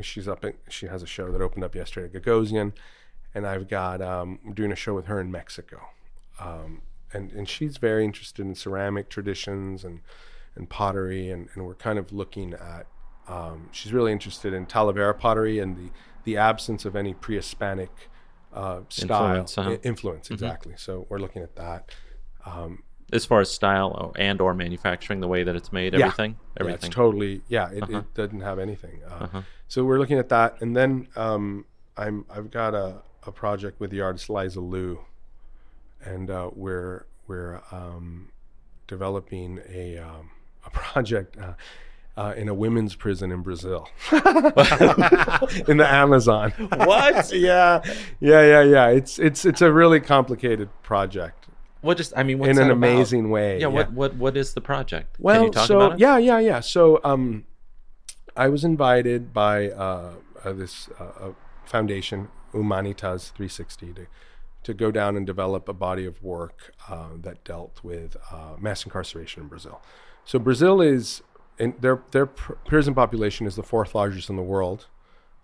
She's 0.00 0.28
up. 0.28 0.44
In, 0.44 0.54
she 0.68 0.86
has 0.86 1.02
a 1.02 1.06
show 1.06 1.30
that 1.32 1.40
opened 1.40 1.64
up 1.64 1.74
yesterday 1.74 2.14
at 2.14 2.22
Gagosian, 2.22 2.72
and 3.34 3.46
I've 3.46 3.68
got 3.68 4.02
um, 4.02 4.38
I'm 4.44 4.52
doing 4.52 4.72
a 4.72 4.76
show 4.76 4.94
with 4.94 5.06
her 5.06 5.20
in 5.20 5.30
Mexico. 5.30 5.80
Um, 6.38 6.82
and 7.12 7.32
and 7.32 7.48
she's 7.48 7.78
very 7.78 8.04
interested 8.04 8.44
in 8.44 8.54
ceramic 8.54 9.08
traditions 9.08 9.84
and 9.84 10.00
and 10.54 10.68
pottery, 10.68 11.30
and, 11.30 11.48
and 11.54 11.66
we're 11.66 11.74
kind 11.74 11.98
of 11.98 12.12
looking 12.12 12.54
at. 12.54 12.86
Um, 13.28 13.68
she's 13.72 13.92
really 13.92 14.12
interested 14.12 14.52
in 14.52 14.66
Talavera 14.66 15.18
pottery 15.18 15.58
and 15.58 15.76
the 15.76 15.90
the 16.24 16.36
absence 16.36 16.84
of 16.84 16.96
any 16.96 17.14
pre-Hispanic 17.14 18.10
uh, 18.52 18.80
style 18.88 19.26
Influence, 19.28 19.58
uh-huh. 19.58 19.70
i- 19.70 19.78
influence 19.82 20.30
exactly. 20.30 20.74
So 20.76 21.06
we're 21.08 21.18
looking 21.18 21.42
at 21.42 21.56
that. 21.56 21.90
Um, 22.44 22.82
As 23.12 23.24
far 23.24 23.40
as 23.40 23.50
style 23.50 24.12
and 24.18 24.40
or 24.40 24.52
manufacturing, 24.52 25.20
the 25.20 25.28
way 25.28 25.44
that 25.44 25.54
it's 25.54 25.72
made, 25.72 25.92
Yeah. 25.94 26.06
everything, 26.06 26.32
yeah, 26.32 26.60
everything. 26.60 26.86
it's 26.88 26.94
totally 26.94 27.42
yeah. 27.48 27.70
It, 27.70 27.82
Uh-huh. 27.84 27.98
it 27.98 28.14
doesn't 28.14 28.40
have 28.40 28.58
anything. 28.58 29.00
Uh, 29.08 29.14
Uh-huh. 29.24 29.42
So 29.68 29.84
we're 29.84 29.98
looking 29.98 30.18
at 30.18 30.28
that, 30.30 30.60
and 30.60 30.76
then 30.76 31.08
um, 31.16 31.64
I'm 31.96 32.24
I've 32.28 32.50
got 32.50 32.74
a, 32.74 33.02
a 33.26 33.32
project 33.32 33.78
with 33.80 33.90
the 33.90 34.00
artist 34.00 34.28
Liza 34.28 34.60
Lou, 34.60 35.00
and 36.04 36.30
uh, 36.30 36.50
we're 36.54 37.06
we're 37.28 37.60
um, 37.72 38.28
developing 38.88 39.60
a 39.72 39.98
um, 39.98 40.30
a 40.64 40.70
project. 40.80 41.36
Uh, 41.38 41.54
uh, 42.18 42.32
in 42.34 42.48
a 42.48 42.54
women's 42.54 42.94
prison 42.94 43.30
in 43.30 43.42
Brazil, 43.42 43.86
in 44.10 45.76
the 45.76 45.86
Amazon. 45.86 46.50
What? 46.74 47.30
yeah, 47.34 47.82
yeah, 48.20 48.40
yeah, 48.42 48.62
yeah. 48.62 48.86
It's 48.88 49.18
it's 49.18 49.44
it's 49.44 49.60
a 49.60 49.70
really 49.70 50.00
complicated 50.00 50.70
project 50.82 51.45
what 51.80 51.96
just? 51.96 52.12
I 52.16 52.22
mean, 52.22 52.38
what's 52.38 52.50
in 52.50 52.58
an 52.58 52.70
amazing 52.70 53.30
way. 53.30 53.60
Yeah, 53.60 53.66
What 53.68 53.92
what 53.92 54.14
what 54.16 54.36
is 54.36 54.54
the 54.54 54.60
project? 54.60 55.16
Well, 55.18 55.36
Can 55.36 55.44
you 55.44 55.50
talk 55.50 55.68
so 55.68 55.80
about 55.80 55.92
it? 55.94 55.98
yeah, 56.00 56.18
yeah, 56.18 56.38
yeah. 56.38 56.60
So 56.60 57.00
um, 57.04 57.44
I 58.36 58.48
was 58.48 58.64
invited 58.64 59.32
by 59.32 59.70
uh, 59.70 60.12
uh, 60.44 60.52
this 60.52 60.88
uh, 61.00 61.04
uh, 61.04 61.32
foundation, 61.64 62.28
Humanitas 62.52 63.32
360, 63.32 63.92
to 63.94 64.06
to 64.64 64.74
go 64.74 64.90
down 64.90 65.16
and 65.16 65.24
develop 65.24 65.68
a 65.68 65.72
body 65.72 66.04
of 66.04 66.20
work 66.22 66.74
uh, 66.88 67.10
that 67.20 67.44
dealt 67.44 67.78
with 67.84 68.16
uh, 68.32 68.56
mass 68.58 68.84
incarceration 68.84 69.44
in 69.44 69.48
Brazil. 69.48 69.80
So 70.24 70.40
Brazil 70.40 70.80
is 70.80 71.22
in 71.58 71.74
their 71.80 72.02
their 72.10 72.26
pr- 72.26 72.54
prison 72.66 72.94
population 72.94 73.46
is 73.46 73.54
the 73.54 73.62
fourth 73.62 73.94
largest 73.94 74.28
in 74.28 74.36
the 74.36 74.42
world. 74.42 74.86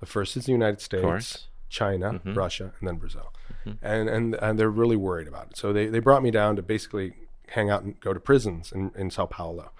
The 0.00 0.06
first 0.06 0.36
is 0.36 0.46
the 0.46 0.52
United 0.52 0.80
States, 0.80 1.46
China, 1.73 2.20
Russia, 2.36 2.73
and 2.78 2.86
then 2.89 2.97
Brazil. 2.97 3.32
And, 3.81 4.09
and 4.09 4.35
and 4.35 4.59
they're 4.59 4.70
really 4.70 4.97
worried 4.97 5.28
about 5.28 5.49
it. 5.51 5.57
So 5.57 5.73
they, 5.73 5.86
they 5.86 6.01
brought 6.01 6.23
me 6.23 6.31
down 6.31 6.57
to 6.57 6.62
basically 6.62 7.15
hang 7.49 7.70
out 7.70 7.82
and 7.82 7.99
go 8.01 8.12
to 8.12 8.20
prisons 8.20 8.73
in, 8.73 8.90
in 8.97 9.11
Sao 9.11 9.27
Paulo. 9.27 9.73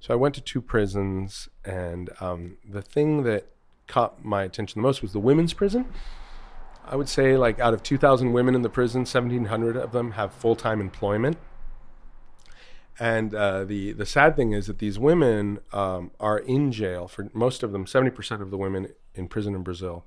So 0.00 0.12
I 0.14 0.16
went 0.16 0.34
to 0.36 0.40
two 0.40 0.60
prisons, 0.60 1.48
and 1.64 2.10
um, 2.20 2.58
the 2.68 2.82
thing 2.82 3.22
that 3.24 3.46
caught 3.86 4.24
my 4.24 4.42
attention 4.42 4.80
the 4.80 4.86
most 4.86 5.02
was 5.02 5.12
the 5.12 5.20
women's 5.20 5.52
prison. 5.52 5.86
I 6.86 6.96
would 6.96 7.08
say, 7.08 7.36
like, 7.36 7.58
out 7.58 7.72
of 7.72 7.82
2,000 7.82 8.32
women 8.32 8.54
in 8.54 8.62
the 8.62 8.68
prison, 8.68 9.00
1,700 9.00 9.76
of 9.76 9.92
them 9.92 10.12
have 10.12 10.32
full 10.32 10.56
time 10.56 10.80
employment. 10.80 11.38
And 12.98 13.34
uh, 13.34 13.64
the 13.64 13.92
the 13.92 14.06
sad 14.06 14.36
thing 14.36 14.52
is 14.52 14.66
that 14.68 14.78
these 14.78 14.98
women 14.98 15.58
um, 15.72 16.12
are 16.20 16.38
in 16.38 16.70
jail 16.70 17.08
for 17.08 17.28
most 17.32 17.62
of 17.64 17.72
them. 17.72 17.86
70% 17.86 18.40
of 18.40 18.50
the 18.50 18.56
women 18.56 18.88
in 19.14 19.26
prison 19.26 19.54
in 19.54 19.62
Brazil 19.62 20.04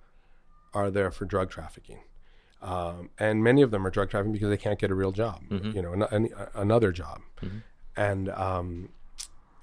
are 0.74 0.90
there 0.92 1.12
for 1.12 1.26
drug 1.26 1.50
trafficking. 1.50 2.00
Um, 2.62 3.10
and 3.20 3.44
many 3.44 3.62
of 3.62 3.70
them 3.72 3.86
are 3.86 3.90
drug 3.92 4.10
trafficking 4.10 4.34
because 4.34 4.50
they 4.50 4.58
can't 4.58 4.80
get 4.80 4.90
a 4.90 4.96
real 4.96 5.12
job, 5.12 5.44
you 5.76 5.82
know, 5.82 5.94
an, 5.94 6.04
an, 6.12 6.30
another 6.56 6.92
job. 6.92 7.22
And 7.96 8.30
um, 8.30 8.90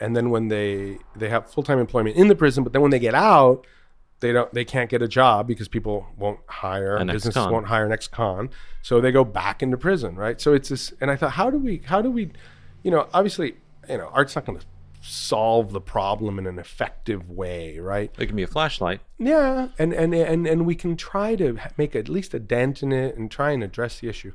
and 0.00 0.16
then 0.16 0.30
when 0.30 0.48
they 0.48 0.98
they 1.16 1.28
have 1.28 1.50
full 1.50 1.62
time 1.62 1.78
employment 1.78 2.16
in 2.16 2.28
the 2.28 2.34
prison, 2.36 2.62
but 2.64 2.72
then 2.72 2.82
when 2.82 2.90
they 2.90 2.98
get 2.98 3.14
out, 3.14 3.66
they 4.20 4.32
don't 4.32 4.52
they 4.54 4.64
can't 4.64 4.88
get 4.90 5.02
a 5.02 5.08
job 5.08 5.46
because 5.46 5.68
people 5.68 6.06
won't 6.16 6.40
hire 6.46 6.96
An 6.96 7.08
businesses 7.08 7.36
ex-con. 7.36 7.52
won't 7.52 7.66
hire 7.66 7.84
an 7.84 7.92
ex-con, 7.92 8.50
so 8.82 9.00
they 9.00 9.12
go 9.12 9.24
back 9.24 9.62
into 9.62 9.76
prison, 9.76 10.14
right? 10.16 10.40
So 10.40 10.52
it's 10.54 10.68
this, 10.68 10.92
and 11.00 11.10
I 11.10 11.16
thought, 11.16 11.32
how 11.32 11.50
do 11.50 11.58
we 11.58 11.82
how 11.84 12.00
do 12.00 12.10
we, 12.10 12.30
you 12.82 12.90
know, 12.90 13.08
obviously, 13.12 13.56
you 13.88 13.98
know, 13.98 14.08
art's 14.12 14.34
not 14.34 14.46
going 14.46 14.58
to 14.58 14.64
solve 15.06 15.72
the 15.72 15.80
problem 15.80 16.38
in 16.38 16.46
an 16.46 16.58
effective 16.58 17.28
way, 17.28 17.78
right? 17.78 18.10
It 18.18 18.26
can 18.26 18.36
be 18.36 18.42
a 18.42 18.46
flashlight. 18.46 19.00
Yeah, 19.18 19.68
and 19.78 19.92
and 19.92 20.14
and 20.14 20.46
and 20.46 20.64
we 20.64 20.74
can 20.74 20.96
try 20.96 21.36
to 21.36 21.58
make 21.76 21.94
at 21.94 22.08
least 22.08 22.32
a 22.32 22.38
dent 22.38 22.82
in 22.82 22.90
it 22.90 23.16
and 23.16 23.30
try 23.30 23.50
and 23.50 23.62
address 23.62 24.00
the 24.00 24.08
issue. 24.08 24.32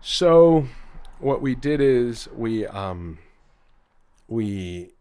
So, 0.00 0.68
what 1.18 1.42
we 1.42 1.54
did 1.54 1.82
is 1.82 2.28
we 2.34 2.66
um 2.66 3.18
we 4.26 4.92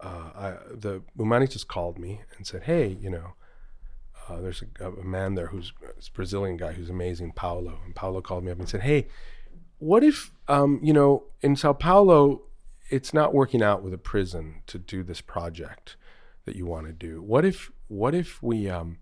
uh, 0.00 0.30
I, 0.34 0.50
the 0.70 1.02
Humanitas 1.18 1.66
called 1.66 1.98
me 1.98 2.20
and 2.36 2.46
said, 2.46 2.64
"Hey, 2.64 2.96
you 3.00 3.10
know, 3.10 3.34
uh, 4.28 4.40
there's 4.40 4.62
a, 4.80 4.90
a 4.90 5.04
man 5.04 5.34
there 5.34 5.48
who's 5.48 5.72
this 5.96 6.08
Brazilian 6.08 6.56
guy 6.56 6.72
who's 6.72 6.90
amazing, 6.90 7.32
Paulo." 7.32 7.80
And 7.84 7.96
Paulo 7.96 8.20
called 8.20 8.44
me 8.44 8.52
up 8.52 8.60
and 8.60 8.68
said, 8.68 8.82
"Hey, 8.82 9.08
what 9.78 10.04
if 10.04 10.30
um, 10.46 10.78
you 10.84 10.92
know 10.92 11.24
in 11.42 11.56
Sao 11.56 11.72
Paulo 11.72 12.42
it's 12.90 13.12
not 13.14 13.32
working 13.34 13.62
out 13.62 13.82
with 13.82 13.94
a 13.94 13.98
prison 13.98 14.62
to 14.66 14.78
do 14.78 15.02
this 15.02 15.20
project 15.20 15.96
that 16.44 16.56
you 16.56 16.66
want 16.66 16.86
to 16.86 16.92
do? 16.92 17.22
What 17.22 17.44
if 17.44 17.70
what 17.88 18.14
if 18.14 18.42
we 18.42 18.68
um, 18.68 18.98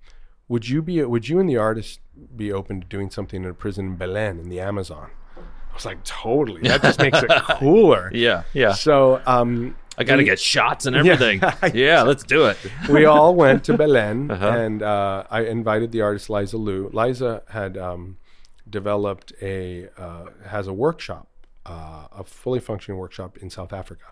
would 0.48 0.68
you 0.68 0.82
be 0.82 1.02
would 1.04 1.28
you 1.28 1.40
and 1.40 1.48
the 1.48 1.56
artist 1.56 2.00
be 2.36 2.52
open 2.52 2.80
to 2.80 2.86
doing 2.86 3.10
something 3.10 3.42
in 3.44 3.50
a 3.50 3.54
prison 3.54 3.86
in 3.86 3.96
Belém 3.96 4.40
in 4.40 4.48
the 4.48 4.60
Amazon?" 4.60 5.10
I 5.36 5.74
was 5.74 5.84
like, 5.86 6.04
"Totally. 6.04 6.60
That 6.62 6.82
just 6.82 6.98
makes 7.00 7.22
it 7.22 7.30
cooler." 7.58 8.10
Yeah, 8.14 8.42
yeah. 8.52 8.72
So 8.72 9.22
um, 9.26 9.74
I 9.98 10.04
got 10.04 10.16
to 10.16 10.24
get 10.24 10.38
shots 10.38 10.86
and 10.86 10.94
everything. 10.96 11.40
Yeah, 11.74 12.02
let's 12.02 12.22
do 12.24 12.46
it. 12.46 12.58
we 12.90 13.04
all 13.06 13.34
went 13.34 13.64
to 13.64 13.72
Belém, 13.74 14.30
Uh-huh. 14.34 14.48
and 14.48 14.82
uh, 14.82 15.24
I 15.30 15.42
invited 15.44 15.90
the 15.92 16.02
artist 16.02 16.28
Liza 16.30 16.56
Lou. 16.58 16.90
Liza 16.92 17.42
had 17.48 17.76
um, 17.78 18.18
developed 18.68 19.32
a 19.42 19.88
uh, 19.98 20.26
has 20.46 20.66
a 20.66 20.72
workshop, 20.72 21.26
uh, 21.66 22.06
a 22.12 22.24
fully 22.24 22.60
functioning 22.60 22.98
workshop 22.98 23.38
in 23.38 23.50
South 23.50 23.72
Africa, 23.72 24.06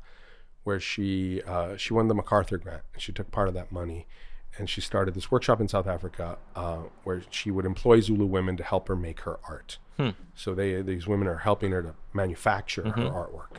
where 0.64 0.80
she 0.80 1.42
uh, 1.42 1.76
she 1.76 1.92
won 1.92 2.08
the 2.08 2.14
MacArthur 2.14 2.58
grant, 2.58 2.82
and 2.92 3.02
she 3.02 3.12
took 3.12 3.30
part 3.30 3.48
of 3.48 3.54
that 3.54 3.72
money, 3.72 4.06
and 4.58 4.68
she 4.68 4.80
started 4.80 5.14
this 5.14 5.30
workshop 5.30 5.60
in 5.60 5.68
South 5.68 5.86
Africa 5.86 6.38
uh, 6.54 6.82
where 7.04 7.22
she 7.30 7.50
would 7.50 7.64
employ 7.64 8.00
Zulu 8.00 8.26
women 8.26 8.56
to 8.56 8.64
help 8.64 8.88
her 8.88 8.96
make 8.96 9.20
her 9.20 9.38
art. 9.48 9.78
So 10.34 10.54
they 10.54 10.80
these 10.80 11.06
women 11.06 11.28
are 11.28 11.38
helping 11.38 11.72
her 11.72 11.82
to 11.82 11.94
manufacture 12.14 12.84
her 12.90 13.10
artwork 13.10 13.58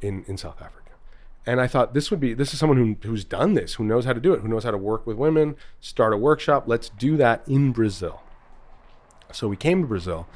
in 0.00 0.24
in 0.26 0.38
South 0.38 0.62
Africa. 0.62 0.92
And 1.44 1.60
I 1.60 1.66
thought 1.66 1.92
this 1.92 2.10
would 2.10 2.20
be 2.20 2.34
this 2.34 2.52
is 2.52 2.58
someone 2.58 2.78
who 2.78 2.96
who's 3.06 3.24
done 3.24 3.54
this, 3.54 3.74
who 3.74 3.84
knows 3.84 4.04
how 4.06 4.14
to 4.14 4.20
do 4.20 4.32
it, 4.32 4.40
who 4.40 4.48
knows 4.48 4.64
how 4.64 4.70
to 4.70 4.78
work 4.78 5.06
with 5.06 5.18
women, 5.18 5.56
start 5.80 6.14
a 6.14 6.16
workshop. 6.16 6.64
Let's 6.66 6.88
do 6.88 7.16
that 7.18 7.42
in 7.46 7.72
Brazil. 7.72 8.22
So 9.30 9.46
we 9.46 9.56
came 9.56 9.82
to 9.82 9.88
Brazil, 9.88 10.26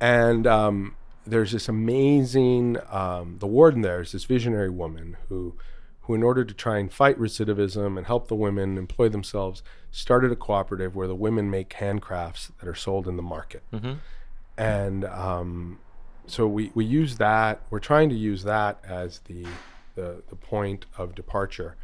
and 0.00 0.46
um, 0.46 0.96
there's 1.30 1.52
this 1.52 1.68
amazing 1.68 2.78
um, 2.90 3.36
the 3.38 3.46
warden 3.46 3.82
there 3.82 4.00
is 4.00 4.12
this 4.12 4.24
visionary 4.24 4.70
woman 4.70 5.16
who 5.28 5.54
who 6.02 6.14
in 6.14 6.22
order 6.22 6.42
to 6.42 6.54
try 6.54 6.78
and 6.78 6.90
fight 6.90 7.18
recidivism 7.18 7.98
and 7.98 8.06
help 8.06 8.28
the 8.28 8.34
women 8.34 8.78
employ 8.78 9.08
themselves 9.10 9.62
started 9.90 10.32
a 10.32 10.36
cooperative 10.36 10.96
where 10.96 11.06
the 11.06 11.14
women 11.14 11.50
make 11.50 11.68
handcrafts 11.70 12.50
that 12.58 12.66
are 12.68 12.74
sold 12.74 13.06
in 13.06 13.16
the 13.16 13.22
market. 13.22 13.62
And 14.56 15.04
um, 15.04 15.78
so 16.26 16.46
we, 16.46 16.72
we 16.74 16.84
use 16.84 17.18
that 17.18 17.60
we're 17.70 17.78
trying 17.78 18.08
to 18.08 18.14
use 18.16 18.42
that 18.44 18.80
as 18.84 19.20
the 19.20 19.46
the 19.94 20.22
the 20.28 20.36
point 20.36 20.86
of 20.96 21.14
departure 21.14 21.76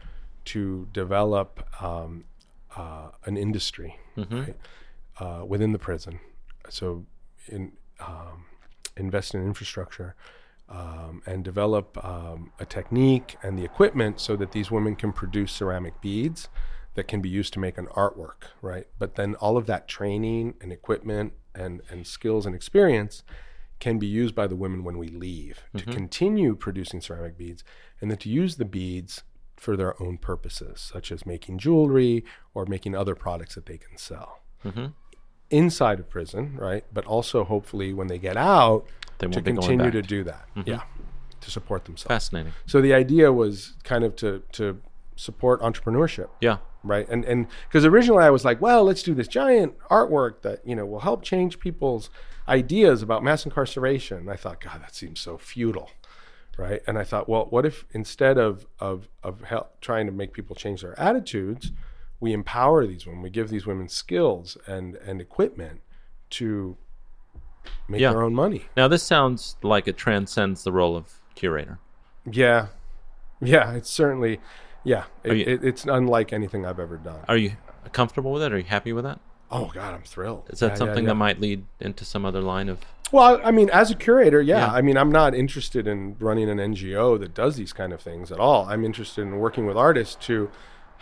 to 0.46 0.88
develop 0.92 1.66
um, 1.82 2.24
uh, 2.76 3.08
an 3.24 3.36
industry 3.36 3.98
right, 4.38 4.56
uh, 5.20 5.44
within 5.44 5.72
the 5.72 5.78
prison. 5.78 6.20
So, 6.68 7.04
in 7.48 7.72
um, 8.00 8.44
invest 8.96 9.34
in 9.34 9.44
infrastructure 9.44 10.14
um, 10.68 11.22
and 11.26 11.44
develop 11.44 12.02
um, 12.04 12.52
a 12.58 12.64
technique 12.64 13.36
and 13.42 13.58
the 13.58 13.64
equipment 13.64 14.20
so 14.20 14.36
that 14.36 14.52
these 14.52 14.70
women 14.70 14.96
can 14.96 15.12
produce 15.12 15.52
ceramic 15.52 16.00
beads 16.00 16.48
that 16.94 17.08
can 17.08 17.20
be 17.20 17.28
used 17.28 17.52
to 17.52 17.58
make 17.58 17.76
an 17.76 17.86
artwork, 17.88 18.44
right? 18.62 18.86
But 18.98 19.16
then 19.16 19.34
all 19.36 19.56
of 19.56 19.66
that 19.66 19.88
training 19.88 20.54
and 20.60 20.72
equipment 20.72 21.32
and, 21.54 21.82
and 21.90 22.06
skills 22.06 22.46
and 22.46 22.54
experience 22.54 23.22
can 23.80 23.98
be 23.98 24.06
used 24.06 24.34
by 24.34 24.46
the 24.46 24.56
women 24.56 24.84
when 24.84 24.96
we 24.96 25.08
leave 25.08 25.64
to 25.76 25.84
continue 25.92 26.54
producing 26.54 27.00
ceramic 27.00 27.36
beads 27.36 27.64
and 28.00 28.10
then 28.10 28.18
to 28.18 28.28
use 28.28 28.56
the 28.56 28.64
beads 28.64 29.24
for 29.56 29.76
their 29.76 30.00
own 30.00 30.16
purposes, 30.18 30.80
such 30.92 31.10
as 31.10 31.26
making 31.26 31.58
jewelry 31.58 32.24
or 32.54 32.64
making 32.66 32.94
other 32.94 33.14
products 33.14 33.56
that 33.56 33.66
they 33.66 33.76
can 33.76 33.96
sell 33.98 34.40
inside 35.54 35.98
of 36.00 36.08
prison, 36.10 36.56
right? 36.56 36.84
But 36.92 37.04
also 37.06 37.44
hopefully 37.44 37.92
when 37.92 38.08
they 38.08 38.18
get 38.18 38.36
out 38.36 38.86
They 39.18 39.26
to 39.26 39.30
won't 39.30 39.44
be 39.44 39.52
going 39.52 39.56
continue 39.68 39.90
to 39.90 40.02
do 40.02 40.24
that. 40.24 40.44
Mm-hmm. 40.56 40.68
Yeah. 40.70 40.82
To 41.40 41.50
support 41.50 41.84
themselves. 41.84 42.08
Fascinating. 42.08 42.52
So 42.66 42.80
the 42.80 42.94
idea 42.94 43.32
was 43.32 43.74
kind 43.84 44.02
of 44.04 44.16
to 44.16 44.42
to 44.52 44.80
support 45.16 45.60
entrepreneurship, 45.60 46.28
Yeah. 46.40 46.58
right? 46.82 47.06
And 47.08 47.24
and 47.24 47.46
because 47.68 47.84
originally 47.84 48.24
I 48.24 48.30
was 48.30 48.44
like, 48.44 48.60
well, 48.60 48.82
let's 48.84 49.02
do 49.02 49.14
this 49.14 49.28
giant 49.28 49.78
artwork 49.90 50.40
that 50.42 50.66
you 50.66 50.74
know 50.74 50.86
will 50.86 51.00
help 51.10 51.22
change 51.22 51.58
people's 51.58 52.10
ideas 52.48 53.02
about 53.02 53.22
mass 53.22 53.44
incarceration. 53.44 54.18
And 54.18 54.30
I 54.30 54.36
thought, 54.36 54.60
God, 54.60 54.80
that 54.82 54.94
seems 54.94 55.20
so 55.20 55.38
futile, 55.38 55.90
right? 56.58 56.82
And 56.86 56.98
I 56.98 57.04
thought, 57.04 57.28
well, 57.28 57.46
what 57.50 57.64
if 57.66 57.84
instead 57.92 58.36
of 58.38 58.66
of 58.80 59.08
of 59.22 59.42
help, 59.42 59.80
trying 59.80 60.06
to 60.06 60.12
make 60.12 60.32
people 60.32 60.56
change 60.56 60.80
their 60.82 60.98
attitudes, 60.98 61.70
we 62.24 62.32
empower 62.32 62.86
these 62.86 63.04
women, 63.06 63.20
we 63.22 63.28
give 63.30 63.50
these 63.50 63.66
women 63.66 63.88
skills 63.88 64.56
and 64.66 64.96
and 65.08 65.20
equipment 65.20 65.80
to 66.30 66.76
make 67.88 68.00
Yeah. 68.00 68.10
their 68.12 68.22
own 68.22 68.34
money. 68.34 68.62
Now 68.76 68.88
this 68.88 69.02
sounds 69.02 69.56
like 69.62 69.86
it 69.86 69.96
transcends 69.98 70.64
the 70.64 70.72
role 70.72 70.96
of 70.96 71.20
curator. 71.34 71.78
Yeah, 72.30 72.68
yeah, 73.42 73.72
it's 73.74 73.90
certainly, 73.90 74.40
yeah, 74.82 75.04
it, 75.22 75.36
you- 75.36 75.44
it, 75.46 75.64
it's 75.64 75.84
unlike 75.84 76.32
anything 76.32 76.64
I've 76.64 76.80
ever 76.80 76.96
done. 76.96 77.20
Are 77.28 77.36
you 77.36 77.52
comfortable 77.92 78.32
with 78.32 78.42
it? 78.42 78.52
Are 78.54 78.58
you 78.58 78.64
happy 78.64 78.92
with 78.94 79.04
that? 79.04 79.20
Oh 79.50 79.70
God, 79.74 79.92
I'm 79.94 80.02
thrilled. 80.02 80.44
Is 80.48 80.60
that 80.60 80.70
Yeah, 80.72 80.74
something 80.76 81.04
yeah. 81.04 81.10
that 81.10 81.14
might 81.16 81.40
lead 81.40 81.64
into 81.80 82.04
some 82.06 82.24
other 82.24 82.40
line 82.40 82.70
of? 82.70 82.78
Well, 83.12 83.38
I 83.44 83.50
mean, 83.50 83.68
as 83.70 83.90
a 83.90 83.94
curator, 83.94 84.40
yeah. 84.40 84.60
Yeah. 84.66 84.72
I 84.72 84.80
mean, 84.80 84.96
I'm 84.96 85.12
not 85.12 85.34
interested 85.34 85.86
in 85.86 86.16
running 86.18 86.48
an 86.48 86.58
NGO 86.58 87.20
that 87.20 87.34
does 87.34 87.56
these 87.56 87.72
kind 87.74 87.92
of 87.92 88.00
things 88.00 88.32
at 88.32 88.40
all. 88.40 88.64
I'm 88.66 88.82
interested 88.84 89.20
in 89.22 89.36
working 89.38 89.66
with 89.66 89.76
artists 89.76 90.16
to 90.26 90.50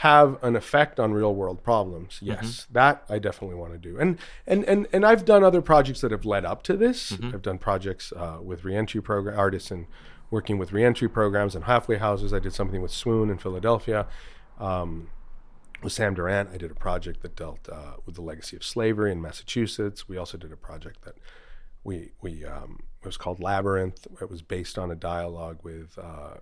have 0.03 0.37
an 0.43 0.57
effect 0.57 0.99
on 0.99 1.13
real 1.13 1.33
world 1.33 1.63
problems. 1.63 2.19
Yes, 2.21 2.67
that 2.73 3.05
I 3.09 3.21
definitely 3.21 3.55
want 3.55 3.73
to 3.73 3.79
do. 3.79 4.01
And 4.01 4.19
and 4.49 4.65
and 4.65 4.89
and 4.93 5.07
I've 5.07 5.25
done 5.25 5.45
other 5.45 5.63
projects 5.63 6.01
that 6.01 6.11
have 6.11 6.25
led 6.25 6.45
up 6.45 6.65
to 6.65 6.77
this. 6.77 7.13
I've 7.23 7.43
done 7.43 7.59
projects 7.59 8.13
uh, 8.17 8.39
with 8.43 8.65
reentry 8.65 9.01
program 9.01 9.39
artists 9.39 9.71
and 9.71 9.87
working 10.29 10.59
with 10.59 10.73
reentry 10.73 11.09
programs 11.09 11.55
and 11.55 11.67
halfway 11.67 11.99
houses. 11.99 12.33
I 12.33 12.41
did 12.41 12.53
something 12.53 12.83
with 12.83 12.91
Swoon 12.91 13.31
in 13.31 13.39
Philadelphia. 13.39 14.09
Um, 14.59 15.11
with 15.85 15.93
Sam 15.93 16.15
Durant, 16.15 16.51
I 16.53 16.57
did 16.57 16.73
a 16.73 16.75
project 16.75 17.23
that 17.23 17.37
dealt 17.37 17.69
uh, 17.71 17.95
with 18.05 18.17
the 18.17 18.23
legacy 18.23 18.57
of 18.57 18.65
slavery 18.65 19.13
in 19.13 19.23
Massachusetts. 19.23 20.09
We 20.09 20.17
also 20.17 20.37
did 20.37 20.51
a 20.51 20.57
project 20.57 21.05
that 21.05 21.15
we 21.85 22.11
we 22.21 22.45
um, 22.45 22.81
it 23.01 23.07
was 23.07 23.17
called 23.17 23.39
Labyrinth. 23.39 24.09
It 24.21 24.29
was 24.29 24.43
based 24.43 24.79
on 24.79 24.91
a 24.91 24.97
dialogue 24.97 25.59
with 25.63 25.97
uh, 25.97 26.39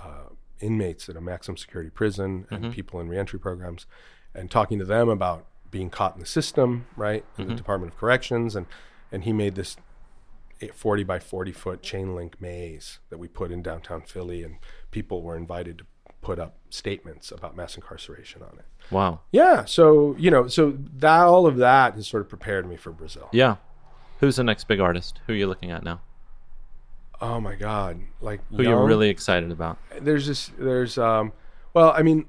uh, 0.00 0.28
inmates 0.62 1.08
at 1.08 1.16
a 1.16 1.20
maximum 1.20 1.56
security 1.56 1.90
prison 1.90 2.46
and 2.50 2.64
mm-hmm. 2.64 2.72
people 2.72 3.00
in 3.00 3.08
reentry 3.08 3.38
programs, 3.38 3.86
and 4.34 4.50
talking 4.50 4.78
to 4.78 4.84
them 4.84 5.08
about 5.08 5.46
being 5.70 5.90
caught 5.90 6.14
in 6.14 6.20
the 6.20 6.26
system, 6.26 6.86
right, 6.96 7.24
in 7.36 7.44
the 7.44 7.50
mm-hmm. 7.50 7.56
Department 7.56 7.92
of 7.92 7.98
Corrections, 7.98 8.54
and 8.54 8.66
and 9.10 9.24
he 9.24 9.32
made 9.32 9.54
this 9.54 9.76
40 10.74 11.04
by 11.04 11.18
40 11.18 11.52
foot 11.52 11.82
chain 11.82 12.14
link 12.14 12.40
maze 12.40 13.00
that 13.10 13.18
we 13.18 13.28
put 13.28 13.50
in 13.50 13.62
downtown 13.62 14.02
Philly, 14.02 14.42
and 14.42 14.56
people 14.90 15.22
were 15.22 15.36
invited 15.36 15.78
to 15.78 15.84
put 16.20 16.38
up 16.38 16.56
statements 16.70 17.32
about 17.32 17.56
mass 17.56 17.74
incarceration 17.74 18.42
on 18.42 18.58
it. 18.58 18.64
Wow. 18.90 19.20
Yeah, 19.32 19.64
so 19.64 20.14
you 20.18 20.30
know, 20.30 20.46
so 20.46 20.78
that 20.96 21.22
all 21.22 21.46
of 21.46 21.56
that 21.56 21.94
has 21.94 22.06
sort 22.06 22.22
of 22.22 22.28
prepared 22.28 22.68
me 22.68 22.76
for 22.76 22.92
Brazil. 22.92 23.28
Yeah. 23.32 23.56
Who's 24.20 24.36
the 24.36 24.44
next 24.44 24.68
big 24.68 24.78
artist? 24.78 25.20
Who 25.26 25.32
are 25.32 25.36
you 25.36 25.48
looking 25.48 25.72
at 25.72 25.82
now? 25.82 26.00
Oh 27.22 27.40
my 27.40 27.54
God, 27.54 28.00
like 28.20 28.40
Who 28.50 28.62
you're 28.64 28.84
really 28.84 29.08
excited 29.08 29.50
about? 29.52 29.78
there's 30.00 30.26
this 30.26 30.50
there's 30.58 30.98
um, 30.98 31.32
well, 31.72 31.92
I 31.96 32.02
mean, 32.02 32.26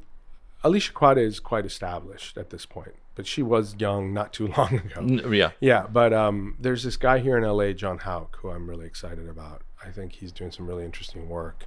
Alicja 0.63 0.93
Kwade 0.93 1.17
is 1.17 1.39
quite 1.39 1.65
established 1.65 2.37
at 2.37 2.51
this 2.51 2.65
point, 2.67 2.93
but 3.15 3.25
she 3.25 3.41
was 3.41 3.75
young 3.79 4.13
not 4.13 4.31
too 4.31 4.47
long 4.57 4.75
ago. 4.75 5.01
Yeah. 5.31 5.51
Yeah, 5.59 5.87
but 5.91 6.13
um, 6.13 6.55
there's 6.59 6.83
this 6.83 6.95
guy 6.95 7.17
here 7.19 7.37
in 7.37 7.43
LA, 7.43 7.71
John 7.73 7.97
Houck, 7.97 8.37
who 8.37 8.51
I'm 8.51 8.69
really 8.69 8.85
excited 8.85 9.27
about. 9.27 9.63
I 9.83 9.89
think 9.89 10.13
he's 10.13 10.31
doing 10.31 10.51
some 10.51 10.67
really 10.67 10.85
interesting 10.85 11.27
work. 11.27 11.65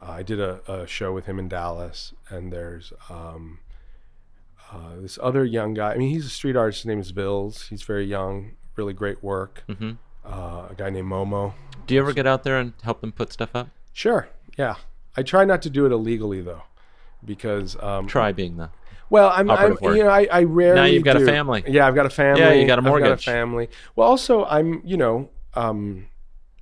Uh, 0.00 0.10
I 0.12 0.22
did 0.22 0.38
a, 0.38 0.60
a 0.70 0.86
show 0.86 1.12
with 1.12 1.24
him 1.26 1.38
in 1.40 1.48
Dallas, 1.48 2.12
and 2.28 2.52
there's 2.52 2.92
um, 3.10 3.58
uh, 4.70 4.96
this 5.00 5.18
other 5.22 5.44
young 5.44 5.72
guy. 5.74 5.92
I 5.94 5.96
mean, 5.96 6.10
he's 6.10 6.26
a 6.26 6.30
street 6.30 6.54
artist. 6.54 6.80
His 6.80 6.86
name 6.86 7.00
is 7.00 7.12
Vhils. 7.12 7.68
He's 7.68 7.82
very 7.82 8.04
young, 8.04 8.52
really 8.76 8.92
great 8.92 9.24
work. 9.24 9.64
hmm 9.66 9.92
Uh, 10.24 10.66
a 10.70 10.74
guy 10.76 10.90
named 10.90 11.10
Momo. 11.10 11.54
Do 11.88 11.94
you 11.94 12.00
ever 12.00 12.12
get 12.12 12.26
out 12.26 12.44
there 12.44 12.58
and 12.58 12.74
help 12.82 13.00
them 13.00 13.12
put 13.12 13.32
stuff 13.32 13.56
up? 13.56 13.68
Sure, 13.94 14.28
yeah. 14.58 14.74
I 15.16 15.22
try 15.22 15.46
not 15.46 15.62
to 15.62 15.70
do 15.70 15.86
it 15.86 15.92
illegally 15.92 16.42
though, 16.42 16.62
because 17.24 17.76
um, 17.82 18.06
Try 18.06 18.30
being 18.32 18.58
the. 18.58 18.68
Well, 19.08 19.32
I'm, 19.34 19.50
I'm 19.50 19.78
you 19.82 20.04
know, 20.04 20.10
I, 20.10 20.28
I 20.30 20.42
rarely. 20.42 20.76
Now 20.76 20.84
you've 20.84 21.02
got 21.02 21.16
a 21.16 21.24
family. 21.24 21.64
Yeah, 21.66 21.88
I've 21.88 21.94
got 21.94 22.04
a 22.04 22.10
family. 22.10 22.42
Yeah, 22.42 22.52
you 22.52 22.66
got 22.66 22.78
a 22.78 22.82
I've 22.82 23.00
got 23.00 23.12
a 23.12 23.16
family. 23.16 23.70
Well, 23.96 24.06
also, 24.06 24.44
I'm, 24.44 24.82
you 24.84 24.98
know, 24.98 25.30
um, 25.54 26.08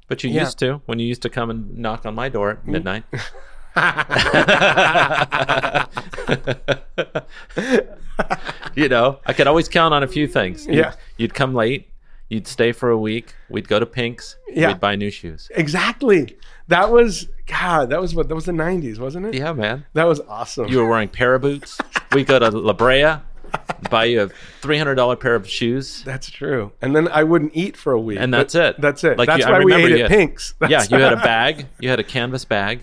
But 0.06 0.22
you 0.22 0.30
Yeah. 0.30 0.42
used 0.42 0.60
to 0.60 0.80
when 0.86 1.00
you 1.00 1.06
used 1.06 1.22
to 1.22 1.28
come 1.28 1.50
and 1.50 1.76
knock 1.76 2.06
on 2.06 2.14
my 2.14 2.28
door 2.28 2.50
at 2.50 2.64
midnight. 2.66 3.02
you 8.76 8.88
know, 8.88 9.18
I 9.26 9.32
could 9.32 9.48
always 9.48 9.68
count 9.68 9.92
on 9.92 10.04
a 10.04 10.08
few 10.08 10.28
things. 10.28 10.66
You'd, 10.66 10.76
Yeah. 10.76 10.94
You'd 11.16 11.34
come 11.34 11.52
late. 11.52 11.88
You'd 12.28 12.46
stay 12.48 12.72
for 12.72 12.90
a 12.90 12.98
week. 12.98 13.34
We'd 13.48 13.68
go 13.68 13.78
to 13.78 13.86
Pink's. 13.86 14.36
Yeah. 14.48 14.68
We'd 14.68 14.80
buy 14.80 14.96
new 14.96 15.10
shoes. 15.10 15.48
exactly. 15.54 16.36
That 16.68 16.90
was 16.90 17.28
God. 17.46 17.90
That 17.90 18.00
was 18.00 18.14
what. 18.14 18.28
That 18.28 18.34
was 18.34 18.46
the 18.46 18.52
'90s, 18.52 18.98
wasn't 18.98 19.26
it? 19.26 19.34
Yeah, 19.34 19.52
man. 19.52 19.86
That 19.92 20.04
was 20.04 20.20
awesome. 20.28 20.66
You 20.66 20.78
were 20.78 20.88
wearing 20.88 21.08
para 21.08 21.38
boots. 21.38 21.78
We'd 22.12 22.26
go 22.26 22.40
to 22.40 22.50
La 22.50 22.72
Brea, 22.72 23.18
buy 23.88 24.06
you 24.06 24.22
a 24.22 24.28
three 24.60 24.76
hundred 24.76 24.96
dollar 24.96 25.14
pair 25.14 25.36
of 25.36 25.48
shoes. 25.48 26.02
that's 26.04 26.28
true. 26.28 26.72
And 26.82 26.96
then 26.96 27.06
I 27.08 27.22
wouldn't 27.22 27.52
eat 27.54 27.76
for 27.76 27.92
a 27.92 28.00
week. 28.00 28.18
And 28.20 28.34
that's 28.34 28.56
it. 28.56 28.80
That's 28.80 29.04
it. 29.04 29.16
Like, 29.18 29.28
that's 29.28 29.40
you- 29.46 29.52
I 29.52 29.58
why 29.58 29.64
we 29.64 29.74
ate 29.74 29.88
you 29.90 29.94
at 29.96 30.00
had- 30.00 30.10
Pink's. 30.10 30.54
Yeah, 30.68 30.82
you 30.90 30.98
had 30.98 31.12
a 31.12 31.16
bag. 31.16 31.66
You 31.78 31.88
had 31.90 32.00
a 32.00 32.04
canvas 32.04 32.44
bag. 32.44 32.80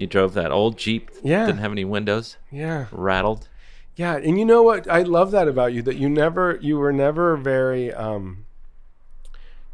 You 0.00 0.08
drove 0.08 0.34
that 0.34 0.50
old 0.50 0.76
Jeep. 0.78 1.10
Yeah. 1.22 1.46
Didn't 1.46 1.60
have 1.60 1.70
any 1.70 1.84
windows. 1.84 2.36
yeah. 2.50 2.86
Rattled. 2.90 3.48
Yeah, 3.94 4.16
and 4.16 4.36
you 4.38 4.44
know 4.44 4.62
what? 4.62 4.88
I 4.90 5.02
love 5.02 5.30
that 5.30 5.46
about 5.46 5.72
you 5.72 5.82
that 5.82 5.96
you 5.96 6.08
never 6.08 6.58
you 6.60 6.78
were 6.78 6.92
never 6.92 7.36
very 7.36 7.92
um 7.92 8.46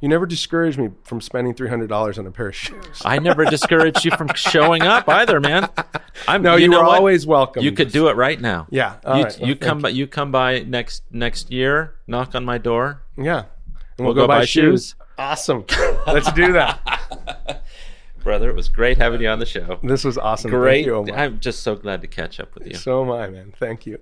you 0.01 0.09
never 0.09 0.27
discouraged 0.27 0.79
me 0.79 0.91
from 1.05 1.20
spending 1.20 1.55
three 1.55 1.69
hundred 1.69 1.89
dollars 1.89 2.19
on 2.19 2.27
a 2.27 2.31
pair 2.31 2.49
of 2.49 2.55
shoes. 2.57 3.03
I 3.05 3.19
never 3.19 3.45
discouraged 3.45 4.05
you 4.05 4.11
from 4.12 4.29
showing 4.35 4.83
up 4.83 5.09
either, 5.09 5.41
man. 5.41 5.69
I'm, 6.27 6.43
No, 6.43 6.57
you, 6.57 6.69
know 6.69 6.79
were 6.81 6.87
what? 6.87 6.99
always 6.99 7.27
welcome. 7.27 7.65
You 7.65 7.73
could 7.73 7.91
do 7.91 8.09
it 8.09 8.16
right 8.16 8.41
now. 8.41 8.66
Yeah. 8.70 8.97
You, 9.05 9.11
right. 9.25 9.39
Well, 9.41 9.49
you 9.49 9.57
come 9.57 9.81
by. 9.81 9.89
You 9.91 10.07
come 10.07 10.31
by 10.31 10.61
next 10.61 11.03
next 11.11 11.51
year. 11.51 11.95
Knock 12.07 12.35
on 12.35 12.45
my 12.45 12.59
door. 12.59 13.03
Yeah. 13.16 13.45
And 13.97 14.07
We'll 14.07 14.15
go 14.15 14.27
buy 14.29 14.45
shoes. 14.45 14.95
Awesome. 15.19 15.65
Let's 16.07 16.31
do 16.33 16.53
that. 16.53 17.62
Brother, 18.23 18.51
it 18.51 18.55
was 18.57 18.69
great 18.69 18.99
having 18.99 19.20
you 19.20 19.29
on 19.29 19.39
the 19.39 19.47
show. 19.47 19.81
This 19.83 20.05
was 20.05 20.19
awesome. 20.19 20.51
Thank 20.51 20.61
Great. 20.61 20.87
you. 20.87 21.12
I'm 21.15 21.41
just 21.41 21.62
so 21.62 21.75
glad 21.77 22.03
to 22.03 22.07
catch 22.07 22.39
up 22.39 22.55
with 22.55 22.66
you. 22.66 22.75
So 22.75 23.03
am 23.03 23.11
I, 23.11 23.29
man. 23.29 23.53
Thank 23.59 23.87
you. 23.87 23.99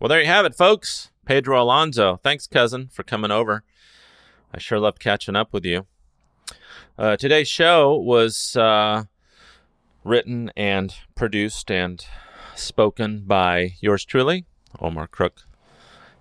Well, 0.00 0.08
there 0.08 0.20
you 0.20 0.26
have 0.26 0.46
it, 0.46 0.54
folks. 0.54 1.10
Pedro 1.26 1.62
Alonzo. 1.62 2.18
Thanks, 2.22 2.46
cousin, 2.46 2.88
for 2.90 3.02
coming 3.02 3.30
over. 3.30 3.62
I 4.52 4.58
sure 4.58 4.78
loved 4.78 4.98
catching 4.98 5.36
up 5.36 5.52
with 5.52 5.64
you. 5.64 5.86
Uh, 6.98 7.16
today's 7.16 7.48
show 7.48 7.96
was 7.96 8.56
uh, 8.56 9.04
written 10.04 10.50
and 10.56 10.94
produced 11.14 11.70
and 11.70 12.04
spoken 12.56 13.24
by 13.26 13.74
yours 13.80 14.04
truly, 14.04 14.44
Omar 14.80 15.06
Crook. 15.06 15.46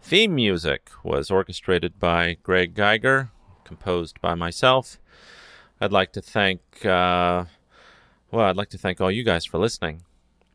Theme 0.01 0.35
music 0.35 0.89
was 1.03 1.31
orchestrated 1.31 1.99
by 1.99 2.37
Greg 2.43 2.75
Geiger, 2.75 3.31
composed 3.63 4.21
by 4.21 4.35
myself. 4.35 4.99
I'd 5.81 5.91
like 5.91 6.13
to 6.13 6.21
thank, 6.21 6.61
uh, 6.85 7.45
well, 8.31 8.45
I'd 8.45 8.55
like 8.57 8.69
to 8.69 8.77
thank 8.77 9.01
all 9.01 9.11
you 9.11 9.23
guys 9.23 9.45
for 9.45 9.57
listening. 9.57 10.03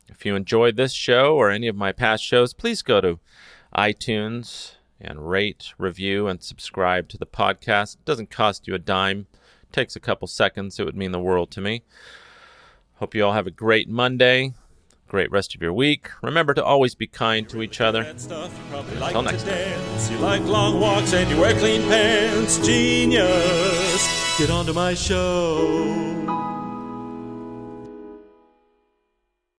If 0.07 0.25
you 0.25 0.35
enjoyed 0.35 0.77
this 0.77 0.93
show 0.93 1.35
or 1.35 1.49
any 1.49 1.67
of 1.67 1.75
my 1.75 1.91
past 1.91 2.23
shows, 2.23 2.53
please 2.53 2.81
go 2.81 3.01
to 3.01 3.19
iTunes 3.75 4.74
and 4.99 5.29
rate, 5.29 5.73
review, 5.77 6.27
and 6.27 6.41
subscribe 6.41 7.09
to 7.09 7.17
the 7.17 7.25
podcast. 7.25 7.95
It 7.95 8.05
doesn't 8.05 8.31
cost 8.31 8.67
you 8.67 8.75
a 8.75 8.79
dime. 8.79 9.27
It 9.63 9.73
takes 9.73 9.95
a 9.95 9.99
couple 9.99 10.27
seconds. 10.27 10.79
It 10.79 10.85
would 10.85 10.95
mean 10.95 11.11
the 11.11 11.19
world 11.19 11.51
to 11.51 11.61
me. 11.61 11.83
Hope 12.95 13.13
you 13.13 13.25
all 13.25 13.33
have 13.33 13.47
a 13.47 13.51
great 13.51 13.89
Monday, 13.89 14.53
great 15.07 15.29
rest 15.31 15.53
of 15.53 15.61
your 15.61 15.73
week. 15.73 16.09
Remember 16.21 16.53
to 16.53 16.63
always 16.63 16.95
be 16.95 17.07
kind 17.07 17.47
to 17.49 17.61
each 17.61 17.81
other. 17.81 18.17
Stuff 18.17 18.57
you 18.71 18.99
like 18.99 19.15
Until 19.15 19.21
next 19.23 19.43
time. 19.43 20.11
You 20.11 20.19
like 20.19 20.41
long 20.43 20.79
walks 20.79 21.13
and 21.13 21.29
you 21.29 21.39
wear 21.39 21.53
clean 21.59 21.81
pants. 21.83 22.57
Genius. 22.65 24.37
Get 24.37 24.49
onto 24.49 24.73
my 24.73 24.93
show. 24.93 26.14